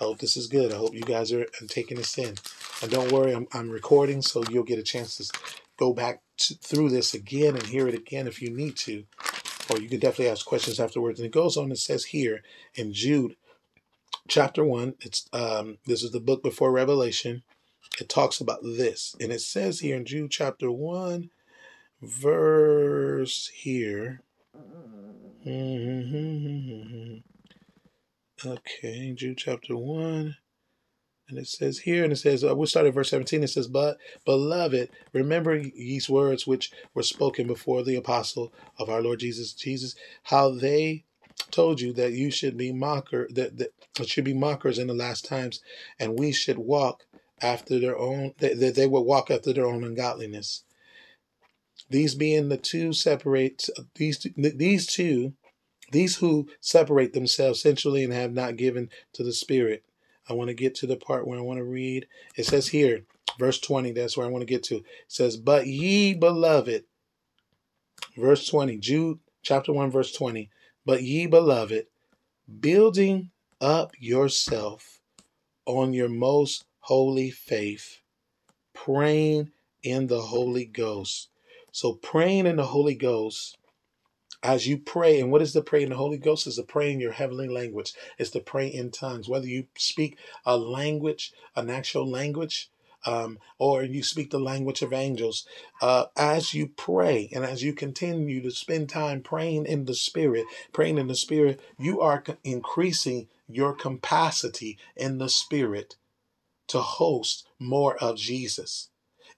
I 0.00 0.04
hope 0.04 0.18
this 0.18 0.36
is 0.36 0.46
good. 0.46 0.72
I 0.72 0.76
hope 0.76 0.94
you 0.94 1.02
guys 1.02 1.32
are 1.32 1.46
taking 1.68 1.96
this 1.96 2.16
in. 2.18 2.34
And 2.82 2.90
don't 2.90 3.10
worry, 3.10 3.32
I'm, 3.32 3.48
I'm 3.52 3.70
recording, 3.70 4.22
so 4.22 4.44
you'll 4.50 4.62
get 4.62 4.78
a 4.78 4.84
chance 4.84 5.16
to 5.16 5.38
go 5.76 5.92
back 5.92 6.20
to, 6.38 6.54
through 6.54 6.90
this 6.90 7.14
again 7.14 7.54
and 7.54 7.66
hear 7.66 7.88
it 7.88 7.94
again 7.94 8.28
if 8.28 8.40
you 8.40 8.50
need 8.50 8.76
to. 8.76 9.04
Or 9.70 9.80
you 9.80 9.88
can 9.88 9.98
definitely 9.98 10.30
ask 10.30 10.46
questions 10.46 10.78
afterwards. 10.78 11.18
And 11.18 11.26
it 11.26 11.32
goes 11.32 11.56
on, 11.56 11.64
and 11.64 11.78
says 11.78 12.06
here 12.06 12.42
in 12.74 12.92
Jude 12.92 13.34
chapter 14.28 14.64
1, 14.64 14.94
it's 15.00 15.28
um, 15.32 15.78
this 15.86 16.02
is 16.02 16.12
the 16.12 16.20
book 16.20 16.42
before 16.42 16.70
Revelation. 16.70 17.42
It 18.00 18.08
talks 18.08 18.40
about 18.40 18.62
this. 18.62 19.16
And 19.20 19.32
it 19.32 19.40
says 19.40 19.80
here 19.80 19.96
in 19.96 20.04
Jude 20.04 20.30
chapter 20.30 20.70
1, 20.70 21.30
verse 22.00 23.48
here. 23.48 24.22
Mm-hmm. 25.46 26.97
Okay, 28.46 29.12
Jude 29.16 29.38
chapter 29.38 29.76
1. 29.76 30.36
And 31.28 31.38
it 31.38 31.48
says 31.48 31.80
here, 31.80 32.04
and 32.04 32.12
it 32.12 32.16
says, 32.16 32.44
uh, 32.44 32.54
we'll 32.54 32.68
start 32.68 32.86
at 32.86 32.94
verse 32.94 33.10
17. 33.10 33.42
It 33.42 33.48
says, 33.48 33.66
But, 33.66 33.98
beloved, 34.24 34.90
remember 35.12 35.60
these 35.60 36.08
words 36.08 36.46
which 36.46 36.70
were 36.94 37.02
spoken 37.02 37.48
before 37.48 37.82
the 37.82 37.96
apostle 37.96 38.52
of 38.78 38.88
our 38.88 39.02
Lord 39.02 39.18
Jesus, 39.18 39.52
Jesus, 39.52 39.96
how 40.22 40.50
they 40.50 41.04
told 41.50 41.80
you 41.80 41.92
that 41.94 42.12
you 42.12 42.30
should 42.30 42.56
be 42.56 42.72
mocker, 42.72 43.28
that, 43.32 43.58
that 43.58 43.72
should 44.06 44.24
be 44.24 44.34
mockers 44.34 44.78
in 44.78 44.86
the 44.86 44.94
last 44.94 45.24
times, 45.24 45.60
and 45.98 46.16
we 46.16 46.30
should 46.30 46.58
walk 46.58 47.06
after 47.42 47.80
their 47.80 47.98
own, 47.98 48.34
that, 48.38 48.60
that 48.60 48.76
they 48.76 48.86
would 48.86 49.00
walk 49.00 49.32
after 49.32 49.52
their 49.52 49.66
own 49.66 49.82
ungodliness. 49.82 50.62
These 51.90 52.14
being 52.14 52.50
the 52.50 52.56
two 52.56 52.92
separate, 52.92 53.68
these, 53.96 54.24
these 54.36 54.86
two 54.86 55.34
these 55.90 56.16
who 56.16 56.48
separate 56.60 57.12
themselves 57.12 57.60
sensually 57.60 58.04
and 58.04 58.12
have 58.12 58.32
not 58.32 58.56
given 58.56 58.90
to 59.14 59.22
the 59.22 59.32
Spirit. 59.32 59.84
I 60.28 60.34
want 60.34 60.48
to 60.48 60.54
get 60.54 60.74
to 60.76 60.86
the 60.86 60.96
part 60.96 61.26
where 61.26 61.38
I 61.38 61.42
want 61.42 61.58
to 61.58 61.64
read. 61.64 62.06
It 62.36 62.44
says 62.44 62.68
here, 62.68 63.04
verse 63.38 63.58
20, 63.60 63.92
that's 63.92 64.16
where 64.16 64.26
I 64.26 64.30
want 64.30 64.42
to 64.42 64.46
get 64.46 64.62
to. 64.64 64.76
It 64.76 64.84
says, 65.08 65.36
But 65.36 65.66
ye 65.66 66.14
beloved, 66.14 66.84
verse 68.16 68.46
20, 68.46 68.76
Jude 68.78 69.18
chapter 69.42 69.72
1, 69.72 69.90
verse 69.90 70.12
20, 70.12 70.50
But 70.84 71.02
ye 71.02 71.26
beloved, 71.26 71.86
building 72.60 73.30
up 73.60 73.92
yourself 73.98 75.00
on 75.66 75.92
your 75.92 76.08
most 76.08 76.64
holy 76.80 77.30
faith, 77.30 78.00
praying 78.72 79.50
in 79.82 80.06
the 80.06 80.20
Holy 80.20 80.64
Ghost. 80.64 81.28
So, 81.72 81.92
praying 81.92 82.46
in 82.46 82.56
the 82.56 82.64
Holy 82.64 82.94
Ghost 82.94 83.57
as 84.42 84.66
you 84.66 84.78
pray, 84.78 85.20
and 85.20 85.30
what 85.32 85.42
is 85.42 85.52
the 85.52 85.62
pray 85.62 85.82
in 85.82 85.90
the 85.90 85.96
Holy 85.96 86.18
Ghost? 86.18 86.46
Is 86.46 86.56
the 86.56 86.62
pray 86.62 86.92
in 86.92 87.00
your 87.00 87.12
heavenly 87.12 87.48
language. 87.48 87.94
It's 88.18 88.30
the 88.30 88.40
pray 88.40 88.68
in 88.68 88.90
tongues. 88.90 89.28
Whether 89.28 89.46
you 89.46 89.66
speak 89.76 90.18
a 90.44 90.56
language, 90.56 91.32
an 91.56 91.70
actual 91.70 92.08
language, 92.08 92.70
um, 93.06 93.38
or 93.58 93.82
you 93.82 94.02
speak 94.02 94.30
the 94.30 94.40
language 94.40 94.82
of 94.82 94.92
angels. 94.92 95.46
Uh, 95.80 96.06
as 96.16 96.54
you 96.54 96.68
pray 96.68 97.28
and 97.32 97.44
as 97.44 97.62
you 97.62 97.72
continue 97.72 98.42
to 98.42 98.50
spend 98.50 98.88
time 98.88 99.22
praying 99.22 99.66
in 99.66 99.84
the 99.84 99.94
Spirit, 99.94 100.44
praying 100.72 100.98
in 100.98 101.06
the 101.06 101.14
Spirit, 101.14 101.60
you 101.78 102.00
are 102.00 102.22
increasing 102.44 103.28
your 103.48 103.72
capacity 103.72 104.78
in 104.96 105.18
the 105.18 105.28
Spirit 105.28 105.96
to 106.68 106.80
host 106.80 107.46
more 107.58 107.96
of 107.96 108.16
Jesus. 108.16 108.90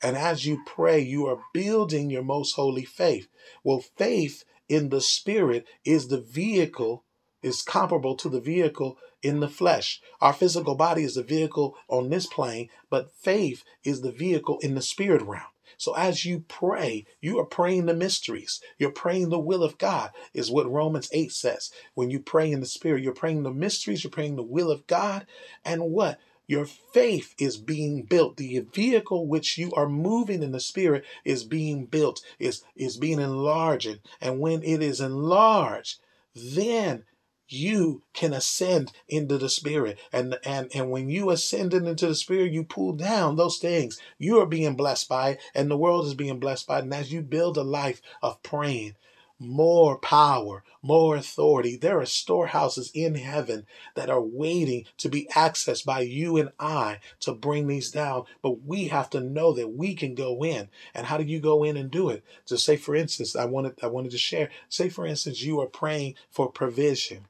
And 0.02 0.16
as 0.16 0.46
you 0.46 0.62
pray, 0.66 1.00
you 1.00 1.26
are 1.26 1.44
building 1.52 2.10
your 2.10 2.22
most 2.22 2.54
holy 2.54 2.84
faith. 2.84 3.28
Well, 3.62 3.80
faith 3.96 4.44
in 4.70 4.88
the 4.88 5.00
spirit 5.00 5.66
is 5.84 6.08
the 6.08 6.20
vehicle, 6.20 7.04
is 7.42 7.60
comparable 7.60 8.14
to 8.14 8.28
the 8.28 8.40
vehicle 8.40 8.96
in 9.20 9.40
the 9.40 9.48
flesh. 9.48 10.00
Our 10.20 10.32
physical 10.32 10.76
body 10.76 11.02
is 11.02 11.16
the 11.16 11.24
vehicle 11.24 11.76
on 11.88 12.08
this 12.08 12.26
plane, 12.26 12.68
but 12.88 13.12
faith 13.12 13.64
is 13.84 14.00
the 14.00 14.12
vehicle 14.12 14.58
in 14.60 14.76
the 14.76 14.82
spirit 14.82 15.22
realm. 15.22 15.42
So 15.76 15.94
as 15.96 16.24
you 16.24 16.44
pray, 16.46 17.04
you 17.20 17.38
are 17.40 17.44
praying 17.44 17.86
the 17.86 17.94
mysteries. 17.94 18.60
You're 18.78 18.92
praying 18.92 19.30
the 19.30 19.38
will 19.38 19.64
of 19.64 19.78
God, 19.78 20.10
is 20.34 20.50
what 20.50 20.70
Romans 20.70 21.08
8 21.12 21.32
says. 21.32 21.70
When 21.94 22.10
you 22.10 22.20
pray 22.20 22.52
in 22.52 22.60
the 22.60 22.66
spirit, 22.66 23.02
you're 23.02 23.12
praying 23.12 23.42
the 23.42 23.52
mysteries, 23.52 24.04
you're 24.04 24.10
praying 24.10 24.36
the 24.36 24.42
will 24.42 24.70
of 24.70 24.86
God. 24.86 25.26
And 25.64 25.90
what? 25.90 26.18
Your 26.50 26.66
faith 26.66 27.36
is 27.38 27.58
being 27.58 28.02
built. 28.02 28.36
The 28.36 28.58
vehicle 28.58 29.28
which 29.28 29.56
you 29.56 29.72
are 29.74 29.88
moving 29.88 30.42
in 30.42 30.50
the 30.50 30.58
spirit 30.58 31.04
is 31.24 31.44
being 31.44 31.86
built, 31.86 32.24
is, 32.40 32.64
is 32.74 32.96
being 32.96 33.20
enlarged. 33.20 34.00
And 34.20 34.40
when 34.40 34.64
it 34.64 34.82
is 34.82 35.00
enlarged, 35.00 36.00
then 36.34 37.04
you 37.46 38.02
can 38.14 38.32
ascend 38.32 38.90
into 39.08 39.38
the 39.38 39.48
spirit 39.48 39.98
and 40.12 40.38
and 40.44 40.70
and 40.74 40.90
when 40.90 41.08
you 41.08 41.30
ascend 41.30 41.74
into 41.74 42.06
the 42.06 42.14
spirit 42.14 42.52
you 42.52 42.62
pull 42.62 42.92
down 42.92 43.34
those 43.34 43.58
things 43.58 44.00
you 44.18 44.38
are 44.38 44.46
being 44.46 44.76
blessed 44.76 45.08
by 45.08 45.30
it 45.30 45.40
and 45.52 45.68
the 45.68 45.76
world 45.76 46.06
is 46.06 46.14
being 46.14 46.38
blessed 46.38 46.68
by 46.68 46.78
it 46.78 46.84
and 46.84 46.94
as 46.94 47.12
you 47.12 47.20
build 47.20 47.56
a 47.56 47.62
life 47.64 48.00
of 48.22 48.40
praying 48.44 48.94
more 49.40 49.96
power, 49.96 50.62
more 50.82 51.16
authority. 51.16 51.74
There 51.74 51.98
are 51.98 52.06
storehouses 52.06 52.90
in 52.94 53.14
heaven 53.14 53.66
that 53.94 54.10
are 54.10 54.20
waiting 54.20 54.84
to 54.98 55.08
be 55.08 55.26
accessed 55.34 55.86
by 55.86 56.00
you 56.00 56.36
and 56.36 56.50
I 56.60 57.00
to 57.20 57.32
bring 57.32 57.66
these 57.66 57.90
down. 57.90 58.24
But 58.42 58.62
we 58.64 58.88
have 58.88 59.08
to 59.10 59.20
know 59.20 59.52
that 59.54 59.74
we 59.74 59.94
can 59.94 60.14
go 60.14 60.44
in. 60.44 60.68
And 60.94 61.06
how 61.06 61.16
do 61.16 61.24
you 61.24 61.40
go 61.40 61.64
in 61.64 61.76
and 61.78 61.90
do 61.90 62.10
it? 62.10 62.22
So 62.44 62.56
say, 62.56 62.76
for 62.76 62.94
instance, 62.94 63.34
I 63.34 63.46
wanted 63.46 63.74
I 63.82 63.86
wanted 63.86 64.12
to 64.12 64.18
share. 64.18 64.50
Say, 64.68 64.90
for 64.90 65.06
instance, 65.06 65.42
you 65.42 65.60
are 65.60 65.66
praying 65.66 66.16
for 66.30 66.50
provision. 66.52 67.26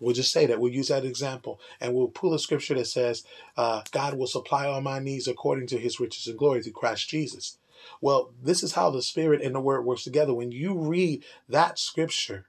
We'll 0.00 0.14
just 0.14 0.32
say 0.32 0.46
that. 0.46 0.60
We'll 0.60 0.72
use 0.72 0.88
that 0.88 1.04
example. 1.04 1.60
And 1.80 1.94
we'll 1.94 2.08
pull 2.08 2.32
a 2.32 2.38
scripture 2.38 2.74
that 2.74 2.86
says, 2.86 3.24
uh, 3.56 3.82
God 3.90 4.14
will 4.14 4.28
supply 4.28 4.66
all 4.66 4.80
my 4.80 5.00
needs 5.00 5.26
according 5.26 5.66
to 5.68 5.78
his 5.78 5.98
riches 5.98 6.28
and 6.28 6.38
glory 6.38 6.62
through 6.62 6.72
Christ 6.72 7.08
Jesus. 7.08 7.58
Well, 8.00 8.32
this 8.42 8.62
is 8.62 8.72
how 8.72 8.90
the 8.90 9.02
Spirit 9.02 9.42
and 9.42 9.54
the 9.54 9.60
Word 9.60 9.84
works 9.84 10.04
together. 10.04 10.34
When 10.34 10.52
you 10.52 10.78
read 10.78 11.24
that 11.48 11.78
scripture 11.78 12.48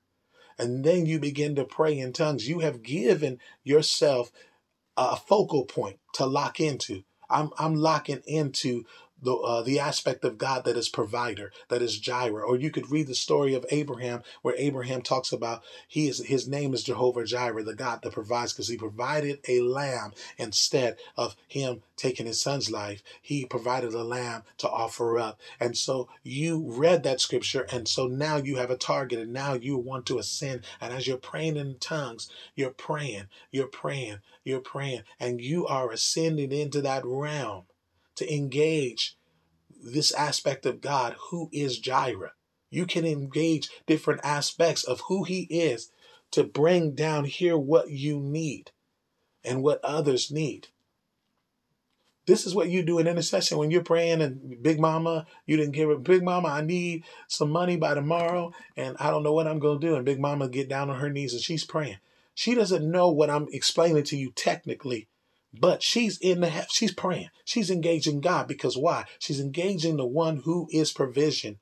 and 0.57 0.83
then 0.83 1.05
you 1.05 1.19
begin 1.19 1.55
to 1.55 1.65
pray 1.65 1.97
in 1.97 2.13
tongues, 2.13 2.47
you 2.47 2.59
have 2.59 2.83
given 2.83 3.39
yourself 3.63 4.31
a 4.97 5.15
focal 5.15 5.65
point 5.65 5.99
to 6.13 6.25
lock 6.25 6.59
into. 6.59 7.03
I'm, 7.29 7.51
I'm 7.57 7.75
locking 7.75 8.21
into 8.25 8.85
the 9.21 9.35
uh, 9.35 9.61
the 9.61 9.79
aspect 9.79 10.23
of 10.23 10.37
God 10.37 10.65
that 10.65 10.77
is 10.77 10.89
provider, 10.89 11.51
that 11.69 11.81
is 11.81 11.99
Jireh. 11.99 12.43
Or 12.43 12.55
you 12.57 12.71
could 12.71 12.91
read 12.91 13.07
the 13.07 13.15
story 13.15 13.53
of 13.53 13.65
Abraham, 13.69 14.23
where 14.41 14.55
Abraham 14.57 15.01
talks 15.01 15.31
about 15.31 15.63
he 15.87 16.07
is 16.07 16.25
his 16.25 16.47
name 16.47 16.73
is 16.73 16.83
Jehovah 16.83 17.25
Jireh, 17.25 17.63
the 17.63 17.75
God 17.75 18.01
that 18.03 18.13
provides, 18.13 18.53
because 18.53 18.67
he 18.67 18.77
provided 18.77 19.39
a 19.47 19.61
lamb 19.61 20.13
instead 20.37 20.97
of 21.17 21.35
him 21.47 21.81
taking 21.95 22.25
his 22.25 22.41
son's 22.41 22.71
life. 22.71 23.03
He 23.21 23.45
provided 23.45 23.93
a 23.93 24.03
lamb 24.03 24.43
to 24.59 24.69
offer 24.69 25.19
up, 25.19 25.39
and 25.59 25.77
so 25.77 26.09
you 26.23 26.63
read 26.65 27.03
that 27.03 27.21
scripture, 27.21 27.65
and 27.71 27.87
so 27.87 28.07
now 28.07 28.37
you 28.37 28.57
have 28.57 28.71
a 28.71 28.77
target, 28.77 29.19
and 29.19 29.33
now 29.33 29.53
you 29.53 29.77
want 29.77 30.05
to 30.07 30.19
ascend. 30.19 30.61
And 30.79 30.93
as 30.93 31.07
you're 31.07 31.17
praying 31.17 31.57
in 31.57 31.77
tongues, 31.79 32.29
you're 32.55 32.69
praying, 32.71 33.25
you're 33.51 33.67
praying, 33.67 34.19
you're 34.43 34.61
praying, 34.61 35.03
and 35.19 35.41
you 35.41 35.67
are 35.67 35.91
ascending 35.91 36.51
into 36.51 36.81
that 36.81 37.05
realm 37.05 37.65
to 38.19 38.33
engage 38.33 39.15
this 39.81 40.11
aspect 40.11 40.65
of 40.65 40.81
God 40.81 41.15
who 41.29 41.49
is 41.53 41.79
Jireh. 41.79 42.33
You 42.69 42.85
can 42.85 43.05
engage 43.05 43.69
different 43.87 44.19
aspects 44.23 44.83
of 44.83 45.01
who 45.07 45.23
he 45.23 45.43
is 45.43 45.91
to 46.31 46.43
bring 46.43 46.95
down 46.95 47.23
here 47.25 47.57
what 47.57 47.89
you 47.89 48.19
need 48.19 48.71
and 49.43 49.63
what 49.63 49.83
others 49.83 50.31
need. 50.31 50.67
This 52.27 52.45
is 52.45 52.53
what 52.53 52.69
you 52.69 52.83
do 52.83 52.99
in 52.99 53.07
intercession 53.07 53.57
when 53.57 53.71
you're 53.71 53.83
praying 53.83 54.21
and 54.21 54.61
Big 54.61 54.79
Mama, 54.79 55.25
you 55.47 55.55
didn't 55.57 55.71
give 55.71 55.89
it. 55.89 56.03
Big 56.03 56.21
Mama, 56.21 56.49
I 56.49 56.61
need 56.61 57.05
some 57.27 57.49
money 57.49 57.77
by 57.77 57.95
tomorrow 57.95 58.51
and 58.75 58.97
I 58.99 59.09
don't 59.09 59.23
know 59.23 59.33
what 59.33 59.47
I'm 59.47 59.59
going 59.59 59.79
to 59.79 59.87
do. 59.87 59.95
And 59.95 60.05
Big 60.05 60.19
Mama 60.19 60.49
get 60.49 60.69
down 60.69 60.89
on 60.89 60.99
her 60.99 61.09
knees 61.09 61.33
and 61.33 61.41
she's 61.41 61.63
praying. 61.63 61.97
She 62.35 62.53
doesn't 62.53 62.89
know 62.89 63.09
what 63.09 63.29
I'm 63.29 63.47
explaining 63.51 64.03
to 64.03 64.17
you 64.17 64.31
technically 64.31 65.07
but 65.53 65.81
she's 65.81 66.17
in 66.19 66.41
the 66.41 66.65
she's 66.69 66.93
praying. 66.93 67.29
She's 67.45 67.69
engaging 67.69 68.21
God 68.21 68.47
because 68.47 68.77
why? 68.77 69.05
She's 69.19 69.39
engaging 69.39 69.97
the 69.97 70.05
one 70.05 70.37
who 70.45 70.67
is 70.71 70.91
provision 70.91 71.59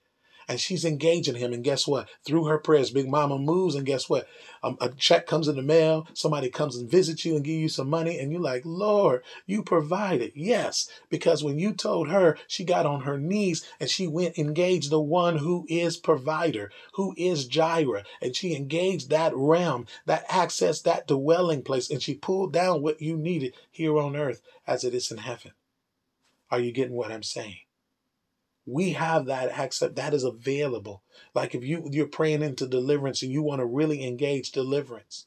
and 0.48 0.60
she's 0.60 0.86
engaging 0.86 1.36
him. 1.36 1.54
And 1.54 1.64
guess 1.64 1.88
what? 1.88 2.10
Through 2.26 2.46
her 2.46 2.58
prayers, 2.58 2.92
Big 2.92 3.08
Mama 3.08 3.38
moves, 3.38 3.76
and 3.76 3.86
guess 3.86 4.10
what? 4.10 4.28
Um, 4.64 4.78
a 4.80 4.90
check 4.90 5.28
comes 5.28 5.48
in 5.48 5.56
the 5.56 5.62
mail. 5.62 6.08
Somebody 6.14 6.50
comes 6.50 6.76
and 6.76 6.90
visits 6.90 7.26
you 7.26 7.36
and 7.36 7.44
give 7.44 7.60
you 7.60 7.70
some 7.70 7.90
money, 7.90 8.18
and 8.18 8.32
you're 8.32 8.42
like, 8.42 8.64
Lord, 8.66 9.24
you 9.46 9.64
provided. 9.64 10.32
Yes, 10.36 10.90
because 11.10 11.44
when 11.44 11.60
you 11.60 11.74
told 11.74 12.10
her, 12.10 12.38
she 12.48 12.64
got 12.64 12.86
on 12.86 13.02
her 13.02 13.18
knees 13.18 13.66
and 13.80 13.90
she 13.90 14.08
went 14.08 14.38
engaged 14.38 14.90
the 14.90 15.00
one 15.00 15.38
who 15.38 15.66
is 15.70 15.98
provider, 15.98 16.72
who 16.94 17.14
is 17.18 17.48
Jireh, 17.48 18.04
and 18.22 18.36
she 18.36 18.56
engaged 18.56 19.10
that 19.10 19.36
realm, 19.36 19.86
that 20.06 20.26
access, 20.30 20.82
that 20.82 21.08
dwelling 21.08 21.62
place, 21.62 21.90
and 21.90 22.02
she 22.02 22.14
pulled 22.14 22.54
down 22.54 22.82
what 22.82 23.02
you 23.02 23.18
needed 23.18 23.54
here 23.72 23.98
on 23.98 24.16
earth 24.16 24.42
as 24.66 24.84
it 24.84 24.94
is 24.94 25.12
in 25.12 25.18
heaven. 25.18 25.52
Are 26.50 26.60
you 26.60 26.72
getting 26.72 26.96
what 26.96 27.12
I'm 27.12 27.24
saying? 27.24 27.67
We 28.68 28.92
have 28.92 29.26
that 29.26 29.50
access 29.50 29.92
that 29.96 30.14
is 30.14 30.26
available. 30.26 31.02
Like 31.34 31.56
if 31.56 31.64
you 31.64 31.88
you're 31.90 32.06
praying 32.06 32.44
into 32.44 32.68
deliverance 32.68 33.24
and 33.24 33.32
you 33.32 33.42
want 33.42 33.60
to 33.60 33.66
really 33.66 34.06
engage 34.06 34.52
deliverance 34.52 35.26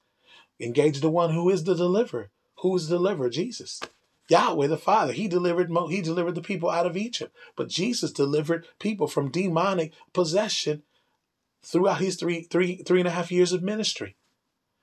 engage 0.61 1.01
the 1.01 1.11
one 1.11 1.33
who 1.33 1.49
is 1.49 1.65
the 1.65 1.75
deliverer. 1.75 2.31
Who 2.59 2.77
is 2.77 2.89
the 2.89 2.97
deliverer? 2.97 3.31
Jesus. 3.31 3.81
Yahweh 4.29 4.67
the 4.67 4.77
father. 4.77 5.15
He 5.15 5.27
delivered 5.27 5.71
he 5.89 6.03
delivered 6.03 6.35
the 6.35 6.43
people 6.43 6.71
out 6.71 6.87
of 6.87 6.97
egypt. 6.97 7.35
But 7.57 7.69
jesus 7.69 8.13
delivered 8.13 8.67
people 8.79 9.09
from 9.09 9.31
demonic 9.31 9.93
possession 10.13 10.83
throughout 11.63 12.01
his 12.01 12.17
three 12.17 12.43
three 12.43 12.77
three 12.77 13.01
and 13.01 13.09
a 13.09 13.13
half 13.13 13.33
years 13.33 13.53
of 13.53 13.63
ministry. 13.63 14.17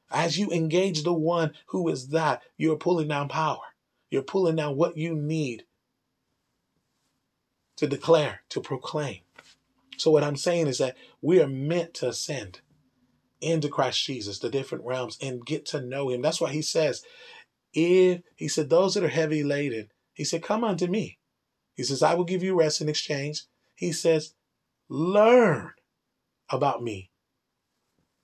As 0.10 0.40
you 0.40 0.50
engage 0.52 1.04
the 1.04 1.14
one 1.14 1.54
who 1.68 1.88
is 1.90 2.10
that 2.10 2.42
you're 2.58 2.76
pulling 2.76 3.10
down 3.10 3.30
power. 3.30 3.60
You're 4.10 4.24
pulling 4.24 4.56
down 4.56 4.78
what 4.78 4.98
you 4.98 5.14
need 5.14 5.66
to 7.78 7.88
declare, 7.88 8.42
to 8.50 8.60
proclaim. 8.60 9.20
So, 9.98 10.12
what 10.12 10.24
I'm 10.24 10.36
saying 10.36 10.68
is 10.68 10.78
that 10.78 10.98
we 11.22 11.42
are 11.42 11.48
meant 11.48 11.94
to 11.96 12.10
ascend 12.10 12.62
into 13.42 13.70
Christ 13.70 14.04
Jesus, 14.04 14.40
the 14.40 14.50
different 14.50 14.86
realms, 14.86 15.18
and 15.22 15.46
get 15.46 15.66
to 15.68 15.82
know 15.82 16.10
Him. 16.10 16.22
That's 16.22 16.42
why 16.42 16.52
He 16.52 16.62
says, 16.62 17.04
if 17.74 18.22
He 18.36 18.48
said, 18.48 18.70
those 18.70 18.94
that 18.94 19.04
are 19.04 19.10
heavy 19.10 19.44
laden, 19.44 19.90
He 20.14 20.24
said, 20.24 20.44
come 20.44 20.64
unto 20.64 20.88
me. 20.88 21.18
He 21.76 21.84
says, 21.84 22.04
I 22.04 22.16
will 22.16 22.26
give 22.26 22.44
you 22.44 22.56
rest 22.56 22.82
in 22.82 22.90
exchange. 22.90 23.44
He 23.76 23.92
says, 23.92 24.34
learn 24.90 25.72
about 26.50 26.84
me. 26.84 27.12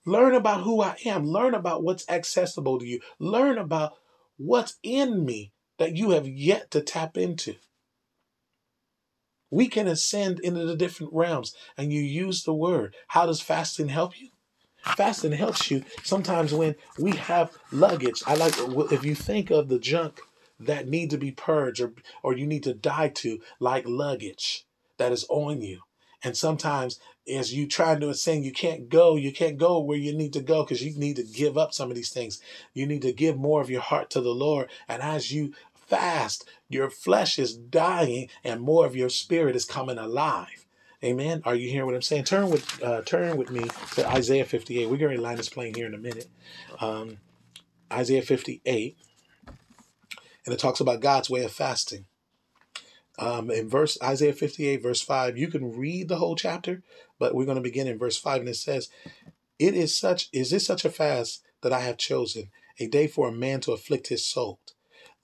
Learn 0.04 0.34
about 0.34 0.62
who 0.62 0.82
I 0.82 0.96
am. 1.06 1.24
Learn 1.24 1.54
about 1.54 1.82
what's 1.82 2.08
accessible 2.08 2.78
to 2.78 2.86
you. 2.86 3.00
Learn 3.18 3.56
about 3.56 3.92
what's 4.36 4.76
in 4.82 5.24
me 5.24 5.52
that 5.78 5.96
you 5.96 6.10
have 6.10 6.26
yet 6.26 6.70
to 6.72 6.80
tap 6.80 7.16
into. 7.16 7.54
We 9.54 9.68
can 9.68 9.86
ascend 9.86 10.40
into 10.40 10.64
the 10.64 10.74
different 10.74 11.12
realms 11.12 11.54
and 11.78 11.92
you 11.92 12.00
use 12.00 12.42
the 12.42 12.52
word. 12.52 12.96
How 13.06 13.24
does 13.24 13.40
fasting 13.40 13.86
help 13.86 14.20
you? 14.20 14.30
Fasting 14.96 15.30
helps 15.30 15.70
you 15.70 15.84
sometimes 16.02 16.52
when 16.52 16.74
we 16.98 17.12
have 17.12 17.56
luggage. 17.70 18.24
I 18.26 18.34
like 18.34 18.54
if 18.90 19.04
you 19.04 19.14
think 19.14 19.52
of 19.52 19.68
the 19.68 19.78
junk 19.78 20.20
that 20.58 20.88
need 20.88 21.10
to 21.10 21.18
be 21.18 21.30
purged 21.30 21.80
or, 21.80 21.92
or 22.24 22.36
you 22.36 22.48
need 22.48 22.64
to 22.64 22.74
die 22.74 23.10
to, 23.10 23.38
like 23.60 23.84
luggage 23.86 24.66
that 24.98 25.12
is 25.12 25.24
on 25.28 25.62
you. 25.62 25.82
And 26.24 26.36
sometimes 26.36 26.98
as 27.32 27.54
you 27.54 27.68
try 27.68 27.94
to 27.94 28.08
ascend, 28.08 28.44
you 28.44 28.52
can't 28.52 28.88
go, 28.88 29.14
you 29.14 29.30
can't 29.30 29.56
go 29.56 29.78
where 29.78 29.98
you 29.98 30.16
need 30.16 30.32
to 30.32 30.40
go 30.40 30.64
because 30.64 30.82
you 30.82 30.98
need 30.98 31.14
to 31.16 31.22
give 31.22 31.56
up 31.56 31.72
some 31.72 31.90
of 31.90 31.96
these 31.96 32.10
things. 32.12 32.40
You 32.72 32.86
need 32.86 33.02
to 33.02 33.12
give 33.12 33.36
more 33.36 33.60
of 33.60 33.70
your 33.70 33.82
heart 33.82 34.10
to 34.10 34.20
the 34.20 34.34
Lord. 34.34 34.68
And 34.88 35.00
as 35.00 35.30
you 35.30 35.54
fast, 35.86 36.48
your 36.68 36.90
flesh 36.90 37.38
is 37.38 37.56
dying 37.56 38.28
and 38.42 38.60
more 38.60 38.86
of 38.86 38.96
your 38.96 39.08
spirit 39.08 39.56
is 39.56 39.64
coming 39.64 39.98
alive. 39.98 40.66
Amen. 41.02 41.42
Are 41.44 41.54
you 41.54 41.68
hearing 41.68 41.86
what 41.86 41.94
I'm 41.94 42.02
saying? 42.02 42.24
Turn 42.24 42.48
with 42.48 42.82
uh, 42.82 43.02
turn 43.02 43.36
with 43.36 43.50
me 43.50 43.68
to 43.94 44.08
Isaiah 44.08 44.46
58. 44.46 44.88
We're 44.88 44.96
going 44.96 45.14
to 45.14 45.22
line 45.22 45.36
this 45.36 45.50
plane 45.50 45.74
here 45.74 45.86
in 45.86 45.94
a 45.94 45.98
minute. 45.98 46.28
Um, 46.80 47.18
Isaiah 47.92 48.22
58, 48.22 48.96
and 49.46 50.54
it 50.54 50.58
talks 50.58 50.80
about 50.80 51.00
God's 51.00 51.28
way 51.28 51.44
of 51.44 51.52
fasting. 51.52 52.06
Um, 53.18 53.50
in 53.50 53.68
verse 53.68 53.96
Isaiah 54.02 54.32
58, 54.32 54.82
verse 54.82 55.00
5, 55.00 55.38
you 55.38 55.48
can 55.48 55.76
read 55.76 56.08
the 56.08 56.16
whole 56.16 56.34
chapter, 56.34 56.82
but 57.18 57.34
we're 57.34 57.44
going 57.44 57.56
to 57.56 57.62
begin 57.62 57.86
in 57.86 57.98
verse 57.98 58.18
5, 58.18 58.40
and 58.40 58.48
it 58.48 58.56
says, 58.56 58.88
It 59.58 59.74
is 59.74 59.96
such, 59.96 60.28
is 60.32 60.50
this 60.50 60.66
such 60.66 60.84
a 60.84 60.90
fast 60.90 61.42
that 61.60 61.72
I 61.72 61.80
have 61.80 61.96
chosen, 61.96 62.50
a 62.80 62.88
day 62.88 63.06
for 63.06 63.28
a 63.28 63.32
man 63.32 63.60
to 63.60 63.72
afflict 63.72 64.08
his 64.08 64.26
soul? 64.26 64.58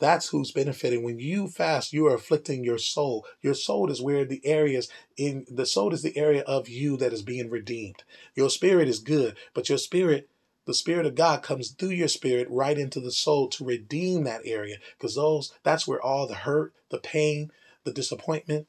That's 0.00 0.30
who's 0.30 0.50
benefiting. 0.50 1.02
When 1.02 1.18
you 1.18 1.46
fast, 1.46 1.92
you 1.92 2.06
are 2.06 2.14
afflicting 2.14 2.64
your 2.64 2.78
soul. 2.78 3.26
Your 3.42 3.54
soul 3.54 3.90
is 3.90 4.00
where 4.00 4.24
the 4.24 4.44
areas 4.46 4.88
in 5.16 5.44
the 5.48 5.66
soul 5.66 5.92
is 5.92 6.02
the 6.02 6.16
area 6.16 6.42
of 6.42 6.68
you 6.68 6.96
that 6.96 7.12
is 7.12 7.22
being 7.22 7.50
redeemed. 7.50 8.02
Your 8.34 8.48
spirit 8.48 8.88
is 8.88 8.98
good, 8.98 9.36
but 9.54 9.68
your 9.68 9.78
spirit 9.78 10.28
the 10.66 10.74
spirit 10.74 11.06
of 11.06 11.14
God 11.14 11.42
comes 11.42 11.70
through 11.70 11.90
your 11.90 12.08
spirit 12.08 12.46
right 12.50 12.78
into 12.78 13.00
the 13.00 13.10
soul 13.10 13.48
to 13.48 13.64
redeem 13.64 14.24
that 14.24 14.42
area 14.44 14.76
because 14.96 15.16
those 15.16 15.52
that's 15.62 15.86
where 15.86 16.00
all 16.00 16.26
the 16.26 16.34
hurt, 16.34 16.74
the 16.90 16.98
pain, 16.98 17.50
the 17.84 17.92
disappointment, 17.92 18.68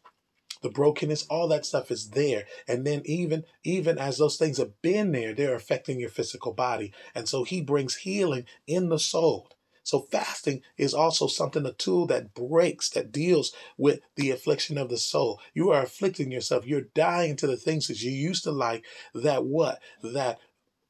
the 0.62 0.70
brokenness, 0.70 1.26
all 1.30 1.48
that 1.48 1.66
stuff 1.66 1.92
is 1.92 2.10
there. 2.10 2.46
And 2.68 2.86
then 2.86 3.04
even 3.06 3.46
even 3.64 3.98
as 3.98 4.18
those 4.18 4.38
things 4.38 4.58
have 4.58 4.82
been 4.82 5.12
there, 5.12 5.34
they're 5.34 5.56
affecting 5.56 6.00
your 6.00 6.10
physical 6.10 6.54
body. 6.54 6.92
And 7.16 7.30
so 7.30 7.44
he 7.44 7.62
brings 7.62 7.98
healing 7.98 8.46
in 8.68 8.90
the 8.90 9.00
soul. 9.00 9.50
So 9.84 10.02
fasting 10.12 10.62
is 10.78 10.94
also 10.94 11.28
something, 11.28 11.66
a 11.66 11.74
tool 11.74 12.06
that 12.08 12.34
breaks, 12.34 12.90
that 12.92 13.12
deals 13.12 13.52
with 13.78 14.02
the 14.16 14.30
affliction 14.32 14.78
of 14.78 14.90
the 14.90 14.98
soul. 14.98 15.40
You 15.54 15.72
are 15.72 15.84
afflicting 15.84 16.32
yourself. 16.32 16.68
You're 16.68 16.82
dying 16.94 17.36
to 17.38 17.48
the 17.48 17.58
things 17.58 17.88
that 17.88 18.02
you 18.02 18.12
used 18.12 18.44
to 18.44 18.52
like 18.52 18.86
that 19.14 19.46
what? 19.46 19.80
That 20.04 20.40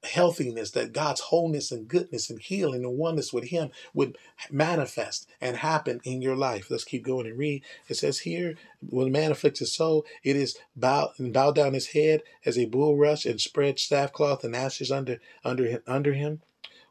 healthiness, 0.03 0.71
that 0.71 0.93
God's 0.93 1.21
wholeness 1.21 1.71
and 1.71 1.87
goodness 1.87 2.29
and 2.29 2.39
healing 2.39 2.83
and 2.83 2.97
oneness 2.97 3.31
with 3.31 3.45
Him 3.45 3.69
would 3.93 4.17
manifest 4.49 5.27
and 5.39 5.57
happen 5.57 6.01
in 6.03 6.21
your 6.21 6.35
life. 6.35 6.69
Let's 6.69 6.83
keep 6.83 7.03
going 7.03 7.27
and 7.27 7.37
read. 7.37 7.63
It 7.87 7.95
says 7.95 8.19
here, 8.19 8.55
when 8.81 9.07
a 9.07 9.11
man 9.11 9.31
afflicts 9.31 9.59
his 9.59 9.73
soul, 9.73 10.05
it 10.23 10.35
is 10.35 10.57
bow 10.75 11.11
and 11.17 11.31
bow 11.31 11.51
down 11.51 11.73
his 11.73 11.87
head 11.87 12.23
as 12.45 12.57
a 12.57 12.65
bulrush 12.65 13.29
and 13.29 13.39
spread 13.39 13.79
sackcloth 13.79 14.43
and 14.43 14.55
ashes 14.55 14.91
under 14.91 15.19
under 15.43 15.81
under 15.85 16.13
him. 16.13 16.41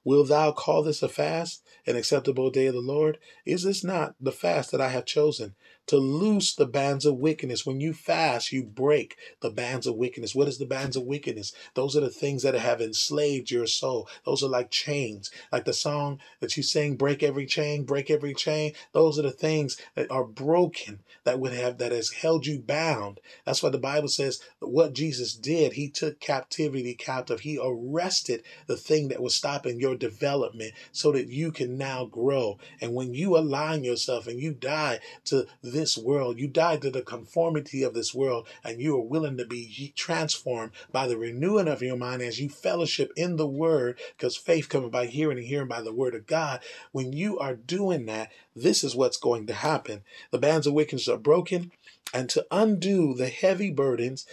Will 0.05 0.25
thou 0.25 0.53
call 0.53 0.83
this 0.83 1.03
a 1.03 1.09
fast, 1.09 1.63
an 1.87 1.97
acceptable 1.97 2.51
day 2.51 2.67
of 2.67 2.75
the 2.75 2.81
Lord? 2.81 3.19
Is 3.45 3.63
this 3.65 3.85
not 3.85 4.15
the 4.21 4.33
fast 4.33 4.71
that 4.71 4.81
I 4.81 4.89
have 4.89 5.05
chosen? 5.05 5.55
To 5.87 5.97
loose 5.97 6.55
the 6.55 6.67
bands 6.67 7.05
of 7.05 7.17
wickedness. 7.17 7.67
When 7.67 7.81
you 7.81 7.93
fast, 7.93 8.53
you 8.53 8.63
break 8.63 9.17
the 9.41 9.51
bands 9.51 9.87
of 9.87 9.97
wickedness. 9.97 10.35
What 10.35 10.47
is 10.47 10.59
the 10.59 10.67
bands 10.67 10.97
of 10.97 11.03
wickedness? 11.03 11.53
Those 11.75 11.97
are 11.97 12.01
the 12.01 12.11
things 12.11 12.43
that 12.43 12.55
have 12.55 12.81
enslaved 12.81 13.51
your 13.51 13.67
soul. 13.67 14.09
Those 14.25 14.43
are 14.45 14.49
like 14.49 14.71
chains. 14.71 15.31
Like 15.51 15.65
the 15.65 15.73
song 15.73 16.21
that 16.41 16.57
you 16.57 16.63
sing, 16.63 16.97
break 16.97 17.23
every 17.23 17.47
chain, 17.47 17.85
break 17.85 18.11
every 18.11 18.35
chain. 18.35 18.73
Those 18.93 19.19
are 19.19 19.23
the 19.23 19.33
things 19.33 19.77
that 19.97 20.11
are 20.11 20.25
broken 20.25 21.01
that 21.25 21.41
would 21.41 21.53
have 21.53 21.79
that 21.79 21.93
has 21.93 22.13
held 22.13 22.47
you 22.47 22.61
bound. 22.61 23.21
That's 23.45 23.63
why 23.63 23.71
the 23.71 23.79
Bible 23.79 24.09
says 24.09 24.41
what 24.61 24.93
Jesus 24.93 25.35
did, 25.35 25.73
he 25.73 25.89
took 25.89 26.21
captivity 26.21 26.95
captive. 26.95 27.41
He 27.41 27.59
arrested 27.61 28.43
the 28.67 28.77
thing 28.77 29.09
that 29.09 29.23
was 29.23 29.35
stopping 29.35 29.81
your 29.81 29.97
development 29.97 30.73
so 30.93 31.13
that 31.13 31.29
you 31.29 31.53
can 31.53 31.77
now 31.77 32.05
grow. 32.05 32.59
And 32.81 32.95
when 32.95 33.15
you 33.15 33.37
align 33.37 33.85
yourself 33.85 34.27
and 34.27 34.41
you 34.41 34.53
die 34.53 35.01
to 35.27 35.47
this 35.73 35.97
world, 35.97 36.39
you 36.39 36.47
died 36.49 36.83
to 36.83 36.91
the 36.91 37.03
conformity 37.03 37.83
of 37.83 37.95
this 37.95 38.15
world, 38.15 38.47
and 38.63 38.81
you 38.81 38.97
are 38.97 39.03
willing 39.03 39.37
to 39.39 39.45
be 39.45 39.93
transformed 39.97 40.73
by 40.93 41.07
the 41.07 41.17
renewing 41.17 41.69
of 41.69 41.83
your 41.83 41.97
mind 41.97 42.23
as 42.23 42.41
you 42.41 42.49
fellowship 42.49 43.13
in 43.17 43.37
the 43.37 43.47
word, 43.47 43.99
because 44.17 44.37
faith 44.37 44.69
comes 44.69 44.91
by 44.91 45.07
hearing 45.07 45.39
and 45.39 45.47
hearing 45.47 45.69
by 45.69 45.81
the 45.81 45.93
word 45.93 46.15
of 46.15 46.27
God. 46.27 46.61
When 46.93 47.13
you 47.13 47.39
are 47.39 47.55
doing 47.55 48.07
that, 48.07 48.31
this 48.55 48.85
is 48.85 48.95
what's 48.95 49.17
going 49.17 49.47
to 49.47 49.55
happen. 49.55 50.03
The 50.31 50.39
bands 50.39 50.67
of 50.67 50.75
wickedness 50.75 51.09
are 51.09 51.19
broken, 51.19 51.73
and 52.13 52.29
to 52.31 52.47
undo 52.51 53.15
the 53.15 53.29
heavy 53.29 53.71
burdens 53.71 54.27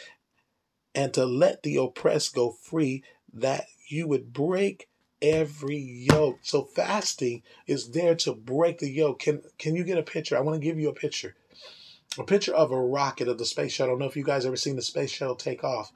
and 0.96 1.14
to 1.14 1.26
let 1.26 1.64
the 1.64 1.78
oppressed 1.78 2.34
go 2.34 2.52
free, 2.52 3.04
that 3.32 3.68
you 3.88 4.08
would 4.08 4.34
break 4.34 4.87
every 5.22 5.78
yoke. 5.78 6.40
So 6.44 6.64
fasting 6.64 7.44
is 7.66 7.92
there 7.92 8.16
to 8.16 8.34
break 8.34 8.80
the 8.80 8.90
yoke. 8.90 9.20
Can 9.20 9.42
can 9.58 9.76
you 9.76 9.84
get 9.84 9.98
a 9.98 10.04
picture? 10.04 10.38
I 10.38 10.42
want 10.42 10.60
to 10.60 10.66
give 10.66 10.80
you 10.80 10.90
a 10.90 10.94
picture. 10.94 11.36
A 12.18 12.24
picture 12.24 12.54
of 12.54 12.72
a 12.72 12.80
rocket 12.80 13.28
of 13.28 13.38
the 13.38 13.46
space 13.46 13.74
shuttle. 13.74 13.92
I 13.92 13.94
don't 13.94 14.00
know 14.00 14.10
if 14.10 14.18
you 14.18 14.24
guys 14.24 14.46
ever 14.46 14.56
seen 14.56 14.76
the 14.76 14.82
space 14.82 15.12
shuttle 15.12 15.36
take 15.36 15.64
off. 15.64 15.92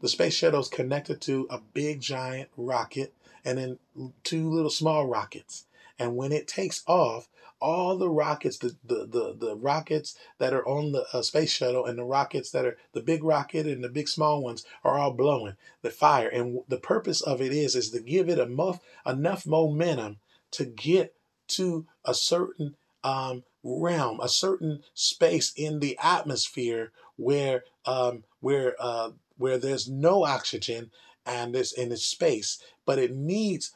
The 0.00 0.08
space 0.08 0.34
shuttle 0.34 0.60
is 0.60 0.68
connected 0.68 1.20
to 1.22 1.48
a 1.50 1.58
big 1.58 2.00
giant 2.00 2.50
rocket 2.56 3.12
and 3.44 3.58
then 3.58 3.78
two 4.22 4.48
little 4.48 4.70
small 4.70 5.06
rockets. 5.06 5.66
And 5.98 6.16
when 6.16 6.32
it 6.32 6.48
takes 6.48 6.82
off, 6.86 7.28
all 7.60 7.96
the 7.96 8.10
rockets, 8.10 8.58
the 8.58 8.76
the 8.84 9.06
the, 9.06 9.36
the 9.38 9.56
rockets 9.56 10.16
that 10.38 10.52
are 10.52 10.66
on 10.66 10.92
the 10.92 11.06
uh, 11.12 11.22
space 11.22 11.50
shuttle, 11.50 11.86
and 11.86 11.98
the 11.98 12.04
rockets 12.04 12.50
that 12.50 12.66
are 12.66 12.76
the 12.92 13.00
big 13.00 13.24
rocket 13.24 13.66
and 13.66 13.82
the 13.82 13.88
big 13.88 14.08
small 14.08 14.42
ones 14.42 14.66
are 14.82 14.98
all 14.98 15.12
blowing 15.12 15.56
the 15.82 15.90
fire. 15.90 16.28
And 16.28 16.60
the 16.68 16.78
purpose 16.78 17.22
of 17.22 17.40
it 17.40 17.52
is 17.52 17.74
is 17.74 17.90
to 17.90 18.00
give 18.00 18.28
it 18.28 18.38
enough 18.38 18.80
enough 19.06 19.46
momentum 19.46 20.18
to 20.52 20.66
get 20.66 21.14
to 21.46 21.86
a 22.04 22.14
certain 22.14 22.76
um, 23.02 23.44
realm, 23.62 24.20
a 24.20 24.28
certain 24.28 24.82
space 24.94 25.52
in 25.56 25.80
the 25.80 25.98
atmosphere 26.02 26.92
where 27.16 27.64
um, 27.86 28.24
where 28.40 28.74
uh, 28.78 29.10
where 29.38 29.58
there's 29.58 29.88
no 29.88 30.24
oxygen 30.24 30.90
and 31.26 31.54
there's 31.54 31.72
in 31.72 31.90
its 31.92 32.04
space, 32.04 32.58
but 32.84 32.98
it 32.98 33.14
needs 33.14 33.72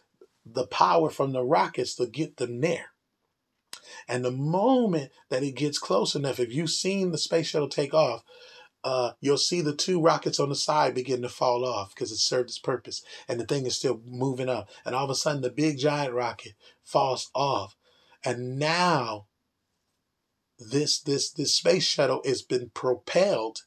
the 0.53 0.67
power 0.67 1.11
from 1.11 1.33
the 1.33 1.43
rockets 1.43 1.95
to 1.97 2.07
get 2.07 2.37
them 2.37 2.61
there. 2.61 2.93
And 4.07 4.25
the 4.25 4.31
moment 4.31 5.11
that 5.31 5.43
it 5.43 5.53
gets 5.53 5.79
close 5.79 6.15
enough, 6.15 6.41
if 6.41 6.53
you've 6.53 6.71
seen 6.71 7.11
the 7.11 7.19
space 7.19 7.49
shuttle 7.49 7.69
take 7.69 7.95
off, 7.95 8.23
uh, 8.85 9.13
you'll 9.21 9.39
see 9.39 9.61
the 9.61 9.75
two 9.75 10.01
rockets 10.01 10.39
on 10.39 10.49
the 10.49 10.55
side 10.55 10.95
begin 10.95 11.23
to 11.23 11.29
fall 11.29 11.65
off 11.65 11.95
because 11.95 12.13
it 12.13 12.19
served 12.19 12.49
its 12.49 12.59
purpose 12.59 13.03
and 13.29 13.41
the 13.41 13.45
thing 13.45 13.67
is 13.67 13.77
still 13.77 14.01
moving 14.07 14.49
up. 14.49 14.69
And 14.85 14.95
all 14.95 15.05
of 15.05 15.11
a 15.11 15.15
sudden, 15.15 15.43
the 15.43 15.51
big 15.51 15.79
giant 15.79 16.15
rocket 16.15 16.53
falls 16.85 17.31
off. 17.35 17.77
And 18.25 18.59
now, 18.59 19.27
this 20.59 21.01
this 21.01 21.31
this 21.31 21.55
space 21.55 21.85
shuttle 21.85 22.23
has 22.25 22.43
been 22.43 22.71
propelled, 22.71 23.63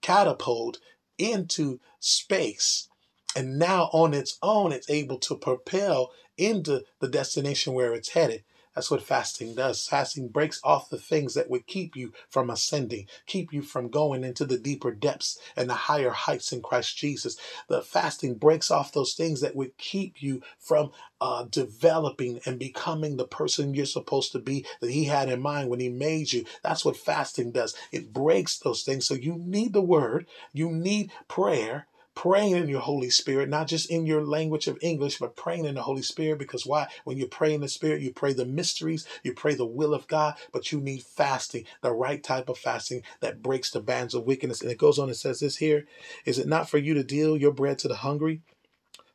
catapulted 0.00 0.82
into 1.18 1.78
space, 2.00 2.88
and 3.36 3.58
now 3.58 3.90
on 3.92 4.14
its 4.14 4.38
own, 4.42 4.72
it's 4.72 4.90
able 4.90 5.18
to 5.18 5.36
propel 5.36 6.12
into 6.36 6.82
the 7.00 7.08
destination 7.08 7.74
where 7.74 7.94
it's 7.94 8.10
headed. 8.10 8.44
That's 8.74 8.90
what 8.90 9.02
fasting 9.02 9.54
does. 9.54 9.86
Fasting 9.86 10.28
breaks 10.28 10.60
off 10.64 10.88
the 10.88 10.98
things 10.98 11.34
that 11.34 11.50
would 11.50 11.66
keep 11.66 11.94
you 11.94 12.12
from 12.30 12.48
ascending, 12.48 13.06
keep 13.26 13.52
you 13.52 13.60
from 13.60 13.88
going 13.88 14.24
into 14.24 14.46
the 14.46 14.58
deeper 14.58 14.90
depths 14.90 15.38
and 15.56 15.68
the 15.68 15.74
higher 15.74 16.10
heights 16.10 16.52
in 16.52 16.62
Christ 16.62 16.96
Jesus. 16.96 17.36
The 17.68 17.82
fasting 17.82 18.36
breaks 18.36 18.70
off 18.70 18.92
those 18.92 19.12
things 19.12 19.42
that 19.42 19.54
would 19.56 19.76
keep 19.76 20.22
you 20.22 20.42
from 20.58 20.90
uh, 21.20 21.44
developing 21.44 22.40
and 22.46 22.58
becoming 22.58 23.16
the 23.16 23.26
person 23.26 23.74
you're 23.74 23.84
supposed 23.84 24.32
to 24.32 24.38
be 24.38 24.64
that 24.80 24.90
He 24.90 25.04
had 25.04 25.28
in 25.28 25.42
mind 25.42 25.68
when 25.68 25.80
He 25.80 25.90
made 25.90 26.32
you. 26.32 26.44
That's 26.62 26.84
what 26.84 26.96
fasting 26.96 27.52
does. 27.52 27.74
It 27.92 28.12
breaks 28.12 28.58
those 28.58 28.84
things. 28.84 29.06
So 29.06 29.14
you 29.14 29.36
need 29.36 29.74
the 29.74 29.82
Word, 29.82 30.26
you 30.54 30.70
need 30.70 31.12
prayer, 31.28 31.86
praying 32.14 32.56
in 32.56 32.68
your 32.68 32.80
Holy 32.80 33.10
Spirit, 33.10 33.48
not 33.48 33.66
just 33.66 33.90
in 33.90 34.06
your 34.06 34.24
language 34.24 34.66
of 34.66 34.78
English, 34.82 35.18
but 35.18 35.36
praying 35.36 35.64
in 35.64 35.74
the 35.74 35.82
Holy 35.82 36.02
Spirit. 36.02 36.38
Because 36.38 36.66
why? 36.66 36.88
When 37.04 37.16
you 37.16 37.26
pray 37.26 37.54
in 37.54 37.60
the 37.60 37.68
Spirit, 37.68 38.02
you 38.02 38.12
pray 38.12 38.32
the 38.32 38.44
mysteries, 38.44 39.06
you 39.22 39.32
pray 39.32 39.54
the 39.54 39.66
will 39.66 39.94
of 39.94 40.08
God, 40.08 40.34
but 40.52 40.72
you 40.72 40.80
need 40.80 41.02
fasting, 41.02 41.64
the 41.80 41.92
right 41.92 42.22
type 42.22 42.48
of 42.48 42.58
fasting 42.58 43.02
that 43.20 43.42
breaks 43.42 43.70
the 43.70 43.80
bands 43.80 44.14
of 44.14 44.24
wickedness. 44.24 44.60
And 44.60 44.70
it 44.70 44.78
goes 44.78 44.98
on 44.98 45.08
and 45.08 45.16
says 45.16 45.40
this 45.40 45.56
here 45.56 45.86
Is 46.24 46.38
it 46.38 46.46
not 46.48 46.68
for 46.68 46.78
you 46.78 46.94
to 46.94 47.04
deal 47.04 47.36
your 47.36 47.52
bread 47.52 47.78
to 47.80 47.88
the 47.88 47.96
hungry, 47.96 48.42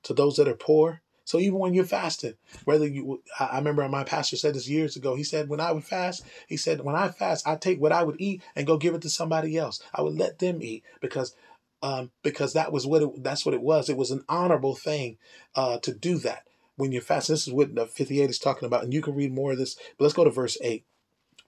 to 0.04 0.14
those 0.14 0.38
that 0.38 0.48
are 0.48 0.56
poor? 0.56 1.02
So 1.28 1.40
even 1.40 1.60
when 1.60 1.74
you're 1.74 1.84
fasting, 1.84 2.36
whether 2.64 2.88
you, 2.88 3.22
I 3.38 3.58
remember 3.58 3.86
my 3.90 4.06
pastor 4.06 4.38
said 4.38 4.54
this 4.54 4.70
years 4.70 4.96
ago. 4.96 5.16
He 5.16 5.26
said, 5.26 5.50
when 5.50 5.60
I 5.60 5.74
would 5.74 5.84
fast, 5.84 6.24
he 6.48 6.56
said, 6.56 6.80
when 6.80 6.96
I 6.96 7.10
fast, 7.10 7.46
I 7.46 7.58
take 7.58 7.82
what 7.82 7.92
I 7.92 8.02
would 8.02 8.16
eat 8.18 8.42
and 8.56 8.66
go 8.66 8.78
give 8.78 8.96
it 8.96 9.02
to 9.02 9.10
somebody 9.10 9.58
else. 9.58 9.84
I 9.94 10.04
would 10.04 10.18
let 10.18 10.40
them 10.40 10.62
eat 10.62 10.86
because 11.02 11.36
um, 11.82 12.12
because 12.24 12.54
that 12.54 12.72
was 12.72 12.88
what 12.88 13.02
it, 13.02 13.24
that's 13.24 13.46
what 13.46 13.56
it 13.56 13.62
was. 13.62 13.90
It 13.90 13.98
was 13.98 14.12
an 14.12 14.24
honorable 14.28 14.76
thing 14.76 15.18
uh, 15.56 15.80
to 15.80 15.94
do 15.94 16.18
that 16.20 16.44
when 16.76 16.92
you're 16.92 17.02
fasting. 17.02 17.34
This 17.34 17.48
is 17.48 17.54
what 17.54 17.76
the 17.76 17.86
58 17.86 18.30
is 18.30 18.40
talking 18.40 18.66
about, 18.66 18.84
and 18.84 18.94
you 18.94 19.02
can 19.02 19.16
read 19.16 19.34
more 19.34 19.52
of 19.52 19.58
this. 19.58 19.76
But 19.98 20.06
let's 20.06 20.16
go 20.16 20.24
to 20.24 20.30
verse 20.30 20.58
8. 20.62 20.86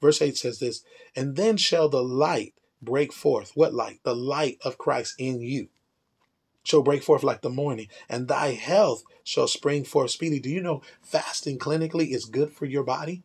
Verse 0.02 0.22
8 0.22 0.38
says 0.38 0.60
this, 0.60 0.84
and 1.16 1.36
then 1.36 1.58
shall 1.58 1.90
the 1.90 2.04
light 2.04 2.54
break 2.82 3.12
forth. 3.12 3.52
What 3.56 3.74
light? 3.74 4.00
The 4.04 4.16
light 4.16 4.58
of 4.64 4.78
Christ 4.78 5.16
in 5.18 5.42
you 5.42 5.68
shall 6.64 6.84
break 6.84 7.04
forth 7.04 7.24
like 7.24 7.42
the 7.42 7.50
morning, 7.50 7.88
and 8.08 8.28
thy 8.28 8.52
health 8.52 9.04
shall 9.24 9.48
spring 9.48 9.84
forth 9.84 10.12
speedily. 10.12 10.40
Do 10.40 10.50
you 10.50 10.62
know 10.62 10.82
fasting 11.02 11.58
clinically 11.58 12.12
is 12.12 12.26
good 12.26 12.54
for 12.54 12.66
your 12.66 12.84
body? 12.84 13.24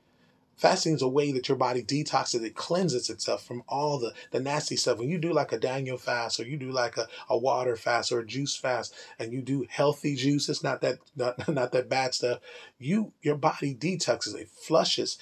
Fasting 0.56 0.94
is 0.94 1.02
a 1.02 1.08
way 1.08 1.32
that 1.32 1.48
your 1.48 1.56
body 1.56 1.82
detoxes, 1.82 2.44
it 2.44 2.54
cleanses 2.54 3.10
itself 3.10 3.44
from 3.44 3.64
all 3.68 3.98
the, 3.98 4.12
the 4.30 4.40
nasty 4.40 4.76
stuff. 4.76 4.98
When 4.98 5.08
you 5.08 5.18
do 5.18 5.32
like 5.32 5.52
a 5.52 5.58
Daniel 5.58 5.98
fast 5.98 6.38
or 6.38 6.44
you 6.44 6.56
do 6.56 6.70
like 6.70 6.96
a, 6.96 7.08
a 7.28 7.36
water 7.36 7.76
fast 7.76 8.12
or 8.12 8.20
a 8.20 8.26
juice 8.26 8.54
fast 8.56 8.94
and 9.18 9.32
you 9.32 9.42
do 9.42 9.66
healthy 9.68 10.14
juices, 10.14 10.62
not 10.62 10.80
that 10.82 10.98
not, 11.16 11.48
not 11.52 11.72
that 11.72 11.88
bad 11.88 12.14
stuff, 12.14 12.38
you 12.78 13.12
your 13.22 13.36
body 13.36 13.74
detoxes, 13.74 14.34
it 14.34 14.48
flushes 14.48 15.18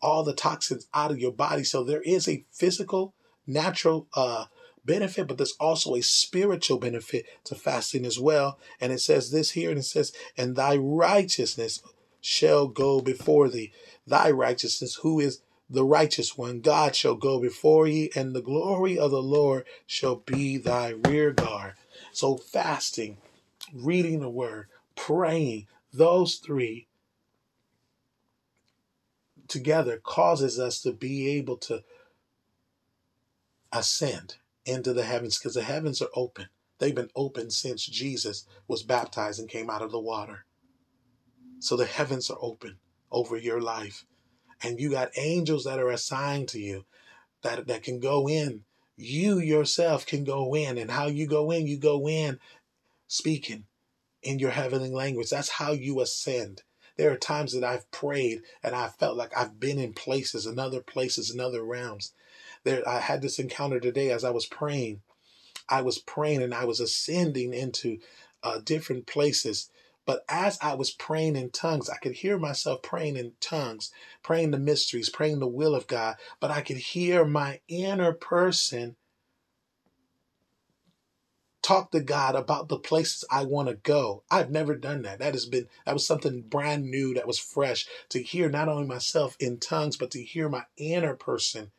all 0.00 0.22
the 0.22 0.32
toxins 0.32 0.86
out 0.94 1.10
of 1.10 1.18
your 1.18 1.32
body. 1.32 1.64
So 1.64 1.82
there 1.82 2.02
is 2.02 2.28
a 2.28 2.44
physical, 2.52 3.14
natural 3.46 4.06
uh 4.14 4.46
benefit, 4.84 5.28
but 5.28 5.36
there's 5.36 5.56
also 5.60 5.94
a 5.94 6.02
spiritual 6.02 6.78
benefit 6.78 7.26
to 7.44 7.54
fasting 7.54 8.06
as 8.06 8.18
well. 8.18 8.58
And 8.80 8.92
it 8.92 9.00
says 9.00 9.30
this 9.30 9.50
here, 9.52 9.70
and 9.70 9.78
it 9.78 9.84
says, 9.84 10.12
and 10.36 10.56
thy 10.56 10.76
righteousness 10.76 11.82
shall 12.20 12.66
go 12.66 13.00
before 13.00 13.48
thee 13.48 13.72
thy 14.08 14.30
righteousness, 14.30 14.96
who 14.96 15.20
is 15.20 15.42
the 15.70 15.84
righteous 15.84 16.36
one. 16.36 16.60
God 16.60 16.96
shall 16.96 17.14
go 17.14 17.40
before 17.40 17.86
ye, 17.86 18.10
and 18.14 18.34
the 18.34 18.42
glory 18.42 18.98
of 18.98 19.10
the 19.10 19.22
Lord 19.22 19.64
shall 19.86 20.16
be 20.16 20.56
thy 20.56 20.90
rear 20.90 21.32
guard. 21.32 21.74
So, 22.12 22.36
fasting, 22.36 23.18
reading 23.72 24.20
the 24.20 24.30
word, 24.30 24.68
praying, 24.96 25.66
those 25.92 26.36
three 26.36 26.88
together 29.46 30.00
causes 30.02 30.58
us 30.58 30.80
to 30.82 30.92
be 30.92 31.28
able 31.28 31.56
to 31.56 31.82
ascend 33.72 34.36
into 34.64 34.92
the 34.92 35.04
heavens 35.04 35.38
because 35.38 35.54
the 35.54 35.62
heavens 35.62 36.02
are 36.02 36.10
open. 36.14 36.48
They've 36.78 36.94
been 36.94 37.10
open 37.16 37.50
since 37.50 37.84
Jesus 37.84 38.44
was 38.68 38.82
baptized 38.82 39.40
and 39.40 39.48
came 39.48 39.68
out 39.70 39.82
of 39.82 39.90
the 39.90 39.98
water. 39.98 40.44
So 41.60 41.76
the 41.76 41.86
heavens 41.86 42.30
are 42.30 42.38
open. 42.40 42.78
Over 43.10 43.36
your 43.36 43.60
life. 43.60 44.04
And 44.62 44.80
you 44.80 44.90
got 44.90 45.16
angels 45.16 45.64
that 45.64 45.78
are 45.78 45.90
assigned 45.90 46.48
to 46.48 46.60
you 46.60 46.84
that, 47.42 47.66
that 47.66 47.82
can 47.82 48.00
go 48.00 48.28
in. 48.28 48.64
You 48.96 49.38
yourself 49.38 50.04
can 50.06 50.24
go 50.24 50.54
in. 50.54 50.78
And 50.78 50.90
how 50.90 51.06
you 51.06 51.26
go 51.26 51.50
in, 51.50 51.66
you 51.66 51.78
go 51.78 52.08
in 52.08 52.38
speaking 53.06 53.64
in 54.22 54.38
your 54.38 54.50
heavenly 54.50 54.90
language. 54.90 55.30
That's 55.30 55.48
how 55.48 55.72
you 55.72 56.00
ascend. 56.00 56.62
There 56.96 57.12
are 57.12 57.16
times 57.16 57.52
that 57.52 57.62
I've 57.62 57.88
prayed 57.92 58.42
and 58.62 58.74
I 58.74 58.88
felt 58.88 59.16
like 59.16 59.36
I've 59.36 59.60
been 59.60 59.78
in 59.78 59.92
places, 59.92 60.46
and 60.46 60.58
other 60.58 60.80
places, 60.80 61.30
and 61.30 61.40
other 61.40 61.62
realms. 61.62 62.12
There, 62.64 62.86
I 62.88 62.98
had 62.98 63.22
this 63.22 63.38
encounter 63.38 63.78
today 63.78 64.10
as 64.10 64.24
I 64.24 64.30
was 64.30 64.46
praying. 64.46 65.02
I 65.68 65.82
was 65.82 65.98
praying 65.98 66.42
and 66.42 66.52
I 66.52 66.64
was 66.64 66.80
ascending 66.80 67.54
into 67.54 67.98
uh, 68.42 68.58
different 68.64 69.06
places. 69.06 69.70
But 70.08 70.24
as 70.30 70.58
I 70.62 70.72
was 70.72 70.90
praying 70.90 71.36
in 71.36 71.50
tongues, 71.50 71.90
I 71.90 71.98
could 71.98 72.14
hear 72.14 72.38
myself 72.38 72.80
praying 72.80 73.18
in 73.18 73.34
tongues, 73.40 73.92
praying 74.22 74.52
the 74.52 74.58
mysteries, 74.58 75.10
praying 75.10 75.40
the 75.40 75.46
will 75.46 75.74
of 75.74 75.86
God. 75.86 76.16
But 76.40 76.50
I 76.50 76.62
could 76.62 76.78
hear 76.78 77.26
my 77.26 77.60
inner 77.68 78.14
person 78.14 78.96
talk 81.60 81.90
to 81.90 82.00
God 82.00 82.36
about 82.36 82.70
the 82.70 82.78
places 82.78 83.22
I 83.30 83.44
want 83.44 83.68
to 83.68 83.74
go. 83.74 84.22
I've 84.30 84.50
never 84.50 84.74
done 84.76 85.02
that. 85.02 85.18
That 85.18 85.34
has 85.34 85.44
been 85.44 85.68
that 85.84 85.92
was 85.92 86.06
something 86.06 86.40
brand 86.40 86.86
new 86.86 87.12
that 87.12 87.26
was 87.26 87.38
fresh 87.38 87.86
to 88.08 88.22
hear 88.22 88.48
not 88.48 88.70
only 88.70 88.86
myself 88.86 89.36
in 89.38 89.58
tongues 89.58 89.98
but 89.98 90.10
to 90.12 90.22
hear 90.22 90.48
my 90.48 90.64
inner 90.78 91.16
person 91.16 91.70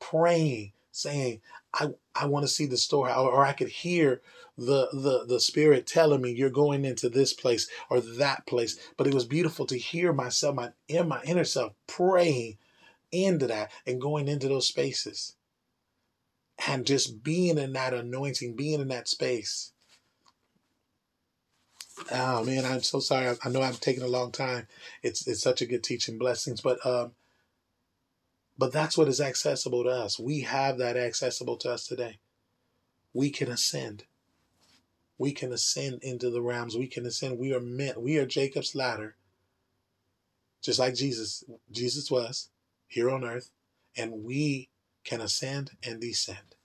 praying 0.00 0.72
saying 0.96 1.40
I 1.74 1.90
I 2.14 2.26
want 2.26 2.44
to 2.44 2.52
see 2.52 2.66
the 2.66 2.76
story 2.76 3.12
or, 3.12 3.30
or 3.30 3.44
I 3.44 3.52
could 3.52 3.68
hear 3.68 4.22
the 4.58 4.88
the 4.92 5.24
the 5.26 5.40
spirit 5.40 5.86
telling 5.86 6.22
me 6.22 6.32
you're 6.32 6.50
going 6.50 6.84
into 6.84 7.08
this 7.08 7.32
place 7.32 7.68
or 7.90 8.00
that 8.00 8.46
place 8.46 8.78
but 8.96 9.06
it 9.06 9.14
was 9.14 9.26
beautiful 9.26 9.66
to 9.66 9.78
hear 9.78 10.12
myself 10.12 10.54
my 10.54 10.70
in 10.88 11.08
my 11.08 11.22
inner 11.24 11.44
self 11.44 11.72
praying 11.86 12.56
into 13.12 13.46
that 13.46 13.70
and 13.86 14.00
going 14.00 14.28
into 14.28 14.48
those 14.48 14.68
spaces 14.68 15.36
and 16.66 16.86
just 16.86 17.22
being 17.22 17.58
in 17.58 17.72
that 17.74 17.94
anointing, 17.94 18.56
being 18.56 18.80
in 18.80 18.88
that 18.88 19.08
space. 19.08 19.72
Oh 22.10 22.44
man, 22.44 22.64
I'm 22.64 22.82
so 22.82 23.00
sorry. 23.00 23.36
I, 23.44 23.48
know 23.48 23.62
I'm 23.62 23.74
taking 23.74 24.02
a 24.02 24.08
long 24.08 24.30
time. 24.30 24.66
It's 25.02 25.26
it's 25.26 25.40
such 25.40 25.62
a 25.62 25.66
good 25.66 25.82
teaching, 25.82 26.18
blessings. 26.18 26.60
But 26.60 26.84
um, 26.84 27.12
but 28.58 28.72
that's 28.72 28.96
what 28.96 29.08
is 29.08 29.20
accessible 29.20 29.84
to 29.84 29.90
us. 29.90 30.18
We 30.18 30.40
have 30.40 30.78
that 30.78 30.96
accessible 30.96 31.56
to 31.58 31.72
us 31.72 31.86
today. 31.86 32.18
We 33.12 33.30
can 33.30 33.50
ascend. 33.50 34.04
We 35.18 35.32
can 35.32 35.52
ascend 35.52 36.02
into 36.02 36.30
the 36.30 36.42
realms. 36.42 36.76
We 36.76 36.86
can 36.86 37.06
ascend. 37.06 37.38
We 37.38 37.52
are 37.54 37.60
meant. 37.60 38.00
We 38.00 38.18
are 38.18 38.26
Jacob's 38.26 38.74
ladder, 38.74 39.16
just 40.62 40.78
like 40.78 40.94
Jesus. 40.94 41.44
Jesus 41.70 42.10
was 42.10 42.50
here 42.86 43.10
on 43.10 43.24
earth, 43.24 43.50
and 43.96 44.24
we 44.24 44.68
can 45.04 45.20
ascend 45.20 45.72
and 45.82 46.00
descend. 46.00 46.56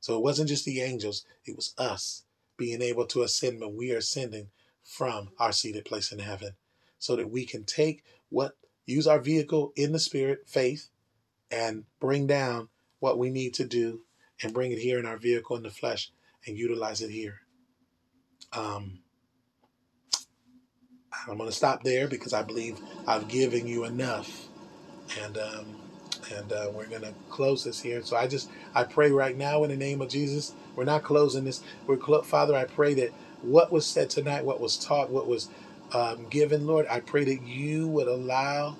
So 0.00 0.16
it 0.16 0.22
wasn't 0.22 0.48
just 0.48 0.64
the 0.64 0.80
angels, 0.80 1.24
it 1.44 1.56
was 1.56 1.74
us 1.76 2.24
being 2.56 2.82
able 2.82 3.06
to 3.06 3.22
ascend 3.22 3.60
when 3.60 3.76
we 3.76 3.92
are 3.92 3.98
ascending 3.98 4.48
from 4.82 5.30
our 5.38 5.52
seated 5.52 5.84
place 5.84 6.12
in 6.12 6.18
heaven 6.18 6.52
so 6.98 7.14
that 7.16 7.30
we 7.30 7.44
can 7.44 7.64
take 7.64 8.02
what, 8.30 8.56
use 8.86 9.06
our 9.06 9.20
vehicle 9.20 9.72
in 9.76 9.92
the 9.92 9.98
spirit, 9.98 10.44
faith, 10.46 10.88
and 11.50 11.84
bring 12.00 12.26
down 12.26 12.68
what 13.00 13.18
we 13.18 13.30
need 13.30 13.54
to 13.54 13.64
do 13.64 14.00
and 14.42 14.54
bring 14.54 14.72
it 14.72 14.78
here 14.78 14.98
in 14.98 15.06
our 15.06 15.16
vehicle 15.16 15.56
in 15.56 15.62
the 15.62 15.70
flesh 15.70 16.10
and 16.46 16.56
utilize 16.56 17.00
it 17.02 17.10
here. 17.10 17.40
Um, 18.52 19.00
I'm 21.28 21.36
going 21.38 21.50
to 21.50 21.56
stop 21.56 21.82
there 21.82 22.08
because 22.08 22.32
I 22.32 22.42
believe 22.42 22.78
I've 23.06 23.28
given 23.28 23.66
you 23.66 23.84
enough. 23.84 24.48
And 25.22 25.38
um, 25.38 25.76
and 26.34 26.52
uh, 26.52 26.70
we're 26.74 26.86
going 26.86 27.02
to 27.02 27.14
close 27.30 27.64
this 27.64 27.80
here. 27.80 28.02
So 28.02 28.16
I 28.16 28.26
just 28.26 28.50
I 28.74 28.84
pray 28.84 29.10
right 29.10 29.36
now 29.36 29.64
in 29.64 29.70
the 29.70 29.76
name 29.76 30.00
of 30.02 30.08
Jesus. 30.08 30.52
We're 30.76 30.84
not 30.84 31.02
closing 31.02 31.44
this. 31.44 31.62
We're 31.86 31.96
clo- 31.96 32.22
Father. 32.22 32.54
I 32.54 32.64
pray 32.64 32.94
that 32.94 33.10
what 33.42 33.72
was 33.72 33.86
said 33.86 34.10
tonight, 34.10 34.44
what 34.44 34.60
was 34.60 34.76
taught, 34.76 35.10
what 35.10 35.26
was 35.26 35.48
um, 35.92 36.26
given, 36.28 36.66
Lord, 36.66 36.86
I 36.90 37.00
pray 37.00 37.24
that 37.24 37.42
you 37.46 37.88
would 37.88 38.08
allow 38.08 38.76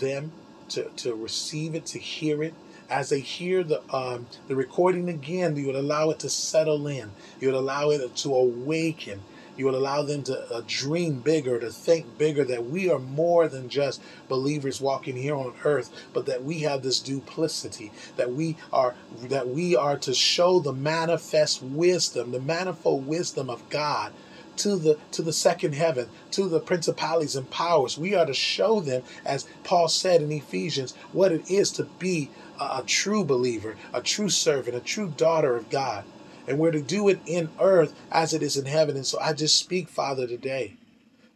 them 0.00 0.32
to 0.70 0.90
to 0.96 1.14
receive 1.14 1.74
it, 1.74 1.86
to 1.86 1.98
hear 1.98 2.42
it. 2.42 2.54
As 2.88 3.10
they 3.10 3.20
hear 3.20 3.62
the 3.62 3.82
um, 3.94 4.26
the 4.48 4.56
recording 4.56 5.08
again, 5.08 5.56
you 5.56 5.66
would 5.66 5.76
allow 5.76 6.10
it 6.10 6.18
to 6.20 6.28
settle 6.28 6.86
in. 6.86 7.12
You 7.40 7.48
would 7.48 7.56
allow 7.56 7.90
it 7.90 8.16
to 8.16 8.34
awaken 8.34 9.20
you 9.60 9.66
would 9.66 9.74
allow 9.74 10.02
them 10.02 10.22
to 10.22 10.54
uh, 10.54 10.62
dream 10.66 11.20
bigger, 11.20 11.60
to 11.60 11.70
think 11.70 12.16
bigger, 12.16 12.44
that 12.44 12.66
we 12.66 12.88
are 12.88 12.98
more 12.98 13.46
than 13.46 13.68
just 13.68 14.00
believers 14.26 14.80
walking 14.80 15.16
here 15.16 15.34
on 15.34 15.52
earth, 15.64 15.90
but 16.14 16.24
that 16.24 16.42
we 16.42 16.60
have 16.60 16.82
this 16.82 16.98
duplicity, 16.98 17.92
that 18.16 18.32
we 18.32 18.56
are 18.72 18.94
that 19.24 19.48
we 19.48 19.76
are 19.76 19.98
to 19.98 20.14
show 20.14 20.60
the 20.60 20.72
manifest 20.72 21.62
wisdom, 21.62 22.32
the 22.32 22.40
manifold 22.40 23.06
wisdom 23.06 23.50
of 23.50 23.68
God 23.68 24.12
to 24.60 24.76
the 24.76 24.98
to 25.12 25.22
the 25.22 25.32
second 25.32 25.74
heaven, 25.74 26.08
to 26.32 26.48
the 26.48 26.60
principalities 26.60 27.36
and 27.36 27.50
powers. 27.50 27.98
We 27.98 28.14
are 28.14 28.26
to 28.26 28.34
show 28.34 28.80
them, 28.80 29.02
as 29.24 29.46
Paul 29.64 29.88
said 29.88 30.22
in 30.22 30.32
Ephesians, 30.32 30.94
what 31.12 31.32
it 31.32 31.50
is 31.50 31.70
to 31.72 31.84
be 31.84 32.30
a, 32.60 32.64
a 32.64 32.84
true 32.86 33.24
believer, 33.24 33.76
a 33.92 34.00
true 34.00 34.28
servant, 34.30 34.76
a 34.76 34.80
true 34.80 35.12
daughter 35.16 35.56
of 35.56 35.70
God 35.70 36.04
and 36.46 36.58
we're 36.58 36.72
to 36.72 36.82
do 36.82 37.08
it 37.08 37.20
in 37.26 37.48
earth 37.60 37.94
as 38.10 38.34
it 38.34 38.42
is 38.42 38.56
in 38.56 38.66
heaven. 38.66 38.96
And 38.96 39.06
so 39.06 39.20
I 39.20 39.32
just 39.32 39.56
speak, 39.56 39.88
Father, 39.88 40.26
today 40.26 40.76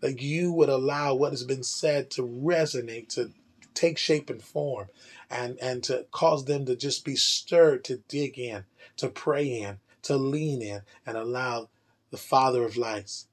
that 0.00 0.20
you 0.20 0.52
would 0.52 0.68
allow 0.68 1.14
what 1.14 1.32
has 1.32 1.44
been 1.44 1.62
said 1.62 2.10
to 2.10 2.22
resonate, 2.22 3.08
to 3.10 3.30
take 3.74 3.96
shape 3.96 4.28
and 4.28 4.42
form, 4.42 4.88
and, 5.30 5.56
and 5.62 5.82
to 5.84 6.06
cause 6.10 6.44
them 6.44 6.66
to 6.66 6.76
just 6.76 7.04
be 7.04 7.16
stirred 7.16 7.84
to 7.84 7.98
dig 8.08 8.38
in, 8.38 8.64
to 8.96 9.08
pray 9.08 9.46
in, 9.46 9.78
to 10.02 10.16
lean 10.16 10.60
in, 10.60 10.82
and 11.06 11.16
allow 11.16 11.68
the 12.14 12.18
Father 12.20 12.62
of 12.64 12.76
lights 12.76 13.26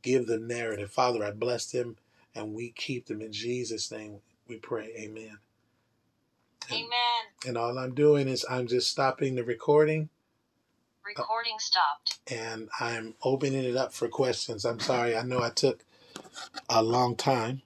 give 0.00 0.28
the 0.28 0.38
narrative. 0.38 0.92
Father, 0.92 1.24
I 1.24 1.32
bless 1.32 1.66
them 1.66 1.96
and 2.36 2.54
we 2.54 2.70
keep 2.70 3.06
them 3.06 3.20
in 3.20 3.32
Jesus' 3.32 3.90
name. 3.90 4.20
We 4.46 4.58
pray. 4.58 4.92
Amen. 4.96 5.38
Amen. 6.70 6.88
And 7.44 7.58
all 7.58 7.76
I'm 7.76 7.96
doing 7.96 8.28
is 8.28 8.46
I'm 8.48 8.68
just 8.68 8.92
stopping 8.92 9.34
the 9.34 9.42
recording 9.42 10.08
Recording 11.04 11.56
stopped. 11.58 12.20
and 12.30 12.68
I'm 12.78 13.16
opening 13.24 13.64
it 13.64 13.74
up 13.76 13.92
for 13.92 14.06
questions. 14.06 14.64
I'm 14.64 14.78
sorry, 14.78 15.16
I 15.16 15.22
know 15.22 15.42
I 15.42 15.50
took 15.50 15.82
a 16.68 16.80
long 16.80 17.16
time. 17.16 17.62